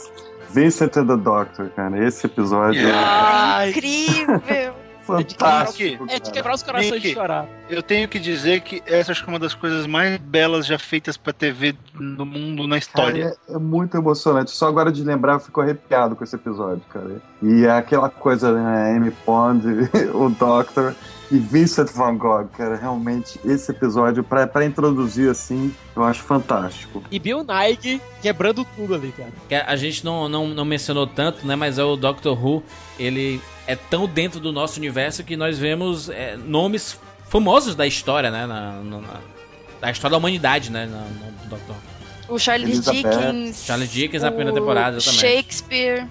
Vincent 0.49 0.95
and 0.95 1.07
the 1.07 1.17
Doctor, 1.17 1.69
cara. 1.75 2.01
Esse 2.05 2.27
episódio 2.27 2.81
Ai. 2.93 3.71
Incrível! 3.71 4.86
É 5.13 5.23
fantástico. 5.23 6.05
É 6.09 6.19
de 6.19 6.31
quebrar 6.31 6.55
os 6.55 6.63
corações 6.63 6.91
Nick, 6.91 7.07
de 7.07 7.13
chorar. 7.13 7.47
Eu 7.69 7.81
tenho 7.81 8.07
que 8.07 8.19
dizer 8.19 8.61
que 8.61 8.81
essa 8.85 9.11
acho 9.11 9.23
que 9.23 9.29
é 9.29 9.33
uma 9.33 9.39
das 9.39 9.53
coisas 9.53 9.87
mais 9.87 10.17
belas 10.17 10.65
já 10.65 10.77
feitas 10.77 11.17
pra 11.17 11.33
TV 11.33 11.75
no 11.93 12.25
mundo, 12.25 12.67
na 12.67 12.77
história. 12.77 13.29
Cara, 13.29 13.37
é, 13.49 13.53
é 13.53 13.57
muito 13.57 13.97
emocionante. 13.97 14.51
Só 14.51 14.67
agora 14.67 14.91
de 14.91 15.03
lembrar, 15.03 15.33
eu 15.33 15.39
fico 15.39 15.61
arrepiado 15.61 16.15
com 16.15 16.23
esse 16.23 16.35
episódio, 16.35 16.81
cara. 16.89 17.21
E 17.41 17.65
é 17.65 17.71
aquela 17.71 18.09
coisa, 18.09 18.51
né? 18.51 18.95
Amy 18.95 19.11
Pond, 19.11 19.65
o 20.13 20.29
Doctor 20.29 20.95
e 21.31 21.37
Vincent 21.37 21.91
Van 21.91 22.15
Gogh, 22.15 22.47
cara. 22.57 22.75
Realmente, 22.75 23.39
esse 23.45 23.71
episódio, 23.71 24.23
pra, 24.23 24.47
pra 24.47 24.65
introduzir 24.65 25.29
assim, 25.29 25.73
eu 25.95 26.03
acho 26.03 26.23
fantástico. 26.23 27.03
E 27.11 27.19
Bill 27.19 27.43
Nighy 27.43 28.01
quebrando 28.21 28.65
tudo 28.75 28.95
ali, 28.95 29.11
cara. 29.11 29.65
A 29.65 29.75
gente 29.75 30.05
não, 30.05 30.29
não, 30.29 30.47
não 30.47 30.65
mencionou 30.65 31.07
tanto, 31.07 31.45
né? 31.45 31.55
Mas 31.55 31.77
é 31.77 31.83
o 31.83 31.95
Doctor 31.95 32.37
Who, 32.37 32.63
ele 32.97 33.41
é 33.67 33.75
tão 33.75 34.07
dentro 34.07 34.39
do 34.39 34.51
nosso 34.51 34.79
universo 34.79 35.23
que 35.23 35.35
nós 35.37 35.57
vemos 35.59 36.09
é, 36.09 36.35
nomes 36.37 36.97
famosos 37.29 37.75
da 37.75 37.85
história, 37.85 38.31
né? 38.31 38.45
Na, 38.45 38.71
na- 38.81 38.97
na- 39.01 39.19
da 39.81 39.91
história 39.91 40.11
da 40.13 40.17
humanidade, 40.17 40.71
né? 40.71 40.85
Na, 40.87 41.01
no 41.01 41.49
Doctor. 41.49 41.75
O 42.29 42.39
Charles 42.39 42.69
Elizabeth. 42.69 43.03
Dickens. 43.03 43.63
Charles 43.65 43.89
Dickens 43.91 44.23
na 44.23 44.29
primeira 44.31 44.53
temporada 44.53 44.97
também. 44.99 45.19
Shakespeare, 45.19 46.07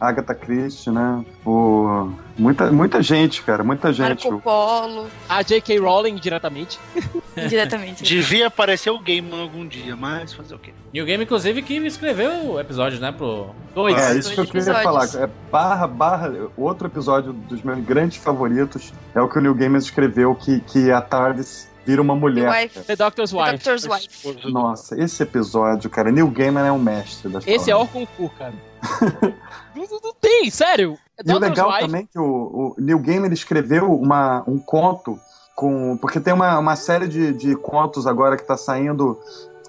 Agatha 0.00 0.34
Christie, 0.34 0.90
né? 0.90 1.24
O... 1.44 2.10
Muita, 2.38 2.70
muita 2.70 3.02
gente, 3.02 3.42
cara. 3.42 3.64
Muita 3.64 3.92
gente. 3.92 4.28
Marco 4.28 4.40
Polo, 4.40 5.08
A 5.28 5.42
J.K. 5.42 5.78
Rowling 5.78 6.14
diretamente. 6.16 6.78
diretamente. 7.48 8.04
Devia 8.04 8.46
aparecer 8.46 8.90
o 8.90 8.98
Gaiman 8.98 9.42
algum 9.42 9.66
dia, 9.66 9.96
mas 9.96 10.32
fazer 10.32 10.54
o 10.54 10.58
quê? 10.58 10.72
New 10.92 11.04
Game, 11.04 11.24
inclusive, 11.24 11.62
que 11.62 11.74
escreveu 11.78 12.52
o 12.52 12.60
episódio, 12.60 13.00
né? 13.00 13.10
Pro... 13.10 13.50
Dois. 13.74 13.96
É, 13.96 14.16
isso 14.16 14.32
que 14.32 14.40
eu 14.40 14.44
dois 14.44 14.64
queria 14.64 14.82
falar. 14.82 15.04
episódios. 15.04 15.16
É 15.16 15.50
barra, 15.50 15.86
barra. 15.86 16.32
Outro 16.56 16.86
episódio 16.86 17.32
dos 17.32 17.62
meus 17.62 17.84
grandes 17.84 18.18
favoritos 18.18 18.92
é 19.14 19.20
o 19.20 19.28
que 19.28 19.38
o 19.38 19.40
Neil 19.40 19.54
Gaiman 19.54 19.78
escreveu, 19.78 20.34
que, 20.34 20.60
que 20.60 20.92
a 20.92 21.00
TARDIS 21.00 21.67
vira 21.88 22.02
uma 22.02 22.14
mulher. 22.14 22.50
Wife. 22.50 22.80
The 22.80 22.96
Doctor's 22.96 23.30
The 23.30 23.36
Wife. 23.38 23.52
Doctor's 23.52 23.86
Wife. 23.86 24.52
Nossa, 24.52 25.00
esse 25.02 25.22
episódio, 25.22 25.88
cara, 25.88 26.12
Neil 26.12 26.28
Gaiman 26.28 26.66
é 26.66 26.70
um 26.70 26.78
mestre 26.78 27.30
das 27.30 27.46
Esse 27.46 27.70
é 27.70 27.74
palavras. 27.74 27.96
Orconcourt, 27.96 28.32
cara. 28.36 28.54
não, 29.74 30.14
tem, 30.20 30.50
sério. 30.50 30.98
É 31.16 31.22
E 31.24 31.32
o 31.32 31.38
legal 31.38 31.68
Wife. 31.70 31.80
também 31.86 32.04
que 32.04 32.18
o, 32.18 32.24
o 32.24 32.74
Neil 32.78 32.98
Gaiman 32.98 33.32
escreveu 33.32 33.90
uma, 33.90 34.44
um 34.46 34.58
conto 34.58 35.18
com. 35.56 35.96
Porque 35.96 36.20
tem 36.20 36.34
uma, 36.34 36.58
uma 36.58 36.76
série 36.76 37.08
de, 37.08 37.32
de 37.32 37.56
contos 37.56 38.06
agora 38.06 38.36
que 38.36 38.46
tá 38.46 38.58
saindo 38.58 39.18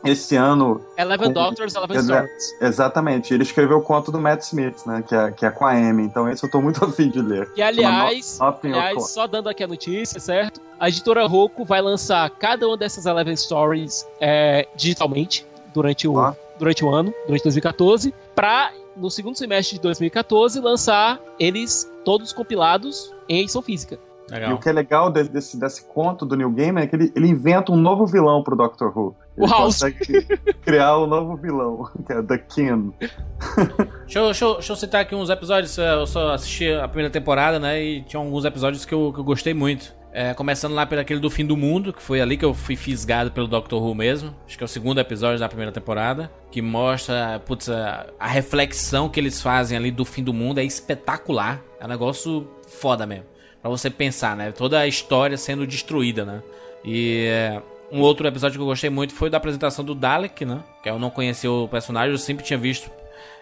esse 0.03 0.35
ano. 0.35 0.81
Eleven 0.97 1.27
com- 1.27 1.34
Doctors, 1.34 1.76
Eleven 1.76 1.97
Exa- 1.97 2.13
Stories. 2.23 2.55
Exatamente. 2.61 3.34
Ele 3.34 3.43
escreveu 3.43 3.77
o 3.77 3.81
conto 3.81 4.11
do 4.11 4.19
Matt 4.19 4.41
Smith, 4.43 4.85
né? 4.85 5.03
Que 5.07 5.15
é, 5.15 5.31
que 5.31 5.45
é 5.45 5.51
com 5.51 5.65
a 5.65 5.71
Amy. 5.71 6.03
Então 6.03 6.30
esse 6.30 6.43
eu 6.45 6.49
tô 6.51 6.61
muito 6.61 6.84
afim 6.85 7.09
de 7.09 7.21
ler. 7.21 7.51
E 7.55 7.61
aliás, 7.61 8.39
aliás, 8.63 9.11
só 9.11 9.27
dando 9.27 9.49
aqui 9.49 9.63
a 9.63 9.67
notícia, 9.67 10.19
certo? 10.19 10.61
A 10.80 10.88
editora 10.89 11.26
Roku 11.27 11.65
vai 11.65 11.81
lançar 11.81 12.30
cada 12.30 12.67
uma 12.67 12.77
dessas 12.77 13.05
Eleven 13.05 13.35
Stories 13.35 14.05
é, 14.21 14.67
digitalmente 14.76 15.45
durante 15.73 16.07
o, 16.07 16.15
Ó. 16.15 16.34
durante 16.57 16.84
o 16.85 16.89
ano, 16.93 17.13
durante 17.26 17.43
2014, 17.43 18.13
pra 18.34 18.71
no 18.95 19.09
segundo 19.11 19.38
semestre 19.38 19.76
de 19.77 19.81
2014 19.81 20.59
lançar 20.59 21.19
eles 21.39 21.89
todos 22.03 22.34
compilados 22.34 23.13
em 23.30 23.41
edição 23.41 23.61
física. 23.61 23.99
E 24.30 24.34
o 24.34 24.39
Legal. 24.39 24.57
que 24.60 24.69
é 24.69 24.72
legal 24.72 25.11
de- 25.11 25.30
desse, 25.30 25.60
desse 25.60 25.84
conto 25.88 26.26
do 26.26 26.35
Neil 26.35 26.51
Gaiman 26.51 26.81
é 26.84 26.88
que 26.88 26.95
ele, 26.95 27.11
ele 27.15 27.27
inventa 27.27 27.72
um 27.72 27.76
novo 27.77 28.06
vilão 28.06 28.43
pro 28.43 28.56
Doctor 28.56 28.95
Who. 28.97 29.15
Ele 29.38 29.45
O 29.45 29.49
House. 29.49 29.80
criar 30.61 30.97
um 30.99 31.07
novo 31.07 31.35
vilão, 31.38 31.89
que 32.06 32.14
é 32.14 32.22
The 32.22 32.38
King. 32.38 32.93
Deixa 32.99 34.19
eu, 34.19 34.26
deixa, 34.26 34.45
eu, 34.45 34.53
deixa 34.56 34.72
eu 34.72 34.76
citar 34.76 35.01
aqui 35.01 35.15
uns 35.15 35.30
episódios. 35.30 35.77
é, 35.77 35.93
Eu 35.93 36.07
só 36.07 36.34
assisti 36.34 36.72
a 36.72 36.88
primeira 36.88 37.10
temporada, 37.11 37.60
né? 37.60 37.81
E 37.81 38.01
tinha 38.03 38.19
alguns 38.22 38.45
episódios 38.45 38.85
que 38.85 38.93
eu, 38.93 39.11
que 39.14 39.19
eu 39.19 39.23
gostei 39.23 39.53
muito. 39.53 39.97
É, 40.11 40.34
começando 40.34 40.73
lá 40.73 40.88
pelo 40.88 41.01
aquele 41.01 41.19
do 41.19 41.30
fim 41.30 41.45
do 41.45 41.56
mundo, 41.56 41.93
que 41.93 42.01
foi 42.01 42.19
ali 42.19 42.35
que 42.35 42.43
eu 42.43 42.51
fui 42.51 42.76
fisgado 42.76 43.30
pelo 43.31 43.47
Doctor 43.47 43.80
Who 43.81 43.93
mesmo. 43.93 44.35
Acho 44.47 44.57
que 44.57 44.64
é 44.64 44.65
o 44.65 44.68
segundo 44.68 44.99
episódio 44.99 45.39
da 45.39 45.47
primeira 45.47 45.72
temporada. 45.72 46.31
Que 46.51 46.64
mostra, 46.64 47.39
putz, 47.45 47.69
a, 47.69 48.07
a 48.19 48.27
reflexão 48.27 49.07
que 49.07 49.19
eles 49.19 49.39
fazem 49.39 49.77
ali 49.77 49.91
do 49.91 50.03
fim 50.03 50.23
do 50.23 50.34
mundo 50.34 50.57
é 50.60 50.64
espetacular. 50.64 51.61
É 51.80 51.85
um 51.85 51.88
negócio 51.88 52.47
foda 52.68 53.06
mesmo. 53.06 53.26
Pra 53.61 53.69
você 53.69 53.90
pensar, 53.90 54.36
né? 54.36 54.52
Toda 54.52 54.80
a 54.80 54.88
história 54.88 55.38
sendo 55.38 55.68
destruída, 55.68 56.26
né? 56.26 56.41
E 56.84 57.26
é, 57.27 57.61
um 57.91 57.99
outro 57.99 58.27
episódio 58.27 58.57
que 58.57 58.61
eu 58.61 58.68
gostei 58.68 58.90
muito 58.90 59.14
foi 59.14 59.30
da 59.30 59.38
apresentação 59.38 59.84
do 59.84 59.94
Dalek, 59.94 60.45
né? 60.45 60.60
Que 60.81 60.90
eu 60.90 60.98
não 60.98 61.10
conhecia 61.10 61.52
o 61.52 61.68
personagem, 61.68 62.11
eu 62.11 62.18
sempre 62.18 62.45
tinha 62.45 62.57
visto 62.57 62.90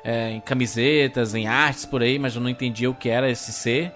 é, 0.03 0.31
em 0.31 0.39
camisetas, 0.39 1.35
em 1.35 1.47
artes 1.47 1.85
por 1.85 2.01
aí, 2.01 2.17
mas 2.17 2.35
eu 2.35 2.41
não 2.41 2.49
entendia 2.49 2.89
o 2.89 2.95
que 2.95 3.09
era 3.09 3.29
esse 3.29 3.51
ser. 3.53 3.91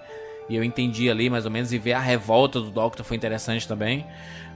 E 0.48 0.56
eu 0.56 0.62
entendi 0.62 1.10
ali 1.10 1.30
mais 1.30 1.44
ou 1.44 1.50
menos, 1.50 1.72
e 1.72 1.78
ver 1.78 1.94
a 1.94 2.00
revolta 2.00 2.60
do 2.60 2.70
Doctor 2.70 3.04
foi 3.04 3.16
interessante 3.16 3.66
também. 3.66 4.06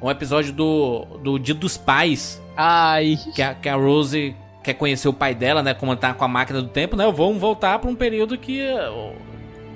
Um 0.01 0.11
episódio 0.11 0.53
do, 0.53 1.05
do 1.23 1.39
Dia 1.39 1.55
dos 1.55 1.77
Pais, 1.77 2.41
Ai, 2.57 3.19
que 3.35 3.43
a, 3.43 3.55
que 3.55 3.69
a 3.69 3.77
Rose 3.77 4.35
quer 4.65 4.75
conhecer 4.75 5.09
o 5.09 5.13
pai 5.13 5.35
dela, 5.35 5.63
né? 5.63 5.75
Como 5.75 5.95
tá 5.95 6.15
com 6.15 6.25
a 6.25 6.29
máquina 6.29 6.63
do 6.63 6.69
tempo, 6.69 6.97
né? 6.97 7.05
Vamos 7.13 7.39
voltar 7.39 7.79
pra 7.79 7.91
um 7.91 7.95
período 7.95 8.39
que, 8.39 8.63
ó, 8.89 9.13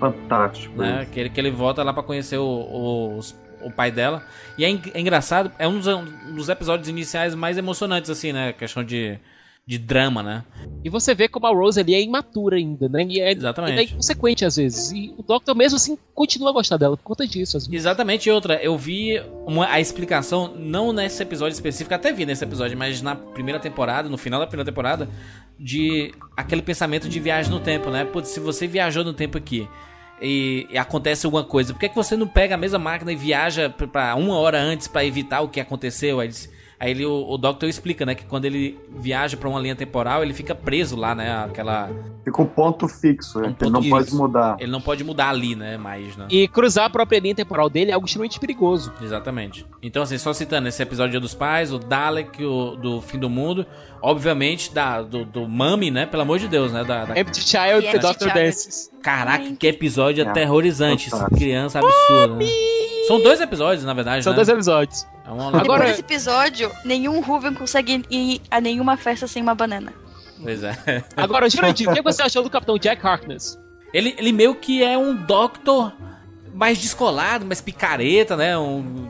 Fantástico. 0.00 0.76
né, 0.78 1.06
que, 1.12 1.20
ele, 1.20 1.30
que 1.30 1.38
ele 1.38 1.50
volta 1.50 1.82
lá 1.82 1.92
pra 1.92 2.02
conhecer 2.02 2.38
o, 2.38 2.44
o, 2.44 3.20
o 3.62 3.70
pai 3.70 3.90
dela. 3.92 4.24
E 4.58 4.64
é, 4.64 4.68
é 4.94 5.00
engraçado, 5.00 5.52
é 5.58 5.68
um 5.68 5.78
dos, 5.78 5.86
um 5.86 6.34
dos 6.34 6.48
episódios 6.48 6.88
iniciais 6.88 7.34
mais 7.34 7.58
emocionantes, 7.58 8.10
assim, 8.10 8.32
né? 8.32 8.52
Questão 8.54 8.82
de, 8.82 9.18
de 9.66 9.78
drama, 9.78 10.22
né? 10.22 10.44
e 10.82 10.88
você 10.88 11.14
vê 11.14 11.28
como 11.28 11.46
a 11.46 11.50
Rose 11.50 11.78
ali 11.78 11.94
é 11.94 12.00
imatura 12.02 12.56
ainda, 12.56 12.88
né? 12.88 13.04
E 13.04 13.20
é, 13.20 13.32
Exatamente. 13.32 13.76
e 13.76 13.78
é 13.78 13.82
inconsequente 13.84 14.44
às 14.46 14.56
vezes. 14.56 14.90
E 14.92 15.14
o 15.18 15.22
Doctor 15.22 15.54
mesmo 15.54 15.76
assim 15.76 15.98
continua 16.14 16.48
a 16.50 16.52
gostar 16.54 16.78
dela 16.78 16.96
por 16.96 17.02
conta 17.04 17.26
disso. 17.26 17.58
Às 17.58 17.66
vezes. 17.66 17.82
Exatamente, 17.82 18.26
e 18.28 18.32
outra, 18.32 18.54
eu 18.62 18.76
vi 18.78 19.20
uma- 19.46 19.68
a 19.68 19.78
explicação, 19.78 20.54
não 20.56 20.90
nesse 20.92 21.22
episódio 21.22 21.52
específico, 21.52 21.94
até 21.94 22.10
vi 22.12 22.24
nesse 22.24 22.42
episódio, 22.42 22.76
mas 22.78 23.02
na 23.02 23.14
primeira 23.14 23.60
temporada, 23.60 24.08
no 24.08 24.16
final 24.16 24.40
da 24.40 24.46
primeira 24.46 24.70
temporada, 24.70 25.06
de 25.58 26.12
aquele 26.34 26.62
pensamento 26.62 27.06
de 27.08 27.20
viagem 27.20 27.52
no 27.52 27.60
tempo, 27.60 27.90
né? 27.90 28.04
Putz, 28.06 28.30
se 28.30 28.40
você 28.40 28.66
viajou 28.66 29.04
no 29.04 29.12
tempo 29.12 29.36
aqui 29.36 29.68
e, 30.20 30.66
e 30.70 30.78
acontece 30.78 31.26
alguma 31.26 31.44
coisa, 31.44 31.72
por 31.72 31.80
que, 31.80 31.88
que 31.88 31.96
você 31.96 32.16
não 32.16 32.26
pega 32.26 32.54
a 32.54 32.58
mesma 32.58 32.78
máquina 32.78 33.12
e 33.12 33.16
viaja 33.16 33.70
pra- 33.70 33.86
pra 33.86 34.14
uma 34.14 34.34
hora 34.38 34.58
antes 34.60 34.86
pra 34.88 35.04
evitar 35.04 35.40
o 35.40 35.48
que 35.48 35.60
aconteceu? 35.60 36.20
Aí 36.20 36.28
diz, 36.28 36.50
Aí 36.82 36.92
ele, 36.92 37.04
o, 37.04 37.26
o 37.28 37.36
Doctor 37.36 37.68
explica, 37.68 38.06
né, 38.06 38.14
que 38.14 38.24
quando 38.24 38.46
ele 38.46 38.80
viaja 38.88 39.36
pra 39.36 39.46
uma 39.50 39.60
linha 39.60 39.76
temporal, 39.76 40.22
ele 40.22 40.32
fica 40.32 40.54
preso 40.54 40.96
lá, 40.96 41.14
né, 41.14 41.30
aquela... 41.44 41.90
Fica 42.24 42.40
um 42.40 42.46
ponto 42.46 42.88
fixo, 42.88 43.38
né? 43.38 43.54
que 43.58 43.64
ele 43.64 43.70
não 43.70 43.80
ponto- 43.82 43.90
pode 43.90 44.14
mudar. 44.14 44.56
Ele 44.58 44.70
não 44.72 44.80
pode 44.80 45.04
mudar 45.04 45.28
ali, 45.28 45.54
né, 45.54 45.76
mais, 45.76 46.16
né? 46.16 46.26
E 46.30 46.48
cruzar 46.48 46.86
a 46.86 46.90
própria 46.90 47.18
linha 47.20 47.34
temporal 47.34 47.68
dele 47.68 47.90
é 47.90 47.94
algo 47.94 48.06
extremamente 48.06 48.40
perigoso. 48.40 48.90
Exatamente. 49.02 49.66
Então, 49.82 50.02
assim, 50.02 50.16
só 50.16 50.32
citando 50.32 50.68
esse 50.68 50.82
episódio 50.82 51.10
Dia 51.10 51.20
dos 51.20 51.34
Pais, 51.34 51.70
o 51.70 51.78
Dalek, 51.78 52.42
o, 52.42 52.76
do 52.76 53.02
Fim 53.02 53.18
do 53.18 53.28
Mundo, 53.28 53.66
obviamente 54.02 54.72
da, 54.72 55.02
do, 55.02 55.24
do 55.24 55.48
Mummy, 55.48 55.90
né? 55.90 56.06
Pelo 56.06 56.22
amor 56.22 56.38
de 56.38 56.48
Deus, 56.48 56.72
né? 56.72 56.84
Da, 56.84 57.04
da... 57.06 57.18
Empty 57.18 57.40
Child, 57.40 57.86
E 57.86 57.90
Child. 57.90 58.32
Dances. 58.34 58.90
Caraca, 59.02 59.52
que 59.58 59.66
episódio 59.66 60.24
É, 60.24 60.28
aterrorizante. 60.28 61.10
Fantástico. 61.10 61.36
criança 61.38 61.78
absurda. 61.78 62.36
Né? 62.36 62.46
São 63.06 63.20
dois 63.22 63.40
episódios, 63.40 63.84
na 63.84 63.94
verdade, 63.94 64.22
São 64.22 64.32
né? 64.32 64.36
dois 64.36 64.48
episódios. 64.48 65.06
É 65.26 65.30
uma 65.30 65.48
Agora- 65.48 65.62
Depois 65.62 65.80
desse 65.90 66.00
episódio, 66.00 66.70
nenhum 66.84 67.20
Ruven 67.20 67.54
consegue 67.54 68.02
ir 68.10 68.40
a 68.50 68.60
nenhuma 68.60 68.96
festa 68.96 69.26
sem 69.26 69.42
uma 69.42 69.54
banana. 69.54 69.92
Pois 70.42 70.62
é. 70.62 70.76
Agora, 71.16 71.48
Jurandir, 71.50 71.88
o 71.90 71.94
que 71.94 72.02
você 72.02 72.22
achou 72.22 72.42
do 72.42 72.50
Capitão 72.50 72.78
Jack 72.78 73.04
Harkness? 73.06 73.58
Ele, 73.92 74.14
ele 74.16 74.32
meio 74.32 74.54
que 74.54 74.82
é 74.82 74.96
um 74.96 75.14
Doctor 75.14 75.92
mais 76.54 76.78
descolado, 76.78 77.44
mais 77.44 77.60
picareta, 77.60 78.36
né? 78.36 78.56
Um... 78.56 79.08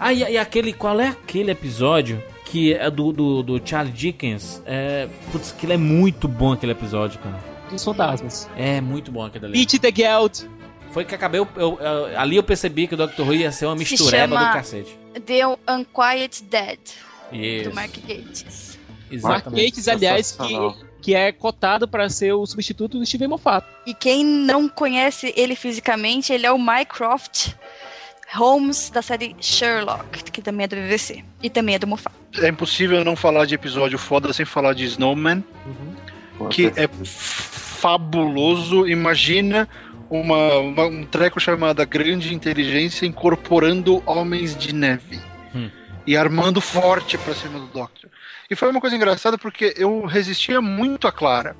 Ah, 0.00 0.12
e, 0.12 0.20
e 0.20 0.38
aquele. 0.38 0.72
Qual 0.72 0.98
é 0.98 1.08
aquele 1.08 1.50
episódio 1.52 2.22
que 2.54 2.72
é 2.72 2.88
do, 2.88 3.10
do, 3.12 3.42
do 3.42 3.60
Charlie 3.68 3.92
Dickens? 3.92 4.62
É. 4.64 5.08
Putz, 5.32 5.52
aquele 5.56 5.72
é 5.72 5.76
muito 5.76 6.28
bom 6.28 6.52
aquele 6.52 6.70
episódio, 6.70 7.18
cara. 7.18 7.36
Dos 7.68 7.82
fantasmas. 7.82 8.48
É 8.56 8.80
muito 8.80 9.10
bom 9.10 9.24
aquele 9.24 9.46
ali. 9.46 9.58
Pete 9.58 9.80
the 9.80 9.90
Geld. 9.92 10.48
Foi 10.92 11.04
que 11.04 11.12
acabei. 11.16 11.40
Eu, 11.40 11.48
eu- 11.56 11.78
eu- 11.80 12.16
ali 12.20 12.36
eu 12.36 12.42
percebi 12.44 12.86
que 12.86 12.94
o 12.94 12.96
Dr. 12.96 13.22
Who 13.22 13.34
ia 13.34 13.50
ser 13.50 13.66
uma 13.66 13.76
Se 13.78 13.90
mistureba 13.90 14.36
chama- 14.36 14.46
do 14.48 14.52
cacete. 14.52 14.96
The 15.26 15.40
Unquiet 15.68 16.44
Dead, 16.44 16.78
Isso. 17.32 17.68
do 17.70 17.74
Mark 17.74 17.92
Gates. 18.06 18.78
Mark 19.10 19.12
Exatamente. 19.12 19.64
Gates, 19.70 19.88
aliás, 19.88 20.32
que, 20.32 20.54
que 21.02 21.14
é 21.16 21.32
cotado 21.32 21.88
pra 21.88 22.08
ser 22.08 22.32
o 22.34 22.46
substituto 22.46 22.98
do 22.98 23.04
Steven 23.06 23.26
Moffat. 23.28 23.66
E 23.84 23.92
quem 23.94 24.24
não 24.24 24.68
conhece 24.68 25.32
ele 25.36 25.56
fisicamente, 25.56 26.32
ele 26.32 26.46
é 26.46 26.52
o 26.52 26.58
Mycroft 26.58 27.48
Holmes 28.34 28.90
da 28.90 29.00
série 29.02 29.34
Sherlock, 29.40 30.24
que 30.30 30.42
também 30.42 30.64
é 30.64 30.68
do 30.68 30.76
BBC. 30.76 31.24
E 31.42 31.48
também 31.50 31.74
é 31.74 31.78
do 31.78 31.86
Moffat. 31.86 32.14
É 32.40 32.48
impossível 32.48 33.04
não 33.04 33.14
falar 33.16 33.44
de 33.46 33.54
episódio 33.54 33.98
foda 33.98 34.32
sem 34.32 34.44
falar 34.44 34.74
de 34.74 34.84
Snowman, 34.84 35.42
Pô, 36.38 36.46
que 36.48 36.66
é 36.76 36.88
fabuloso. 37.84 38.86
Imagina 38.88 39.68
uma, 40.10 40.56
uma- 40.58 40.86
um 40.86 41.04
treco 41.04 41.38
chamado 41.40 41.84
Grande 41.86 42.34
Inteligência 42.34 43.06
incorporando 43.06 44.02
homens 44.06 44.56
de 44.56 44.74
neve 44.74 45.20
Hum. 45.54 45.70
e 46.06 46.16
armando 46.16 46.60
forte 46.60 47.16
pra 47.18 47.34
cima 47.34 47.58
do 47.58 47.66
Doctor. 47.66 48.10
E 48.50 48.56
foi 48.56 48.70
uma 48.70 48.80
coisa 48.80 48.96
engraçada 48.96 49.38
porque 49.38 49.74
eu 49.76 50.04
resistia 50.04 50.60
muito 50.60 51.06
a 51.06 51.12
Clara. 51.12 51.56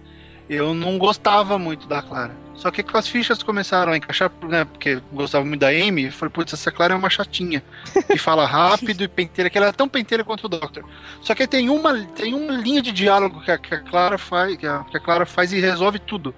Eu 0.49 0.75
não 0.75 0.99
gostava 0.99 1.59
muito 1.59 1.87
da 1.87 2.03
Clara. 2.03 2.35
Só 2.55 2.71
que 2.71 2.85
as 2.93 3.09
fichas 3.09 3.43
começaram 3.43 3.93
a 3.93 3.97
encaixar, 3.97 4.31
né? 4.43 4.65
Porque 4.65 5.01
gostava 5.13 5.45
muito 5.45 5.61
da 5.61 5.69
Amy. 5.69 6.05
Eu 6.05 6.13
falei, 6.13 6.33
putz, 6.33 6.53
essa 6.53 6.71
Clara 6.71 6.95
é 6.95 6.97
uma 6.97 7.11
chatinha. 7.11 7.63
E 8.09 8.17
fala 8.17 8.47
rápido 8.47 9.03
e 9.03 9.09
penteira, 9.09 9.51
que 9.51 9.59
ela 9.59 9.69
é 9.69 9.73
tão 9.73 9.89
penteira 9.89 10.25
quanto 10.25 10.45
o 10.45 10.49
Doctor. 10.49 10.85
Só 11.21 11.35
que 11.35 11.47
tem 11.47 11.69
uma, 11.69 12.05
tem 12.07 12.33
uma 12.33 12.53
linha 12.53 12.81
de 12.81 12.93
diálogo 12.93 13.41
que 13.41 13.51
a, 13.51 13.59
que 13.59 13.75
a 13.75 13.81
Clara 13.81 14.19
faz, 14.19 14.57
que 14.57 14.67
a, 14.67 14.85
que 14.85 14.97
a 14.97 15.01
Clara 15.01 15.27
faz 15.27 15.53
e 15.53 15.61
resolve 15.61 15.99
tudo. 15.99 16.35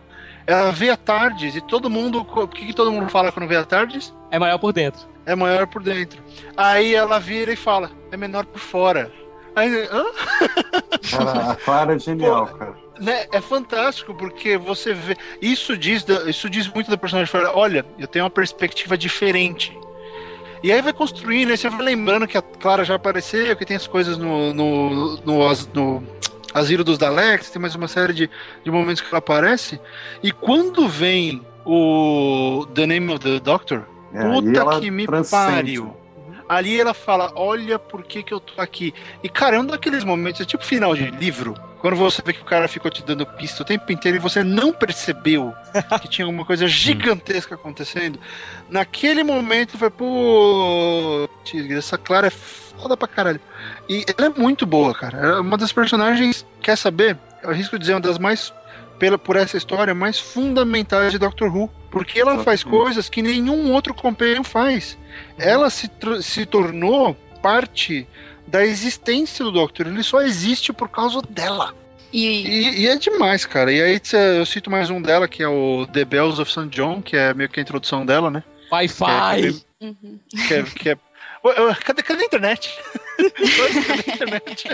Ela 0.47 0.70
vê 0.70 0.90
a 0.90 0.97
Tardes 0.97 1.56
e 1.56 1.60
todo 1.60 1.90
mundo. 1.90 2.20
O 2.20 2.48
que, 2.48 2.66
que 2.66 2.72
todo 2.72 2.93
mundo 2.93 3.10
fala 3.10 3.32
quando 3.32 3.48
vê 3.48 3.56
a 3.56 3.64
Tardes? 3.64 4.14
É 4.30 4.38
maior 4.38 4.59
por 4.59 4.72
dentro. 4.72 5.01
É 5.26 5.34
maior 5.34 5.66
por 5.66 5.82
dentro. 5.82 6.22
Aí 6.56 6.94
ela 6.94 7.18
vira 7.18 7.52
e 7.52 7.56
fala, 7.56 7.90
é 8.12 8.16
menor 8.16 8.47
por 8.47 8.60
fora. 8.60 9.10
Aí, 9.57 9.89
hã? 9.91 10.05
Cara, 11.11 11.51
a 11.53 11.57
Clara 11.57 11.95
é 11.95 11.99
genial, 11.99 12.47
cara. 12.47 12.74
né, 13.01 13.27
é 13.33 13.41
fantástico 13.41 14.15
porque 14.15 14.57
você 14.59 14.93
vê. 14.93 15.16
Isso 15.41 15.77
diz, 15.77 16.05
isso 16.27 16.49
diz 16.51 16.69
muito 16.69 16.91
da 16.91 16.97
personagem. 16.99 17.31
Fala, 17.31 17.53
Olha, 17.57 17.85
eu 17.99 18.07
tenho 18.07 18.24
uma 18.24 18.31
perspectiva 18.31 18.97
diferente. 18.99 19.77
E 20.62 20.70
aí 20.73 20.83
vai 20.83 20.93
construindo, 20.93 21.51
aí 21.51 21.57
você 21.57 21.69
vai 21.69 21.83
lembrando 21.83 22.27
que 22.27 22.37
a 22.37 22.43
Clara 22.43 22.85
já 22.85 22.95
apareceu, 22.97 23.57
que 23.57 23.65
tem 23.65 23.77
as 23.77 23.87
coisas 23.87 24.16
no, 24.19 24.53
no, 24.53 25.16
no, 25.24 25.57
no 25.74 26.03
Asilo 26.53 26.83
dos 26.85 26.99
Daleks, 26.99 27.51
tem 27.51 27.61
mais 27.61 27.74
uma 27.74 27.89
série 27.89 28.12
de, 28.12 28.31
de 28.65 28.70
momentos 28.70 29.01
que 29.03 29.09
ela 29.09 29.19
aparece. 29.19 29.78
E 30.23 30.33
quando 30.33 30.89
vem 30.89 31.43
o 31.65 32.66
The 32.74 32.87
Name 32.87 33.12
of 33.12 33.20
the 33.20 33.39
Doctor, 33.41 33.85
É, 34.12 34.23
puta 34.24 34.81
que 34.81 34.91
me 34.91 35.07
transcende. 35.07 35.47
pariu. 35.47 35.97
Ali 36.48 36.81
ela 36.81 36.94
fala, 36.94 37.32
olha 37.35 37.78
por 37.78 38.05
que, 38.05 38.23
que 38.23 38.32
eu 38.32 38.40
tô 38.40 38.60
aqui. 38.60 38.94
E, 39.23 39.28
cara, 39.28 39.56
é 39.56 39.60
um 39.60 39.66
daqueles 39.66 40.05
momentos, 40.05 40.40
é 40.40 40.44
tipo 40.44 40.64
final 40.64 40.94
de 40.94 41.10
livro, 41.10 41.55
quando 41.81 41.97
você 41.97 42.23
vê 42.24 42.32
que 42.32 42.43
o 42.43 42.44
cara 42.44 42.66
ficou 42.68 42.90
te 42.90 43.02
dando 43.02 43.27
pista 43.27 43.62
o 43.62 43.66
tempo 43.66 43.90
inteiro 43.93 44.16
e 44.16 44.20
você 44.20 44.43
não 44.43 44.73
percebeu 44.73 45.55
que 46.02 46.09
tinha 46.09 46.24
alguma 46.24 46.44
coisa 46.44 46.66
gigantesca 46.66 47.55
acontecendo. 47.55 48.18
Naquele 48.68 49.23
momento, 49.23 49.78
foi, 49.78 49.90
pô, 49.90 51.28
essa 51.70 51.97
Clara 51.97 52.27
é 52.27 52.31
foda 52.31 52.97
pra 52.97 53.06
caralho. 53.06 53.40
E 53.89 54.05
ela 54.16 54.27
é 54.27 54.40
muito 54.40 54.66
boa, 54.66 54.94
cara. 54.94 55.18
Ela 55.18 55.36
é 55.36 55.40
uma 55.40 55.56
das 55.56 55.73
personagens, 55.73 56.44
quer 56.60 56.77
saber? 56.77 57.16
Eu 57.43 57.51
arrisco 57.51 57.78
dizer, 57.78 57.94
uma 57.94 58.01
das 58.01 58.18
mais, 58.18 58.52
pela, 58.98 59.18
por 59.18 59.36
essa 59.36 59.56
história, 59.56 59.94
mais 59.94 60.18
fundamentais 60.18 61.12
de 61.12 61.18
Doctor 61.18 61.55
Who. 61.55 61.70
Porque 61.90 62.20
ela 62.20 62.43
faz 62.43 62.62
coisas 62.62 63.09
que 63.09 63.23
nenhum 63.23 63.73
outro 63.73 63.94
companion 63.94 64.43
faz. 64.44 64.98
Ela 65.39 65.70
se, 65.70 65.90
se 66.20 66.44
tornou 66.44 67.14
parte 67.43 68.06
da 68.47 68.64
existência 68.64 69.44
do 69.44 69.51
Doctor. 69.52 69.86
Ele 69.86 70.02
só 70.02 70.20
existe 70.20 70.73
por 70.73 70.89
causa 70.89 71.23
dela. 71.23 71.74
E, 72.12 72.24
E, 72.47 72.81
e 72.82 72.89
é 72.89 72.97
demais, 72.97 73.44
cara. 73.47 73.73
E 73.73 73.81
aí 73.82 74.01
eu 74.39 74.44
cito 74.47 74.70
mais 74.70 74.90
um 74.90 75.01
dela, 75.01 75.27
que 75.27 75.43
é 75.43 75.48
o 75.48 75.86
The 75.93 76.05
Bells 76.05 76.40
of 76.40 76.51
St. 76.51 76.68
John, 76.68 77.01
que 77.02 77.16
é 77.16 77.32
meio 77.35 77.48
que 77.48 77.59
a 77.60 77.62
introdução 77.62 78.05
dela, 78.05 78.31
né? 78.31 78.43
Wi-Fi. 78.70 79.62
Uhum. 79.81 80.18
Que 80.47 80.55
é, 80.55 80.62
que 80.62 80.89
é- 80.90 80.97
Ué, 80.97 80.97
ué, 80.97 81.06
cadê, 81.85 82.03
cadê 82.03 82.23
a 82.23 82.27
internet? 82.27 82.79
cadê 83.19 84.11
a 84.11 84.15
internet? 84.15 84.69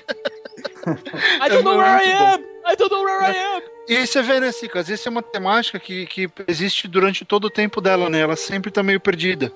I 1.40 1.48
don't 1.48 1.64
know 1.64 1.76
where 1.78 2.04
I 2.04 2.10
É 2.10 2.14
muito 2.14 2.18
bom. 2.18 2.24
am! 2.24 2.72
I 2.72 2.76
don't 2.76 2.90
know 2.90 3.04
where 3.04 3.24
I 3.24 3.36
am! 3.36 3.62
E 3.88 3.96
aí 3.96 4.06
você 4.06 4.22
vê, 4.22 4.40
né? 4.40 4.48
Às 4.48 4.88
vezes 4.88 5.06
é 5.06 5.10
uma 5.10 5.22
temática 5.22 5.78
que, 5.78 6.06
que 6.06 6.30
existe 6.46 6.86
durante 6.86 7.24
todo 7.24 7.46
o 7.46 7.50
tempo 7.50 7.80
dela, 7.80 8.08
né? 8.08 8.20
Ela 8.20 8.36
sempre 8.36 8.70
tá 8.70 8.82
meio 8.82 9.00
perdida. 9.00 9.52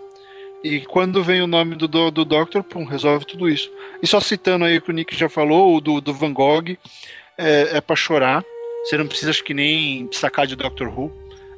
E 0.65 0.81
quando 0.81 1.23
vem 1.23 1.43
o 1.43 1.47
nome 1.47 1.77
do, 1.77 1.87
do, 1.87 2.11
do 2.11 2.25
Doctor, 2.25 2.63
pum, 2.65 2.85
resolve 2.85 3.25
tudo 3.25 3.49
isso. 3.49 3.71
E 4.03 4.07
só 4.07 4.19
citando 4.21 4.65
aí 4.65 4.79
o 4.79 4.83
que 4.83 4.91
o 4.91 4.93
Nick 4.93 5.15
já 5.17 5.29
falou, 5.29 5.77
o 5.77 5.81
do, 5.81 6.01
do 6.01 6.13
Van 6.13 6.33
Gogh, 6.33 6.77
é, 7.39 7.77
é 7.77 7.81
pra 7.81 7.95
chorar. 7.95 8.45
Você 8.85 8.97
não 8.97 9.07
precisa, 9.07 9.31
acho 9.31 9.45
que 9.45 9.55
nem 9.55 10.09
sacar 10.13 10.47
de 10.47 10.57
Doctor 10.57 10.89
Who. 10.89 11.13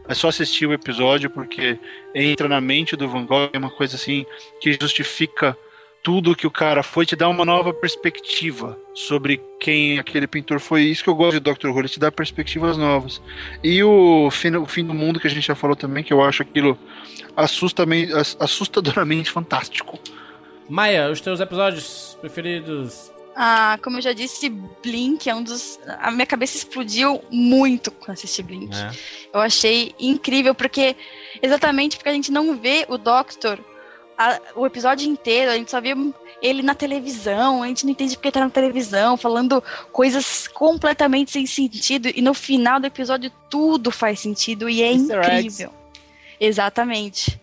É 0.09 0.15
só 0.15 0.29
assistir 0.29 0.67
o 0.67 0.73
episódio, 0.73 1.29
porque 1.29 1.79
entra 2.15 2.49
na 2.49 2.61
mente 2.61 2.97
do 2.97 3.09
Van 3.09 3.27
Gogh, 3.27 3.51
é 3.53 3.59
uma 3.59 3.71
coisa 3.71 3.97
assim 3.97 4.25
que 4.61 4.73
justifica 4.81 5.57
tudo 6.03 6.35
que 6.35 6.47
o 6.47 6.51
cara 6.51 6.83
foi, 6.83 7.05
te 7.05 7.15
dá 7.15 7.29
uma 7.29 7.45
nova 7.45 7.75
perspectiva 7.75 8.79
sobre 8.95 9.41
quem 9.61 9.99
aquele 9.99 10.27
pintor 10.27 10.61
foi. 10.61 10.83
Isso 10.83 11.05
que 11.05 11.11
eu 11.11 11.15
gosto 11.15 11.35
de 11.35 11.41
Doctor 11.41 11.71
Who, 11.71 11.81
ele 11.81 11.89
te 11.89 12.01
dá 12.01 12.11
perspectivas 12.11 12.79
novas. 12.79 13.21
E 13.63 13.83
o 13.83 14.31
fim, 14.31 14.57
o 14.57 14.67
fim 14.67 14.85
do 14.85 14.95
mundo, 14.95 15.21
que 15.21 15.27
a 15.27 15.31
gente 15.31 15.47
já 15.47 15.55
falou 15.55 15.77
também, 15.77 16.03
que 16.03 16.13
eu 16.13 16.23
acho 16.23 16.43
aquilo 16.43 16.79
assustadoramente 17.37 19.31
fantástico. 19.31 19.99
Maia, 20.69 21.11
os 21.11 21.21
teus 21.21 21.41
episódios 21.41 22.17
preferidos? 22.21 23.11
Ah, 23.41 23.79
como 23.85 23.99
eu 23.99 24.03
já 24.03 24.13
disse, 24.13 24.49
Blink 24.49 25.31
é 25.31 25.35
um 25.35 25.43
dos. 25.45 25.79
A 26.01 26.11
minha 26.11 26.27
cabeça 26.27 26.57
explodiu 26.57 27.23
muito 27.31 27.93
quando 27.93 28.11
assisti 28.17 28.43
Blink. 28.43 28.75
É. 28.75 28.91
Eu 29.33 29.41
achei 29.41 29.95
incrível, 29.99 30.55
porque. 30.57 30.97
Exatamente 31.41 31.97
porque 31.97 32.09
a 32.09 32.13
gente 32.13 32.33
não 32.33 32.57
vê 32.57 32.85
o 32.89 32.99
Doctor 32.99 33.61
a- 34.19 34.41
o 34.57 34.67
episódio 34.67 35.09
inteiro, 35.09 35.53
a 35.53 35.57
gente 35.57 35.71
só 35.71 35.81
vê 35.81 35.95
ele 36.43 36.63
na 36.63 36.75
televisão, 36.75 37.63
a 37.63 37.69
gente 37.69 37.85
não 37.85 37.93
entende 37.93 38.17
porque 38.17 38.27
ele 38.27 38.33
tá 38.33 38.41
na 38.41 38.51
televisão, 38.51 39.17
falando 39.17 39.63
coisas 39.93 40.49
completamente 40.49 41.31
sem 41.31 41.47
sentido, 41.47 42.09
e 42.13 42.21
no 42.21 42.35
final 42.35 42.81
do 42.81 42.87
episódio 42.89 43.31
tudo 43.49 43.93
faz 43.93 44.19
sentido 44.19 44.69
e 44.69 44.83
é 44.83 44.93
Easter 44.93 45.19
eggs. 45.21 45.29
incrível. 45.63 45.73
Exatamente. 46.41 47.41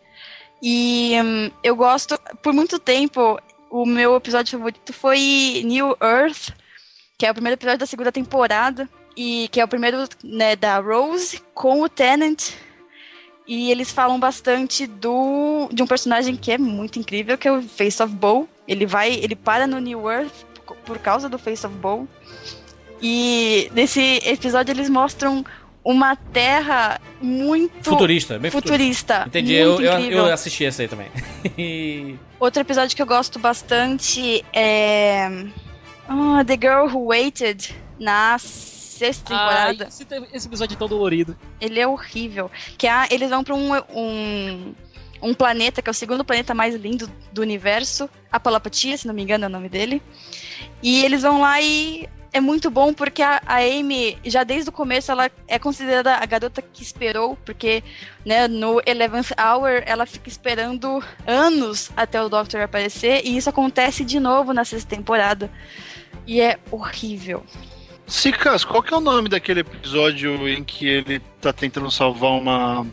E 0.61 1.13
hum, 1.23 1.51
eu 1.63 1.75
gosto, 1.75 2.19
por 2.41 2.51
muito 2.53 2.79
tempo, 2.79 3.39
o 3.81 3.85
meu 3.85 4.15
episódio 4.15 4.57
favorito 4.57 4.93
foi 4.93 5.61
New 5.65 5.97
Earth, 6.01 6.53
que 7.17 7.25
é 7.25 7.31
o 7.31 7.33
primeiro 7.33 7.55
episódio 7.57 7.79
da 7.79 7.85
segunda 7.85 8.09
temporada, 8.09 8.87
e 9.17 9.49
que 9.51 9.59
é 9.59 9.65
o 9.65 9.67
primeiro 9.67 9.97
né, 10.23 10.55
da 10.55 10.79
Rose 10.79 11.41
com 11.53 11.81
o 11.81 11.89
Tennant. 11.89 12.51
E 13.45 13.69
eles 13.69 13.91
falam 13.91 14.17
bastante 14.17 14.87
do 14.87 15.67
de 15.73 15.83
um 15.83 15.87
personagem 15.87 16.37
que 16.37 16.53
é 16.53 16.57
muito 16.57 16.99
incrível, 16.99 17.37
que 17.37 17.49
é 17.49 17.51
o 17.51 17.61
Face 17.61 18.01
of 18.01 18.13
Bow. 18.13 18.47
Ele 18.65 18.85
vai, 18.85 19.11
ele 19.13 19.35
para 19.35 19.67
no 19.67 19.79
New 19.79 20.09
Earth 20.09 20.33
por- 20.65 20.77
por 20.77 20.97
causa 20.99 21.27
do 21.27 21.37
Face 21.37 21.67
of 21.67 21.75
Bow. 21.75 22.07
E 23.01 23.69
nesse 23.73 24.21
episódio 24.23 24.71
eles 24.71 24.89
mostram 24.89 25.45
uma 25.85 26.15
terra 26.15 26.99
muito 27.21 27.87
Futurista, 27.87 28.39
bem 28.39 28.49
futurista. 28.49 29.21
futurista. 29.21 29.23
Entendi, 29.27 29.53
eu, 29.53 29.73
muito 29.73 29.83
eu, 29.83 29.93
incrível. 29.99 30.25
eu 30.25 30.33
assisti 30.33 30.63
esse 30.63 30.81
aí 30.81 30.87
também. 30.87 31.11
Outro 32.39 32.59
episódio 32.61 32.95
que 32.95 33.01
eu 33.01 33.05
gosto 33.05 33.37
bastante 33.37 34.43
é 34.51 35.27
Ah, 36.09 36.43
The 36.45 36.55
Girl 36.59 36.87
Who 36.91 37.09
Waited, 37.09 37.75
na 37.99 38.37
sexta 38.39 39.25
temporada. 39.25 39.85
Ah, 39.85 39.87
esse, 39.87 40.05
esse 40.33 40.47
episódio 40.47 40.73
é 40.73 40.77
tão 40.77 40.87
dolorido. 40.87 41.37
Ele 41.61 41.79
é 41.79 41.87
horrível. 41.87 42.49
Que 42.77 42.87
a, 42.87 43.07
eles 43.11 43.29
vão 43.29 43.43
pra 43.43 43.53
um, 43.53 43.75
um, 43.93 44.73
um 45.21 45.33
planeta, 45.35 45.83
que 45.83 45.89
é 45.89 45.91
o 45.91 45.93
segundo 45.93 46.25
planeta 46.25 46.55
mais 46.55 46.73
lindo 46.73 47.07
do 47.31 47.41
universo. 47.43 48.09
Apalapatia, 48.31 48.97
se 48.97 49.05
não 49.05 49.13
me 49.13 49.21
engano 49.21 49.45
é 49.45 49.47
o 49.47 49.51
nome 49.51 49.69
dele. 49.69 50.01
E 50.81 51.05
eles 51.05 51.21
vão 51.21 51.41
lá 51.41 51.61
e 51.61 52.09
é 52.35 52.41
muito 52.41 52.69
bom 52.69 52.93
porque 52.93 53.21
a, 53.21 53.41
a 53.45 53.57
Amy, 53.59 54.17
já 54.25 54.43
desde 54.43 54.69
o 54.69 54.73
começo, 54.73 55.11
ela 55.11 55.29
é 55.47 55.57
considerada 55.57 56.15
a 56.15 56.25
garota 56.25 56.61
que 56.61 56.83
esperou, 56.83 57.37
porque 57.45 57.83
né, 58.25 58.47
no 58.47 58.81
Eleventh 58.85 59.31
Hour 59.39 59.81
ela 59.85 60.05
fica 60.05 60.27
esperando 60.29 61.01
anos 61.25 61.91
até 61.95 62.21
o 62.21 62.27
Doctor 62.29 62.61
aparecer, 62.61 63.21
e 63.25 63.37
isso 63.37 63.49
acontece 63.49 64.03
de 64.03 64.19
novo 64.19 64.53
na 64.53 64.65
sexta 64.65 64.89
temporada. 64.95 65.49
E 66.27 66.41
é 66.41 66.57
horrível. 66.71 67.43
Sicas, 68.07 68.63
qual 68.63 68.83
que 68.83 68.93
é 68.93 68.97
o 68.97 69.01
nome 69.01 69.29
daquele 69.29 69.61
episódio 69.61 70.47
em 70.47 70.63
que 70.63 70.87
ele 70.87 71.19
tá 71.41 71.51
tentando 71.53 71.89
salvar 71.89 72.31
uma. 72.31 72.85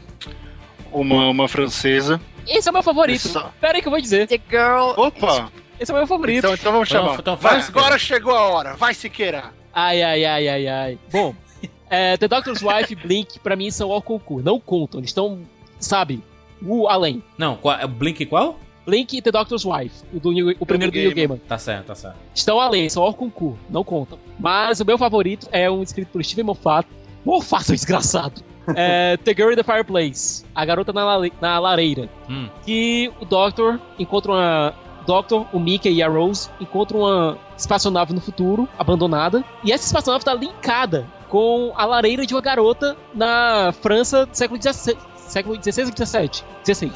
uma, 0.91 1.29
uma 1.29 1.49
francesa? 1.49 2.21
Esse 2.47 2.69
é 2.69 2.71
o 2.71 2.75
meu 2.75 2.83
favorito. 2.83 3.27
Essa- 3.29 3.53
Pera 3.61 3.77
aí 3.77 3.83
que 3.83 3.89
eu 3.89 3.93
vou 3.93 4.01
dizer. 4.01 4.27
The 4.27 4.41
Girl. 4.51 4.93
Opa! 4.97 5.51
Esse 5.83 5.91
é 5.91 5.95
o 5.95 5.99
meu 5.99 6.07
favorito. 6.07 6.39
Então, 6.39 6.55
então 6.55 6.73
vamos 6.73 6.89
chamar. 6.89 7.19
Então, 7.19 7.37
Vai, 7.37 7.55
faz, 7.55 7.69
agora 7.69 7.99
chegou 7.99 8.35
a 8.35 8.43
hora, 8.49 8.77
vai 8.77 8.95
Siqueira! 8.95 9.53
Ai, 9.75 10.03
ai, 10.03 10.25
ai, 10.25 10.49
ai, 10.49 10.69
ai. 10.69 10.99
Bom, 11.11 11.35
é, 11.91 12.17
The 12.17 12.29
Doctor's 12.29 12.63
Wife 12.63 12.93
e 12.93 12.97
Blink, 12.97 13.39
pra 13.41 13.57
mim, 13.57 13.71
são 13.71 13.91
ao 13.91 14.01
concurso. 14.01 14.45
Não 14.45 14.61
contam, 14.61 15.01
eles 15.01 15.11
estão, 15.11 15.41
sabe, 15.81 16.23
o 16.65 16.87
além. 16.87 17.23
Não, 17.37 17.57
qual, 17.57 17.77
é 17.79 17.87
Blink 17.87 18.25
qual? 18.27 18.59
Blink 18.87 19.17
e 19.17 19.23
The 19.23 19.31
Doctor's 19.33 19.65
Wife, 19.65 20.05
o, 20.13 20.21
do 20.21 20.31
o 20.59 20.67
primeiro 20.67 20.93
do 20.93 20.99
New 20.99 21.13
Gamer. 21.15 21.39
Tá 21.49 21.59
certo, 21.59 21.87
tá 21.87 21.95
certo. 21.95 22.17
Estão 22.35 22.61
além, 22.61 22.89
são 22.89 23.03
ao 23.03 23.15
concurso, 23.15 23.59
não 23.71 23.83
contam. 23.85 24.19
Mas 24.39 24.81
o 24.81 24.85
meu 24.85 24.99
favorito 24.99 25.49
é 25.53 25.71
um 25.71 25.83
escrito 25.83 26.09
por 26.09 26.25
Steven 26.25 26.45
Moffat. 26.45 26.87
Moffat, 27.25 27.65
seu 27.65 27.75
desgraçado. 27.75 28.41
É, 28.77 29.17
the 29.17 29.35
Girl 29.35 29.51
in 29.51 29.57
the 29.57 29.65
Fireplace, 29.65 30.45
a 30.55 30.65
garota 30.65 30.93
na, 30.93 31.05
lare- 31.05 31.33
na 31.41 31.59
lareira. 31.59 32.09
Hum. 32.31 32.49
Que 32.65 33.11
o 33.21 33.25
Doctor 33.25 33.81
encontra 33.99 34.31
uma. 34.31 34.75
Doctor, 35.07 35.47
o 35.53 35.59
Mickey 35.59 35.93
e 35.93 36.03
a 36.03 36.09
Rose 36.09 36.49
encontram 36.61 37.01
uma 37.01 37.39
espaçonave 37.57 38.13
no 38.13 38.21
futuro, 38.21 38.69
abandonada. 38.79 39.45
E 39.65 39.73
essa 39.73 39.85
espaçonave 39.85 40.23
está 40.23 40.35
linkada 40.35 41.07
com 41.29 41.73
a 41.77 41.85
lareira 41.85 42.27
de 42.27 42.35
uma 42.35 42.41
garota 42.41 42.97
na 43.15 43.73
França 43.81 44.27
do 44.27 44.35
século 44.37 44.61
XVI. 44.61 44.97
Século 45.17 45.57
XVI 45.57 45.85
ou 45.85 46.07
XVII? 46.07 46.45
XVI. 46.65 46.93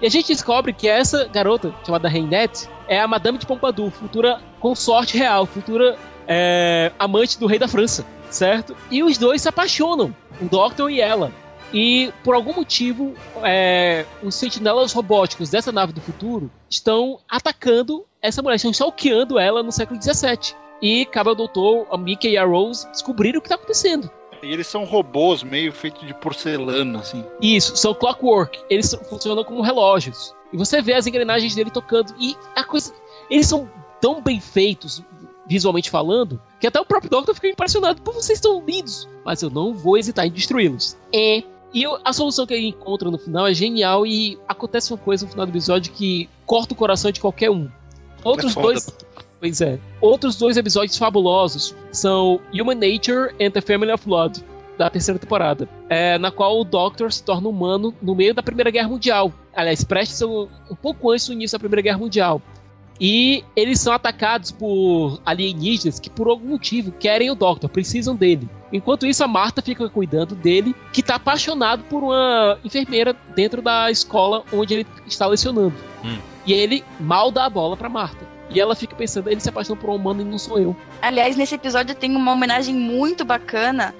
E 0.00 0.06
a 0.06 0.10
gente 0.10 0.28
descobre 0.28 0.72
que 0.72 0.86
essa 0.86 1.26
garota, 1.26 1.74
chamada 1.84 2.08
Reinette, 2.08 2.68
é 2.86 3.00
a 3.00 3.08
Madame 3.08 3.38
de 3.38 3.46
Pompadour, 3.46 3.90
futura 3.90 4.40
consorte 4.60 5.16
real, 5.16 5.46
futura 5.46 5.96
é, 6.28 6.92
amante 6.98 7.38
do 7.38 7.46
rei 7.46 7.58
da 7.58 7.66
França, 7.66 8.04
certo? 8.30 8.76
E 8.90 9.02
os 9.02 9.16
dois 9.16 9.42
se 9.42 9.48
apaixonam, 9.48 10.14
o 10.40 10.44
Doctor 10.44 10.90
e 10.90 11.00
ela. 11.00 11.32
E 11.72 12.12
por 12.22 12.34
algum 12.34 12.54
motivo, 12.54 13.14
é, 13.42 14.04
os 14.22 14.34
sentinelas 14.34 14.92
robóticos 14.92 15.50
dessa 15.50 15.72
nave 15.72 15.92
do 15.92 16.00
futuro 16.00 16.50
estão 16.70 17.18
atacando 17.28 18.04
essa 18.22 18.42
mulher, 18.42 18.56
estão 18.56 18.70
stalkeando 18.70 19.38
ela 19.38 19.62
no 19.62 19.72
século 19.72 20.00
XVII. 20.00 20.54
E 20.80 21.06
cabe 21.06 21.30
ao 21.30 21.34
doutor, 21.34 21.86
a 21.90 21.96
Mickey 21.96 22.30
e 22.30 22.36
a 22.36 22.44
Rose 22.44 22.90
descobrir 22.90 23.36
o 23.36 23.40
que 23.40 23.46
está 23.46 23.54
acontecendo. 23.54 24.10
E 24.42 24.52
eles 24.52 24.66
são 24.66 24.84
robôs 24.84 25.42
meio 25.42 25.72
feitos 25.72 26.06
de 26.06 26.14
porcelana, 26.14 27.00
assim. 27.00 27.24
Isso, 27.40 27.76
são 27.76 27.94
clockwork. 27.94 28.58
Eles 28.68 28.94
funcionam 29.08 29.42
como 29.42 29.62
relógios. 29.62 30.34
E 30.52 30.56
você 30.56 30.82
vê 30.82 30.94
as 30.94 31.06
engrenagens 31.06 31.54
dele 31.54 31.70
tocando. 31.70 32.14
E 32.20 32.36
a 32.54 32.62
coisa. 32.62 32.92
Eles 33.30 33.46
são 33.46 33.68
tão 34.00 34.20
bem 34.20 34.38
feitos, 34.38 35.02
visualmente 35.48 35.90
falando, 35.90 36.40
que 36.60 36.66
até 36.66 36.80
o 36.80 36.84
próprio 36.84 37.10
Doctor 37.10 37.34
fica 37.34 37.48
impressionado. 37.48 38.00
Pô, 38.02 38.12
vocês 38.12 38.38
estão 38.38 38.62
lindos. 38.64 39.08
Mas 39.24 39.42
eu 39.42 39.50
não 39.50 39.74
vou 39.74 39.96
hesitar 39.96 40.26
em 40.26 40.30
destruí-los. 40.30 40.96
É. 41.12 41.42
E 41.76 41.82
eu- 41.82 41.98
a 42.02 42.10
solução 42.12 42.46
que 42.46 42.54
ele 42.54 42.68
encontra 42.68 43.10
no 43.10 43.18
final 43.18 43.46
é 43.46 43.52
genial. 43.52 44.06
E 44.06 44.38
acontece 44.48 44.92
uma 44.92 44.98
coisa 44.98 45.26
no 45.26 45.30
final 45.30 45.44
do 45.44 45.50
episódio 45.50 45.92
que 45.92 46.26
corta 46.46 46.72
o 46.72 46.76
coração 46.76 47.10
de 47.10 47.20
qualquer 47.20 47.50
um. 47.50 47.68
Outros 48.24 48.56
É 48.56 48.60
dois. 48.62 48.96
Pois 49.38 49.60
é. 49.60 49.78
Outros 50.00 50.36
dois 50.36 50.56
episódios 50.56 50.96
fabulosos 50.96 51.74
são 51.92 52.40
Human 52.50 52.76
Nature 52.76 53.34
and 53.38 53.50
the 53.50 53.60
Family 53.60 53.92
of 53.92 54.06
Blood, 54.06 54.42
da 54.78 54.88
terceira 54.88 55.18
temporada, 55.18 55.68
é, 55.90 56.16
na 56.16 56.30
qual 56.30 56.58
o 56.58 56.64
Doctor 56.64 57.12
se 57.12 57.22
torna 57.22 57.46
humano 57.46 57.94
no 58.00 58.14
meio 58.14 58.32
da 58.32 58.42
Primeira 58.42 58.70
Guerra 58.70 58.88
Mundial. 58.88 59.30
Aliás, 59.54 59.84
prestes 59.84 60.22
um, 60.22 60.48
um 60.70 60.74
pouco 60.74 61.10
antes 61.10 61.26
do 61.26 61.34
início 61.34 61.56
da 61.58 61.60
Primeira 61.60 61.82
Guerra 61.82 61.98
Mundial. 61.98 62.40
E 63.00 63.44
eles 63.54 63.80
são 63.80 63.92
atacados 63.92 64.50
por 64.50 65.20
alienígenas 65.24 66.00
que, 66.00 66.08
por 66.08 66.28
algum 66.28 66.48
motivo, 66.48 66.92
querem 66.92 67.30
o 67.30 67.34
Doctor, 67.34 67.68
precisam 67.68 68.16
dele. 68.16 68.48
Enquanto 68.72 69.06
isso, 69.06 69.22
a 69.22 69.28
Marta 69.28 69.62
fica 69.62 69.88
cuidando 69.88 70.34
dele, 70.34 70.74
que 70.92 71.00
está 71.00 71.16
apaixonado 71.16 71.84
por 71.84 72.02
uma 72.02 72.58
enfermeira 72.64 73.14
dentro 73.34 73.62
da 73.62 73.90
escola 73.90 74.44
onde 74.52 74.74
ele 74.74 74.86
está 75.06 75.26
lecionando. 75.26 75.74
Hum. 76.04 76.18
E 76.46 76.52
ele 76.52 76.84
mal 76.98 77.30
dá 77.30 77.44
a 77.44 77.50
bola 77.50 77.76
para 77.76 77.88
Marta. 77.88 78.26
E 78.48 78.60
ela 78.60 78.74
fica 78.76 78.94
pensando, 78.94 79.28
ele 79.28 79.40
se 79.40 79.48
apaixonou 79.48 79.80
por 79.80 79.90
um 79.90 79.96
humano 79.96 80.22
e 80.22 80.24
não 80.24 80.38
sou 80.38 80.58
eu. 80.58 80.76
Aliás, 81.02 81.36
nesse 81.36 81.54
episódio 81.54 81.94
tem 81.94 82.14
uma 82.14 82.32
homenagem 82.32 82.74
muito 82.74 83.24
bacana 83.24 83.94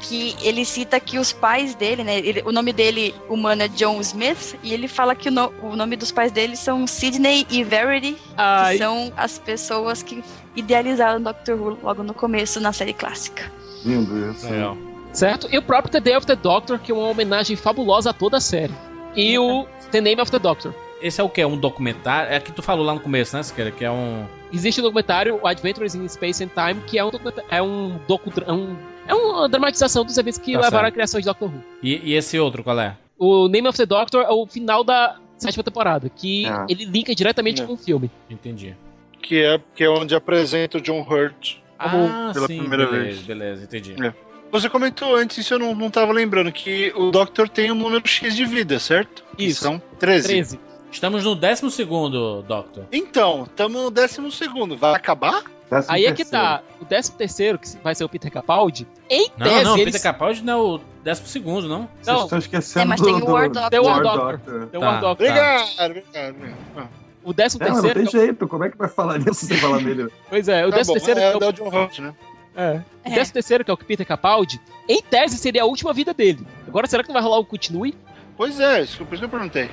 que 0.00 0.36
ele 0.42 0.64
cita 0.64 0.98
que 1.00 1.18
os 1.18 1.32
pais 1.32 1.74
dele, 1.74 2.04
né? 2.04 2.18
ele- 2.18 2.42
o 2.46 2.52
nome 2.52 2.72
dele 2.72 3.14
humano 3.28 3.62
é 3.62 3.68
John 3.68 4.00
Smith 4.00 4.56
e 4.62 4.72
ele 4.72 4.86
fala 4.88 5.14
que 5.14 5.28
o, 5.28 5.32
no- 5.32 5.52
o 5.62 5.76
nome 5.76 5.96
dos 5.96 6.12
pais 6.12 6.30
dele 6.32 6.56
são 6.56 6.86
Sidney 6.86 7.46
e 7.50 7.62
Verity, 7.64 8.16
Ai. 8.36 8.72
que 8.72 8.78
são 8.78 9.12
as 9.16 9.38
pessoas 9.38 10.02
que 10.02 10.22
idealizaram 10.56 11.20
Doctor 11.20 11.54
Who 11.60 11.78
logo 11.82 12.02
no 12.02 12.14
começo 12.14 12.60
na 12.60 12.72
série 12.72 12.92
clássica. 12.92 13.50
Lindo 13.84 14.30
isso. 14.30 14.48
Legal. 14.48 14.76
Certo? 15.12 15.48
E 15.50 15.58
o 15.58 15.62
próprio 15.62 15.90
The 15.92 16.00
Day 16.00 16.16
of 16.16 16.26
the 16.26 16.36
Doctor, 16.36 16.78
que 16.78 16.92
é 16.92 16.94
uma 16.94 17.08
homenagem 17.08 17.56
fabulosa 17.56 18.10
a 18.10 18.12
toda 18.12 18.36
a 18.36 18.40
série. 18.40 18.72
E 19.16 19.38
o 19.38 19.66
The 19.90 20.00
Name 20.00 20.20
of 20.20 20.30
the 20.30 20.38
Doctor. 20.38 20.72
Esse 21.00 21.20
é 21.20 21.24
o 21.24 21.28
que? 21.28 21.44
Um 21.44 21.56
documentário? 21.56 22.32
É 22.32 22.40
que 22.40 22.52
tu 22.52 22.60
falou 22.62 22.84
lá 22.84 22.92
no 22.92 23.00
começo, 23.00 23.36
né, 23.36 23.42
Siqueira? 23.42 23.70
Que 23.70 23.84
é 23.84 23.90
um. 23.90 24.26
Existe 24.52 24.80
o 24.80 24.82
documentário 24.82 25.38
o 25.42 25.46
Adventures 25.46 25.94
in 25.94 26.06
Space 26.08 26.42
and 26.42 26.48
Time, 26.48 26.82
que 26.86 26.98
é 26.98 27.04
um 27.04 27.10
é 27.50 27.62
um 27.62 27.98
docu 28.08 28.32
é 28.46 28.52
um 28.52 28.76
é 29.08 29.14
uma 29.14 29.48
dramatização 29.48 30.04
dos 30.04 30.16
eventos 30.16 30.38
que 30.38 30.52
Tá 30.52 30.58
levaram 30.60 30.76
certo. 30.84 30.88
à 30.88 30.92
criação 30.92 31.20
de 31.20 31.26
Doctor 31.26 31.48
Who. 31.48 31.62
E, 31.82 32.10
e 32.10 32.14
esse 32.14 32.38
outro, 32.38 32.62
qual 32.62 32.78
é? 32.78 32.96
O 33.18 33.48
Name 33.48 33.66
of 33.68 33.76
the 33.76 33.86
Doctor 33.86 34.22
é 34.22 34.30
o 34.30 34.46
final 34.46 34.84
da 34.84 35.16
sétima 35.36 35.64
temporada, 35.64 36.08
que 36.08 36.46
Ah. 36.46 36.66
ele 36.68 36.84
linka 36.84 37.14
diretamente 37.14 37.62
É. 37.62 37.66
com 37.66 37.72
o 37.72 37.76
filme. 37.76 38.10
Entendi. 38.30 38.76
Que 39.20 39.42
é, 39.42 39.60
que 39.74 39.82
é 39.84 39.90
onde 39.90 40.14
apresenta 40.14 40.78
o 40.78 40.80
John 40.80 41.00
Hurt 41.02 41.56
Ah, 41.78 42.30
pela 42.32 42.46
sim, 42.46 42.58
primeira 42.58 42.86
beleza, 42.86 43.04
vez. 43.04 43.18
beleza, 43.22 43.64
entendi. 43.64 43.94
É. 44.04 44.12
Você 44.50 44.68
comentou 44.70 45.14
antes, 45.14 45.36
isso 45.38 45.52
eu 45.54 45.58
não, 45.58 45.74
não 45.74 45.90
tava 45.90 46.12
lembrando, 46.12 46.50
que 46.50 46.92
o 46.96 47.10
Doctor 47.10 47.48
tem 47.48 47.70
um 47.70 47.74
número 47.74 48.06
X 48.08 48.34
de 48.34 48.44
vida, 48.46 48.78
certo? 48.78 49.22
Isso. 49.38 49.60
São 49.62 49.80
13. 49.98 50.26
13. 50.28 50.60
Estamos 50.90 51.22
no 51.24 51.34
12 51.34 51.70
segundo, 51.70 52.42
Doctor. 52.42 52.84
Então, 52.90 53.42
estamos 53.44 53.82
no 53.82 53.90
décimo 53.90 54.32
segundo. 54.32 54.74
Vai 54.76 54.94
acabar? 54.94 55.42
Décimo 55.70 55.94
Aí 55.94 56.06
é 56.06 56.10
que 56.12 56.24
terceiro. 56.24 56.44
tá, 56.46 56.62
o 56.80 56.84
13 56.84 57.12
terceiro, 57.12 57.58
que 57.58 57.68
vai 57.84 57.94
ser 57.94 58.04
o 58.04 58.08
Peter 58.08 58.30
Capaldi, 58.32 58.86
em 59.10 59.30
Não, 59.36 59.46
tese 59.46 59.64
não, 59.64 59.72
eles... 59.76 59.84
Peter 59.86 60.02
Capaldi 60.02 60.42
não 60.42 60.52
é 60.52 60.56
o 60.56 60.80
12 61.04 61.22
segundo, 61.26 61.68
não? 61.68 61.88
Vocês 62.00 62.16
Não, 62.16 62.24
estão 62.24 62.38
esquecendo 62.38 62.82
É, 62.82 62.84
mas 62.86 63.00
tem 63.00 63.12
o 63.14 63.30
War 63.30 63.50
Doctor. 63.50 63.70
The 63.70 63.80
War 63.80 64.02
War 64.04 64.16
Doctor. 64.16 64.40
Tem 64.68 64.78
o 64.78 64.82
Tá. 64.82 64.86
War 64.90 65.00
Doctor. 65.00 65.10
Obrigado, 65.26 65.68
obrigado. 65.84 66.36
Ah, 66.76 66.86
O 67.24 67.34
13 67.34 67.56
É, 67.56 67.58
mas 67.60 67.68
não 67.76 67.82
terceiro... 67.82 68.10
tem 68.10 68.20
jeito. 68.20 68.48
Como 68.48 68.64
é 68.64 68.70
que 68.70 68.78
vai 68.78 68.88
falar 68.88 69.18
nisso 69.18 69.44
sem 69.46 69.56
falar 69.58 69.78
dele? 69.82 70.08
Pois 70.30 70.48
é, 70.48 70.64
o 70.66 70.70
Tá 70.70 70.76
13 70.76 70.88
bom, 70.88 70.92
terceiro... 70.94 71.20
é, 71.20 71.24
é 71.24 71.36
o- 71.36 71.44
é 71.44 71.46
o 71.48 71.52
John 71.52 71.68
Hurt, 71.68 71.98
né? 71.98 72.14
É. 72.56 72.70
O 73.04 73.08
É. 73.08 73.14
13 73.14 73.32
terceiro, 73.32 73.64
que 73.64 73.70
é 73.70 73.74
o 73.74 73.76
Peter 73.76 74.06
Capaldi, 74.06 74.60
em 74.88 75.02
tese 75.02 75.36
seria 75.36 75.62
a 75.62 75.66
última 75.66 75.92
vida 75.92 76.14
dele. 76.14 76.46
Agora, 76.66 76.86
será 76.86 77.02
que 77.02 77.08
não 77.08 77.14
vai 77.14 77.22
rolar 77.22 77.38
o 77.38 77.44
continue? 77.44 77.94
Pois 78.36 78.58
é, 78.58 78.82
isso, 78.82 79.04
por 79.04 79.12
isso 79.14 79.20
que 79.20 79.24
eu 79.26 79.28
perguntei. 79.28 79.70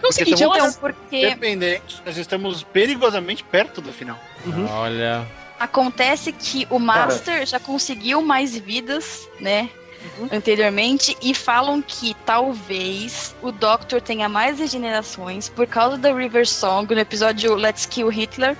É 0.00 0.06
o 0.06 0.12
seguinte, 0.12 0.40
é 0.42 0.46
uma... 0.46 0.56
Então, 0.58 0.72
porque 0.74 1.28
Dependente, 1.28 2.00
nós 2.06 2.16
estamos 2.16 2.62
perigosamente 2.62 3.42
perto 3.42 3.80
do 3.80 3.92
final. 3.92 4.16
Uhum. 4.46 4.66
Olha. 4.70 5.26
Acontece 5.58 6.32
que 6.32 6.66
o 6.70 6.78
Master 6.78 7.46
já 7.46 7.58
conseguiu 7.58 8.22
mais 8.22 8.56
vidas, 8.56 9.28
né? 9.40 9.70
Uhum. 10.18 10.28
Anteriormente, 10.30 11.16
e 11.20 11.34
falam 11.34 11.82
que 11.82 12.14
talvez 12.24 13.34
o 13.42 13.50
Doctor 13.50 14.00
tenha 14.00 14.28
mais 14.28 14.58
regenerações 14.58 15.48
por 15.48 15.66
causa 15.66 15.98
da 15.98 16.12
River 16.12 16.46
Song 16.46 16.94
no 16.94 17.00
episódio 17.00 17.54
Let's 17.54 17.84
Kill 17.84 18.08
Hitler, 18.08 18.56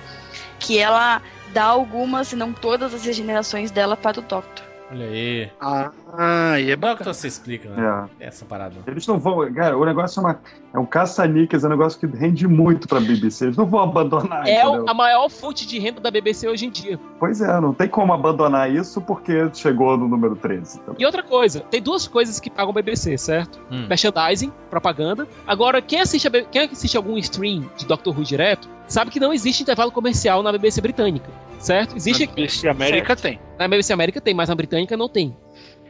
que 0.59 0.77
ela 0.77 1.21
dá 1.53 1.63
algumas 1.63 2.33
e 2.33 2.35
não 2.35 2.51
todas 2.51 2.93
as 2.93 3.05
regenerações 3.05 3.71
dela 3.71 3.95
para 3.95 4.19
o 4.19 4.23
Doctor. 4.23 4.65
Olha 4.91 5.05
aí. 5.05 5.51
Ah, 5.61 5.91
e 6.59 6.71
é 6.71 6.75
Doctor 6.75 7.13
se 7.13 7.27
explica, 7.27 7.69
né? 7.69 8.09
É. 8.19 8.27
Essa 8.27 8.45
parada. 8.45 8.75
Eles 8.87 9.05
não 9.05 9.19
vão. 9.19 9.51
Cara, 9.53 9.77
o 9.77 9.85
negócio 9.85 10.19
é, 10.19 10.23
uma, 10.23 10.39
é 10.73 10.79
um 10.79 10.85
caça-níqueis, 10.85 11.63
é 11.63 11.67
um 11.67 11.69
negócio 11.69 11.99
que 11.99 12.05
rende 12.17 12.47
muito 12.47 12.87
pra 12.87 12.99
BBC. 12.99 13.45
Eles 13.45 13.57
não 13.57 13.65
vão 13.65 13.81
abandonar. 13.81 14.47
É 14.47 14.63
entendeu? 14.63 14.85
a 14.87 14.93
maior 14.93 15.29
fonte 15.29 15.67
de 15.67 15.77
renda 15.79 16.01
da 16.01 16.09
BBC 16.09 16.47
hoje 16.47 16.65
em 16.65 16.69
dia. 16.69 16.99
Pois 17.19 17.41
é, 17.41 17.59
não 17.61 17.73
tem 17.73 17.87
como 17.87 18.13
abandonar 18.13 18.73
isso 18.73 19.01
porque 19.01 19.49
chegou 19.53 19.97
no 19.97 20.07
número 20.07 20.35
13. 20.35 20.79
Então, 20.81 20.95
E 20.97 21.05
outra 21.05 21.21
coisa, 21.21 21.61
tem 21.61 21.81
duas 21.81 22.07
coisas 22.07 22.39
que 22.39 22.49
pagam 22.49 22.71
o 22.71 22.73
BBC, 22.73 23.17
certo? 23.17 23.59
Hum. 23.71 23.87
Merchandising, 23.87 24.51
propaganda. 24.69 25.27
Agora, 25.45 25.81
quem 25.81 26.01
assiste, 26.01 26.27
a 26.27 26.31
quem 26.31 26.63
assiste 26.63 26.97
algum 26.97 27.17
stream 27.17 27.69
de 27.77 27.85
Doctor 27.85 28.17
Who 28.17 28.23
direto, 28.23 28.67
sabe 28.87 29.11
que 29.11 29.19
não 29.19 29.31
existe 29.31 29.63
intervalo 29.63 29.91
comercial 29.91 30.41
na 30.41 30.51
BBC 30.51 30.81
britânica, 30.81 31.29
certo? 31.59 31.95
Existe 31.95 32.25
Na 32.25 32.33
BBC 32.33 32.67
América 32.67 33.15
tem. 33.15 33.39
Na 33.57 33.67
BBC 33.67 33.93
América 33.93 34.21
tem, 34.21 34.33
mas 34.33 34.49
na 34.49 34.55
britânica 34.55 34.97
não 34.97 35.07
tem. 35.07 35.35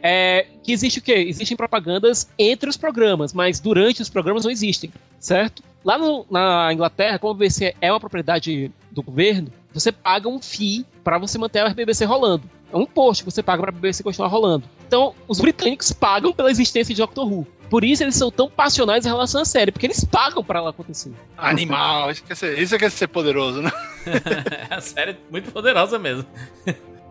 É, 0.02 0.46
que 0.64 0.72
existe 0.72 1.00
o 1.00 1.02
quê? 1.02 1.14
Existem 1.28 1.56
propagandas 1.58 2.30
entre 2.38 2.70
os 2.70 2.78
programas, 2.78 3.34
mas 3.34 3.60
durante 3.60 4.02
os 4.02 4.10
programas 4.10 4.44
não 4.46 4.52
existem, 4.52 4.92
certo? 5.20 5.62
Lá 5.84 5.98
no- 5.98 6.26
na 6.30 6.72
Inglaterra, 6.74 7.18
como 7.20 7.34
a 7.34 7.38
BBC 7.38 7.74
é 7.82 7.92
uma 7.92 8.00
propriedade 8.00 8.72
do 8.92 9.02
governo, 9.04 9.52
você 9.74 9.92
paga 9.92 10.28
um 10.28 10.42
fee 10.42 10.86
para 11.04 11.18
você 11.18 11.38
manter 11.38 11.60
a 11.60 11.70
BBC 11.70 12.06
rolando. 12.06 12.44
É 12.72 12.78
um 12.78 12.82
imposto 12.82 13.24
que 13.24 13.32
você 13.32 13.42
paga 13.42 13.62
para 13.62 13.72
a 13.72 13.74
BBC 13.74 14.04
continuar 14.04 14.28
rolando. 14.30 14.64
Então, 14.88 15.14
os 15.28 15.40
britânicos 15.40 15.92
pagam 15.92 16.32
pela 16.34 16.52
existência 16.52 16.94
de 16.94 17.02
Doctor 17.02 17.26
Who. 17.32 17.48
Por 17.70 17.84
isso 17.84 18.04
eles 18.04 18.16
são 18.16 18.32
tão 18.32 18.50
passionais 18.50 19.06
em 19.06 19.10
relação 19.10 19.42
à 19.42 19.46
série, 19.46 19.72
porque 19.72 19.86
eles 19.86 20.04
pagam 20.04 20.44
para 20.44 20.60
ela 20.60 20.72
acontecer. 20.72 21.12
Animal, 21.38 22.10
isso 22.12 22.24
quer 22.24 22.36
ser, 22.36 22.58
isso 22.60 22.78
quer 22.78 22.90
ser 22.92 23.08
poderoso, 23.08 23.62
né? 23.62 23.72
a 24.70 24.82
série 24.82 25.12
é 25.12 25.18
muito 25.30 25.52
poderosa 25.52 26.00
mesmo. 26.00 26.26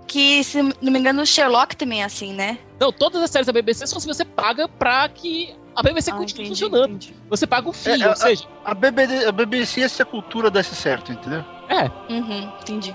Que, 0.06 0.42
se 0.42 0.62
não 0.62 0.72
me 0.92 0.98
engano, 0.98 1.22
o 1.22 1.26
Sherlock 1.26 1.76
também 1.76 2.02
é 2.02 2.04
assim, 2.04 2.32
né? 2.32 2.58
Não, 2.78 2.92
todas 2.92 3.22
as 3.22 3.30
séries 3.30 3.46
da 3.46 3.52
BBC 3.52 3.86
são 3.86 4.00
se 4.00 4.06
você 4.06 4.24
paga 4.24 4.68
pra 4.68 5.08
que 5.08 5.54
a 5.74 5.82
BBC 5.82 6.12
continue 6.12 6.48
funcionando. 6.48 6.98
Você 7.28 7.46
paga 7.46 7.68
o 7.68 7.72
fee, 7.72 8.02
É, 8.02 8.08
ou 8.08 8.16
seja, 8.16 8.44
A, 8.64 8.74
BBD, 8.74 9.26
a 9.26 9.32
BBC, 9.32 9.80
essa 9.82 10.04
cultura 10.04 10.50
desse 10.50 10.74
certo, 10.74 11.12
entendeu? 11.12 11.44
É. 11.68 11.90
Uhum, 12.12 12.50
entendi. 12.60 12.94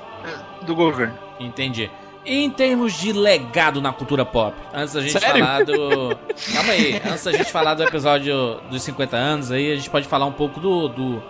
Do 0.63 0.75
governo. 0.75 1.17
Entendi. 1.39 1.89
Em 2.25 2.49
termos 2.49 2.93
de 2.93 3.11
legado 3.11 3.81
na 3.81 3.91
cultura 3.91 4.23
pop, 4.23 4.55
antes 4.73 4.93
da 4.93 5.01
gente 5.01 5.19
Sério? 5.19 5.43
falar 5.43 5.65
do. 5.65 6.17
Calma 6.53 6.71
aí, 6.71 7.01
antes 7.05 7.23
da 7.25 7.31
gente 7.33 7.51
falar 7.51 7.73
do 7.73 7.83
episódio 7.83 8.61
dos 8.71 8.81
50 8.81 9.17
anos, 9.17 9.51
aí 9.51 9.73
a 9.73 9.75
gente 9.75 9.89
pode 9.89 10.07
falar 10.07 10.25
um 10.25 10.31
pouco 10.31 10.57
do, 10.61 10.87
do, 10.87 11.23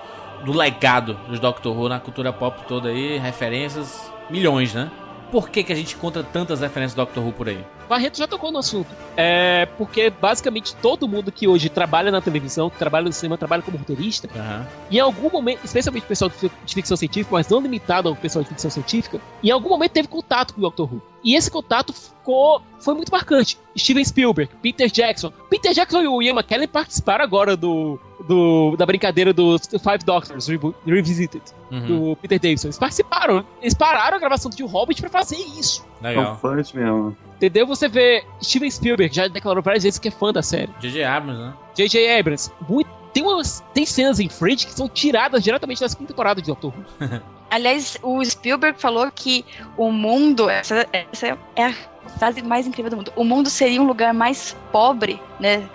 do 0.46 0.54
legado 0.56 1.16
dos 1.28 1.40
Doctor 1.40 1.76
Who 1.76 1.90
na 1.90 2.00
cultura 2.00 2.32
pop 2.32 2.64
toda 2.68 2.90
aí, 2.90 3.18
referências, 3.18 4.12
milhões, 4.30 4.76
né? 4.76 4.92
Por 5.32 5.50
que, 5.50 5.64
que 5.64 5.74
a 5.74 5.76
gente 5.76 5.96
encontra 5.96 6.22
tantas 6.24 6.62
referências 6.62 6.94
do 6.94 7.04
Doctor 7.04 7.24
Who 7.26 7.34
por 7.34 7.50
aí? 7.50 7.66
Barreto 7.94 8.18
já 8.18 8.28
tocou 8.28 8.52
no 8.52 8.58
assunto. 8.58 8.88
É 9.16 9.68
porque 9.78 10.10
basicamente 10.10 10.76
todo 10.76 11.08
mundo 11.08 11.32
que 11.32 11.48
hoje 11.48 11.70
trabalha 11.70 12.12
na 12.12 12.20
televisão, 12.22 12.68
que 12.70 12.78
trabalha 12.78 13.06
no 13.06 13.14
cinema, 13.14 13.38
trabalha 13.38 13.62
como 13.62 13.78
roteirista, 13.78 14.28
e 14.90 14.98
em 14.98 15.00
algum 15.00 15.30
momento, 15.30 15.64
especialmente 15.64 16.04
o 16.04 16.08
pessoal 16.08 16.30
de 16.30 16.36
fi- 16.38 16.52
de 16.66 16.74
ficção 16.74 16.98
científica, 16.98 17.36
mas 17.36 17.48
não 17.48 17.62
limitado 17.62 18.10
ao 18.10 18.16
pessoal 18.16 18.42
de 18.42 18.50
ficção 18.50 18.72
científica, 18.72 19.22
em 19.44 19.52
algum 19.52 19.70
momento 19.70 19.92
teve 19.92 20.08
contato 20.08 20.56
com 20.56 20.60
o 20.60 20.64
Doctor 20.64 20.92
Who. 20.92 21.02
E 21.24 21.36
esse 21.36 21.50
contato 21.50 21.94
ficou, 21.94 22.62
foi 22.80 22.94
muito 22.94 23.10
marcante. 23.12 23.58
Steven 23.78 24.04
Spielberg, 24.04 24.52
Peter 24.62 24.90
Jackson. 24.92 25.32
Peter 25.50 25.74
Jackson 25.74 26.02
e 26.02 26.08
o 26.08 26.22
Ian 26.22 26.34
McKellen 26.34 26.68
participaram 26.68 27.24
agora 27.24 27.56
do, 27.56 27.98
do- 28.28 28.76
da 28.78 28.86
brincadeira 28.86 29.32
dos 29.34 29.62
Five 29.68 30.00
Doctors 30.06 30.48
Rebu- 30.48 30.76
Revisited, 30.86 31.42
Uhum. 31.72 31.86
do 32.12 32.16
Peter 32.18 32.40
Davison. 32.40 32.68
Eles 32.68 32.78
participaram. 32.78 33.46
Eles 33.62 33.74
pararam 33.74 34.18
a 34.18 34.20
gravação 34.20 34.52
de 34.52 34.64
O 34.64 34.68
Hobbit 34.68 35.00
pra 35.02 35.10
fazer 35.10 35.38
isso. 35.38 35.86
São 36.02 36.36
fãs 36.38 36.74
mesmo. 36.74 37.16
Entendeu? 37.38 37.66
Você 37.68 37.88
vê 37.88 38.24
Steven 38.42 38.70
Spielberg 38.70 39.16
já 39.16 39.28
declarou 39.28 39.64
várias 39.64 39.84
vezes 39.84 39.98
que 40.00 40.10
é 40.10 40.12
fã 40.12 40.32
da 40.34 40.42
série. 40.42 40.70
J.J. 40.80 41.04
Abrams, 41.04 41.42
né? 41.42 41.54
J.J. 41.76 42.20
Abrams. 42.20 42.52
Muito- 42.70 42.90
tem, 43.14 43.22
umas, 43.24 43.64
tem 43.74 43.86
cenas 43.86 44.20
em 44.20 44.28
Fringe 44.28 44.66
que 44.66 44.74
são 44.74 44.90
tiradas 44.90 45.44
diretamente 45.44 45.80
da 45.80 45.88
segunda 45.88 46.08
temporada 46.10 46.42
de 46.42 46.48
Doctor 46.48 46.74
Who. 46.76 46.84
Aliás, 47.54 48.00
o 48.02 48.26
Spielberg 48.26 48.82
falou 48.82 49.12
que 49.12 49.46
o 49.78 49.92
mundo, 49.92 50.50
essa, 50.50 50.88
essa 50.92 51.38
é 51.56 51.66
a 51.66 51.74
frase 52.18 52.42
mais 52.42 52.66
incrível 52.66 52.90
do 52.90 52.98
mundo. 52.98 53.14
O 53.16 53.24
mundo 53.24 53.48
seria 53.48 53.80
um 53.80 53.86
lugar 53.86 54.12
mais 54.12 54.58
pobre, 54.72 55.22
né? 55.40 55.70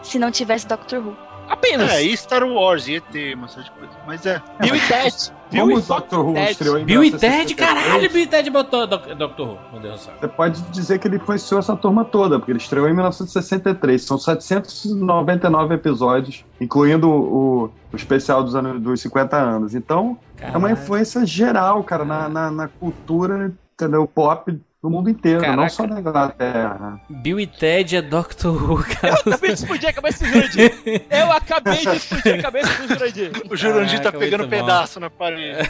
Se 0.00 0.16
não 0.16 0.30
tivesse 0.30 0.68
Doctor 0.68 1.04
Who. 1.04 1.27
Apenas. 1.48 1.90
É, 1.92 2.02
e 2.02 2.16
Star 2.16 2.44
Wars, 2.44 2.86
e 2.88 2.96
ET, 2.96 3.34
uma 3.34 3.48
série 3.48 3.64
de 3.64 3.70
coisas. 3.72 3.96
Mas 4.06 4.24
é. 4.26 4.42
Bill 4.60 4.74
e 4.76 4.80
Ted. 4.80 5.14
Como 5.50 5.76
o 5.76 5.80
Doctor 5.80 6.26
Who 6.26 6.36
estreou 6.38 6.78
em 6.78 6.84
Bill 6.84 7.02
e 7.04 7.10
1963, 7.10 7.20
Ted, 7.46 7.54
caralho, 7.54 8.10
Bill 8.10 8.22
e 8.22 8.26
Ted 8.26 8.50
botou 8.50 8.86
Doc- 8.86 9.06
Doctor 9.14 9.48
Who, 9.48 9.58
meu 9.72 9.80
Deus 9.80 9.94
do 9.94 10.04
céu. 10.04 10.14
Você 10.20 10.28
pode 10.28 10.60
dizer 10.70 10.98
que 10.98 11.08
ele 11.08 11.16
influenciou 11.16 11.58
essa 11.58 11.74
turma 11.74 12.04
toda, 12.04 12.38
porque 12.38 12.52
ele 12.52 12.58
estreou 12.58 12.86
em 12.86 12.92
1963. 12.92 14.02
São 14.02 14.18
799 14.18 15.74
episódios, 15.74 16.44
incluindo 16.60 17.08
o, 17.08 17.64
o 17.92 17.96
especial 17.96 18.42
dos, 18.44 18.54
anos, 18.54 18.80
dos 18.80 19.00
50 19.00 19.36
anos. 19.36 19.74
Então, 19.74 20.18
é 20.38 20.48
uma 20.50 20.68
Caralho. 20.68 20.72
influência 20.74 21.24
geral, 21.24 21.82
cara, 21.82 22.04
na, 22.04 22.28
na, 22.28 22.50
na 22.50 22.68
cultura 22.68 23.52
entendeu, 23.74 24.06
pop 24.06 24.58
do 24.82 24.88
mundo 24.88 25.10
inteiro, 25.10 25.40
não 25.40 25.48
Caraca. 25.48 25.70
só 25.70 25.86
na 25.86 25.98
Inglaterra. 25.98 27.00
Bill 27.10 27.40
e 27.40 27.46
Ted 27.46 27.96
é 27.96 28.02
Doctor 28.02 28.54
Who, 28.54 28.84
cara. 28.84 29.14
Eu 29.26 29.32
acabei 29.32 29.50
de 29.50 29.54
explodir 29.54 29.88
a 29.88 29.92
cabeça 29.92 30.24
do 30.24 30.30
Jurandir. 30.30 30.72
Eu 31.10 31.32
acabei 31.32 31.78
de 31.78 31.96
explodir 31.96 32.34
a 32.34 32.42
cabeça 32.42 32.82
do 32.82 32.88
Jurandir. 32.88 33.32
O 33.50 33.56
Jurandir 33.56 34.00
tá 34.00 34.12
pegando 34.12 34.48
pedaço 34.48 35.00
na 35.00 35.10
parede. 35.10 35.68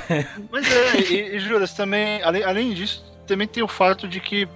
Mas 0.52 0.70
é, 0.70 1.00
e, 1.00 1.36
e 1.36 1.40
Juras, 1.40 1.72
também, 1.72 2.22
além, 2.22 2.42
além 2.42 2.74
disso, 2.74 3.02
também 3.26 3.48
tem 3.48 3.62
o 3.62 3.68
fato 3.68 4.06
de 4.06 4.20
que 4.20 4.46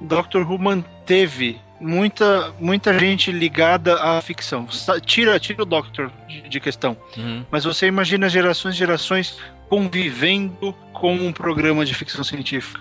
Doctor 0.00 0.48
Who 0.48 0.58
manteve 0.58 1.60
muita, 1.80 2.54
muita 2.60 2.96
gente 2.96 3.32
ligada 3.32 4.00
à 4.00 4.22
ficção. 4.22 4.68
Tira, 5.04 5.40
tira 5.40 5.62
o 5.62 5.66
Doctor 5.66 6.12
de, 6.28 6.48
de 6.48 6.60
questão. 6.60 6.96
Uhum. 7.16 7.44
Mas 7.50 7.64
você 7.64 7.86
imagina 7.86 8.28
gerações 8.28 8.76
e 8.76 8.78
gerações 8.78 9.38
convivendo 9.68 10.72
com 10.92 11.14
um 11.14 11.32
programa 11.32 11.84
de 11.84 11.94
ficção 11.94 12.22
científica. 12.24 12.80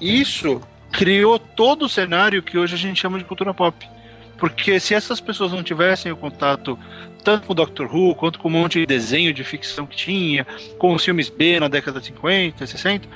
Isso 0.00 0.60
criou 0.92 1.38
todo 1.38 1.84
o 1.84 1.88
cenário 1.88 2.42
que 2.42 2.58
hoje 2.58 2.74
a 2.74 2.78
gente 2.78 3.00
chama 3.00 3.18
de 3.18 3.24
cultura 3.24 3.52
pop. 3.52 3.88
Porque 4.38 4.78
se 4.78 4.94
essas 4.94 5.20
pessoas 5.20 5.52
não 5.52 5.62
tivessem 5.62 6.12
o 6.12 6.16
contato 6.16 6.78
tanto 7.24 7.46
com 7.46 7.52
o 7.52 7.56
Doctor 7.56 7.92
Who, 7.94 8.14
quanto 8.14 8.38
com 8.38 8.48
um 8.48 8.52
monte 8.52 8.78
de 8.78 8.86
desenho 8.86 9.34
de 9.34 9.42
ficção 9.42 9.84
que 9.84 9.96
tinha, 9.96 10.46
com 10.78 10.94
os 10.94 11.04
filmes 11.04 11.28
B 11.28 11.58
na 11.60 11.68
década 11.68 12.00
de 12.00 12.06
50, 12.06 12.66
60, 12.66 13.08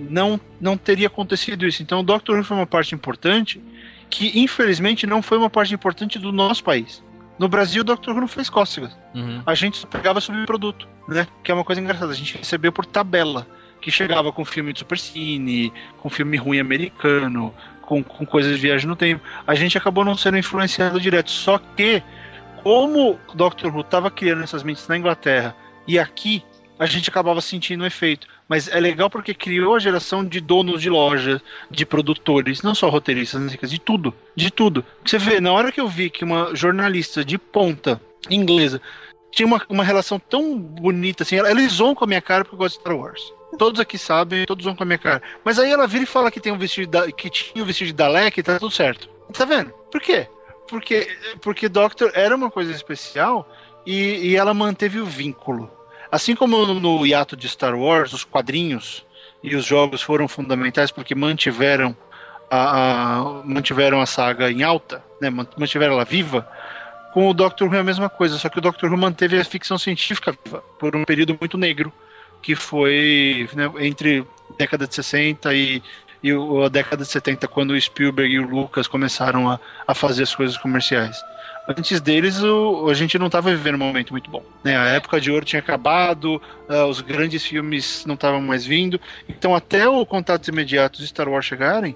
não, 0.00 0.40
não 0.60 0.76
teria 0.76 1.06
acontecido 1.06 1.66
isso. 1.66 1.82
Então 1.82 2.00
o 2.00 2.02
Doctor 2.02 2.38
Who 2.38 2.44
foi 2.44 2.56
uma 2.56 2.66
parte 2.66 2.94
importante 2.94 3.62
que, 4.08 4.38
infelizmente, 4.38 5.06
não 5.06 5.22
foi 5.22 5.38
uma 5.38 5.50
parte 5.50 5.74
importante 5.74 6.18
do 6.18 6.32
nosso 6.32 6.64
país. 6.64 7.02
No 7.38 7.48
Brasil, 7.48 7.82
o 7.82 7.84
Doctor 7.84 8.14
Who 8.14 8.20
não 8.22 8.28
fez 8.28 8.48
cócegas 8.50 8.96
Uhum. 9.14 9.42
a 9.44 9.54
gente 9.54 9.76
só 9.76 9.86
pegava 9.86 10.20
subproduto, 10.22 10.88
né? 11.06 11.26
Que 11.44 11.50
é 11.50 11.54
uma 11.54 11.64
coisa 11.64 11.80
engraçada. 11.80 12.12
A 12.12 12.14
gente 12.14 12.38
recebeu 12.38 12.72
por 12.72 12.86
tabela, 12.86 13.46
que 13.82 13.90
chegava 13.90 14.32
com 14.32 14.44
filme 14.44 14.72
de 14.72 14.78
supercine, 14.78 15.72
com 15.98 16.08
filme 16.08 16.36
ruim 16.36 16.60
americano, 16.60 17.52
com, 17.82 18.02
com 18.02 18.24
coisas 18.24 18.54
de 18.54 18.62
viagem 18.62 18.88
no 18.88 18.96
tempo. 18.96 19.22
A 19.46 19.54
gente 19.54 19.76
acabou 19.76 20.04
não 20.04 20.16
sendo 20.16 20.38
influenciado 20.38 21.00
direto. 21.00 21.30
Só 21.30 21.58
que, 21.58 22.02
como 22.62 23.18
Doctor 23.34 23.74
Who 23.74 23.80
estava 23.80 24.10
criando 24.10 24.44
essas 24.44 24.62
mentes 24.62 24.86
na 24.86 24.96
Inglaterra 24.96 25.54
e 25.86 25.98
aqui, 25.98 26.44
a 26.78 26.86
gente 26.86 27.10
acabava 27.10 27.40
sentindo 27.40 27.82
o 27.82 27.86
efeito. 27.86 28.26
Mas 28.48 28.68
é 28.68 28.78
legal 28.78 29.10
porque 29.10 29.34
criou 29.34 29.74
a 29.74 29.80
geração 29.80 30.24
de 30.24 30.40
donos 30.40 30.80
de 30.80 30.88
loja, 30.88 31.42
de 31.70 31.84
produtores, 31.84 32.62
não 32.62 32.74
só 32.74 32.88
roteiristas, 32.88 33.40
né, 33.40 33.56
de 33.60 33.80
tudo, 33.80 34.14
de 34.34 34.50
tudo. 34.50 34.84
Você 35.04 35.18
vê, 35.18 35.40
na 35.40 35.52
hora 35.52 35.72
que 35.72 35.80
eu 35.80 35.88
vi 35.88 36.08
que 36.08 36.24
uma 36.24 36.54
jornalista 36.54 37.24
de 37.24 37.36
ponta 37.36 38.00
inglesa 38.30 38.80
tinha 39.32 39.46
uma, 39.46 39.60
uma 39.68 39.82
relação 39.82 40.18
tão 40.20 40.56
bonita 40.56 41.24
assim, 41.24 41.36
ela 41.36 41.60
zoam 41.68 41.94
com 41.94 42.04
a 42.04 42.06
minha 42.06 42.22
cara 42.22 42.44
porque 42.44 42.54
eu 42.54 42.58
gosto 42.58 42.76
de 42.76 42.80
Star 42.82 42.96
Wars. 42.96 43.32
Todos 43.58 43.80
aqui 43.80 43.98
sabem, 43.98 44.46
todos 44.46 44.64
zoam 44.64 44.76
com 44.76 44.82
a 44.84 44.86
minha 44.86 44.98
cara. 44.98 45.20
Mas 45.44 45.58
aí 45.58 45.70
ela 45.70 45.86
vira 45.86 46.04
e 46.04 46.06
fala 46.06 46.30
que 46.30 46.38
tem 46.40 46.52
um 46.52 46.58
vestido 46.58 46.90
da, 46.90 47.10
que 47.10 47.28
tinha 47.28 47.62
um 47.62 47.66
vestido 47.66 47.88
de 47.88 47.92
Dalek 47.94 48.38
e 48.38 48.42
tá 48.42 48.58
tudo 48.58 48.72
certo. 48.72 49.08
Tá 49.32 49.44
vendo? 49.44 49.70
Por 49.90 50.00
quê? 50.00 50.28
Porque, 50.68 51.08
porque 51.40 51.68
Doctor 51.68 52.10
era 52.14 52.34
uma 52.34 52.50
coisa 52.50 52.70
especial 52.72 53.46
e, 53.84 54.28
e 54.30 54.36
ela 54.36 54.54
manteve 54.54 55.00
o 55.00 55.06
vínculo. 55.06 55.70
Assim 56.10 56.34
como 56.34 56.64
no, 56.66 56.78
no 56.80 57.06
hiato 57.06 57.36
de 57.36 57.48
Star 57.48 57.74
Wars, 57.74 58.12
os 58.12 58.24
quadrinhos 58.24 59.04
e 59.42 59.56
os 59.56 59.64
jogos 59.64 60.00
foram 60.02 60.28
fundamentais 60.28 60.90
porque 60.90 61.14
mantiveram 61.14 61.96
a, 62.50 63.18
a- 63.18 63.42
mantiveram 63.44 64.00
a 64.00 64.06
saga 64.06 64.50
em 64.50 64.62
alta, 64.62 65.02
né, 65.20 65.30
man- 65.30 65.46
mantiveram 65.58 65.94
ela 65.94 66.04
viva. 66.04 66.46
Com 67.12 67.28
o 67.28 67.34
Doctor 67.34 67.68
Who 67.68 67.74
é 67.76 67.80
a 67.80 67.84
mesma 67.84 68.08
coisa, 68.08 68.38
só 68.38 68.48
que 68.48 68.58
o 68.58 68.62
Doctor 68.62 68.90
Who 68.90 68.96
manteve 68.98 69.38
a 69.38 69.44
ficção 69.44 69.76
científica 69.78 70.32
por 70.78 70.96
um 70.96 71.04
período 71.04 71.36
muito 71.38 71.58
negro, 71.58 71.92
que 72.40 72.54
foi 72.56 73.48
né, 73.54 73.70
entre 73.80 74.24
década 74.58 74.86
de 74.86 74.94
60 74.94 75.54
e, 75.54 75.82
e 76.22 76.30
a 76.64 76.68
década 76.68 77.04
de 77.04 77.10
70, 77.10 77.46
quando 77.48 77.72
o 77.72 77.80
Spielberg 77.80 78.32
e 78.34 78.38
o 78.38 78.48
Lucas 78.48 78.86
começaram 78.86 79.50
a, 79.50 79.60
a 79.86 79.94
fazer 79.94 80.22
as 80.22 80.34
coisas 80.34 80.56
comerciais. 80.56 81.16
Antes 81.68 82.00
deles, 82.00 82.42
o- 82.42 82.88
a 82.88 82.94
gente 82.94 83.16
não 83.18 83.26
estava 83.26 83.50
vivendo 83.50 83.76
um 83.76 83.78
momento 83.86 84.10
muito 84.10 84.28
bom. 84.30 84.42
Né? 84.64 84.76
A 84.76 84.86
época 84.86 85.20
de 85.20 85.30
ouro 85.30 85.44
tinha 85.44 85.60
acabado, 85.60 86.42
ah, 86.68 86.86
os 86.86 87.00
grandes 87.00 87.44
filmes 87.44 88.04
não 88.04 88.14
estavam 88.14 88.40
mais 88.40 88.66
vindo. 88.66 89.00
Então, 89.28 89.54
até 89.54 89.86
o 89.88 90.04
Contatos 90.04 90.48
Imediatos 90.48 91.00
de 91.00 91.06
Star 91.06 91.28
Wars 91.28 91.44
chegarem, 91.46 91.94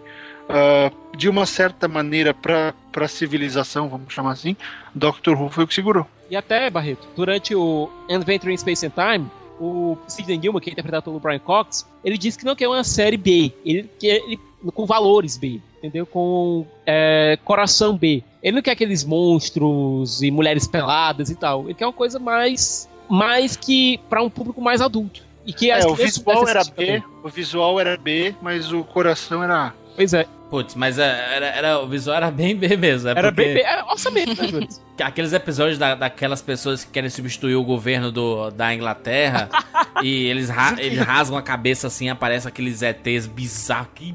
ah, 0.49 0.91
de 1.17 1.29
uma 1.29 1.47
certa 1.47 1.89
maneira, 1.89 2.33
pra, 2.35 2.75
pra 2.93 3.09
civilização, 3.09 3.89
vamos 3.89 4.13
chamar 4.13 4.33
assim, 4.33 4.57
Doctor 4.95 5.41
Who 5.41 5.51
foi 5.51 5.65
o 5.65 5.67
que 5.67 5.75
segurou. 5.75 6.07
E 6.31 6.37
até, 6.37 6.69
Barreto, 6.71 7.07
durante 7.15 7.55
o 7.55 7.89
Adventure 8.11 8.53
in 8.53 8.57
Space 8.57 8.85
and 8.87 8.91
Time, 8.91 9.31
o 9.61 9.97
Sidney 10.09 10.41
Gilman, 10.41 10.61
que 10.61 10.69
é 10.69 10.73
interpretado 10.73 11.05
pelo 11.05 11.21
Brian 11.21 11.39
Cox, 11.39 11.87
ele 12.05 12.19
disse 12.19 12.37
que 12.39 12.45
não 12.45 12.55
quer 12.57 12.69
uma 12.69 12.85
série 12.85 13.17
B, 13.17 13.53
ele 13.65 13.89
quer 13.99 14.17
ele, 14.17 14.39
com 14.75 14.85
valores 14.85 15.37
B, 15.37 15.61
entendeu? 15.79 16.05
Com 16.05 16.67
é, 16.85 17.39
coração 17.45 17.97
B. 17.97 18.23
Ele 18.43 18.57
não 18.57 18.63
quer 18.63 18.73
aqueles 18.73 19.05
monstros 19.05 20.23
e 20.23 20.31
mulheres 20.31 20.67
peladas 20.67 21.31
e 21.31 21.35
tal. 21.37 21.65
Ele 21.65 21.75
quer 21.75 21.87
uma 21.87 21.93
coisa 21.93 22.19
mais, 22.19 22.89
mais 23.09 23.57
que 23.57 23.99
para 24.09 24.23
um 24.23 24.29
público 24.31 24.61
mais 24.61 24.81
adulto. 24.81 25.23
E 25.47 25.53
que 25.53 25.71
É, 25.71 25.87
o 25.87 25.95
visual 25.95 26.49
era 26.49 26.65
B, 26.65 26.71
também. 26.71 27.05
o 27.23 27.29
visual 27.29 27.79
era 27.81 27.97
B, 27.97 28.35
mas 28.43 28.73
o 28.73 28.83
coração 28.83 29.43
era 29.43 29.69
A. 29.69 29.73
Pois 29.95 30.13
é. 30.13 30.27
Putz, 30.49 30.75
mas 30.77 30.97
é, 30.99 31.35
era, 31.37 31.47
era- 31.47 31.79
o 31.81 31.89
visual 31.89 32.17
era 32.17 32.31
bem 32.31 32.55
B 32.57 32.77
mesmo. 32.77 33.09
é 33.09 33.13
Era 33.13 33.33
porque 33.33 33.43
bem, 33.45 33.55
bem 33.55 33.65
é 33.65 33.83
orçamento, 33.85 34.41
né, 34.41 34.49
Júlio? 34.49 34.69
Aqueles 35.03 35.33
episódios 35.33 35.77
da, 35.77 35.95
daquelas 35.95 36.41
pessoas 36.41 36.85
que 36.85 36.91
querem 36.91 37.11
substituir 37.11 37.55
o 37.57 37.65
governo 37.65 38.11
do, 38.13 38.51
da 38.51 38.73
Inglaterra 38.73 39.49
e 40.03 40.25
eles, 40.27 40.49
ra- 40.49 40.77
eles 40.79 40.99
rasgam 41.01 41.37
a 41.37 41.43
cabeça 41.43 41.89
assim, 41.89 42.09
aparece 42.09 42.47
aqueles 42.49 42.81
ETs 42.81 43.27
bizarros. 43.27 43.89
Que 43.95 44.15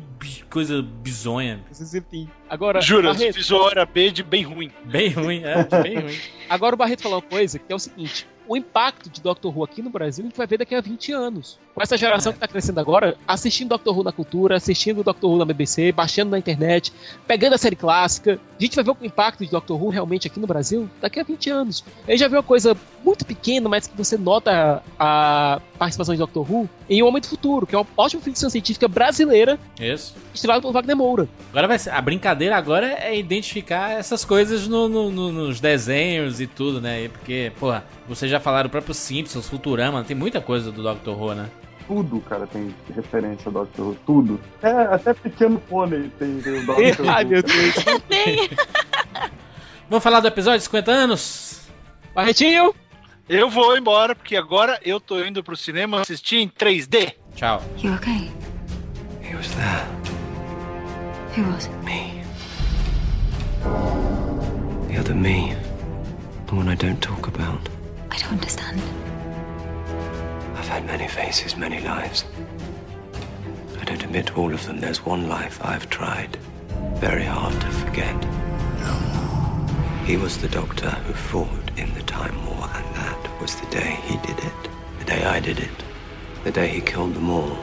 coisa 0.50 0.82
bizonha. 0.82 1.60
Agora, 2.50 2.82
Jura, 2.82 3.12
o 3.12 3.14
Barreto, 3.14 3.36
visual 3.36 3.70
era 3.70 3.86
B 3.86 4.12
de 4.12 4.24
bem 4.24 4.44
ruim. 4.44 4.72
Bem 4.86 5.10
ruim, 5.10 5.42
é, 5.44 5.64
bem 5.84 6.00
ruim. 6.00 6.18
Agora 6.50 6.76
o 6.76 6.78
Barreto 6.78 7.04
falou 7.04 7.20
uma 7.20 7.30
coisa 7.30 7.60
que 7.60 7.72
é 7.72 7.76
o 7.76 7.80
seguinte: 7.80 8.28
o 8.52 8.58
impacto 8.58 9.10
de 9.10 9.22
Doctor 9.22 9.58
Who 9.58 9.64
aqui 9.64 9.82
no 9.82 9.90
Brasil 9.90 10.26
a 10.26 10.28
gente 10.28 10.36
vai 10.36 10.46
ver 10.46 10.58
daqui 10.58 10.76
a 10.76 10.82
20 10.82 11.14
anos. 11.14 11.58
Com 11.74 11.82
essa 11.82 11.96
geração 11.96 12.34
que 12.34 12.40
tá 12.40 12.50
crescendo 12.50 12.82
agora, 12.82 13.16
assistindo 13.26 13.70
Doctor 13.70 13.98
Who 13.98 14.04
na 14.04 14.12
cultura, 14.12 14.58
assistindo 14.58 15.06
Doctor 15.06 15.32
Who 15.32 15.38
na 15.38 15.46
BBC, 15.46 15.94
baixando 15.94 16.32
na 16.32 16.38
internet, 16.38 16.92
pegando 17.26 17.54
a 17.54 17.58
série 17.58 17.78
clássica. 17.78 18.38
A 18.60 18.62
gente 18.62 18.76
vai 18.76 18.84
ver 18.84 18.92
o 18.92 18.98
impacto 19.06 19.46
de 19.46 19.50
Doctor 19.50 19.82
Who 19.82 19.88
realmente 19.90 20.28
aqui 20.28 20.38
no 20.38 20.46
Brasil 20.48 20.90
daqui 21.00 21.18
a 21.22 21.24
20 21.24 21.50
anos. 21.50 21.82
A 22.06 22.12
gente 22.12 22.20
já 22.20 22.28
viu 22.28 22.38
uma 22.40 22.44
coisa 22.44 22.76
muito 23.06 23.26
pequena, 23.26 23.70
mas 23.70 23.88
que 23.88 23.96
você 23.96 24.18
nota 24.18 24.84
a 25.00 25.62
participação 25.80 26.14
de 26.14 26.20
Doctor 26.20 26.46
Who 26.52 26.70
em 26.90 27.02
O 27.02 27.08
Homem 27.08 27.22
do 27.22 27.28
Futuro, 27.28 27.66
que 27.66 27.74
é 27.74 27.78
uma 27.78 27.88
ótima 27.96 28.22
ficção 28.22 28.50
científica 28.50 28.90
brasileira, 28.90 29.58
Isso. 29.80 30.14
estrelada 30.34 30.60
pelo 30.60 30.74
Wagner 30.74 30.98
Moura. 30.98 31.30
Agora 31.52 31.70
vai 31.70 31.80
ser. 31.80 31.92
A 31.92 32.02
brincadeira 32.02 32.58
agora 32.58 32.88
é 32.88 33.18
identificar 33.18 33.92
essas 33.92 34.26
coisas 34.26 34.68
no- 34.68 34.90
no- 34.90 35.10
no- 35.10 35.32
nos 35.32 35.62
desenhos 35.62 36.42
e 36.42 36.48
tudo, 36.48 36.82
né? 36.82 37.08
Porque, 37.08 37.54
porra, 37.58 37.86
vocês 38.16 38.30
já 38.30 38.40
falaram 38.40 38.68
o 38.68 38.72
próprio 38.72 38.94
Simpsons, 38.94 39.48
Futurama, 39.48 40.04
tem 40.04 40.16
muita 40.16 40.42
coisa 40.42 40.72
do 40.72 40.84
Doctor 40.84 41.18
Who, 41.18 41.34
né? 41.34 41.50
Tudo, 41.88 42.20
cara, 42.22 42.46
tem 42.46 42.74
referência 42.94 43.48
ao 43.48 43.54
Doctor 43.54 43.88
Who. 43.88 43.98
Tudo. 44.06 44.40
É, 44.62 44.70
até 44.70 45.14
Pequeno 45.14 45.60
Pônei 45.60 46.10
tem, 46.20 46.42
tem 46.42 46.60
o 46.60 46.66
Doctor 46.66 47.00
Who. 47.06 47.10
Ai, 47.10 47.24
meu 47.24 47.42
Deus. 47.42 47.76
Vamos 49.90 50.04
falar 50.04 50.20
do 50.20 50.28
episódio 50.28 50.62
50 50.62 50.92
anos? 50.92 51.62
Barretinho! 52.14 52.74
Eu 53.30 53.50
vou 53.50 53.78
embora, 53.78 54.14
porque 54.14 54.36
agora 54.36 54.78
eu 54.84 55.00
tô 55.00 55.24
indo 55.24 55.42
pro 55.42 55.56
cinema 55.56 56.02
assistir 56.02 56.38
em 56.38 56.50
3D. 56.50 57.14
Tchau. 57.36 57.64
You 57.82 57.94
okay? 57.94 58.30
He 59.24 59.34
was 59.36 59.48
there. 59.52 59.86
Who 61.38 61.50
was? 61.54 61.70
Me. 61.86 62.22
The 64.90 65.00
other 65.00 65.16
me. 65.16 65.56
The 66.48 66.56
one 66.56 66.70
I 66.70 66.76
don't 66.76 67.00
talk 67.00 67.30
about. 67.30 67.71
I 68.12 68.18
don't 68.18 68.34
understand. 68.34 68.80
I've 70.58 70.68
had 70.68 70.86
many 70.86 71.08
faces, 71.08 71.56
many 71.56 71.80
lives. 71.82 72.26
I 73.80 73.86
don't 73.86 74.04
admit 74.04 74.38
all 74.38 74.54
of 74.54 74.66
them. 74.66 74.80
There's 74.80 75.04
one 75.06 75.28
life 75.28 75.60
I've 75.64 75.90
tried 75.90 76.38
very 77.02 77.24
hard 77.24 77.60
to 77.60 77.68
forget. 77.68 78.16
No. 78.80 78.94
He 80.06 80.18
was 80.18 80.38
the 80.38 80.48
doctor 80.50 80.90
who 80.90 81.14
fought 81.14 81.72
in 81.76 81.92
the 81.96 82.04
Time 82.04 82.46
War, 82.46 82.70
and 82.76 82.96
that 82.96 83.42
was 83.42 83.56
the 83.56 83.66
day 83.68 83.98
he 84.04 84.18
did 84.18 84.38
it. 84.38 84.70
The 85.00 85.06
day 85.06 85.24
I 85.24 85.40
did 85.40 85.58
it. 85.58 85.84
The 86.44 86.52
day 86.52 86.68
he 86.68 86.82
killed 86.82 87.16
them 87.16 87.32
all. 87.32 87.58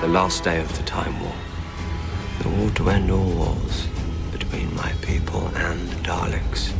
The 0.00 0.08
last 0.08 0.44
day 0.44 0.60
of 0.60 0.74
the 0.78 0.84
Time 0.84 1.20
War. 1.20 1.34
The 2.40 2.48
war 2.48 2.70
to 2.70 2.88
end 2.88 3.10
all 3.10 3.30
wars 3.32 3.86
between 4.30 4.74
my 4.74 4.92
people 5.02 5.46
and 5.48 5.88
the 5.90 5.96
Daleks. 5.96 6.72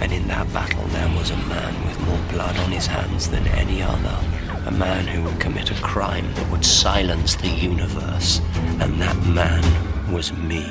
And 0.00 0.12
in 0.12 0.26
that 0.28 0.50
battle, 0.52 0.84
there 0.88 1.08
was 1.16 1.30
a 1.30 1.36
man 1.36 1.74
with 1.86 2.00
more 2.00 2.18
blood 2.32 2.56
on 2.58 2.70
his 2.70 2.86
hands 2.86 3.28
than 3.28 3.46
any 3.48 3.82
other. 3.82 4.18
A 4.66 4.70
man 4.70 5.06
who 5.06 5.22
would 5.24 5.38
commit 5.38 5.70
a 5.70 5.74
crime 5.82 6.32
that 6.34 6.50
would 6.50 6.64
silence 6.64 7.34
the 7.36 7.48
universe. 7.48 8.40
And 8.80 9.00
that 9.00 9.16
man 9.26 9.62
was 10.10 10.32
me. 10.32 10.64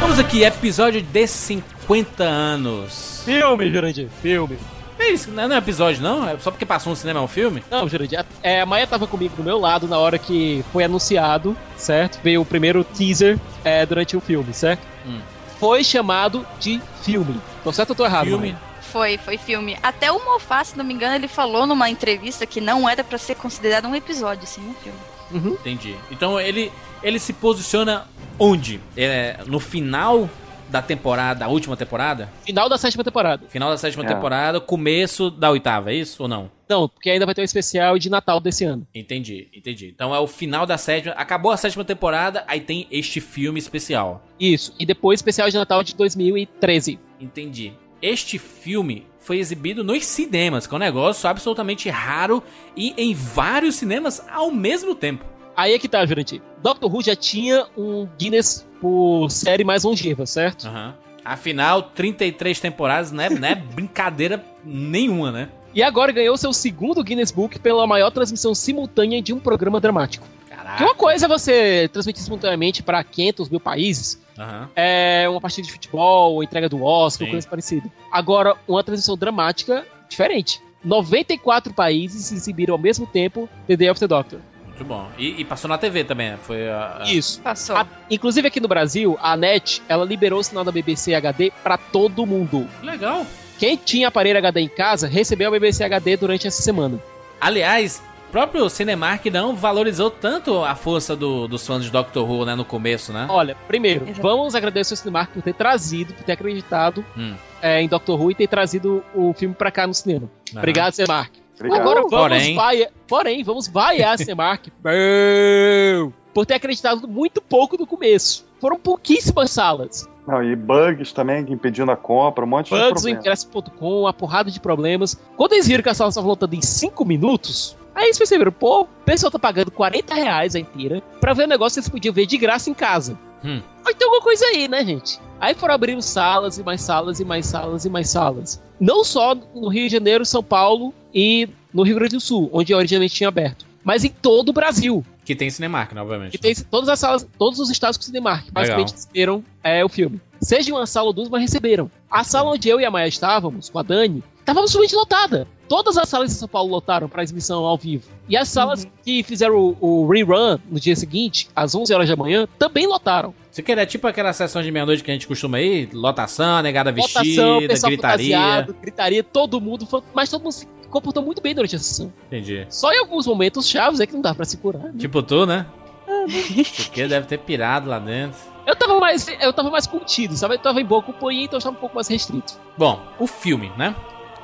Vamos 0.00 0.18
aqui, 0.18 0.44
episódio 0.44 1.00
de 1.00 1.26
50 1.26 2.24
anos. 2.24 3.22
Filme, 3.24 3.70
Jurandir, 3.70 4.08
filme. 4.20 4.58
É 4.98 5.10
isso, 5.10 5.30
não 5.30 5.52
é 5.52 5.58
episódio 5.58 6.02
não? 6.02 6.28
É 6.28 6.36
só 6.38 6.50
porque 6.50 6.64
passou 6.66 6.90
no 6.90 6.96
cinema 6.96 7.18
é 7.20 7.22
um 7.22 7.28
filme? 7.28 7.62
Não, 7.70 7.88
Jurandir, 7.88 8.20
a- 8.20 8.24
é, 8.42 8.60
a 8.60 8.66
Maia 8.66 8.86
tava 8.86 9.06
comigo 9.06 9.34
do 9.36 9.42
meu 9.42 9.58
lado 9.58 9.88
na 9.88 9.98
hora 9.98 10.18
que 10.18 10.64
foi 10.72 10.84
anunciado, 10.84 11.56
certo? 11.76 12.20
Veio 12.22 12.40
o 12.42 12.44
primeiro 12.44 12.84
teaser 12.84 13.38
é, 13.64 13.84
durante 13.86 14.16
o 14.16 14.20
filme, 14.20 14.52
certo? 14.54 14.82
Hum. 15.06 15.20
Foi 15.58 15.82
chamado 15.82 16.46
de 16.60 16.80
filme. 17.02 17.40
Tô 17.64 17.72
certo 17.72 17.90
ou 17.90 17.96
tô 17.96 18.04
errado? 18.04 18.26
Filme. 18.26 18.48
Maia? 18.52 18.60
Foi, 18.92 19.16
foi 19.16 19.38
filme. 19.38 19.76
Até 19.82 20.12
o 20.12 20.22
Moffat, 20.24 20.66
se 20.68 20.76
não 20.78 20.84
me 20.84 20.92
engano, 20.92 21.14
ele 21.14 21.26
falou 21.28 21.66
numa 21.66 21.88
entrevista 21.88 22.44
que 22.44 22.60
não 22.60 22.86
era 22.88 23.02
pra 23.02 23.16
ser 23.16 23.36
considerado 23.36 23.86
um 23.88 23.94
episódio, 23.96 24.46
sim, 24.46 24.60
um 24.60 24.74
filme. 24.74 24.98
Uhum. 25.30 25.52
Entendi. 25.54 25.96
Então 26.10 26.38
ele, 26.38 26.70
ele 27.02 27.18
se 27.18 27.32
posiciona 27.32 28.04
onde? 28.38 28.80
É, 28.96 29.38
no 29.46 29.58
final 29.58 30.28
da 30.72 30.80
temporada, 30.80 31.40
da 31.40 31.48
última 31.48 31.76
temporada? 31.76 32.28
Final 32.46 32.66
da 32.68 32.78
sétima 32.78 33.04
temporada. 33.04 33.46
Final 33.48 33.70
da 33.70 33.76
sétima 33.76 34.02
É. 34.04 34.06
temporada, 34.08 34.58
começo 34.58 35.30
da 35.30 35.50
oitava, 35.50 35.92
é 35.92 35.96
isso 35.96 36.22
ou 36.22 36.28
não? 36.28 36.50
Não, 36.66 36.88
porque 36.88 37.10
ainda 37.10 37.26
vai 37.26 37.34
ter 37.34 37.42
um 37.42 37.44
especial 37.44 37.98
de 37.98 38.08
Natal 38.08 38.40
desse 38.40 38.64
ano. 38.64 38.86
Entendi, 38.94 39.48
entendi. 39.54 39.88
Então 39.94 40.14
é 40.14 40.18
o 40.18 40.26
final 40.26 40.64
da 40.64 40.78
sétima. 40.78 41.14
Acabou 41.14 41.52
a 41.52 41.56
sétima 41.58 41.84
temporada, 41.84 42.42
aí 42.48 42.60
tem 42.62 42.86
este 42.90 43.20
filme 43.20 43.58
especial. 43.58 44.24
Isso. 44.40 44.74
E 44.80 44.86
depois 44.86 45.18
especial 45.18 45.50
de 45.50 45.56
Natal 45.56 45.84
de 45.84 45.94
2013. 45.94 46.98
Entendi. 47.20 47.74
Este 48.00 48.38
filme 48.38 49.06
foi 49.20 49.38
exibido 49.38 49.84
nos 49.84 50.04
cinemas, 50.06 50.66
que 50.66 50.74
é 50.74 50.76
um 50.76 50.80
negócio 50.80 51.28
absolutamente 51.28 51.88
raro 51.90 52.42
e 52.74 52.94
em 52.96 53.14
vários 53.14 53.76
cinemas 53.76 54.24
ao 54.32 54.50
mesmo 54.50 54.94
tempo. 54.94 55.24
Aí 55.54 55.74
é 55.74 55.78
que 55.78 55.86
tá, 55.88 56.04
Jurandir. 56.06 56.40
Doctor 56.62 56.90
Who 56.92 57.02
já 57.02 57.14
tinha 57.14 57.66
um 57.76 58.08
Guinness 58.18 58.66
por 58.82 59.30
série 59.30 59.62
mais 59.62 59.84
longeva, 59.84 60.26
certo? 60.26 60.66
Aham. 60.66 60.92
Afinal, 61.24 61.82
33 61.82 62.58
temporadas 62.58 63.12
não 63.12 63.22
é, 63.22 63.30
não 63.30 63.48
é 63.48 63.54
brincadeira 63.54 64.44
nenhuma, 64.64 65.30
né? 65.30 65.48
E 65.72 65.80
agora 65.84 66.10
ganhou 66.10 66.36
seu 66.36 66.52
segundo 66.52 67.02
Guinness 67.04 67.30
Book 67.30 67.60
pela 67.60 67.86
maior 67.86 68.10
transmissão 68.10 68.52
simultânea 68.56 69.22
de 69.22 69.32
um 69.32 69.38
programa 69.38 69.80
dramático. 69.80 70.26
Caraca. 70.50 70.78
Que 70.78 70.82
uma 70.82 70.96
coisa 70.96 71.26
é 71.26 71.28
você 71.28 71.88
transmitir 71.92 72.24
simultaneamente 72.24 72.82
para 72.82 73.02
500 73.04 73.48
mil 73.50 73.60
países, 73.60 74.20
Aham. 74.36 74.68
é 74.74 75.28
uma 75.28 75.40
partida 75.40 75.64
de 75.64 75.72
futebol, 75.72 76.42
entrega 76.42 76.68
do 76.68 76.82
Oscar, 76.82 77.26
Sim. 77.26 77.30
coisa 77.30 77.48
parecida. 77.48 77.88
Agora, 78.10 78.56
uma 78.66 78.82
transmissão 78.82 79.16
dramática 79.16 79.86
diferente. 80.08 80.60
94 80.84 81.72
países 81.72 82.32
exibiram 82.32 82.74
ao 82.74 82.78
mesmo 82.80 83.06
tempo 83.06 83.48
The 83.68 83.76
Day 83.76 83.88
of 83.90 84.00
the 84.00 84.08
Doctor. 84.08 84.40
Muito 84.72 84.84
bom. 84.84 85.08
E, 85.18 85.40
e 85.40 85.44
passou 85.44 85.68
na 85.68 85.76
TV 85.78 86.02
também, 86.04 86.30
né? 86.30 86.38
Foi 86.42 86.68
a. 86.68 87.02
a- 87.02 87.12
Isso. 87.12 87.40
Passou. 87.42 87.76
A- 87.76 87.86
inclusive 88.10 88.48
aqui 88.48 88.58
no 88.60 88.68
Brasil, 88.68 89.18
a 89.20 89.36
NET, 89.36 89.82
ela 89.88 90.04
liberou 90.04 90.40
o 90.40 90.42
sinal 90.42 90.64
da 90.64 90.72
BBC 90.72 91.14
HD 91.14 91.52
para 91.62 91.76
todo 91.76 92.24
mundo. 92.26 92.66
Legal. 92.82 93.26
Quem 93.58 93.76
tinha 93.76 94.08
aparelho 94.08 94.38
HD 94.38 94.60
em 94.62 94.68
casa 94.68 95.06
recebeu 95.06 95.48
a 95.48 95.50
BBC 95.52 95.84
HD 95.84 96.16
durante 96.16 96.46
essa 96.46 96.62
semana. 96.62 96.98
Aliás, 97.40 98.02
o 98.28 98.32
próprio 98.32 98.68
Cinemark 98.70 99.26
não 99.26 99.54
valorizou 99.54 100.10
tanto 100.10 100.64
a 100.64 100.74
força 100.74 101.14
do- 101.14 101.46
dos 101.46 101.66
fãs 101.66 101.84
de 101.84 101.90
Doctor 101.90 102.28
Who, 102.28 102.44
né? 102.46 102.54
No 102.54 102.64
começo, 102.64 103.12
né? 103.12 103.26
Olha, 103.28 103.54
primeiro, 103.68 104.04
Exato. 104.06 104.22
vamos 104.22 104.54
agradecer 104.54 104.94
ao 104.94 104.96
Cinemark 104.96 105.32
por 105.32 105.42
ter 105.42 105.54
trazido, 105.54 106.14
por 106.14 106.24
ter 106.24 106.32
acreditado 106.32 107.04
Hum. 107.16 107.34
é, 107.60 107.82
em 107.82 107.88
Doctor 107.88 108.18
Who 108.20 108.30
e 108.30 108.34
ter 108.34 108.46
trazido 108.48 109.04
o 109.14 109.32
filme 109.34 109.54
pra 109.54 109.70
cá 109.70 109.86
no 109.86 109.92
cinema. 109.94 110.30
Aham. 110.50 110.58
Obrigado, 110.58 110.92
Cinemark. 110.94 111.30
Agora 111.70 112.00
vamos 112.02 112.10
Porém- 112.10 112.54
vai... 112.56 112.86
Porém, 113.06 113.44
vamos 113.44 113.68
vaiar 113.68 114.16
Cinemark 114.18 114.68
Bão! 114.82 116.12
por 116.32 116.46
ter 116.46 116.54
acreditado 116.54 117.06
muito 117.06 117.40
pouco 117.42 117.76
no 117.76 117.86
começo. 117.86 118.46
Foram 118.60 118.78
pouquíssimas 118.78 119.50
salas. 119.50 120.08
Não, 120.26 120.42
e 120.42 120.54
bugs 120.54 121.12
também 121.12 121.44
que 121.44 121.52
impedindo 121.52 121.90
a 121.90 121.96
compra, 121.96 122.44
um 122.44 122.48
monte 122.48 122.66
de 122.66 122.70
Bugs 122.70 122.86
no 122.86 122.94
problema. 122.94 123.18
ingresso.com, 123.20 124.00
uma 124.02 124.12
porrada 124.12 124.50
de 124.50 124.60
problemas. 124.60 125.20
Quando 125.36 125.52
eles 125.52 125.66
viram 125.66 125.82
que 125.82 125.88
a 125.88 125.94
sala 125.94 126.10
estava 126.10 126.26
lotando 126.26 126.54
em 126.54 126.62
5 126.62 127.04
minutos, 127.04 127.76
aí 127.94 128.04
eles 128.04 128.18
perceberam, 128.18 128.52
pô, 128.52 128.82
o 128.82 128.86
pessoal 129.04 129.30
tá 129.30 129.38
pagando 129.38 129.70
40 129.72 130.14
reais 130.14 130.54
a 130.54 130.60
inteira 130.60 131.02
pra 131.20 131.34
ver 131.34 131.44
o 131.44 131.48
negócio 131.48 131.74
que 131.74 131.80
eles 131.80 131.88
podiam 131.88 132.14
ver 132.14 132.26
de 132.26 132.38
graça 132.38 132.70
em 132.70 132.74
casa. 132.74 133.18
Hum. 133.44 133.60
Aí 133.84 133.94
tem 133.94 134.06
alguma 134.06 134.22
coisa 134.22 134.44
aí, 134.46 134.68
né, 134.68 134.84
gente? 134.84 135.18
Aí 135.40 135.54
foram 135.54 135.74
abrindo 135.74 136.00
salas 136.00 136.58
e 136.58 136.62
mais 136.62 136.80
salas 136.80 137.18
e 137.20 137.24
mais 137.24 137.46
salas 137.46 137.84
e 137.84 137.90
mais 137.90 138.08
salas. 138.08 138.62
Não 138.80 139.02
só 139.02 139.34
no 139.34 139.68
Rio 139.68 139.86
de 139.86 139.92
Janeiro, 139.92 140.24
São 140.24 140.42
Paulo 140.42 140.94
e 141.12 141.48
no 141.72 141.82
Rio 141.82 141.96
Grande 141.96 142.16
do 142.16 142.20
Sul, 142.20 142.48
onde 142.52 142.72
originalmente 142.72 143.14
tinha 143.14 143.28
aberto. 143.28 143.66
Mas 143.82 144.04
em 144.04 144.10
todo 144.10 144.50
o 144.50 144.52
Brasil. 144.52 145.04
Que 145.24 145.34
tem 145.34 145.50
Cinemark, 145.50 145.92
né, 145.92 146.00
obviamente. 146.00 146.32
Que 146.32 146.38
tem 146.38 146.54
todas 146.70 146.88
as 146.88 146.98
salas, 146.98 147.26
todos 147.38 147.58
os 147.58 147.70
estados 147.70 147.96
com 147.96 148.04
Cinemark, 148.04 148.50
basicamente 148.52 148.92
receberam 148.92 149.44
é, 149.62 149.84
o 149.84 149.88
filme. 149.88 150.20
Seja 150.40 150.72
uma 150.72 150.86
sala 150.86 151.08
ou 151.08 151.12
duas, 151.12 151.28
mas 151.28 151.40
receberam. 151.40 151.90
A 152.10 152.24
sala 152.24 152.50
onde 152.50 152.68
eu 152.68 152.80
e 152.80 152.84
a 152.84 152.90
Maia 152.90 153.08
estávamos, 153.08 153.68
com 153.70 153.78
a 153.78 153.82
Dani, 153.82 154.22
estava 154.38 154.60
absolutamente 154.60 154.94
lotada. 154.94 155.48
Todas 155.72 155.96
as 155.96 156.06
salas 156.06 156.28
de 156.28 156.36
São 156.36 156.46
Paulo 156.46 156.70
lotaram 156.70 157.08
para 157.08 157.22
exibição 157.22 157.64
ao 157.64 157.78
vivo. 157.78 158.06
E 158.28 158.36
as 158.36 158.50
salas 158.50 158.86
que 159.02 159.22
fizeram 159.22 159.74
o, 159.80 160.02
o 160.02 160.06
rerun 160.06 160.58
no 160.70 160.78
dia 160.78 160.94
seguinte, 160.94 161.48
às 161.56 161.74
11 161.74 161.94
horas 161.94 162.06
da 162.10 162.14
manhã, 162.14 162.46
também 162.58 162.86
lotaram. 162.86 163.34
Você 163.50 163.62
quer 163.62 163.78
é 163.78 163.86
tipo 163.86 164.06
aquela 164.06 164.34
sessão 164.34 164.62
de 164.62 164.70
meia-noite 164.70 165.02
que 165.02 165.10
a 165.10 165.14
gente 165.14 165.26
costuma 165.26 165.62
ir? 165.62 165.88
Lotação, 165.94 166.60
negada 166.60 166.92
Votação, 166.92 167.60
vestida, 167.60 167.88
gritaria. 167.88 168.68
gritaria, 168.82 169.24
todo 169.24 169.58
mundo, 169.62 169.88
mas 170.12 170.28
todo 170.28 170.42
mundo 170.42 170.52
se 170.52 170.68
comportou 170.90 171.22
muito 171.22 171.40
bem 171.40 171.54
durante 171.54 171.74
a 171.74 171.78
sessão. 171.78 172.12
Entendi. 172.26 172.66
Só 172.68 172.92
em 172.92 172.98
alguns 172.98 173.26
momentos 173.26 173.66
chaves 173.66 173.98
é 173.98 174.06
que 174.06 174.12
não 174.12 174.20
dá 174.20 174.34
pra 174.34 174.44
segurar. 174.44 174.78
né? 174.78 174.92
Tipo 174.98 175.22
tu, 175.22 175.46
né? 175.46 175.64
Porque 176.76 177.08
deve 177.08 177.26
ter 177.26 177.38
pirado 177.38 177.88
lá 177.88 177.98
dentro. 177.98 178.38
Eu 178.66 178.76
tava 178.76 179.00
mais, 179.00 179.26
eu 179.40 179.54
tava 179.54 179.70
mais 179.70 179.86
contido, 179.86 180.36
sabe? 180.36 180.56
Eu 180.56 180.58
tava 180.58 180.82
em 180.82 180.84
boa 180.84 181.00
companhia, 181.02 181.44
então 181.44 181.56
eu 181.56 181.60
estava 181.60 181.74
um 181.74 181.80
pouco 181.80 181.94
mais 181.94 182.08
restrito. 182.08 182.60
Bom, 182.76 183.00
o 183.18 183.26
filme, 183.26 183.72
né? 183.78 183.96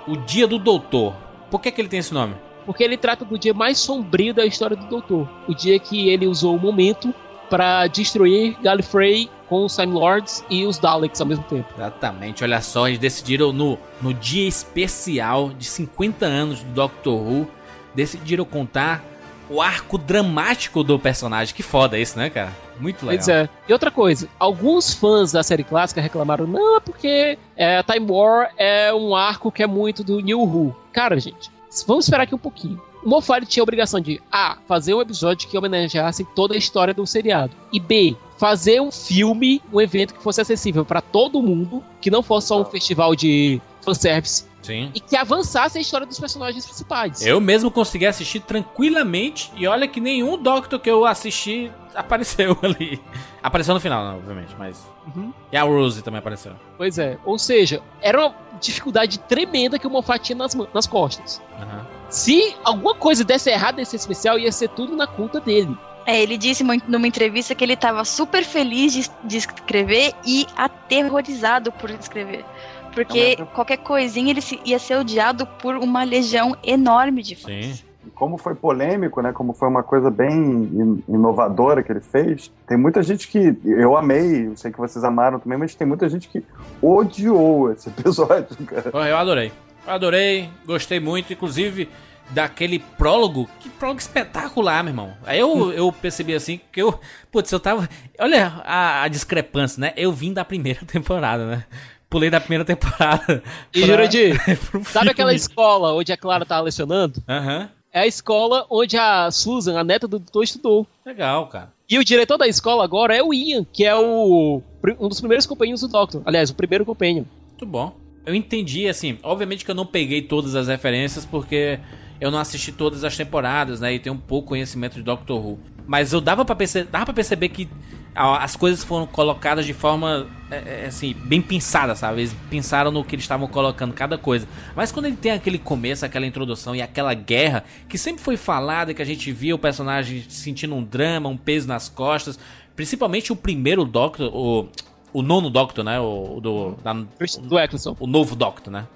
O 0.08 0.16
Dia 0.16 0.46
do 0.46 0.58
Doutor. 0.58 1.14
Por 1.50 1.60
que, 1.60 1.70
que 1.70 1.80
ele 1.80 1.88
tem 1.88 2.00
esse 2.00 2.14
nome? 2.14 2.34
Porque 2.64 2.82
ele 2.82 2.96
trata 2.96 3.26
do 3.26 3.38
dia 3.38 3.52
mais 3.52 3.78
sombrio 3.78 4.32
da 4.32 4.46
história 4.46 4.74
do 4.74 4.86
Doutor. 4.86 5.28
O 5.46 5.54
dia 5.54 5.78
que 5.78 6.08
ele 6.08 6.26
usou 6.26 6.56
o 6.56 6.58
momento 6.58 7.14
pra 7.50 7.86
destruir 7.86 8.56
Gallifrey 8.62 9.30
com 9.48 9.66
os 9.66 9.76
Time 9.76 9.92
Lords 9.92 10.42
e 10.48 10.64
os 10.64 10.78
Daleks 10.78 11.20
ao 11.20 11.26
mesmo 11.26 11.44
tempo. 11.44 11.68
Exatamente, 11.74 12.42
olha 12.42 12.60
só, 12.62 12.88
eles 12.88 12.98
decidiram 12.98 13.52
no, 13.52 13.78
no 14.00 14.14
dia 14.14 14.48
especial 14.48 15.50
de 15.50 15.66
50 15.66 16.24
anos 16.24 16.62
do 16.62 16.72
Doctor 16.72 17.14
Who, 17.14 17.48
decidiram 17.94 18.44
contar 18.46 19.04
o 19.50 19.60
arco 19.60 19.98
dramático 19.98 20.82
do 20.82 20.98
personagem. 20.98 21.54
Que 21.54 21.62
foda 21.62 21.98
isso, 21.98 22.18
né, 22.18 22.30
cara? 22.30 22.52
Muito 22.80 23.04
legal. 23.04 23.24
Pois 23.24 23.28
é. 23.28 23.48
E 23.68 23.72
outra 23.72 23.90
coisa, 23.90 24.28
alguns 24.38 24.94
fãs 24.94 25.32
da 25.32 25.42
série 25.42 25.64
clássica 25.64 26.00
reclamaram, 26.00 26.46
não, 26.46 26.76
é 26.76 26.80
porque 26.80 27.38
é, 27.56 27.82
Time 27.82 28.10
War 28.10 28.50
é 28.56 28.92
um 28.94 29.14
arco 29.14 29.50
que 29.50 29.62
é 29.62 29.66
muito 29.66 30.04
do 30.04 30.20
New 30.20 30.40
Who. 30.40 30.76
Cara, 30.92 31.18
gente, 31.18 31.50
vamos 31.86 32.04
esperar 32.04 32.24
aqui 32.24 32.34
um 32.34 32.38
pouquinho. 32.38 32.80
O 33.04 33.08
Moffat 33.08 33.46
tinha 33.46 33.62
a 33.62 33.64
obrigação 33.64 34.00
de 34.00 34.20
A. 34.30 34.58
Fazer 34.66 34.92
um 34.92 35.00
episódio 35.00 35.48
que 35.48 35.56
homenageasse 35.56 36.24
toda 36.34 36.54
a 36.54 36.58
história 36.58 36.92
do 36.92 37.06
seriado. 37.06 37.52
E 37.72 37.78
B. 37.78 38.16
Fazer 38.36 38.80
um 38.80 38.90
filme, 38.90 39.62
um 39.72 39.80
evento 39.80 40.14
que 40.14 40.22
fosse 40.22 40.40
acessível 40.40 40.84
pra 40.84 41.00
todo 41.00 41.42
mundo, 41.42 41.82
que 42.00 42.10
não 42.10 42.22
fosse 42.22 42.48
só 42.48 42.60
um 42.60 42.64
festival 42.64 43.14
de 43.14 43.60
fanservice, 43.88 44.44
Sim. 44.62 44.90
e 44.94 45.00
que 45.00 45.16
avançasse 45.16 45.78
a 45.78 45.80
história 45.80 46.06
dos 46.06 46.18
personagens 46.18 46.64
principais. 46.64 47.24
Eu 47.24 47.40
mesmo 47.40 47.70
consegui 47.70 48.06
assistir 48.06 48.40
tranquilamente 48.40 49.50
e 49.56 49.66
olha 49.66 49.88
que 49.88 50.00
nenhum 50.00 50.36
Doctor 50.36 50.78
que 50.78 50.90
eu 50.90 51.04
assisti 51.06 51.72
apareceu 51.94 52.56
ali. 52.62 53.00
Apareceu 53.42 53.74
no 53.74 53.80
final, 53.80 54.04
não, 54.04 54.18
obviamente, 54.18 54.54
mas. 54.58 54.78
Uhum. 55.14 55.32
E 55.50 55.56
a 55.56 55.62
Rose 55.62 56.02
também 56.02 56.18
apareceu. 56.18 56.52
Pois 56.76 56.98
é. 56.98 57.18
Ou 57.24 57.38
seja, 57.38 57.82
era 58.00 58.20
uma 58.20 58.34
dificuldade 58.60 59.18
tremenda 59.20 59.78
que 59.78 59.86
o 59.86 59.90
Moffat 59.90 60.22
tinha 60.22 60.36
nas, 60.36 60.54
nas 60.74 60.86
costas. 60.86 61.40
Aham. 61.58 61.86
Se 62.08 62.56
alguma 62.64 62.94
coisa 62.94 63.24
desse 63.24 63.50
errado 63.50 63.76
nesse 63.76 63.96
especial, 63.96 64.38
ia 64.38 64.50
ser 64.50 64.68
tudo 64.70 64.96
na 64.96 65.06
conta 65.06 65.40
dele. 65.40 65.76
É, 66.06 66.22
ele 66.22 66.38
disse 66.38 66.64
numa 66.64 67.06
entrevista 67.06 67.54
que 67.54 67.62
ele 67.62 67.74
estava 67.74 68.02
super 68.02 68.42
feliz 68.42 68.94
de, 68.94 69.10
de 69.24 69.36
escrever 69.36 70.14
e 70.24 70.46
aterrorizado 70.56 71.70
por 71.70 71.90
escrever. 71.90 72.46
Porque 72.94 73.36
qualquer 73.54 73.78
coisinha 73.78 74.30
ele 74.30 74.40
ia 74.64 74.78
ser 74.78 74.96
odiado 74.96 75.46
por 75.46 75.76
uma 75.76 76.02
legião 76.04 76.56
enorme 76.64 77.22
de 77.22 77.34
fãs. 77.36 77.64
Sim. 77.78 77.88
Como 78.14 78.38
foi 78.38 78.54
polêmico, 78.54 79.20
né? 79.20 79.32
Como 79.32 79.52
foi 79.52 79.68
uma 79.68 79.82
coisa 79.82 80.10
bem 80.10 80.32
in- 80.32 81.02
inovadora 81.08 81.82
que 81.82 81.92
ele 81.92 82.00
fez, 82.00 82.50
tem 82.66 82.76
muita 82.76 83.02
gente 83.02 83.28
que 83.28 83.56
eu 83.64 83.96
amei, 83.96 84.46
eu 84.46 84.56
sei 84.56 84.72
que 84.72 84.78
vocês 84.78 85.04
amaram 85.04 85.38
também, 85.38 85.58
mas 85.58 85.74
tem 85.74 85.86
muita 85.86 86.08
gente 86.08 86.26
que 86.28 86.42
odiou 86.82 87.70
esse 87.72 87.88
episódio, 87.90 88.56
cara. 88.66 88.90
Eu 89.08 89.16
adorei. 89.16 89.52
Eu 89.86 89.92
adorei, 89.92 90.48
gostei 90.66 90.98
muito, 91.00 91.32
inclusive 91.32 91.88
daquele 92.30 92.78
prólogo. 92.78 93.48
Que 93.60 93.68
prólogo 93.68 94.00
espetacular, 94.00 94.82
meu 94.82 94.90
irmão. 94.92 95.12
Aí 95.24 95.38
eu, 95.38 95.72
eu 95.72 95.92
percebi 95.92 96.34
assim 96.34 96.60
que 96.72 96.80
eu. 96.82 96.98
Putz, 97.30 97.50
eu 97.52 97.60
tava. 97.60 97.88
Olha 98.18 98.62
a, 98.64 99.02
a 99.02 99.08
discrepância, 99.08 99.80
né? 99.80 99.92
Eu 99.96 100.12
vim 100.12 100.32
da 100.32 100.44
primeira 100.44 100.80
temporada, 100.86 101.46
né? 101.46 101.64
Pulei 102.10 102.30
da 102.30 102.40
primeira 102.40 102.64
temporada. 102.64 103.42
E 103.74 103.80
pra- 103.80 103.86
Jurandir, 103.86 104.36
sabe 104.84 105.10
aquela 105.10 105.34
escola 105.34 105.92
onde 105.94 106.12
a 106.12 106.16
Clara 106.16 106.44
tá 106.46 106.60
lecionando? 106.60 107.22
Aham. 107.28 107.68
É 107.92 108.00
a 108.00 108.06
escola 108.06 108.66
onde 108.70 108.96
a 108.98 109.30
Susan, 109.30 109.78
a 109.78 109.82
neta 109.84 110.06
do 110.06 110.18
doutor, 110.18 110.42
estudou. 110.44 110.86
Legal, 111.04 111.46
cara. 111.48 111.72
E 111.88 111.98
o 111.98 112.04
diretor 112.04 112.36
da 112.36 112.46
escola 112.46 112.84
agora 112.84 113.16
é 113.16 113.22
o 113.22 113.32
Ian, 113.32 113.64
que 113.72 113.84
é 113.84 113.94
o 113.96 114.62
um 115.00 115.08
dos 115.08 115.20
primeiros 115.20 115.46
companheiros 115.46 115.80
do 115.80 115.88
Doctor. 115.88 116.22
Aliás, 116.26 116.50
o 116.50 116.54
primeiro 116.54 116.84
companion. 116.84 117.24
Muito 117.48 117.64
bom. 117.66 117.96
Eu 118.26 118.34
entendi, 118.34 118.86
assim, 118.86 119.18
obviamente 119.22 119.64
que 119.64 119.70
eu 119.70 119.74
não 119.74 119.86
peguei 119.86 120.20
todas 120.20 120.54
as 120.54 120.68
referências 120.68 121.24
porque 121.24 121.80
eu 122.20 122.30
não 122.30 122.38
assisti 122.38 122.72
todas 122.72 123.04
as 123.04 123.16
temporadas, 123.16 123.80
né? 123.80 123.94
E 123.94 123.98
tenho 123.98 124.14
um 124.14 124.18
pouco 124.20 124.48
conhecimento 124.48 124.94
de 124.96 125.02
Doctor 125.02 125.42
Who. 125.44 125.58
Mas 125.88 126.12
eu 126.12 126.20
dava 126.20 126.44
pra 126.44 126.54
perceber, 126.54 126.90
dava 126.90 127.06
pra 127.06 127.14
perceber 127.14 127.48
que 127.48 127.66
as 128.14 128.56
coisas 128.56 128.84
foram 128.84 129.06
colocadas 129.06 129.64
de 129.64 129.72
forma, 129.72 130.26
é, 130.50 130.82
é, 130.82 130.86
assim, 130.86 131.14
bem 131.14 131.40
pensada, 131.40 131.94
sabe? 131.94 132.20
Eles 132.20 132.36
pensaram 132.50 132.90
no 132.90 133.02
que 133.04 133.14
eles 133.14 133.24
estavam 133.24 133.46
colocando, 133.46 133.94
cada 133.94 134.18
coisa. 134.18 134.46
Mas 134.76 134.92
quando 134.92 135.06
ele 135.06 135.16
tem 135.16 135.32
aquele 135.32 135.58
começo, 135.58 136.04
aquela 136.04 136.26
introdução 136.26 136.74
e 136.74 136.82
aquela 136.82 137.14
guerra, 137.14 137.64
que 137.88 137.96
sempre 137.96 138.22
foi 138.22 138.36
falada, 138.36 138.92
que 138.92 139.00
a 139.00 139.04
gente 139.04 139.32
via 139.32 139.54
o 139.54 139.58
personagem 139.58 140.24
sentindo 140.28 140.74
um 140.74 140.82
drama, 140.82 141.28
um 141.28 141.36
peso 141.36 141.66
nas 141.68 141.88
costas, 141.88 142.38
principalmente 142.76 143.32
o 143.32 143.36
primeiro 143.36 143.84
Doctor, 143.84 144.30
o, 144.34 144.68
o 145.12 145.22
nono 145.22 145.48
Doctor, 145.48 145.84
né? 145.84 145.98
O, 145.98 146.36
o 146.36 146.40
do, 146.40 146.72
da, 146.82 146.92
Do 146.92 147.58
Eccleston. 147.58 147.96
o 147.98 148.06
novo 148.06 148.36
Doctor, 148.36 148.70
né? 148.70 148.86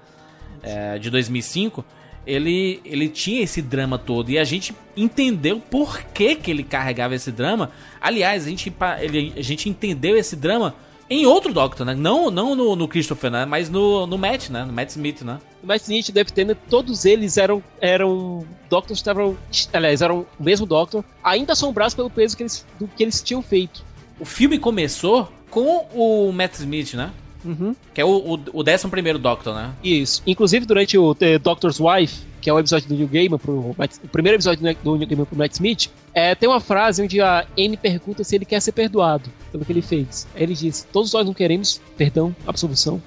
É, 0.63 0.99
de 0.99 1.11
2005, 1.11 1.85
ele, 2.27 2.81
ele 2.85 3.09
tinha 3.09 3.43
esse 3.43 3.61
drama 3.61 3.99
todo 3.99 4.31
e 4.31 4.39
a 4.39 4.45
gente 4.45 4.75
entendeu 4.97 5.61
por 5.61 6.03
que, 6.03 6.37
que 6.37 6.51
ele 6.51 6.63
carregava 6.63 7.15
esse 7.15 7.33
drama. 7.33 7.71
Aliás, 8.01 8.47
a 8.47 8.49
gente, 8.49 8.73
ele, 9.01 9.33
a 9.37 9.43
gente 9.43 9.69
entendeu 9.69 10.17
esse 10.17 10.37
drama 10.37 10.75
em 11.11 11.27
outro 11.27 11.53
Doctor, 11.53 11.85
né? 11.85 11.95
Não, 11.95 12.31
não 12.31 12.55
no, 12.55 12.75
no 12.75 12.89
Christopher, 12.89 13.31
né? 13.31 13.45
Mas 13.45 13.69
no, 13.69 14.07
no 14.07 14.17
Matt, 14.17 14.49
né? 14.49 14.65
No 14.65 14.73
Matt 14.73 14.91
Smith, 14.91 15.23
né? 15.23 15.39
Mas 15.63 15.83
Smith 15.83 16.09
e 16.09 16.13
Dave 16.13 16.33
Tennant, 16.33 16.57
todos 16.71 17.05
eles 17.05 17.37
eram, 17.37 17.63
eram 17.81 18.47
Doctors 18.71 18.99
estavam. 18.99 19.37
Aliás, 19.73 20.01
eram 20.01 20.27
o 20.39 20.43
mesmo 20.43 20.65
Doctor, 20.65 21.05
ainda 21.23 21.53
assombrados 21.53 21.95
pelo 21.95 22.09
peso 22.09 22.37
que 22.37 22.43
eles, 22.43 22.67
do 22.79 22.89
que 22.89 23.03
eles 23.03 23.21
tinham 23.23 23.43
feito. 23.43 23.85
O 24.19 24.25
filme 24.25 24.59
começou 24.59 25.31
com 25.51 25.87
o 25.93 26.33
Matt 26.33 26.55
Smith, 26.55 26.95
né? 26.95 27.13
Uhum. 27.45 27.75
Que 27.93 28.01
é 28.01 28.05
o, 28.05 28.09
o, 28.09 28.35
o 28.53 28.63
11 28.63 28.89
primeiro 28.89 29.19
Doctor, 29.19 29.55
né? 29.55 29.73
Isso. 29.83 30.23
Inclusive, 30.27 30.67
durante 30.67 30.97
o 30.97 31.15
The 31.15 31.39
Doctor's 31.39 31.81
Wife, 31.81 32.21
que 32.43 32.51
é 32.51 32.53
o 32.53 32.59
episódio 32.59 32.89
do 32.89 32.95
New 32.95 33.09
Gaiman, 33.09 33.39
pro, 33.39 33.75
Matt- 33.79 33.97
o 34.05 34.09
primeiro 34.09 34.37
episódio 34.37 34.61
do 34.83 34.97
New 34.99 35.07
Gaiman 35.07 35.25
pro 35.25 35.39
Matt 35.39 35.53
Smith, 35.53 35.89
é, 36.13 36.35
tem 36.35 36.47
uma 36.49 36.61
frase 36.61 37.03
onde 37.03 37.21
a 37.23 37.47
Amy 37.57 37.77
pergunta 37.79 38.23
se 38.23 38.35
ele 38.35 38.45
quer 38.45 38.61
ser 38.61 38.73
perdoado 38.73 39.31
pelo 39.51 39.65
que 39.65 39.73
ele 39.73 39.81
fez. 39.81 40.27
Aí 40.35 40.43
ele 40.43 40.55
diz: 40.55 40.87
Todos 40.93 41.13
nós 41.13 41.25
não 41.25 41.33
queremos 41.33 41.81
perdão, 41.97 42.35
absolvição. 42.47 43.01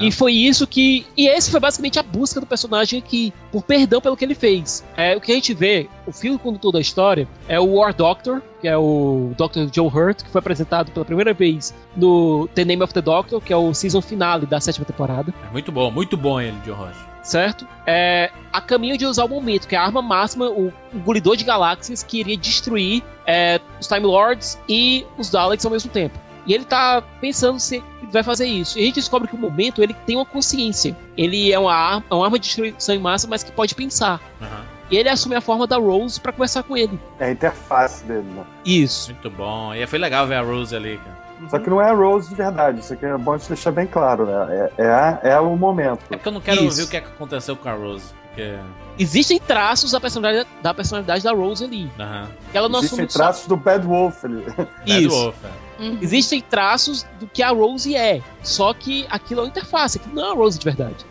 E 0.00 0.12
foi 0.12 0.32
isso 0.32 0.64
que. 0.66 1.04
E 1.16 1.26
esse 1.28 1.50
foi 1.50 1.58
basicamente 1.58 1.98
a 1.98 2.02
busca 2.02 2.40
do 2.40 2.46
personagem 2.46 3.00
aqui, 3.00 3.32
por 3.50 3.62
perdão 3.64 4.00
pelo 4.00 4.16
que 4.16 4.24
ele 4.24 4.34
fez. 4.34 4.84
É, 4.96 5.16
o 5.16 5.20
que 5.20 5.32
a 5.32 5.34
gente 5.34 5.52
vê, 5.52 5.88
o 6.06 6.12
fio 6.12 6.38
condutor 6.38 6.70
da 6.72 6.80
história, 6.80 7.26
é 7.48 7.58
o 7.58 7.74
War 7.74 7.92
Doctor, 7.92 8.40
que 8.60 8.68
é 8.68 8.76
o 8.76 9.32
Dr. 9.36 9.68
Joe 9.74 9.88
Hurt, 9.88 10.22
que 10.22 10.30
foi 10.30 10.38
apresentado 10.38 10.92
pela 10.92 11.04
primeira 11.04 11.34
vez 11.34 11.74
no 11.96 12.48
The 12.54 12.64
Name 12.64 12.82
of 12.84 12.94
the 12.94 13.02
Doctor, 13.02 13.40
que 13.40 13.52
é 13.52 13.56
o 13.56 13.74
season 13.74 14.00
finale 14.00 14.46
da 14.46 14.60
sétima 14.60 14.84
temporada 14.86 15.34
É 15.48 15.52
muito 15.52 15.72
bom, 15.72 15.90
muito 15.90 16.16
bom 16.16 16.40
ele, 16.40 16.56
John 16.64 16.74
Roger. 16.74 17.15
Certo? 17.26 17.66
É, 17.86 18.30
a 18.52 18.60
caminho 18.60 18.96
de 18.96 19.04
usar 19.04 19.24
o 19.24 19.28
momento, 19.28 19.66
que 19.66 19.74
é 19.74 19.78
a 19.78 19.82
arma 19.82 20.00
máxima, 20.00 20.48
o 20.48 20.72
engolidor 20.94 21.36
de 21.36 21.44
galáxias 21.44 22.02
que 22.02 22.20
iria 22.20 22.36
destruir 22.36 23.02
é, 23.26 23.60
os 23.80 23.86
Time 23.86 24.06
Lords 24.06 24.58
e 24.68 25.04
os 25.18 25.30
Daleks 25.30 25.64
ao 25.64 25.72
mesmo 25.72 25.90
tempo. 25.90 26.18
E 26.46 26.54
ele 26.54 26.64
tá 26.64 27.02
pensando 27.20 27.58
se 27.58 27.82
vai 28.12 28.22
fazer 28.22 28.46
isso. 28.46 28.78
E 28.78 28.82
a 28.82 28.84
gente 28.84 28.94
descobre 28.94 29.26
que 29.26 29.34
o 29.34 29.38
momento 29.38 29.82
ele 29.82 29.94
tem 30.06 30.14
uma 30.14 30.24
consciência. 30.24 30.96
Ele 31.16 31.52
é 31.52 31.58
uma 31.58 31.74
arma, 31.74 32.04
é 32.08 32.14
uma 32.14 32.24
arma 32.24 32.38
de 32.38 32.46
destruição 32.46 32.94
em 32.94 33.00
massa, 33.00 33.26
mas 33.26 33.42
que 33.42 33.50
pode 33.50 33.74
pensar. 33.74 34.20
E 34.88 34.96
ele 34.96 35.08
assume 35.08 35.34
a 35.34 35.40
forma 35.40 35.66
da 35.66 35.76
Rose 35.76 36.20
pra 36.20 36.30
conversar 36.30 36.62
com 36.62 36.76
ele. 36.76 36.98
É 37.18 37.26
a 37.26 37.30
interface 37.32 38.04
dele, 38.04 38.28
né? 38.34 38.44
Isso. 38.64 39.10
Muito 39.12 39.30
bom. 39.30 39.74
E 39.74 39.84
foi 39.88 39.98
legal 39.98 40.24
ver 40.28 40.36
a 40.36 40.42
Rose 40.42 40.74
ali, 40.74 40.98
cara. 40.98 41.25
Só 41.50 41.58
que 41.58 41.68
não 41.70 41.80
é 41.80 41.90
a 41.90 41.94
Rose 41.94 42.28
de 42.28 42.34
verdade, 42.34 42.80
isso 42.80 42.92
aqui 42.92 43.04
é 43.06 43.16
bom 43.16 43.36
de 43.36 43.46
deixar 43.46 43.70
bem 43.72 43.86
claro, 43.86 44.26
né? 44.26 44.70
É, 44.78 44.82
é, 44.84 44.86
a- 44.88 45.20
é 45.22 45.38
o 45.40 45.56
momento. 45.56 46.00
É 46.10 46.16
porque 46.16 46.28
eu 46.28 46.32
não 46.32 46.40
quero 46.40 46.56
Isso. 46.58 46.66
ouvir 46.80 46.82
o 46.82 46.88
que 46.88 46.96
é 46.96 47.00
que 47.00 47.08
aconteceu 47.08 47.56
com 47.56 47.68
a 47.68 47.72
Rose. 47.74 48.12
Porque. 48.28 48.54
Existem 48.98 49.38
traços 49.38 49.90
da 49.92 50.00
personalidade 50.00 50.48
da, 50.62 50.72
personalidade 50.74 51.22
da 51.22 51.32
Rose 51.32 51.62
ali. 51.64 51.90
Aham. 51.98 52.28
Que 52.50 52.56
ela 52.58 52.68
não 52.68 52.78
Existem 52.80 53.04
assume 53.04 53.10
só- 53.12 53.18
traços 53.18 53.46
do 53.46 53.56
Bad 53.56 53.86
Wolf 53.86 54.24
ali. 54.24 54.44
Isso. 54.86 55.10
Wolf, 55.10 55.36
Existem 56.00 56.40
traços 56.40 57.04
do 57.20 57.26
que 57.26 57.42
a 57.42 57.50
Rose 57.50 57.94
é. 57.94 58.22
Só 58.42 58.72
que 58.72 59.06
aquilo 59.10 59.40
é 59.40 59.44
uma 59.44 59.48
interface, 59.48 59.98
aquilo 59.98 60.14
não 60.14 60.26
é 60.26 60.30
a 60.30 60.34
Rose 60.34 60.58
de 60.58 60.64
verdade. 60.64 61.04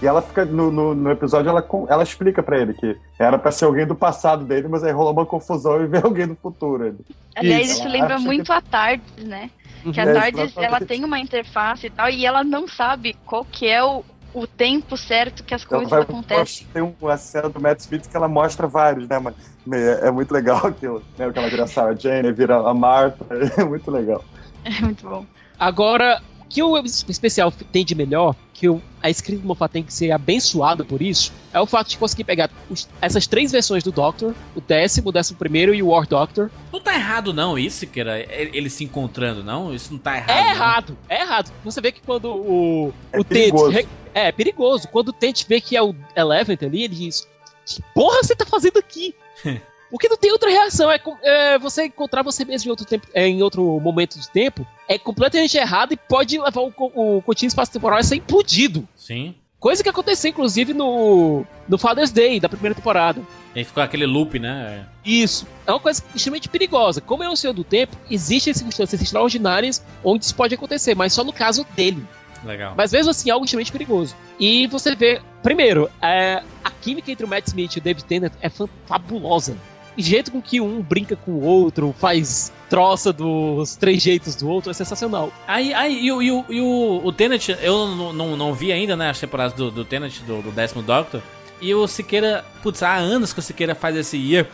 E 0.00 0.06
ela 0.06 0.20
fica 0.20 0.44
no, 0.44 0.70
no, 0.70 0.94
no 0.94 1.10
episódio, 1.10 1.48
ela, 1.48 1.66
ela 1.88 2.02
explica 2.02 2.42
pra 2.42 2.60
ele 2.60 2.74
que 2.74 2.96
era 3.18 3.38
pra 3.38 3.50
ser 3.50 3.64
alguém 3.64 3.86
do 3.86 3.94
passado 3.94 4.44
dele, 4.44 4.68
mas 4.68 4.84
aí 4.84 4.92
rolou 4.92 5.12
uma 5.12 5.24
confusão 5.24 5.82
e 5.82 5.86
veio 5.88 6.04
alguém 6.04 6.26
do 6.26 6.36
futuro. 6.36 6.86
Ele. 6.86 6.98
Aliás, 7.34 7.70
isso 7.70 7.82
Ela 7.82 7.92
lembra 7.92 8.18
muito 8.18 8.52
a 8.52 8.60
Tardes, 8.60 9.24
né? 9.24 9.50
Que 9.92 10.00
a 10.00 10.04
É, 10.04 10.12
Tardes, 10.12 10.56
ela 10.56 10.80
tem 10.80 11.04
uma 11.04 11.18
interface 11.18 11.86
e 11.86 11.90
tal, 11.90 12.10
e 12.10 12.26
ela 12.26 12.44
não 12.44 12.68
sabe 12.68 13.16
qual 13.24 13.44
que 13.44 13.66
é 13.66 13.82
o, 13.82 14.04
o 14.36 14.46
tempo 14.46 14.98
certo 14.98 15.42
que 15.42 15.54
as 15.54 15.62
Ela 15.62 15.68
coisas 15.70 15.88
vai 15.88 16.02
acontecem. 16.02 16.66
Tem 16.70 16.94
uma 17.00 17.16
cena 17.16 17.48
do 17.48 17.58
Matt 17.58 17.80
Smith 17.80 18.06
que 18.06 18.14
ela 18.14 18.28
mostra 18.28 18.66
vários, 18.66 19.08
né? 19.08 19.18
Mas 19.18 19.34
é, 19.72 20.08
é 20.08 20.10
muito 20.10 20.30
legal 20.30 20.58
aquilo. 20.68 21.02
Né? 21.16 21.32
Que 21.32 21.38
ela 21.38 21.48
vira 21.48 21.64
a 21.64 21.66
Sarah 21.66 21.94
Jane, 21.94 22.30
vira 22.32 22.56
a 22.56 22.74
Martha. 22.74 23.24
É 23.56 23.64
muito 23.64 23.90
legal. 23.90 24.22
É 24.62 24.82
muito 24.82 25.08
bom. 25.08 25.24
Agora, 25.58 26.20
que 26.48 26.62
o 26.62 26.76
especial 26.78 27.50
tem 27.50 27.84
de 27.84 27.94
melhor, 27.94 28.34
que 28.54 28.68
o- 28.68 28.80
a 29.02 29.10
escrita 29.10 29.42
do 29.42 29.48
Moffat 29.48 29.70
tem 29.72 29.82
que 29.82 29.92
ser 29.92 30.10
abençoada 30.12 30.84
por 30.84 31.02
isso, 31.02 31.32
é 31.52 31.60
o 31.60 31.66
fato 31.66 31.88
de 31.90 31.98
conseguir 31.98 32.24
pegar 32.24 32.50
os- 32.70 32.88
essas 33.00 33.26
três 33.26 33.52
versões 33.52 33.82
do 33.82 33.90
Doctor, 33.92 34.34
o 34.54 34.60
décimo, 34.60 35.08
o 35.08 35.12
décimo 35.12 35.38
primeiro 35.38 35.74
e 35.74 35.82
o 35.82 35.88
War 35.88 36.06
Doctor. 36.06 36.50
Não 36.72 36.80
tá 36.80 36.94
errado, 36.94 37.34
não, 37.34 37.58
isso, 37.58 37.86
que 37.86 38.00
era 38.00 38.18
ele 38.20 38.70
se 38.70 38.84
encontrando, 38.84 39.42
não? 39.44 39.74
Isso 39.74 39.92
não 39.92 39.98
tá 39.98 40.16
errado. 40.16 40.30
É 40.30 40.42
não. 40.44 40.50
errado, 40.50 40.98
é 41.08 41.20
errado. 41.20 41.52
Você 41.64 41.80
vê 41.80 41.92
que 41.92 42.00
quando 42.00 42.26
o, 42.32 42.92
É 43.12 43.20
o 43.20 43.24
perigoso. 43.24 43.72
Tate... 43.72 43.88
É, 44.14 44.28
é 44.28 44.32
perigoso. 44.32 44.88
Quando 44.88 45.08
o 45.08 45.12
Tate 45.12 45.44
vê 45.48 45.60
que 45.60 45.76
é 45.76 45.82
o 45.82 45.94
Eleven 46.14 46.56
ali, 46.62 46.84
ele 46.84 46.94
diz, 46.94 47.28
que 47.66 47.82
porra 47.94 48.22
você 48.22 48.34
tá 48.34 48.46
fazendo 48.46 48.78
aqui? 48.78 49.14
Porque 49.96 50.10
não 50.10 50.18
tem 50.18 50.30
outra 50.30 50.50
reação. 50.50 50.90
É, 50.90 51.00
é 51.22 51.58
você 51.58 51.86
encontrar 51.86 52.22
você 52.22 52.44
mesmo 52.44 52.68
em 52.68 52.70
outro, 52.70 52.84
tempo, 52.84 53.06
é, 53.14 53.26
em 53.26 53.42
outro 53.42 53.80
momento 53.80 54.20
de 54.20 54.28
tempo 54.28 54.66
é 54.86 54.98
completamente 54.98 55.56
errado 55.56 55.92
e 55.92 55.96
pode 55.96 56.38
levar 56.38 56.60
o, 56.60 56.70
o 56.76 57.22
contínuo 57.22 57.48
espaço 57.48 57.72
temporal 57.72 57.98
a 57.98 58.02
ser 58.02 58.16
implodido. 58.16 58.86
Sim. 58.94 59.34
Coisa 59.58 59.82
que 59.82 59.88
aconteceu, 59.88 60.30
inclusive, 60.30 60.74
no, 60.74 61.46
no 61.66 61.78
Father's 61.78 62.10
Day 62.10 62.38
da 62.38 62.46
primeira 62.46 62.74
temporada. 62.74 63.22
E 63.54 63.60
aí 63.60 63.64
ficou 63.64 63.82
aquele 63.82 64.04
loop, 64.04 64.38
né? 64.38 64.84
Isso. 65.02 65.46
É 65.66 65.72
uma 65.72 65.80
coisa 65.80 66.04
extremamente 66.14 66.50
perigosa. 66.50 67.00
Como 67.00 67.22
é 67.22 67.30
o 67.30 67.34
Senhor 67.34 67.54
do 67.54 67.64
Tempo, 67.64 67.96
existem 68.10 68.52
circunstâncias 68.52 69.00
extraordinárias 69.00 69.82
onde 70.04 70.26
isso 70.26 70.34
pode 70.34 70.54
acontecer, 70.54 70.94
mas 70.94 71.14
só 71.14 71.24
no 71.24 71.32
caso 71.32 71.66
dele. 71.74 72.04
Legal. 72.44 72.74
Mas 72.76 72.92
mesmo 72.92 73.12
assim, 73.12 73.30
é 73.30 73.32
algo 73.32 73.46
extremamente 73.46 73.72
perigoso. 73.72 74.14
E 74.38 74.66
você 74.66 74.94
vê, 74.94 75.22
primeiro, 75.42 75.90
é, 76.02 76.42
a 76.62 76.70
química 76.70 77.10
entre 77.10 77.24
o 77.24 77.28
Matt 77.28 77.46
Smith 77.46 77.76
e 77.76 77.78
o 77.78 77.82
David 77.82 78.04
Tennant 78.04 78.34
é 78.42 78.50
fabulosa. 78.86 79.56
O 79.96 80.02
jeito 80.02 80.30
com 80.30 80.42
que 80.42 80.60
um 80.60 80.82
brinca 80.82 81.16
com 81.16 81.32
o 81.32 81.42
outro, 81.42 81.94
faz 81.98 82.52
troça 82.68 83.12
dos 83.12 83.76
três 83.76 84.02
jeitos 84.02 84.34
do 84.34 84.48
outro, 84.48 84.70
é 84.70 84.74
sensacional. 84.74 85.32
Aí, 85.46 85.72
aí 85.72 86.06
e, 86.06 86.12
o, 86.12 86.22
e, 86.22 86.30
o, 86.30 86.44
e 86.48 86.60
o, 86.60 87.00
o 87.04 87.12
Tenet, 87.12 87.56
eu 87.62 87.88
não, 87.88 88.12
não, 88.12 88.36
não 88.36 88.54
vi 88.54 88.72
ainda, 88.72 88.96
né, 88.96 89.10
as 89.10 89.20
temporadas 89.20 89.52
do, 89.54 89.70
do 89.70 89.84
Tenet, 89.84 90.22
do, 90.24 90.42
do 90.42 90.50
décimo 90.50 90.82
Doctor. 90.82 91.22
E 91.60 91.74
o 91.74 91.86
Siqueira, 91.86 92.44
putz, 92.62 92.82
há 92.82 92.94
anos 92.96 93.32
que 93.32 93.38
o 93.38 93.42
Siqueira 93.42 93.74
faz 93.74 93.96
esse 93.96 94.16
yep. 94.16 94.50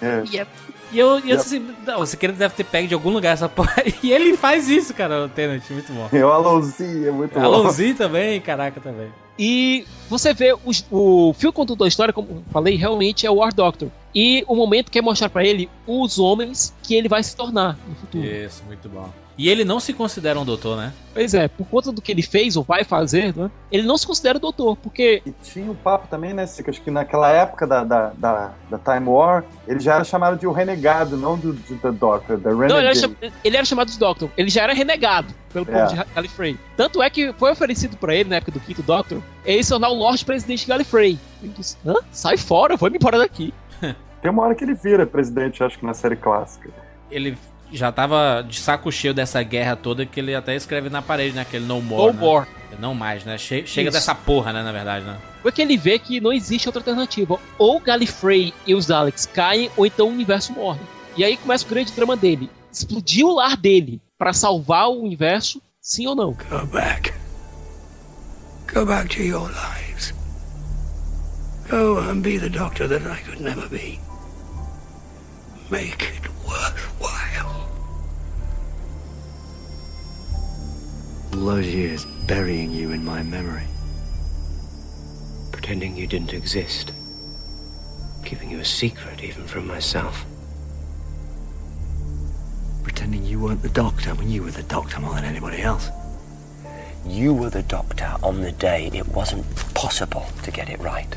É. 0.00 0.24
Yep. 0.32 0.50
E 0.90 0.98
eu, 0.98 1.18
e 1.18 1.20
eu 1.20 1.26
Yep. 1.28 1.36
disse 1.36 1.56
assim, 1.56 1.74
não, 1.86 2.00
o 2.00 2.06
Siqueira 2.06 2.34
deve 2.34 2.54
ter 2.54 2.64
pego 2.64 2.88
de 2.88 2.94
algum 2.94 3.10
lugar 3.10 3.32
essa 3.32 3.48
porra. 3.48 3.76
E 4.02 4.12
ele 4.12 4.36
faz 4.36 4.68
isso, 4.68 4.92
cara, 4.92 5.24
o 5.24 5.28
Tenet, 5.28 5.72
muito 5.72 5.92
bom. 5.92 6.08
E 6.12 6.22
o 6.22 6.28
Alonzinho 6.28 7.08
é 7.08 7.10
muito 7.12 7.34
bom. 7.34 7.44
Alonzinho 7.44 7.94
também, 7.94 8.40
caraca, 8.40 8.80
também. 8.80 9.08
E 9.38 9.86
você 10.08 10.34
vê 10.34 10.54
o 10.90 11.32
fio 11.32 11.52
condutor 11.52 11.86
da 11.86 11.88
história, 11.88 12.12
como 12.12 12.44
falei, 12.52 12.76
realmente 12.76 13.26
é 13.26 13.30
o 13.30 13.36
War 13.36 13.54
Doctor. 13.54 13.88
E 14.14 14.44
o 14.46 14.54
momento 14.54 14.90
quer 14.90 15.00
mostrar 15.00 15.30
pra 15.30 15.44
ele 15.44 15.70
os 15.86 16.18
homens 16.18 16.74
que 16.82 16.94
ele 16.94 17.08
vai 17.08 17.22
se 17.22 17.34
tornar 17.34 17.78
no 17.88 17.94
futuro. 17.94 18.24
Isso, 18.24 18.62
muito 18.64 18.88
bom. 18.88 19.10
E 19.38 19.48
ele 19.48 19.64
não 19.64 19.80
se 19.80 19.92
considera 19.94 20.38
um 20.38 20.44
doutor, 20.44 20.76
né? 20.76 20.92
Pois 21.14 21.32
é, 21.34 21.48
por 21.48 21.66
conta 21.66 21.90
do 21.90 22.00
que 22.02 22.12
ele 22.12 22.22
fez 22.22 22.56
ou 22.56 22.62
vai 22.62 22.84
fazer, 22.84 23.34
né, 23.36 23.50
ele 23.70 23.82
não 23.86 23.96
se 23.98 24.06
considera 24.06 24.38
doutor, 24.38 24.76
porque 24.76 25.22
E 25.26 25.30
tinha 25.42 25.70
um 25.70 25.74
papo 25.74 26.06
também, 26.08 26.32
né, 26.32 26.46
Sica? 26.46 26.70
Acho 26.70 26.80
que 26.82 26.90
naquela 26.90 27.30
época 27.30 27.66
da, 27.66 27.82
da, 27.84 28.12
da, 28.16 28.52
da 28.70 28.78
Time 28.78 29.08
War, 29.08 29.44
ele 29.66 29.80
já 29.80 29.94
era 29.96 30.04
chamado 30.04 30.38
de 30.38 30.46
o 30.46 30.52
renegado, 30.52 31.16
não 31.16 31.38
do, 31.38 31.52
do 31.54 31.76
The 31.78 31.90
Doctor, 31.92 32.38
The 32.40 32.48
Renegade. 32.50 32.72
Não, 32.72 32.78
ele 32.78 32.86
era, 32.88 32.94
cham- 32.94 33.14
ele 33.44 33.56
era 33.56 33.64
chamado 33.66 33.90
de 33.90 33.98
Doctor. 33.98 34.30
Ele 34.36 34.48
já 34.50 34.62
era 34.62 34.72
renegado 34.74 35.32
pelo 35.52 35.64
povo 35.66 35.78
É. 35.78 35.86
de 35.86 35.94
Gallifrey. 36.14 36.58
Tanto 36.76 37.02
é 37.02 37.08
que 37.10 37.32
foi 37.34 37.52
oferecido 37.52 37.96
pra 37.96 38.14
ele, 38.14 38.28
na 38.30 38.36
época 38.36 38.52
do 38.52 38.60
quinto 38.60 38.82
Doctor, 38.82 39.20
ele 39.44 39.62
se 39.62 39.70
tornar 39.70 39.88
o 39.90 39.94
Lorde 39.94 40.24
Presidente 40.24 40.60
de 40.60 40.66
Gallifrey. 40.68 41.18
Ele 41.42 41.52
disse, 41.56 41.76
Hã? 41.86 41.94
sai 42.10 42.36
fora, 42.36 42.76
vou 42.76 42.90
me 42.90 42.96
embora 42.96 43.18
daqui. 43.18 43.52
Tem 44.20 44.30
uma 44.30 44.44
hora 44.44 44.54
que 44.54 44.62
ele 44.62 44.74
vira 44.74 45.04
presidente, 45.06 45.64
acho 45.64 45.78
que 45.78 45.84
na 45.84 45.94
série 45.94 46.14
clássica. 46.16 46.70
Ele 47.10 47.36
já 47.72 47.90
tava 47.90 48.44
de 48.46 48.60
saco 48.60 48.90
cheio 48.92 49.14
dessa 49.14 49.42
guerra 49.42 49.76
toda 49.76 50.04
que 50.06 50.20
ele 50.20 50.34
até 50.34 50.54
escreve 50.54 50.88
na 50.88 51.02
parede, 51.02 51.34
né? 51.34 51.42
Aquele 51.42 51.64
no 51.66 51.80
more. 51.80 52.12
No 52.12 52.12
né? 52.12 52.20
more. 52.20 52.46
Não 52.78 52.94
mais, 52.94 53.24
né? 53.24 53.36
Che- 53.36 53.66
chega 53.66 53.88
Isso. 53.90 53.98
dessa 53.98 54.14
porra, 54.14 54.52
né? 54.52 54.62
Na 54.62 54.72
verdade, 54.72 55.04
né? 55.04 55.18
Porque 55.42 55.60
ele 55.60 55.76
vê 55.76 55.98
que 55.98 56.20
não 56.20 56.32
existe 56.32 56.68
outra 56.68 56.80
alternativa. 56.80 57.38
Ou 57.58 57.78
Gallifrey 57.80 58.54
e 58.66 58.74
os 58.74 58.86
Daleks 58.86 59.26
caem, 59.26 59.70
ou 59.76 59.84
então 59.84 60.08
o 60.08 60.12
universo 60.12 60.52
morre. 60.52 60.80
E 61.16 61.24
aí 61.24 61.36
começa 61.36 61.66
o 61.66 61.68
grande 61.68 61.92
drama 61.92 62.16
dele. 62.16 62.48
Explodir 62.72 63.26
o 63.26 63.34
lar 63.34 63.56
dele 63.56 64.00
pra 64.18 64.32
salvar 64.32 64.88
o 64.88 65.02
universo, 65.02 65.60
sim 65.80 66.06
ou 66.06 66.14
não? 66.14 66.32
Go 66.32 66.66
back. 66.66 67.12
Go 68.72 68.86
back 68.86 69.14
to 69.14 69.22
your 69.22 69.48
lives. 69.50 70.14
Go 71.68 71.98
and 71.98 72.20
be 72.20 72.38
the 72.38 72.48
doctor 72.48 72.88
that 72.88 73.04
I 73.06 73.22
could 73.22 73.42
never 73.42 73.68
be. 73.68 73.98
Make 75.72 76.02
it 76.02 76.28
worthwhile. 76.46 77.66
All 81.32 81.46
those 81.46 81.66
years 81.66 82.04
burying 82.26 82.70
you 82.72 82.90
in 82.90 83.02
my 83.02 83.22
memory. 83.22 83.64
Pretending 85.50 85.96
you 85.96 86.06
didn't 86.06 86.34
exist. 86.34 86.92
Keeping 88.22 88.50
you 88.50 88.58
a 88.58 88.64
secret 88.66 89.24
even 89.24 89.44
from 89.44 89.66
myself. 89.66 90.26
Pretending 92.82 93.24
you 93.24 93.40
weren't 93.40 93.62
the 93.62 93.70
doctor 93.70 94.14
when 94.14 94.28
you 94.28 94.42
were 94.42 94.50
the 94.50 94.64
doctor 94.64 95.00
more 95.00 95.14
than 95.14 95.24
anybody 95.24 95.62
else. 95.62 95.88
You 97.06 97.32
were 97.32 97.48
the 97.48 97.62
doctor 97.62 98.14
on 98.22 98.42
the 98.42 98.52
day 98.52 98.90
it 98.92 99.08
wasn't 99.08 99.46
possible 99.72 100.26
to 100.42 100.50
get 100.50 100.68
it 100.68 100.80
right. 100.80 101.16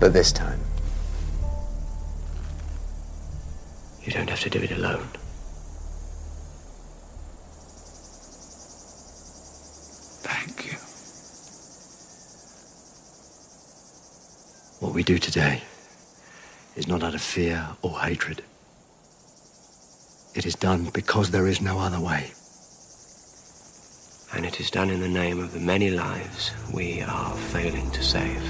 But 0.00 0.12
this 0.12 0.32
time, 0.32 0.60
you 4.02 4.12
don't 4.12 4.28
have 4.28 4.40
to 4.40 4.50
do 4.50 4.58
it 4.60 4.70
alone. 4.72 5.08
Thank 10.22 10.66
you. 10.66 10.72
What 14.80 14.94
we 14.94 15.02
do 15.02 15.18
today 15.18 15.62
is 16.76 16.86
not 16.86 17.02
out 17.02 17.14
of 17.14 17.22
fear 17.22 17.68
or 17.80 17.98
hatred. 18.00 18.42
It 20.34 20.44
is 20.44 20.54
done 20.54 20.90
because 20.92 21.30
there 21.30 21.46
is 21.46 21.60
no 21.62 21.78
other 21.78 22.00
way. 22.00 22.32
And 24.34 24.44
it 24.44 24.60
is 24.60 24.70
done 24.70 24.90
in 24.90 25.00
the 25.00 25.08
name 25.08 25.38
of 25.38 25.52
the 25.52 25.60
many 25.60 25.90
lives 25.90 26.50
we 26.72 27.00
are 27.00 27.34
failing 27.36 27.90
to 27.92 28.02
save. 28.02 28.42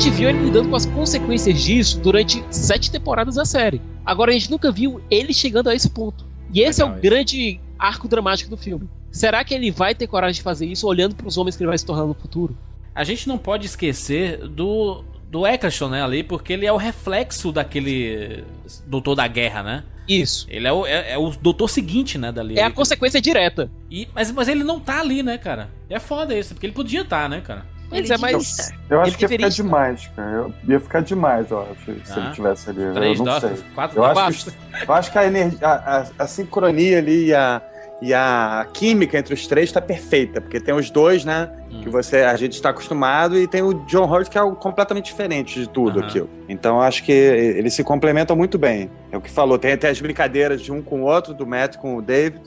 Gente 0.00 0.16
viu 0.16 0.30
ele 0.30 0.44
lidando 0.44 0.70
com 0.70 0.76
as 0.76 0.86
consequências 0.86 1.62
disso 1.62 2.00
durante 2.00 2.42
sete 2.50 2.90
temporadas 2.90 3.34
da 3.34 3.44
série. 3.44 3.82
Agora 4.02 4.30
a 4.30 4.32
gente 4.32 4.50
nunca 4.50 4.72
viu 4.72 4.98
ele 5.10 5.30
chegando 5.34 5.68
a 5.68 5.74
esse 5.74 5.90
ponto. 5.90 6.26
E 6.54 6.62
esse 6.62 6.80
é 6.80 6.84
o 6.86 6.94
grande 6.94 7.60
arco 7.78 8.08
dramático 8.08 8.48
do 8.48 8.56
filme. 8.56 8.88
Será 9.12 9.44
que 9.44 9.52
ele 9.52 9.70
vai 9.70 9.94
ter 9.94 10.06
coragem 10.06 10.36
de 10.36 10.42
fazer 10.42 10.64
isso 10.64 10.86
olhando 10.86 11.14
para 11.14 11.28
os 11.28 11.36
homens 11.36 11.54
que 11.54 11.62
ele 11.62 11.68
vai 11.68 11.76
se 11.76 11.84
tornar 11.84 12.06
no 12.06 12.14
futuro? 12.14 12.56
A 12.94 13.04
gente 13.04 13.28
não 13.28 13.36
pode 13.36 13.66
esquecer 13.66 14.38
do, 14.48 15.04
do 15.30 15.46
Eccleston, 15.46 15.90
né, 15.90 16.02
ali, 16.02 16.22
porque 16.22 16.54
ele 16.54 16.64
é 16.64 16.72
o 16.72 16.78
reflexo 16.78 17.52
daquele 17.52 18.42
doutor 18.86 19.14
da 19.14 19.28
guerra, 19.28 19.62
né? 19.62 19.84
Isso. 20.08 20.46
Ele 20.48 20.66
é 20.66 20.72
o, 20.72 20.86
é, 20.86 21.12
é 21.12 21.18
o 21.18 21.28
doutor 21.28 21.68
seguinte, 21.68 22.16
né, 22.16 22.32
dali. 22.32 22.58
É 22.58 22.62
a 22.62 22.70
consequência 22.70 23.20
direta. 23.20 23.70
E, 23.90 24.08
mas, 24.14 24.32
mas 24.32 24.48
ele 24.48 24.64
não 24.64 24.80
tá 24.80 25.00
ali, 25.00 25.22
né, 25.22 25.36
cara? 25.36 25.68
É 25.90 26.00
foda 26.00 26.34
isso, 26.34 26.54
porque 26.54 26.64
ele 26.64 26.72
podia 26.72 27.02
estar, 27.02 27.28
né, 27.28 27.42
cara? 27.42 27.66
Pois 27.90 28.04
Ele 28.04 28.12
é, 28.14 28.16
mas. 28.18 28.30
devia 28.30 28.38
estar. 28.38 28.76
Eu 28.88 29.00
acho 29.02 29.18
que 29.18 29.24
ia 29.24 29.28
ficar 29.28 29.48
demais, 29.48 30.10
cara. 30.16 30.30
Eu, 30.30 30.54
ia 30.68 30.80
ficar 30.80 31.00
demais, 31.02 31.50
eu 31.50 31.60
acho, 31.60 31.84
se 32.06 32.12
Ah. 32.18 32.24
ele 32.24 32.30
tivesse 32.34 32.70
ali. 32.70 32.92
Três 32.94 33.18
eu 33.18 33.24
não 33.24 33.32
Doctors, 33.32 33.58
sei. 33.58 33.68
quatro 33.74 33.98
eu, 33.98 34.04
acho 34.04 34.44
que, 34.46 34.52
eu 34.88 34.94
acho 34.94 35.12
que 35.12 35.18
a, 35.18 35.26
energia, 35.26 35.58
a, 35.66 35.98
a- 36.00 36.06
a 36.20 36.26
sincronia 36.26 36.98
ali 36.98 37.26
e 37.26 37.34
a, 37.34 37.60
e 38.00 38.14
a 38.14 38.66
química 38.72 39.18
entre 39.18 39.34
os 39.34 39.46
três 39.46 39.70
tá 39.72 39.80
perfeita, 39.80 40.40
porque 40.40 40.58
tem 40.60 40.72
os 40.72 40.88
dois, 40.90 41.24
né? 41.24 41.50
Hum. 41.70 41.80
Que 41.82 41.88
você, 41.90 42.18
a 42.18 42.36
gente 42.36 42.52
está 42.54 42.70
acostumado, 42.70 43.36
e 43.36 43.46
tem 43.46 43.60
o 43.62 43.74
John 43.86 44.04
Hurt, 44.10 44.28
que 44.28 44.38
é 44.38 44.40
algo 44.40 44.56
completamente 44.56 45.06
diferente 45.06 45.58
de 45.60 45.68
tudo 45.68 45.98
Aham. 45.98 46.08
aquilo. 46.08 46.30
Então 46.48 46.76
eu 46.76 46.82
acho 46.82 47.02
que 47.04 47.10
eles 47.12 47.74
se 47.74 47.82
complementam 47.84 48.36
muito 48.36 48.56
bem. 48.56 48.90
É 49.10 49.16
o 49.16 49.20
que 49.20 49.30
falou, 49.30 49.58
tem 49.58 49.72
até 49.72 49.88
as 49.88 50.00
brincadeiras 50.00 50.62
de 50.62 50.70
um 50.72 50.80
com 50.80 51.02
o 51.02 51.04
outro, 51.04 51.34
do 51.34 51.46
Matt 51.46 51.76
com 51.76 51.96
o 51.96 52.02
David. 52.02 52.40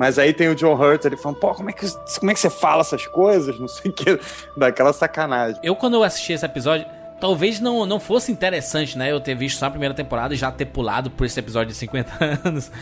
Mas 0.00 0.18
aí 0.18 0.32
tem 0.32 0.48
o 0.48 0.54
John 0.54 0.72
Hurt, 0.72 1.04
ele 1.04 1.14
falando, 1.14 1.36
pô, 1.36 1.52
como 1.52 1.68
é 1.68 1.74
que, 1.74 1.86
como 2.18 2.30
é 2.30 2.32
que 2.32 2.40
você 2.40 2.48
fala 2.48 2.80
essas 2.80 3.06
coisas? 3.06 3.56
Não 3.60 3.68
sei 3.68 3.90
o 3.90 3.92
que, 3.92 4.18
daquela 4.56 4.94
sacanagem. 4.94 5.60
Eu, 5.62 5.76
quando 5.76 5.92
eu 5.92 6.02
assisti 6.02 6.32
esse 6.32 6.42
episódio, 6.42 6.86
talvez 7.20 7.60
não, 7.60 7.84
não 7.84 8.00
fosse 8.00 8.32
interessante, 8.32 8.96
né? 8.96 9.12
Eu 9.12 9.20
ter 9.20 9.34
visto 9.34 9.58
só 9.58 9.66
a 9.66 9.70
primeira 9.70 9.94
temporada 9.94 10.32
e 10.32 10.38
já 10.38 10.50
ter 10.50 10.64
pulado 10.64 11.10
por 11.10 11.26
esse 11.26 11.38
episódio 11.38 11.68
de 11.72 11.74
50 11.74 12.12
anos. 12.48 12.72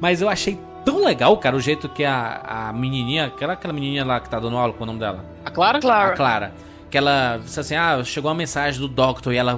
Mas 0.00 0.20
eu 0.20 0.28
achei 0.28 0.58
tão 0.84 1.04
legal, 1.04 1.36
cara, 1.36 1.54
o 1.54 1.60
jeito 1.60 1.88
que 1.88 2.04
a, 2.04 2.40
a 2.44 2.72
menininha, 2.72 3.26
aquela, 3.26 3.52
aquela 3.52 3.72
menininha 3.72 4.04
lá 4.04 4.18
que 4.18 4.28
tá 4.28 4.40
dando 4.40 4.56
aula, 4.56 4.72
qual 4.72 4.80
é 4.80 4.82
o 4.82 4.86
nome 4.86 4.98
dela? 4.98 5.24
A 5.44 5.52
Clara? 5.52 5.78
Clara. 5.78 6.12
A 6.12 6.16
Clara. 6.16 6.52
Que 6.90 6.98
ela 6.98 7.38
disse 7.40 7.60
assim: 7.60 7.76
Ah, 7.76 8.02
chegou 8.02 8.32
uma 8.32 8.36
mensagem 8.36 8.80
do 8.80 8.88
Doctor 8.88 9.32
e 9.32 9.36
ela. 9.36 9.56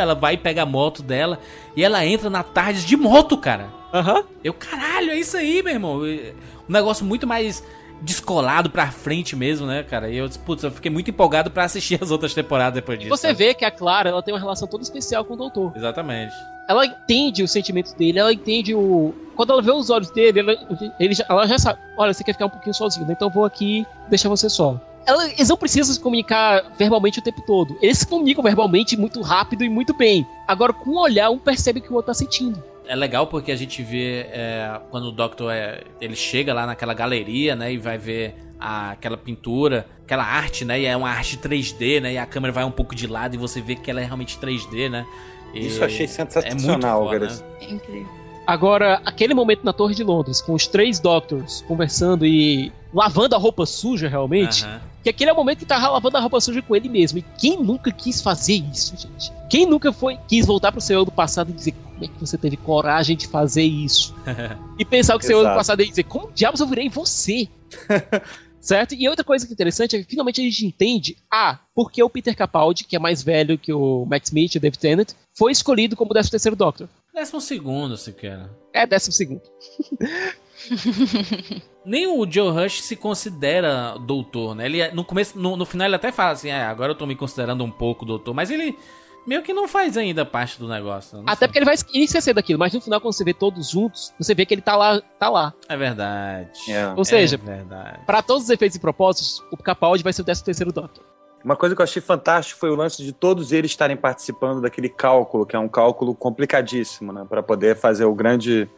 Ela 0.00 0.14
vai 0.14 0.34
e 0.34 0.38
pega 0.38 0.62
a 0.62 0.66
moto 0.66 1.02
dela 1.02 1.40
e 1.74 1.82
ela 1.82 2.06
entra 2.06 2.30
na 2.30 2.44
tarde 2.44 2.86
de 2.86 2.96
moto, 2.96 3.36
cara. 3.36 3.79
Aham. 3.92 4.24
Eu, 4.44 4.54
caralho, 4.54 5.10
é 5.10 5.18
isso 5.18 5.36
aí, 5.36 5.62
meu 5.62 5.72
irmão. 5.72 6.06
E- 6.06 6.34
Um 6.68 6.72
negócio 6.72 7.04
muito 7.04 7.26
mais 7.26 7.64
descolado 8.02 8.70
pra 8.70 8.90
frente 8.90 9.36
mesmo, 9.36 9.66
né, 9.66 9.82
cara? 9.82 10.08
E 10.08 10.16
eu 10.16 10.26
disse, 10.26 10.38
putz, 10.38 10.62
eu 10.62 10.70
fiquei 10.70 10.90
muito 10.90 11.10
empolgado 11.10 11.50
pra 11.50 11.64
assistir 11.64 11.98
as 12.02 12.10
outras 12.10 12.32
temporadas 12.32 12.74
depois 12.74 12.98
disso. 12.98 13.10
Você 13.10 13.26
sabe? 13.28 13.38
vê 13.38 13.54
que 13.54 13.64
a 13.64 13.70
Clara 13.70 14.08
ela 14.08 14.22
tem 14.22 14.32
uma 14.32 14.40
relação 14.40 14.66
toda 14.68 14.82
especial 14.82 15.24
com 15.24 15.34
o 15.34 15.36
doutor. 15.36 15.72
Exatamente. 15.76 16.32
Ela 16.68 16.86
entende 16.86 17.42
os 17.42 17.50
sentimentos 17.50 17.92
dele, 17.92 18.18
ela 18.18 18.32
entende 18.32 18.74
o. 18.74 19.12
Quando 19.34 19.52
ela 19.52 19.60
vê 19.60 19.72
os 19.72 19.90
olhos 19.90 20.10
dele, 20.12 20.38
ela, 20.40 20.56
ele 21.00 21.14
já, 21.14 21.24
ela 21.28 21.46
já 21.46 21.58
sabe: 21.58 21.78
olha, 21.98 22.14
você 22.14 22.22
quer 22.22 22.32
ficar 22.32 22.46
um 22.46 22.50
pouquinho 22.50 22.74
sozinho, 22.74 23.04
né? 23.06 23.14
então 23.16 23.28
eu 23.28 23.34
vou 23.34 23.44
aqui 23.44 23.84
deixar 24.08 24.28
você 24.28 24.48
só. 24.48 24.80
Ela- 25.04 25.26
eles 25.28 25.48
não 25.48 25.56
precisam 25.56 25.92
se 25.92 25.98
comunicar 25.98 26.62
verbalmente 26.78 27.18
o 27.18 27.22
tempo 27.22 27.42
todo. 27.44 27.76
Eles 27.82 27.98
se 27.98 28.06
comunicam 28.06 28.44
verbalmente 28.44 28.96
muito 28.96 29.20
rápido 29.20 29.64
e 29.64 29.68
muito 29.68 29.92
bem. 29.92 30.24
Agora, 30.46 30.72
com 30.72 30.90
o 30.90 31.00
olhar, 31.00 31.30
um 31.30 31.38
percebe 31.38 31.80
o 31.80 31.82
que 31.82 31.90
o 31.90 31.96
outro 31.96 32.06
tá 32.06 32.14
sentindo. 32.14 32.62
É 32.86 32.96
legal 32.96 33.26
porque 33.26 33.52
a 33.52 33.56
gente 33.56 33.82
vê 33.82 34.26
é, 34.30 34.80
quando 34.90 35.04
o 35.04 35.12
Doctor 35.12 35.52
é, 35.52 35.84
ele 36.00 36.16
chega 36.16 36.52
lá 36.52 36.66
naquela 36.66 36.92
galeria, 36.94 37.54
né, 37.54 37.72
e 37.72 37.78
vai 37.78 37.96
ver 37.98 38.34
a- 38.58 38.90
aquela 38.92 39.16
pintura, 39.16 39.86
aquela 40.04 40.24
arte, 40.24 40.64
né, 40.64 40.80
e 40.80 40.86
é 40.86 40.96
uma 40.96 41.08
arte 41.10 41.36
3D, 41.38 42.00
né, 42.00 42.14
e 42.14 42.18
a 42.18 42.26
câmera 42.26 42.52
vai 42.52 42.64
um 42.64 42.70
pouco 42.70 42.94
de 42.94 43.06
lado 43.06 43.34
e 43.34 43.38
você 43.38 43.60
vê 43.60 43.74
que 43.76 43.90
ela 43.90 44.00
é 44.00 44.04
realmente 44.04 44.38
3D, 44.38 44.88
né. 44.88 45.06
E 45.54 45.66
Isso 45.66 45.80
eu 45.80 45.86
achei 45.86 46.04
é 46.04 46.08
sensacional, 46.08 47.04
foda, 47.04 47.20
cara. 47.20 47.32
né? 47.32 47.40
É 47.60 47.70
incrível. 47.70 48.08
Agora, 48.46 49.00
aquele 49.04 49.34
momento 49.34 49.62
na 49.64 49.72
Torre 49.72 49.94
de 49.94 50.02
Londres, 50.02 50.40
com 50.40 50.54
os 50.54 50.66
três 50.66 50.98
Doctors 50.98 51.62
conversando 51.68 52.26
e 52.26 52.72
lavando 52.92 53.34
a 53.36 53.38
roupa 53.38 53.64
suja 53.66 54.08
realmente, 54.08 54.64
Aham. 54.64 54.80
Que 55.02 55.08
aquele 55.08 55.30
é 55.30 55.32
o 55.32 55.36
momento 55.36 55.58
que 55.58 55.66
tava 55.66 55.88
lavando 55.88 56.16
a 56.16 56.20
roupa 56.20 56.40
suja 56.40 56.62
com 56.62 56.76
ele 56.76 56.88
mesmo. 56.88 57.18
E 57.18 57.24
quem 57.38 57.62
nunca 57.62 57.90
quis 57.90 58.20
fazer 58.20 58.54
isso, 58.54 58.96
gente? 58.96 59.32
Quem 59.48 59.66
nunca 59.66 59.92
foi 59.92 60.18
quis 60.28 60.46
voltar 60.46 60.72
pro 60.72 60.80
seu 60.80 61.00
eu 61.00 61.04
do 61.04 61.10
passado 61.10 61.50
e 61.50 61.52
dizer 61.52 61.72
como 61.72 62.04
é 62.04 62.08
que 62.08 62.20
você 62.20 62.38
teve 62.38 62.56
coragem 62.56 63.16
de 63.16 63.26
fazer 63.26 63.64
isso? 63.64 64.14
E 64.78 64.84
pensar 64.84 65.18
que 65.18 65.24
o 65.24 65.26
seu 65.26 65.38
eu 65.38 65.48
do 65.48 65.54
passado 65.54 65.82
ia 65.82 65.88
dizer 65.88 66.04
como 66.04 66.30
diabos 66.32 66.60
eu 66.60 66.66
virei 66.66 66.88
você? 66.88 67.48
certo? 68.60 68.94
E 68.94 69.08
outra 69.08 69.24
coisa 69.24 69.46
que 69.46 69.52
é 69.52 69.54
interessante 69.54 69.96
é 69.96 70.02
que 70.02 70.10
finalmente 70.10 70.40
a 70.40 70.44
gente 70.44 70.66
entende, 70.66 71.16
ah, 71.30 71.58
porque 71.74 72.02
o 72.02 72.10
Peter 72.10 72.36
Capaldi, 72.36 72.84
que 72.84 72.94
é 72.94 72.98
mais 72.98 73.22
velho 73.22 73.58
que 73.58 73.72
o 73.72 74.04
Matt 74.06 74.26
Smith 74.26 74.54
e 74.54 74.58
o 74.58 74.60
David 74.60 74.78
Tennant, 74.78 75.12
foi 75.34 75.52
escolhido 75.52 75.96
como 75.96 76.12
13 76.12 76.30
terceiro 76.30 76.56
Doctor. 76.56 76.88
Décimo 77.12 77.40
segundo, 77.40 77.96
sequer. 77.96 78.48
É 78.72 78.86
décimo 78.86 79.12
segundo. 79.12 79.40
Nem 81.84 82.06
o 82.06 82.30
Joe 82.30 82.50
Rush 82.52 82.82
se 82.82 82.94
considera 82.96 83.96
doutor, 83.98 84.54
né? 84.54 84.66
Ele 84.66 84.80
é- 84.80 84.92
no 84.92 85.04
começo, 85.04 85.38
no, 85.38 85.56
no 85.56 85.64
final 85.64 85.86
ele 85.86 85.96
até 85.96 86.12
fala 86.12 86.32
assim, 86.32 86.48
é, 86.50 86.62
agora 86.62 86.92
eu 86.92 86.94
tô 86.96 87.06
me 87.06 87.16
considerando 87.16 87.64
um 87.64 87.70
pouco 87.70 88.04
doutor, 88.04 88.34
mas 88.34 88.50
ele 88.50 88.78
meio 89.26 89.42
que 89.42 89.52
não 89.52 89.66
faz 89.68 89.96
ainda 89.96 90.24
parte 90.24 90.58
do 90.58 90.66
negócio. 90.68 91.16
Não 91.18 91.24
Até 91.24 91.36
sei. 91.40 91.48
porque 91.48 91.58
ele 91.58 91.64
vai 91.66 91.74
esquecer 91.74 92.34
daquilo, 92.34 92.58
mas 92.58 92.72
no 92.72 92.80
final, 92.80 93.00
quando 93.00 93.14
você 93.14 93.24
vê 93.24 93.32
todos 93.34 93.70
juntos, 93.70 94.12
você 94.18 94.34
vê 94.34 94.44
que 94.44 94.52
ele 94.54 94.62
tá 94.62 94.76
lá, 94.76 95.00
tá 95.18 95.28
lá. 95.28 95.54
É 95.68 95.76
verdade. 95.76 96.50
Ou 96.96 97.04
seja, 97.04 97.36
é 97.36 97.38
verdade. 97.38 98.00
Pra 98.06 98.22
todos 98.22 98.44
os 98.44 98.50
efeitos 98.50 98.76
e 98.76 98.80
propósitos, 98.80 99.42
o 99.52 99.56
Capaldi 99.56 100.02
vai 100.02 100.12
ser 100.12 100.22
o 100.22 100.24
13 100.24 100.44
terceiro 100.44 100.72
Doctor. 100.72 101.04
Uma 101.42 101.56
coisa 101.56 101.74
que 101.74 101.80
eu 101.80 101.84
achei 101.84 102.02
fantástico 102.02 102.60
foi 102.60 102.70
o 102.70 102.74
lance 102.74 103.02
de 103.02 103.12
todos 103.12 103.50
eles 103.52 103.70
estarem 103.70 103.96
participando 103.96 104.60
daquele 104.60 104.90
cálculo, 104.90 105.46
que 105.46 105.56
é 105.56 105.58
um 105.58 105.68
cálculo 105.68 106.14
complicadíssimo, 106.14 107.12
né? 107.12 107.24
Para 107.26 107.42
poder 107.42 107.76
fazer 107.76 108.04
o 108.04 108.14
grande 108.14 108.68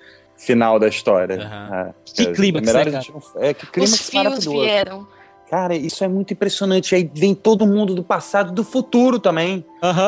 final 0.44 0.78
da 0.78 0.88
história. 0.88 1.34
É, 1.34 1.92
Que 2.04 2.22
é, 2.22 2.32
clímax, 2.32 2.68
é 2.68 2.84
né, 2.84 3.00
É, 3.38 3.54
que 3.54 3.66
clímax 3.66 3.92
Os 3.92 4.00
fios 4.08 4.14
maravilhoso. 4.24 4.50
vieram. 4.60 5.06
Cara, 5.50 5.74
isso 5.76 6.02
é 6.02 6.08
muito 6.08 6.32
impressionante. 6.32 6.94
Aí 6.94 7.10
vem 7.14 7.34
todo 7.34 7.66
mundo 7.66 7.94
do 7.94 8.02
passado 8.02 8.52
e 8.52 8.54
do 8.54 8.64
futuro 8.64 9.18
também. 9.18 9.64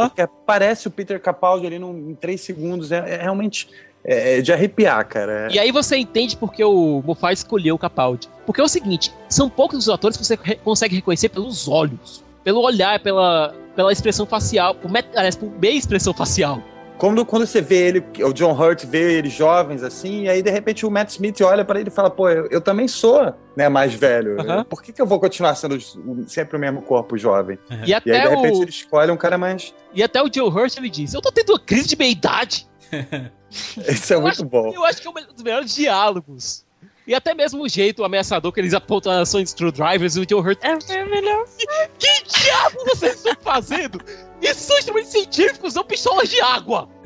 Porque 0.08 0.22
aparece 0.22 0.88
o 0.88 0.90
Peter 0.90 1.20
Capaldi 1.20 1.66
ali 1.66 1.78
num, 1.78 2.10
em 2.10 2.14
três 2.14 2.40
segundos. 2.40 2.90
É, 2.90 3.16
é 3.16 3.22
realmente 3.22 3.68
é 4.02 4.40
de 4.40 4.52
arrepiar, 4.52 5.06
cara. 5.06 5.48
E 5.52 5.58
aí 5.58 5.70
você 5.70 5.96
entende 5.98 6.36
porque 6.36 6.64
o 6.64 7.02
Moffat 7.04 7.34
escolheu 7.34 7.74
o 7.74 7.78
Capaldi. 7.78 8.28
Porque 8.46 8.60
é 8.60 8.64
o 8.64 8.68
seguinte, 8.68 9.12
são 9.28 9.48
poucos 9.50 9.78
os 9.80 9.88
atores 9.88 10.16
que 10.16 10.24
você 10.24 10.38
re- 10.42 10.56
consegue 10.56 10.94
reconhecer 10.96 11.28
pelos 11.28 11.68
olhos. 11.68 12.22
Pelo 12.42 12.60
olhar, 12.62 13.00
pela, 13.00 13.54
pela 13.76 13.92
expressão 13.92 14.26
facial, 14.26 14.74
por, 14.74 14.90
aliás, 15.14 15.36
por 15.36 15.50
meia 15.58 15.76
expressão 15.76 16.12
facial. 16.12 16.62
Quando, 16.96 17.26
quando 17.26 17.46
você 17.46 17.60
vê 17.60 17.88
ele, 17.88 18.04
o 18.24 18.32
John 18.32 18.52
Hurt 18.52 18.84
vê 18.86 19.14
eles 19.18 19.32
jovens 19.32 19.82
assim, 19.82 20.22
e 20.22 20.28
aí 20.28 20.42
de 20.42 20.50
repente 20.50 20.86
o 20.86 20.90
Matt 20.90 21.10
Smith 21.10 21.40
olha 21.40 21.64
pra 21.64 21.80
ele 21.80 21.88
e 21.88 21.92
fala: 21.92 22.08
pô, 22.08 22.28
eu, 22.30 22.46
eu 22.50 22.60
também 22.60 22.86
sou 22.86 23.34
né, 23.56 23.68
mais 23.68 23.92
velho. 23.92 24.36
Por 24.64 24.80
que, 24.82 24.92
que 24.92 25.02
eu 25.02 25.06
vou 25.06 25.18
continuar 25.18 25.54
sendo 25.56 25.76
sempre 26.28 26.56
o 26.56 26.60
mesmo 26.60 26.80
corpo 26.82 27.18
jovem? 27.18 27.58
E 27.84 27.92
até 27.92 28.12
aí 28.12 28.28
de 28.28 28.28
repente 28.36 28.58
o- 28.58 28.62
ele 28.62 28.70
escolhe 28.70 29.10
um 29.10 29.16
cara 29.16 29.36
mais. 29.36 29.74
E 29.92 30.02
até 30.02 30.22
o 30.22 30.30
Joe 30.32 30.48
Hurt 30.48 30.76
ele 30.76 30.88
diz: 30.88 31.12
Eu 31.14 31.20
tô 31.20 31.30
tendo 31.32 31.50
uma 31.50 31.58
crise 31.60 31.88
de 31.88 31.96
meia-idade. 31.96 32.66
Isso 33.88 34.12
é 34.14 34.16
muito 34.18 34.44
bom. 34.44 34.72
Eu 34.72 34.84
acho 34.84 35.00
que 35.00 35.06
é 35.06 35.10
um 35.10 35.14
dos 35.34 35.42
melhores 35.42 35.74
diálogos. 35.74 36.63
E 37.06 37.14
até 37.14 37.34
mesmo 37.34 37.62
o 37.62 37.68
jeito 37.68 38.02
ameaçador 38.02 38.50
que 38.50 38.60
eles 38.60 38.72
apontam 38.72 39.12
as 39.12 39.28
ações 39.28 39.50
screwdrivers 39.50 40.16
e 40.16 40.20
o 40.20 40.26
Joe 40.28 40.40
Hurt. 40.40 40.58
É 40.62 41.04
melhor. 41.04 41.44
Que 41.98 42.22
diabo 42.22 42.84
vocês 42.86 43.16
estão 43.16 43.36
fazendo? 43.42 44.00
Isso 44.40 44.60
são 44.60 44.78
instrumentos 44.78 45.12
científicos, 45.12 45.74
não 45.74 45.84
pistolas 45.84 46.30
de 46.30 46.40
água! 46.40 46.88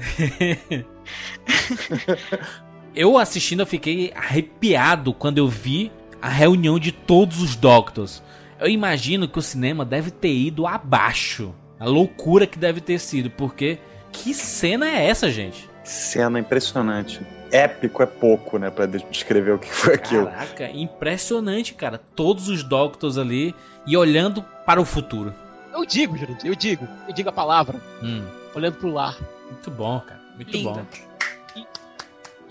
Eu 2.95 3.16
assistindo, 3.16 3.61
eu 3.61 3.66
fiquei 3.66 4.12
arrepiado 4.12 5.12
quando 5.12 5.39
eu 5.39 5.47
vi 5.47 5.93
a 6.20 6.29
reunião 6.29 6.81
de 6.81 6.91
todos 6.91 7.41
os 7.41 7.55
Doctors. 7.55 8.20
Eu 8.59 8.69
imagino 8.69 9.29
que 9.29 9.39
o 9.39 9.43
cinema 9.43 9.85
deve 9.85 10.11
ter 10.11 10.33
ido 10.33 10.66
abaixo. 10.66 11.55
A 11.79 11.85
loucura 11.85 12.45
que 12.45 12.59
deve 12.59 12.81
ter 12.81 12.99
sido, 12.99 13.31
porque 13.31 13.79
que 14.11 14.35
cena 14.35 14.89
é 14.89 15.07
essa, 15.07 15.31
gente? 15.31 15.70
Cena 15.85 16.41
impressionante. 16.41 17.20
Épico 17.53 18.03
é 18.03 18.07
pouco, 18.07 18.59
né, 18.59 18.70
pra 18.70 18.87
descrever 18.87 19.53
o 19.53 19.59
que 19.59 19.69
foi 19.73 19.95
aquilo. 19.95 20.27
Caraca, 20.27 20.70
impressionante, 20.70 21.75
cara. 21.75 21.99
Todos 22.15 22.49
os 22.49 22.62
Doctors 22.62 23.16
ali 23.19 23.55
e 23.87 23.97
olhando 23.97 24.43
para 24.66 24.81
o 24.81 24.85
futuro. 24.85 25.33
Eu 25.73 25.85
digo, 25.87 26.16
gente, 26.16 26.47
eu 26.47 26.55
digo. 26.55 26.87
Eu 27.07 27.15
digo 27.15 27.29
a 27.29 27.33
palavra, 27.33 27.81
Hum, 28.03 28.25
olhando 28.55 28.75
pro 28.77 28.93
lar. 28.93 29.16
muito 29.51 29.70
bom, 29.70 30.01
cara. 30.01 30.20
Muito 30.37 30.51
Lindo. 30.51 30.70
bom. 30.70 30.85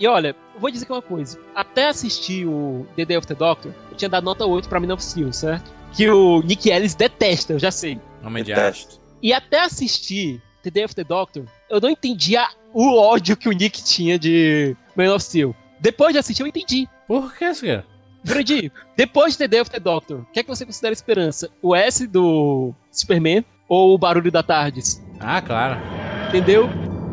E 0.00 0.06
olha, 0.06 0.34
eu 0.54 0.60
vou 0.60 0.70
dizer 0.70 0.84
aqui 0.84 0.92
uma 0.92 1.02
coisa. 1.02 1.38
Até 1.54 1.88
assistir 1.88 2.46
o 2.46 2.86
The 2.94 3.04
Day 3.04 3.16
of 3.16 3.26
the 3.26 3.34
Doctor, 3.34 3.72
eu 3.90 3.96
tinha 3.96 4.08
dado 4.08 4.24
nota 4.24 4.46
8 4.46 4.68
pra 4.68 4.78
Man 4.78 4.94
of 4.94 5.02
Steel, 5.02 5.32
certo? 5.32 5.72
Que 5.92 6.08
o 6.08 6.40
Nick 6.42 6.70
Ellis 6.70 6.94
detesta, 6.94 7.54
eu 7.54 7.58
já 7.58 7.70
sei. 7.72 8.00
Homem 8.24 8.44
de 8.44 8.54
Detesto. 8.54 9.00
E 9.20 9.32
até 9.32 9.60
assistir 9.64 10.40
The 10.62 10.70
Day 10.70 10.84
of 10.84 10.94
the 10.94 11.02
Doctor, 11.02 11.44
eu 11.68 11.80
não 11.80 11.88
entendia 11.90 12.46
o 12.72 12.94
ódio 12.96 13.36
que 13.36 13.48
o 13.48 13.52
Nick 13.52 13.82
tinha 13.82 14.16
de 14.18 14.76
Man 14.98 15.14
of 15.14 15.24
Steel. 15.24 15.54
Depois 15.80 16.12
de 16.12 16.18
assistir, 16.18 16.42
eu 16.42 16.46
entendi. 16.48 16.88
Por 17.06 17.32
que, 17.34 17.54
senhor? 17.54 17.84
Brady, 18.24 18.70
depois 18.96 19.32
de 19.34 19.38
The 19.38 19.48
Day 19.48 19.60
of 19.60 19.70
the 19.70 19.78
Doctor, 19.78 20.18
o 20.20 20.24
que 20.32 20.40
é 20.40 20.42
que 20.42 20.48
você 20.48 20.66
considera 20.66 20.92
esperança? 20.92 21.48
O 21.62 21.74
S 21.74 22.06
do 22.06 22.74
Superman 22.90 23.44
ou 23.68 23.94
o 23.94 23.98
barulho 23.98 24.30
da 24.32 24.42
Tardes? 24.42 25.00
Ah, 25.20 25.40
claro. 25.40 25.78
Entendeu? 26.28 26.68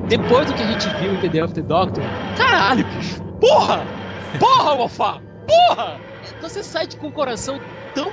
Depois 0.07 0.47
do 0.47 0.53
que 0.53 0.63
a 0.63 0.67
gente 0.67 0.87
viu 0.99 1.13
em 1.13 1.21
The 1.21 1.29
Day 1.29 1.41
of 1.43 1.53
the 1.53 1.61
Doctor, 1.61 2.03
caralho, 2.37 2.83
bicho! 2.87 3.23
Porra! 3.39 3.85
Porra, 4.39 4.75
Mofá! 4.75 5.21
Porra! 5.47 5.99
Você 6.41 6.63
sai 6.63 6.87
de- 6.87 6.97
com 6.97 7.07
o 7.07 7.11
coração 7.11 7.59
tão 7.93 8.11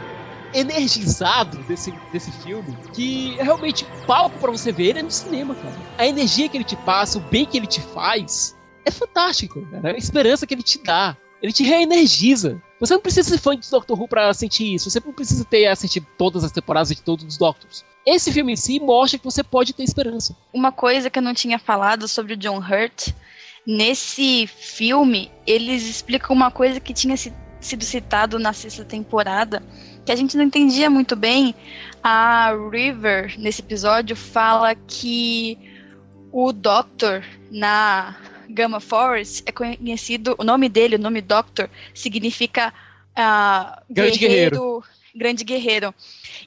energizado 0.54 1.58
desse, 1.64 1.92
desse 2.12 2.30
filme 2.42 2.76
que 2.92 3.38
é 3.38 3.42
realmente 3.42 3.86
palco 4.06 4.38
pra 4.38 4.50
você 4.50 4.70
ver 4.70 4.88
ele 4.90 4.98
é 5.00 5.02
no 5.02 5.10
cinema, 5.10 5.54
cara. 5.54 5.74
A 5.98 6.06
energia 6.06 6.48
que 6.48 6.56
ele 6.56 6.64
te 6.64 6.76
passa, 6.76 7.18
o 7.18 7.20
bem 7.22 7.44
que 7.46 7.56
ele 7.56 7.66
te 7.66 7.80
faz, 7.80 8.56
é 8.84 8.90
fantástico, 8.90 9.64
cara. 9.70 9.92
A 9.94 9.96
esperança 9.98 10.46
que 10.46 10.54
ele 10.54 10.62
te 10.62 10.78
dá. 10.82 11.16
Ele 11.42 11.52
te 11.52 11.64
reenergiza. 11.64 12.62
Você 12.78 12.94
não 12.94 13.00
precisa 13.00 13.28
ser 13.28 13.38
fã 13.38 13.56
de 13.56 13.68
Doctor 13.68 14.00
Who 14.00 14.06
pra 14.06 14.32
sentir 14.32 14.74
isso. 14.74 14.88
Você 14.88 15.00
não 15.04 15.12
precisa 15.12 15.44
ter 15.44 15.66
assistido 15.66 16.06
todas 16.16 16.44
as 16.44 16.52
temporadas 16.52 16.88
de 16.88 17.02
todos 17.02 17.24
os 17.24 17.36
Doctors. 17.36 17.84
Esse 18.06 18.32
filme 18.32 18.52
em 18.52 18.56
si 18.56 18.78
mostra 18.78 19.18
que 19.18 19.24
você 19.24 19.42
pode 19.42 19.72
ter 19.72 19.82
esperança. 19.82 20.36
Uma 20.52 20.70
coisa 20.70 21.10
que 21.10 21.18
eu 21.18 21.22
não 21.22 21.34
tinha 21.34 21.58
falado 21.58 22.06
sobre 22.06 22.34
o 22.34 22.36
John 22.36 22.58
Hurt, 22.58 23.08
nesse 23.66 24.46
filme, 24.46 25.30
eles 25.46 25.82
explicam 25.84 26.34
uma 26.34 26.50
coisa 26.50 26.78
que 26.80 26.92
tinha 26.94 27.16
si- 27.16 27.32
sido 27.60 27.84
citado 27.84 28.38
na 28.38 28.52
sexta 28.52 28.84
temporada, 28.84 29.62
que 30.04 30.10
a 30.12 30.16
gente 30.16 30.36
não 30.36 30.44
entendia 30.44 30.90
muito 30.90 31.14
bem. 31.16 31.54
A 32.02 32.52
River, 32.70 33.34
nesse 33.38 33.60
episódio, 33.62 34.16
fala 34.16 34.74
que 34.74 35.56
o 36.32 36.52
Doctor 36.52 37.22
na 37.50 38.16
Gamma 38.48 38.80
Force 38.80 39.42
é 39.46 39.52
conhecido, 39.52 40.34
o 40.38 40.44
nome 40.44 40.68
dele, 40.68 40.96
o 40.96 40.98
nome 40.98 41.20
Doctor, 41.20 41.68
significa 41.94 42.72
ah, 43.14 43.82
Grande 43.88 44.18
guerreiro. 44.18 44.84
grande 45.14 45.44
guerreiro. 45.44 45.94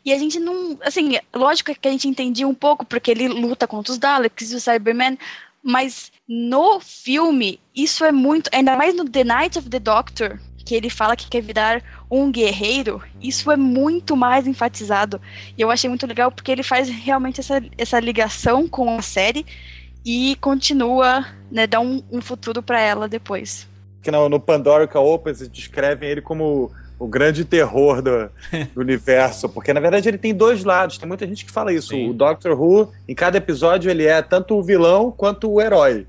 E 0.03 0.11
a 0.11 0.17
gente 0.17 0.39
não, 0.39 0.77
assim, 0.81 1.17
lógico 1.33 1.73
que 1.73 1.87
a 1.87 1.91
gente 1.91 2.07
entendia 2.07 2.47
um 2.47 2.53
pouco 2.55 2.85
porque 2.85 3.11
ele 3.11 3.27
luta 3.27 3.67
contra 3.67 3.91
os 3.91 3.99
Daleks 3.99 4.51
e 4.51 4.55
o 4.55 4.59
Cyberman, 4.59 5.17
mas 5.61 6.11
no 6.27 6.79
filme 6.79 7.59
isso 7.75 8.03
é 8.03 8.11
muito, 8.11 8.49
ainda 8.53 8.75
mais 8.75 8.95
no 8.95 9.07
The 9.07 9.23
Night 9.23 9.59
of 9.59 9.69
the 9.69 9.79
Doctor, 9.79 10.39
que 10.65 10.73
ele 10.73 10.89
fala 10.89 11.15
que 11.15 11.29
quer 11.29 11.41
virar 11.41 11.83
um 12.09 12.31
guerreiro, 12.31 13.01
isso 13.21 13.51
é 13.51 13.55
muito 13.55 14.15
mais 14.15 14.47
enfatizado. 14.47 15.21
E 15.55 15.61
eu 15.61 15.69
achei 15.69 15.87
muito 15.87 16.07
legal 16.07 16.31
porque 16.31 16.51
ele 16.51 16.63
faz 16.63 16.89
realmente 16.89 17.39
essa, 17.39 17.63
essa 17.77 17.99
ligação 17.99 18.67
com 18.67 18.97
a 18.97 19.01
série 19.01 19.45
e 20.05 20.35
continua, 20.39 21.25
né, 21.51 21.65
dá 21.65 21.79
um, 21.79 22.03
um 22.11 22.21
futuro 22.21 22.61
para 22.61 22.79
ela 22.79 23.07
depois. 23.07 23.67
Que 24.03 24.11
no, 24.11 24.29
no 24.29 24.39
Pandorica 24.39 24.99
Opens 24.99 25.47
descrevem 25.49 26.07
ele 26.09 26.21
como 26.21 26.71
o 26.99 27.07
grande 27.07 27.43
terror 27.43 28.01
do, 28.01 28.29
do 28.73 28.81
universo, 28.81 29.49
porque 29.49 29.73
na 29.73 29.79
verdade 29.79 30.07
ele 30.07 30.17
tem 30.17 30.33
dois 30.33 30.63
lados. 30.63 30.97
Tem 30.97 31.07
muita 31.07 31.25
gente 31.27 31.43
que 31.43 31.51
fala 31.51 31.73
isso. 31.73 31.95
O 31.97 32.13
Doctor 32.13 32.51
Who, 32.59 32.91
em 33.07 33.15
cada 33.15 33.37
episódio, 33.37 33.89
ele 33.89 34.05
é 34.05 34.21
tanto 34.21 34.55
o 34.55 34.63
vilão 34.63 35.11
quanto 35.11 35.51
o 35.51 35.59
herói. 35.59 36.05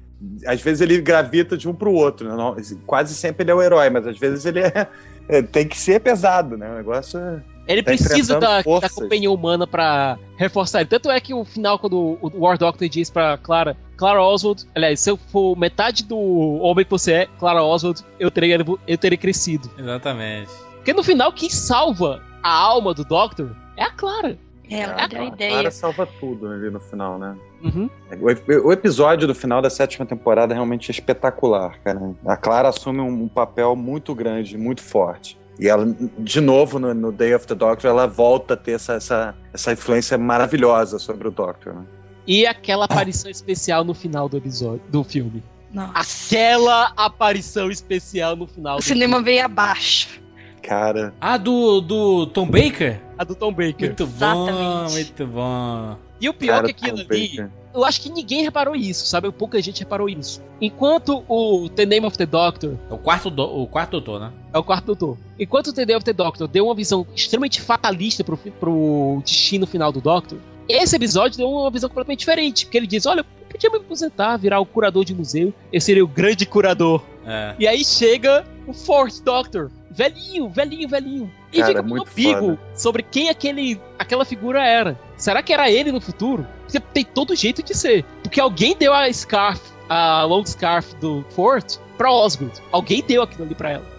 Às 0.46 0.60
vezes 0.60 0.80
ele 0.80 1.00
gravita 1.00 1.56
de 1.56 1.68
um 1.68 1.74
pro 1.74 1.92
outro. 1.92 2.28
né? 2.28 2.36
Não- 2.36 2.56
quase 2.86 3.14
sempre 3.14 3.44
ele 3.44 3.50
é 3.50 3.54
o 3.54 3.62
herói, 3.62 3.88
mas 3.90 4.06
às 4.06 4.18
vezes 4.18 4.44
ele 4.44 4.60
é, 4.60 4.86
é- 5.28 5.42
tem 5.42 5.66
que 5.66 5.76
ser 5.78 6.00
pesado, 6.00 6.56
né? 6.56 6.70
O 6.70 6.74
negócio 6.76 7.18
é- 7.18 7.42
Ele 7.66 7.82
tá 7.82 7.90
precisa 7.90 8.38
da, 8.38 8.62
da 8.62 8.88
companhia 8.90 9.30
humana 9.30 9.66
pra 9.66 10.18
reforçar 10.36 10.80
ele. 10.80 10.88
Tanto 10.88 11.10
é 11.10 11.18
que 11.20 11.34
o 11.34 11.44
final, 11.44 11.78
quando 11.78 12.18
o 12.22 12.30
War 12.44 12.56
Doctor 12.56 12.88
diz 12.88 13.10
pra 13.10 13.36
Clara, 13.38 13.76
Clara 13.96 14.22
Oswald, 14.22 14.64
aliás, 14.74 15.00
se 15.00 15.10
eu 15.10 15.16
for 15.16 15.56
metade 15.56 16.04
do 16.04 16.16
homem 16.18 16.84
que 16.84 16.90
você 16.90 17.12
é, 17.12 17.26
Clara 17.38 17.62
Oswald, 17.62 18.02
eu 18.20 18.30
teria, 18.30 18.58
eu 18.86 18.98
teria 18.98 19.18
crescido. 19.18 19.70
Exatamente. 19.78 20.50
Porque 20.76 20.92
no 20.92 21.02
final, 21.02 21.32
quem 21.32 21.48
salva 21.50 22.22
a 22.42 22.50
alma 22.50 22.92
do 22.94 23.04
Doctor 23.04 23.50
é 23.76 23.82
a 23.84 23.90
Clara. 23.90 24.38
Ela 24.68 25.06
deu 25.06 25.20
a 25.20 25.22
A 25.22 25.26
ideia. 25.26 25.50
Clara 25.52 25.70
salva 25.70 26.08
tudo 26.20 26.48
ali 26.48 26.70
no 26.70 26.80
final, 26.80 27.18
né? 27.18 27.36
Uhum. 27.62 27.88
O, 28.20 28.30
ep- 28.30 28.48
o 28.64 28.72
episódio 28.72 29.26
do 29.26 29.34
final 29.34 29.62
da 29.62 29.70
sétima 29.70 30.04
temporada 30.04 30.52
realmente 30.52 30.90
é 30.90 30.92
espetacular, 30.92 31.78
cara. 31.82 32.00
A 32.26 32.36
Clara 32.36 32.68
assume 32.68 33.00
um, 33.00 33.22
um 33.24 33.28
papel 33.28 33.74
muito 33.76 34.14
grande, 34.14 34.58
muito 34.58 34.82
forte. 34.82 35.38
E 35.58 35.68
ela, 35.68 35.86
de 36.18 36.40
novo, 36.40 36.78
no, 36.78 36.92
no 36.92 37.10
Day 37.10 37.34
of 37.34 37.46
the 37.46 37.54
Doctor, 37.54 37.88
ela 37.88 38.06
volta 38.06 38.54
a 38.54 38.56
ter 38.56 38.72
essa, 38.72 38.94
essa, 38.94 39.34
essa 39.54 39.72
influência 39.72 40.18
maravilhosa 40.18 40.98
sobre 40.98 41.28
o 41.28 41.30
Doctor, 41.30 41.74
né? 41.74 41.82
E 42.26 42.46
aquela 42.46 42.84
aparição 42.86 43.30
especial 43.30 43.84
no 43.84 43.94
final 43.94 44.28
do 44.28 44.36
episódio, 44.36 44.82
do 44.88 45.04
filme. 45.04 45.42
Nossa. 45.72 45.92
Aquela 46.30 46.92
aparição 46.96 47.70
especial 47.70 48.34
no 48.36 48.46
final 48.46 48.76
O 48.76 48.78
do 48.78 48.82
cinema 48.84 49.20
veio 49.22 49.44
abaixo. 49.44 50.20
Cara. 50.62 51.14
Ah, 51.20 51.36
do, 51.36 51.80
do 51.80 52.26
Tom 52.26 52.46
Baker? 52.48 53.00
A 53.18 53.24
do 53.24 53.34
Tom 53.34 53.52
Baker. 53.52 53.86
Muito 53.88 54.06
bom, 54.06 54.90
muito 54.90 55.26
bom. 55.26 55.96
E 56.20 56.28
o 56.28 56.34
pior 56.34 56.62
Cara, 56.62 56.72
que 56.72 56.84
aquilo 56.84 57.04
Tom 57.04 57.12
ali, 57.14 57.28
Baker. 57.28 57.50
eu 57.74 57.84
acho 57.84 58.00
que 58.00 58.10
ninguém 58.10 58.42
reparou 58.42 58.74
isso, 58.74 59.06
sabe? 59.06 59.30
Pouca 59.30 59.60
gente 59.62 59.80
reparou 59.80 60.08
isso. 60.08 60.42
Enquanto 60.60 61.22
o 61.28 61.68
The 61.68 61.84
Name 61.86 62.06
of 62.06 62.16
the 62.16 62.24
Doctor 62.26 62.76
O 62.90 62.96
quarto, 62.96 63.30
do, 63.30 63.44
o 63.44 63.66
quarto 63.66 63.90
doutor, 63.92 64.18
né? 64.20 64.32
é 64.52 64.58
o 64.58 64.64
quarto 64.64 64.86
doutor. 64.86 65.18
Enquanto 65.38 65.68
o 65.68 65.72
The 65.72 65.84
Name 65.84 65.96
of 65.98 66.04
the 66.04 66.12
Doctor 66.14 66.48
deu 66.48 66.64
uma 66.64 66.74
visão 66.74 67.06
extremamente 67.14 67.60
fatalista 67.60 68.24
pro, 68.24 68.36
pro 68.36 69.20
destino 69.22 69.66
final 69.66 69.92
do 69.92 70.00
Doctor, 70.00 70.38
esse 70.68 70.96
episódio 70.96 71.38
deu 71.38 71.50
uma 71.50 71.70
visão 71.70 71.88
completamente 71.88 72.20
diferente. 72.20 72.66
Porque 72.66 72.76
ele 72.78 72.86
diz: 72.86 73.06
olha, 73.06 73.20
eu 73.20 73.24
podia 73.48 73.70
me 73.70 73.76
aposentar, 73.76 74.36
virar 74.36 74.60
o 74.60 74.66
curador 74.66 75.04
de 75.04 75.14
museu. 75.14 75.52
Eu 75.72 75.80
seria 75.80 76.04
o 76.04 76.08
grande 76.08 76.44
curador. 76.46 77.02
É. 77.26 77.54
E 77.58 77.66
aí 77.66 77.84
chega 77.84 78.44
o 78.66 78.72
Fourth 78.72 79.22
Doctor. 79.24 79.70
Velhinho, 79.90 80.50
velhinho, 80.50 80.88
velhinho. 80.88 81.32
E 81.52 81.58
Cara, 81.58 81.68
fica 81.68 81.82
muito 81.82 82.10
ambíguo 82.10 82.50
foda. 82.56 82.60
sobre 82.74 83.02
quem 83.02 83.30
aquele, 83.30 83.80
aquela 83.98 84.24
figura 84.26 84.62
era. 84.62 84.98
Será 85.16 85.42
que 85.42 85.54
era 85.54 85.70
ele 85.70 85.90
no 85.90 86.00
futuro? 86.02 86.46
Porque 86.64 86.78
tem 86.78 87.04
todo 87.04 87.34
jeito 87.34 87.62
de 87.62 87.74
ser. 87.74 88.04
Porque 88.22 88.38
alguém 88.38 88.76
deu 88.76 88.92
a 88.92 89.10
scarf, 89.10 89.60
a 89.88 90.24
long 90.24 90.44
scarf 90.44 90.94
do 90.96 91.24
Fort 91.30 91.78
pra 91.96 92.12
Osgood. 92.12 92.52
Alguém 92.70 93.02
deu 93.02 93.22
aquilo 93.22 93.44
ali 93.44 93.54
pra 93.54 93.70
ela. 93.70 93.95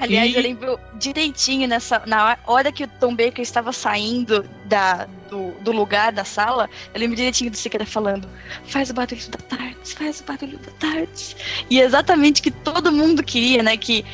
Aliás, 0.00 0.32
E- 0.32 0.36
eu 0.36 0.42
lembro 0.42 0.80
direitinho 0.94 1.66
nessa 1.68 2.02
na 2.06 2.36
hora 2.46 2.70
que 2.70 2.84
o 2.84 2.88
Tom 3.00 3.14
Baker 3.14 3.40
estava 3.40 3.72
saindo 3.72 4.44
da, 4.66 5.06
do, 5.28 5.50
do 5.60 5.72
lugar 5.72 6.12
da 6.12 6.24
sala, 6.24 6.68
eu 6.94 7.00
lembro 7.00 7.16
direitinho 7.16 7.50
do 7.50 7.56
Siqueira 7.56 7.84
falando: 7.86 8.28
faz 8.66 8.90
o 8.90 8.94
barulho 8.94 9.28
da 9.28 9.38
Tardes, 9.56 9.92
faz 9.92 10.20
o 10.20 10.24
barulho 10.24 10.58
da 10.58 10.70
Tardes. 10.78 11.36
E 11.68 11.80
exatamente 11.80 12.40
o 12.40 12.44
que 12.44 12.50
todo 12.50 12.92
mundo 12.92 13.22
queria, 13.22 13.62
né? 13.62 13.76
Que 13.76 14.04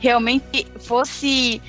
realmente 0.00 0.66
fosse 0.80 1.60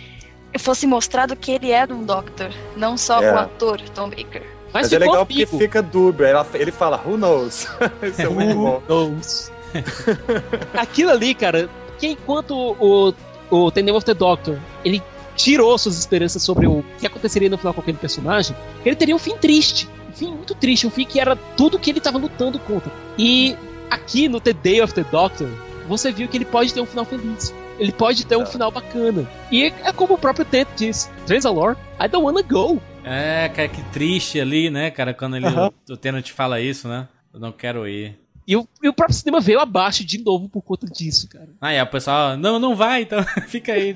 fosse 0.57 0.87
mostrado 0.87 1.35
que 1.35 1.51
ele 1.51 1.69
era 1.69 1.93
um 1.93 2.03
Doctor, 2.03 2.51
não 2.75 2.97
só 2.97 3.21
É. 3.21 3.31
o 3.33 3.37
ator 3.37 3.79
Tom 3.93 4.09
Baker. 4.09 4.41
Mas, 4.73 4.91
é 4.93 4.99
legal 4.99 5.25
porque 5.25 5.45
fica 5.45 5.81
dúbio. 5.81 6.25
Ele 6.53 6.71
fala, 6.71 7.01
who 7.05 7.17
knows? 7.17 7.67
Isso 8.03 8.21
é 8.21 8.29
muito 8.29 8.55
bom. 8.55 8.81
knows? 8.87 9.51
Aquilo 10.77 11.11
ali, 11.11 11.33
cara, 11.33 11.69
que 11.97 12.07
enquanto 12.07 12.55
o, 12.79 13.13
o 13.49 13.71
The 13.71 13.81
Name 13.81 13.97
of 13.97 14.05
the 14.05 14.13
Doctor, 14.13 14.57
ele 14.83 15.01
tirou 15.35 15.77
suas 15.77 15.97
esperanças 15.97 16.43
sobre 16.43 16.67
o 16.67 16.83
que 16.99 17.07
aconteceria 17.07 17.49
no 17.49 17.57
final 17.57 17.73
com 17.73 17.81
aquele 17.81 17.97
personagem, 17.97 18.55
ele 18.85 18.95
teria 18.95 19.15
um 19.15 19.19
fim 19.19 19.37
triste. 19.37 19.87
Um 20.09 20.13
fim 20.13 20.31
muito 20.31 20.53
triste, 20.55 20.85
um 20.85 20.89
fim 20.89 21.05
que 21.05 21.19
era 21.19 21.35
tudo 21.35 21.79
que 21.79 21.89
ele 21.89 21.99
estava 21.99 22.17
lutando 22.17 22.59
contra. 22.59 22.91
E 23.17 23.55
aqui 23.89 24.27
no 24.27 24.39
The 24.41 24.53
Day 24.53 24.81
of 24.81 24.93
the 24.93 25.03
Doctor, 25.03 25.47
você 25.87 26.11
viu 26.11 26.27
que 26.27 26.37
ele 26.37 26.45
pode 26.45 26.73
ter 26.73 26.81
um 26.81 26.85
final 26.85 27.05
feliz. 27.05 27.53
Ele 27.79 27.91
pode 27.93 28.25
ter 28.25 28.35
um 28.35 28.45
final 28.45 28.69
bacana. 28.69 29.27
E 29.49 29.63
é 29.63 29.93
como 29.93 30.15
o 30.15 30.17
próprio 30.17 30.45
Ted 30.45 30.69
diz: 30.75 31.09
Transalor, 31.25 31.77
I 31.99 32.07
don't 32.09 32.25
wanna 32.25 32.41
go. 32.41 32.81
É, 33.03 33.49
cara, 33.49 33.69
que 33.69 33.81
triste 33.85 34.39
ali, 34.39 34.69
né, 34.69 34.91
cara, 34.91 35.13
quando 35.13 35.37
ele, 35.37 35.47
Aham. 35.47 35.71
o 35.89 35.95
Tenant 35.97 36.29
fala 36.31 36.59
isso, 36.59 36.87
né? 36.89 37.07
Eu 37.33 37.39
não 37.39 37.51
quero 37.51 37.87
ir. 37.87 38.19
E 38.49 38.55
o, 38.57 38.67
e 38.81 38.89
o 38.89 38.93
próprio 38.93 39.15
cinema 39.15 39.39
veio 39.39 39.59
abaixo 39.59 40.03
de 40.03 40.17
novo 40.23 40.49
por 40.49 40.63
conta 40.63 40.87
disso, 40.87 41.29
cara. 41.29 41.49
Aí 41.61 41.77
Ah, 41.77 41.83
o 41.83 41.87
pessoal, 41.87 42.35
não, 42.35 42.57
não 42.57 42.75
vai, 42.75 43.03
então 43.03 43.23
fica 43.47 43.73
aí. 43.73 43.95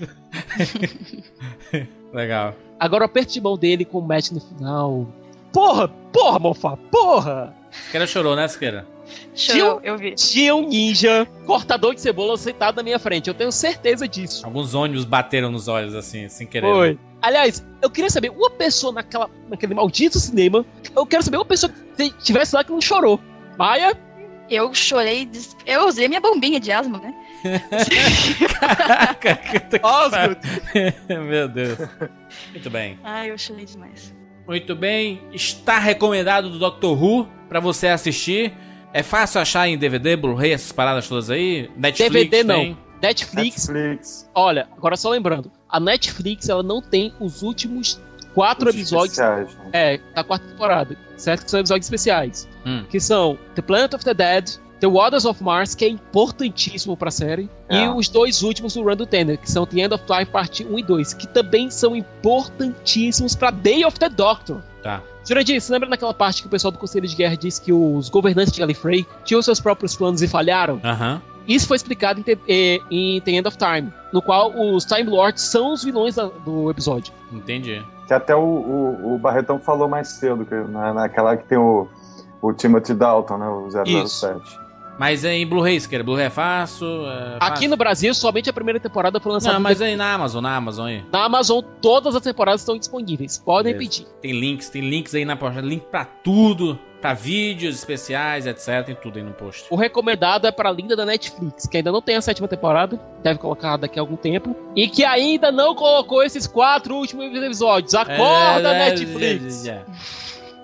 Legal. 2.14 2.54
Agora 2.80 3.02
o 3.02 3.06
aperto 3.08 3.34
de 3.34 3.42
mão 3.42 3.58
dele 3.58 3.84
com 3.84 3.98
o 3.98 4.02
match 4.08 4.30
no 4.30 4.40
final. 4.40 5.08
Porra, 5.52 5.88
porra, 5.88 6.38
Mofa, 6.38 6.78
porra! 6.92 7.56
Siqueira 7.72 8.06
chorou, 8.06 8.36
né, 8.36 8.48
Siqueira? 8.48 8.86
Chorou, 9.34 9.82
eu 9.84 9.98
vi. 9.98 10.14
Tinha 10.14 10.54
um 10.54 10.68
ninja 10.70 11.28
cortador 11.48 11.96
de 11.96 12.02
cebola 12.02 12.38
sentado 12.38 12.76
na 12.76 12.84
minha 12.84 13.00
frente, 13.00 13.28
eu 13.30 13.34
tenho 13.34 13.52
certeza 13.52 14.08
disso. 14.08 14.46
Alguns 14.46 14.76
ônibus 14.76 15.04
bateram 15.04 15.52
nos 15.52 15.68
olhos, 15.68 15.96
assim, 15.96 16.30
sem 16.30 16.46
querer. 16.46 16.72
Foi. 16.72 17.00
Aliás, 17.24 17.66
eu 17.82 17.90
queria 17.90 18.10
saber, 18.12 18.30
uma 18.30 18.52
pessoa 18.52 18.94
naquela, 18.94 19.28
naquele 19.50 19.74
maldito 19.74 20.20
cinema, 20.20 20.64
eu 20.96 21.08
quero 21.08 21.24
saber 21.24 21.38
uma 21.38 21.46
pessoa 21.46 21.74
que 21.98 22.04
estivesse 22.04 22.54
lá 22.56 22.64
que 22.64 22.72
não 22.72 22.80
chorou. 22.82 23.20
Maia? 23.58 23.98
Eu 24.50 24.74
chorei, 24.74 25.26
des- 25.26 25.56
eu 25.66 25.88
usei 25.88 26.08
minha 26.08 26.20
bombinha 26.22 26.60
de 26.60 26.72
asma, 26.72 27.00
né? 27.00 27.14
Osgood. 29.82 30.40
Meu 31.28 31.48
Deus. 31.48 31.78
Muito 32.52 32.70
bem. 32.70 33.00
Ai, 33.04 33.32
eu 33.32 33.38
chorei 33.38 33.66
demais. 33.66 34.14
Muito 34.48 34.76
bem. 34.76 35.22
Está 35.32 35.80
recomendado 35.80 36.50
do 36.50 36.60
Doctor 36.60 37.02
Who 37.02 37.28
pra 37.48 37.60
você 37.60 37.88
assistir. 37.88 38.54
É 38.94 39.02
fácil 39.02 39.42
achar 39.42 39.68
em 39.68 39.78
DVD, 39.78 40.16
Blu-ray, 40.16 40.52
essas 40.52 40.72
paradas 40.72 41.08
todas 41.08 41.30
aí? 41.30 41.70
Netflix 41.76 42.12
DVD 42.14 42.44
não. 42.44 42.56
tem? 42.60 42.78
Netflix. 43.02 43.68
Netflix. 43.68 44.30
Olha, 44.36 44.68
agora 44.78 44.96
só 44.96 45.10
lembrando, 45.10 45.52
a 45.68 45.80
Netflix 45.80 46.48
ela 46.48 46.62
não 46.64 46.82
tem 46.82 47.14
os 47.20 47.42
últimos 47.42 48.00
quatro 48.34 48.70
Os 48.70 48.76
episódios 48.76 49.12
especiais, 49.18 49.56
né? 49.58 49.70
é, 49.74 50.00
da 50.16 50.24
quarta 50.24 50.46
temporada, 50.48 50.96
certo? 51.18 51.46
Que 51.46 51.52
são 51.52 51.60
episódios 51.60 51.86
especiais. 51.86 52.48
Hum. 52.66 52.84
Que 52.90 53.00
são 53.00 53.38
The 53.56 53.62
Planet 53.62 53.94
of 53.94 54.04
the 54.04 54.14
Dead, 54.14 54.50
The 54.80 54.88
Waters 54.88 55.24
of 55.26 55.42
Mars, 55.42 55.76
que 55.76 55.86
é 55.86 55.88
importantíssimo 55.90 56.98
pra 56.98 57.10
série, 57.12 57.50
É. 57.70 57.84
e 57.86 57.90
os 57.90 58.10
dois 58.10 58.42
últimos 58.44 58.74
do 58.74 58.84
Run 58.84 58.96
do 58.98 59.06
Tender, 59.06 59.38
que 59.38 59.50
são 59.50 59.66
The 59.66 59.80
End 59.82 59.94
of 59.94 60.04
Life 60.10 60.32
Parte 60.32 60.66
1 60.66 60.80
e 60.80 60.84
2, 60.84 61.14
que 61.14 61.28
também 61.28 61.70
são 61.70 61.96
importantíssimos 61.96 63.36
pra 63.36 63.52
Day 63.52 63.86
of 63.86 63.98
the 64.00 64.10
Doctor. 64.10 64.62
Tá. 64.82 65.02
Jurandir, 65.26 65.62
você 65.62 65.72
lembra 65.72 65.88
daquela 65.90 66.14
parte 66.14 66.42
que 66.42 66.48
o 66.48 66.52
pessoal 66.52 66.70
do 66.72 66.78
Conselho 66.78 67.08
de 67.08 67.16
Guerra 67.16 67.38
disse 67.38 67.62
que 67.62 67.72
os 67.72 68.10
governantes 68.10 68.52
de 68.52 68.60
Gallifrey 68.60 69.06
tinham 69.24 69.42
seus 69.42 69.60
próprios 69.60 69.96
planos 69.96 70.22
e 70.22 70.28
falharam? 70.28 70.82
Aham. 70.84 71.22
Isso 71.48 71.68
foi 71.68 71.76
explicado 71.78 72.20
em, 72.20 72.24
The- 72.24 72.38
eh, 72.48 72.80
em 72.90 73.22
The 73.22 73.32
End 73.32 73.48
of 73.48 73.58
Time, 73.58 73.92
no 74.12 74.22
qual 74.22 74.52
os 74.58 74.86
Time 74.86 75.04
Lords 75.10 75.44
são 75.44 75.74
os 75.74 75.84
vilões 75.84 76.16
da- 76.16 76.30
do 76.46 76.70
episódio. 76.72 77.14
Entendi. 77.32 77.82
Que 78.08 78.14
até 78.14 78.36
o, 78.36 78.40
o, 78.42 79.16
o 79.16 79.18
Barretão 79.18 79.60
falou 79.60 79.88
mais 79.88 80.08
cedo, 80.10 80.46
que, 80.46 80.56
na, 80.56 80.94
naquela 80.94 81.36
que 81.38 81.46
tem 81.46 81.58
o, 81.58 81.88
o 82.42 82.54
Timothy 82.54 82.94
Dalton, 82.94 83.38
né? 83.38 83.48
O 83.48 83.68
007. 83.70 84.64
Mas 85.00 85.26
é 85.26 85.34
em 85.34 85.48
Blu-ray, 85.48 85.80
quer. 85.88 86.04
Blu-ray 86.04 86.28
é 86.28 86.30
fácil. 86.30 86.86
é 87.08 87.38
Aqui 87.40 87.68
no 87.68 87.76
Brasil, 87.76 88.14
somente 88.14 88.50
a 88.50 88.54
primeira 88.54 88.80
temporada 88.80 89.20
foi 89.20 89.32
lançada. 89.32 89.54
Não, 89.56 89.60
mas 89.60 89.82
aí 89.82 89.96
na 89.96 90.14
Amazon, 90.14 90.44
na 90.44 90.56
Amazon 90.56 90.86
aí. 90.86 91.04
Na 91.12 91.26
Amazon, 91.26 91.62
todas 91.82 92.16
as 92.16 92.22
temporadas 92.22 92.62
estão 92.62 92.78
disponíveis. 92.78 93.40
Podem 93.40 93.74
Beleza. 93.74 93.92
pedir. 94.04 94.08
Tem 94.22 94.40
links, 94.40 94.70
tem 94.70 94.82
links 94.88 95.16
aí 95.16 95.26
na 95.26 95.36
postagem, 95.36 95.68
link 95.68 95.86
pra 95.90 96.06
tudo, 96.06 96.78
pra 97.04 97.14
vídeos 97.14 97.76
especiais, 97.76 98.48
etc, 98.48 98.86
tem 98.86 98.96
tudo 98.96 99.18
aí 99.18 99.24
no 99.24 99.34
post. 99.34 99.66
O 99.70 99.76
recomendado 99.76 100.48
é 100.48 100.52
para 100.54 100.70
a 100.70 100.72
linda 100.72 100.96
da 100.96 101.06
Netflix, 101.06 101.68
que 101.68 101.76
ainda 101.76 101.92
não 101.92 102.02
tem 102.02 102.16
a 102.16 102.22
sétima 102.22 102.48
temporada, 102.48 102.98
deve 103.22 103.40
colocar 103.40 103.76
daqui 103.76 104.00
a 104.00 104.02
algum 104.02 104.16
tempo, 104.16 104.56
e 104.74 104.88
que 104.88 105.04
ainda 105.04 105.52
não 105.52 105.76
colocou 105.76 106.24
esses 106.24 106.48
quatro 106.48 106.96
últimos 106.96 107.26
episódios. 107.26 107.94
Acorda, 107.94 108.74
É, 108.74 108.88
é, 108.88 108.90
Netflix! 108.90 109.68
é, 109.68 109.72
é. 109.72 109.84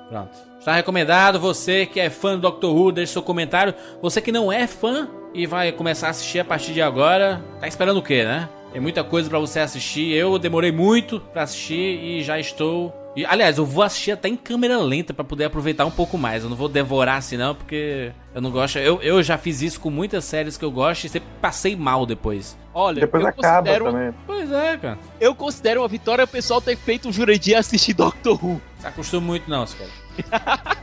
Pronto. 0.07 0.29
Está 0.57 0.75
recomendado. 0.75 1.41
Você 1.41 1.85
que 1.85 1.99
é 1.99 2.09
fã 2.09 2.35
do 2.35 2.41
Doctor 2.41 2.73
Who, 2.73 2.93
deixe 2.93 3.11
seu 3.11 3.21
comentário. 3.21 3.73
Você 4.01 4.21
que 4.21 4.31
não 4.31 4.49
é 4.49 4.65
fã 4.65 5.09
e 5.33 5.45
vai 5.45 5.73
começar 5.73 6.07
a 6.07 6.09
assistir 6.11 6.39
a 6.39 6.45
partir 6.45 6.71
de 6.71 6.81
agora, 6.81 7.43
tá 7.59 7.67
esperando 7.67 7.97
o 7.97 8.01
quê, 8.03 8.23
né? 8.23 8.47
Tem 8.71 8.81
muita 8.81 9.03
coisa 9.03 9.29
pra 9.29 9.39
você 9.39 9.59
assistir. 9.59 10.13
Eu 10.13 10.39
demorei 10.39 10.71
muito 10.71 11.19
pra 11.33 11.43
assistir 11.43 11.99
e 12.01 12.23
já 12.23 12.39
estou. 12.39 12.93
E, 13.15 13.25
aliás, 13.25 13.57
eu 13.57 13.65
vou 13.65 13.83
assistir 13.83 14.11
até 14.11 14.29
em 14.29 14.35
câmera 14.35 14.77
lenta 14.77 15.13
pra 15.13 15.23
poder 15.25 15.45
aproveitar 15.45 15.85
um 15.85 15.91
pouco 15.91 16.17
mais. 16.17 16.43
Eu 16.43 16.49
não 16.49 16.55
vou 16.55 16.69
devorar 16.69 17.17
assim 17.17 17.37
não, 17.37 17.55
porque 17.55 18.11
eu 18.33 18.41
não 18.41 18.51
gosto. 18.51 18.77
Eu, 18.77 19.01
eu 19.01 19.21
já 19.23 19.37
fiz 19.37 19.61
isso 19.61 19.79
com 19.79 19.89
muitas 19.89 20.23
séries 20.25 20.57
que 20.57 20.63
eu 20.63 20.71
gosto 20.71 21.05
e 21.05 21.09
sempre 21.09 21.27
passei 21.41 21.75
mal 21.75 22.05
depois. 22.05 22.57
Olha, 22.73 23.01
Depois 23.01 23.23
eu 23.23 23.29
acaba 23.29 23.57
considero, 23.57 23.85
também. 23.85 24.13
Pois 24.27 24.51
é, 24.51 24.77
cara. 24.77 24.99
eu 25.19 25.33
considero 25.35 25.81
uma 25.81 25.87
vitória 25.87 26.23
o 26.23 26.27
pessoal 26.27 26.61
ter 26.61 26.77
feito 26.77 27.09
um 27.09 27.11
Jurandir 27.11 27.57
assistir 27.57 27.93
Doctor 27.93 28.39
Who. 28.45 28.61
Se 28.79 28.87
acostuma 28.87 29.25
muito 29.25 29.49
não, 29.49 29.65
cara. 29.65 30.77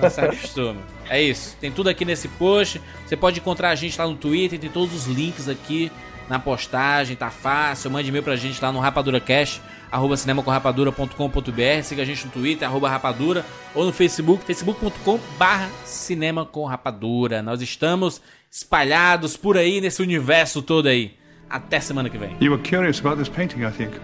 Não 0.00 0.10
se 0.10 0.20
acostume. 0.20 0.78
É 1.08 1.20
isso. 1.22 1.56
Tem 1.60 1.72
tudo 1.72 1.88
aqui 1.88 2.04
nesse 2.04 2.28
post. 2.28 2.80
Você 3.06 3.16
pode 3.16 3.40
encontrar 3.40 3.70
a 3.70 3.74
gente 3.74 3.98
lá 3.98 4.06
no 4.06 4.14
Twitter. 4.14 4.58
Tem 4.58 4.70
todos 4.70 4.94
os 4.94 5.06
links 5.06 5.48
aqui 5.48 5.90
na 6.28 6.38
postagem. 6.38 7.16
Tá 7.16 7.30
fácil. 7.30 7.90
Mande 7.90 8.08
e-mail 8.08 8.22
pra 8.22 8.36
gente 8.36 8.62
lá 8.62 8.70
no 8.70 8.78
RapaduraCast, 8.78 9.62
arroba 9.90 10.16
cinemacomrapadura.com.br. 10.16 11.82
Siga 11.82 12.02
a 12.02 12.04
gente 12.04 12.26
no 12.26 12.32
Twitter, 12.32 12.66
arroba 12.68 12.88
rapadura. 12.88 13.44
Ou 13.74 13.84
no 13.86 13.92
Facebook, 13.92 14.44
facebook.com 14.44 15.18
barra 15.38 15.68
cinema 15.84 16.44
com 16.44 16.64
rapadura. 16.64 17.42
Nós 17.42 17.60
estamos 17.62 18.20
espalhados 18.50 19.36
por 19.36 19.56
aí 19.56 19.80
nesse 19.80 20.02
universo 20.02 20.62
todo 20.62 20.86
aí. 20.88 21.14
Até 21.50 21.80
semana 21.80 22.10
que 22.10 22.18
vem. 22.18 22.36
You 22.40 22.52
were 22.52 22.62
curious 22.62 22.98
about 23.00 23.16
this 23.18 23.28
painting, 23.28 23.64
I 23.64 23.70
think. 23.70 23.94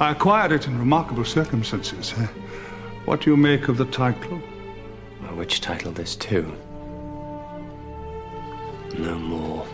I 0.00 0.10
acquired 0.12 0.52
it 0.54 0.68
in 0.68 0.78
remarkable 0.78 1.24
circumstances. 1.24 2.12
Uh, 2.18 2.26
What 3.06 3.24
do 3.24 3.30
you 3.30 3.36
make 3.36 3.68
of 3.70 3.78
the 3.78 3.84
title? 3.84 4.40
Well, 5.22 5.36
which 5.36 5.60
title 5.60 5.92
there's 5.92 6.16
two? 6.16 6.44
No 8.98 9.16
more. 9.18 9.64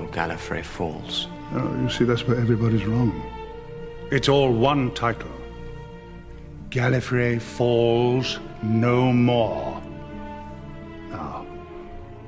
Or 0.00 0.06
Gallifrey 0.08 0.64
Falls. 0.64 1.28
Oh, 1.54 1.76
you 1.80 1.88
see, 1.88 2.04
that's 2.04 2.26
where 2.26 2.38
everybody's 2.40 2.84
wrong. 2.86 3.12
It's 4.10 4.28
all 4.28 4.52
one 4.52 4.92
title. 4.94 5.30
Gallifrey 6.70 7.40
Falls 7.40 8.38
No 8.62 9.12
More. 9.12 9.82
Now, 11.10 11.44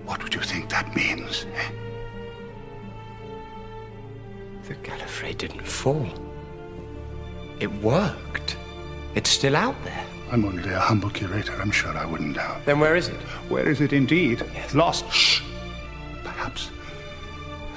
what 0.05 0.23
would 0.23 0.35
you 0.35 0.41
think 0.41 0.69
that 0.71 0.95
means? 0.97 1.47
eh? 1.55 1.71
The 4.67 4.75
Gallifrey 4.77 5.37
didn't 5.37 5.67
fall. 5.67 6.09
It 7.61 7.73
worked. 7.83 8.57
It's 9.15 9.31
still 9.31 9.57
out 9.57 9.77
there. 9.85 10.05
I'm 10.31 10.45
only 10.45 10.71
a 10.73 10.79
humble 10.79 11.11
curator. 11.11 11.55
I'm 11.61 11.71
sure 11.71 11.97
I 11.97 12.05
wouldn't 12.05 12.35
doubt. 12.35 12.65
Then 12.67 12.81
where 12.81 12.97
is 12.97 13.09
it? 13.09 13.21
Where 13.49 13.69
is 13.69 13.81
it 13.81 13.93
indeed? 13.93 14.45
Lost. 14.75 15.11
Shh. 15.11 15.43
Perhaps. 16.23 16.71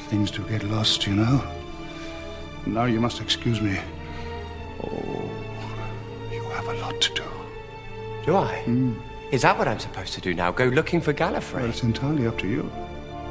Things 0.09 0.31
do 0.31 0.41
get 0.49 0.63
lost, 0.63 1.07
you 1.07 1.15
know. 1.15 1.41
Now 2.65 2.85
you 2.85 2.99
must 2.99 3.21
excuse 3.21 3.61
me. 3.61 3.79
Oh, 4.83 5.29
you 6.31 6.43
have 6.43 6.67
a 6.67 6.73
lot 6.73 7.01
to 7.01 7.13
do. 7.13 7.23
Do 8.25 8.35
I? 8.35 8.63
Is 9.31 9.41
that 9.41 9.57
what 9.57 9.67
I'm 9.67 9.79
supposed 9.79 10.13
to 10.13 10.21
do 10.21 10.33
now? 10.33 10.51
Go 10.51 10.65
looking 10.65 11.01
for 11.01 11.13
Gallifrey? 11.13 11.61
Well, 11.61 11.65
it's 11.65 11.83
entirely 11.83 12.27
up 12.27 12.37
to 12.39 12.47
you. 12.47 12.71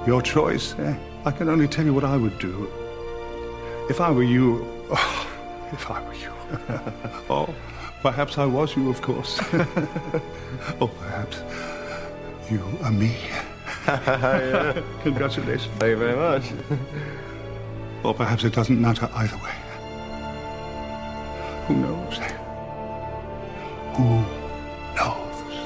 Your 0.06 0.22
choice. 0.22 0.74
Eh? 0.78 0.96
I 1.24 1.30
can 1.30 1.48
only 1.48 1.68
tell 1.68 1.84
you 1.84 1.94
what 1.94 2.04
I 2.04 2.16
would 2.16 2.38
do. 2.38 2.68
If 3.88 4.00
I 4.00 4.10
were 4.10 4.22
you. 4.22 4.66
Oh, 4.90 5.28
if 5.72 5.90
I 5.90 6.02
were 6.04 6.14
you. 6.14 6.32
oh, 7.30 7.54
perhaps 8.02 8.38
I 8.38 8.46
was 8.46 8.74
you, 8.76 8.88
of 8.90 9.00
course. 9.02 9.38
oh, 10.80 10.90
perhaps 10.98 11.42
you 12.50 12.62
are 12.82 12.90
me. 12.90 13.14
Congratulations. 15.02 15.72
Thank 15.78 15.90
you 15.90 15.96
very 15.96 16.16
much. 16.16 16.52
Or 18.02 18.14
perhaps 18.14 18.44
it 18.44 18.54
doesn't 18.54 18.80
matter 18.80 19.08
either 19.14 19.36
way. 19.36 19.54
Who 21.66 21.76
knows? 21.76 22.18
Who 23.94 24.24
knows? 24.96 25.60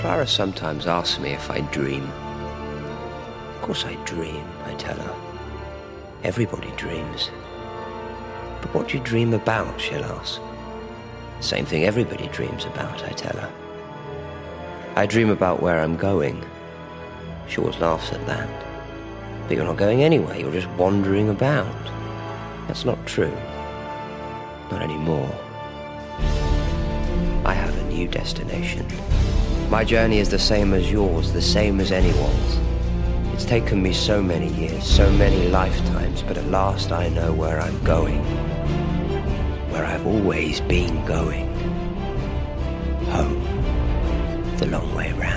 Clara 0.00 0.26
sometimes 0.26 0.86
asks 0.86 1.18
me 1.18 1.30
if 1.30 1.50
I 1.50 1.60
dream. 1.72 2.04
Of 3.56 3.62
course 3.62 3.84
I 3.84 3.96
dream, 4.04 4.46
I 4.64 4.74
tell 4.74 4.96
her. 4.96 5.27
Everybody 6.24 6.72
dreams. 6.72 7.30
But 8.60 8.74
what 8.74 8.88
do 8.88 8.98
you 8.98 9.04
dream 9.04 9.34
about, 9.34 9.80
she'll 9.80 10.04
ask. 10.04 10.40
Same 11.40 11.64
thing 11.64 11.84
everybody 11.84 12.26
dreams 12.28 12.64
about, 12.64 13.04
I 13.04 13.10
tell 13.10 13.36
her. 13.36 13.52
I 14.96 15.06
dream 15.06 15.30
about 15.30 15.62
where 15.62 15.78
I'm 15.78 15.96
going. 15.96 16.44
She 17.46 17.58
always 17.58 17.78
laughs 17.78 18.12
at 18.12 18.26
that. 18.26 18.48
But 19.46 19.56
you're 19.56 19.64
not 19.64 19.76
going 19.76 20.02
anywhere, 20.02 20.36
you're 20.36 20.52
just 20.52 20.68
wandering 20.70 21.28
about. 21.28 21.72
That's 22.66 22.84
not 22.84 23.06
true. 23.06 23.34
Not 24.72 24.82
anymore. 24.82 25.30
I 27.44 27.54
have 27.54 27.78
a 27.78 27.84
new 27.84 28.08
destination. 28.08 28.86
My 29.70 29.84
journey 29.84 30.18
is 30.18 30.28
the 30.28 30.38
same 30.38 30.74
as 30.74 30.90
yours, 30.90 31.32
the 31.32 31.40
same 31.40 31.78
as 31.80 31.92
anyone's. 31.92 32.67
It's 33.48 33.54
taken 33.64 33.82
me 33.82 33.94
so 33.94 34.22
many 34.22 34.48
years, 34.48 34.84
so 34.84 35.10
many 35.12 35.48
lifetimes, 35.48 36.22
but 36.22 36.36
at 36.36 36.44
last 36.48 36.92
I 36.92 37.08
know 37.08 37.32
where 37.32 37.58
I'm 37.58 37.82
going. 37.82 38.22
Where 39.70 39.86
I've 39.86 40.06
always 40.06 40.60
been 40.60 41.02
going. 41.06 41.48
Home. 43.06 43.42
The 44.58 44.66
long 44.66 44.94
way 44.94 45.12
round. 45.12 45.27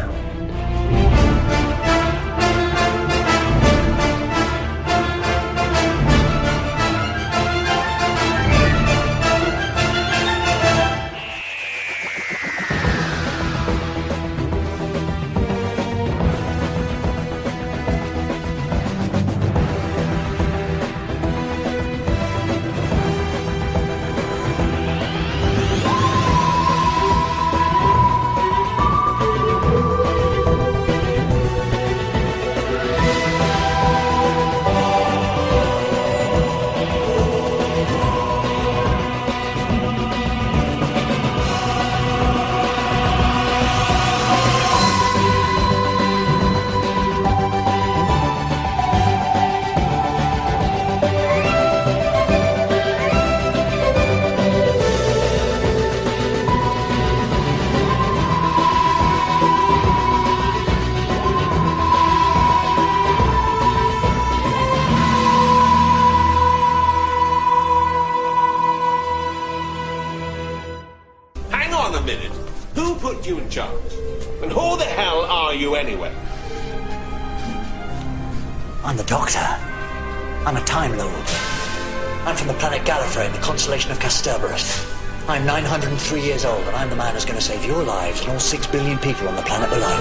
903 86.11 86.29
years 86.29 86.43
old, 86.43 86.67
and 86.67 86.75
I'm 86.75 86.89
the 86.89 86.95
man 86.97 87.13
who's 87.13 87.23
going 87.23 87.39
to 87.39 87.41
save 87.41 87.63
your 87.63 87.83
lives 87.83 88.19
and 88.19 88.31
all 88.31 88.39
six 88.39 88.67
billion 88.67 88.97
people 88.99 89.29
on 89.29 89.35
the 89.37 89.41
planet 89.43 89.69
below. 89.69 89.95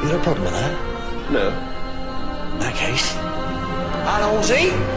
You 0.00 0.10
got 0.10 0.20
a 0.20 0.22
problem 0.22 0.44
with 0.44 0.52
that? 0.52 1.32
No. 1.32 1.48
In 2.52 2.58
that 2.60 2.76
case, 2.76 3.16
Allons-y! 4.06 4.93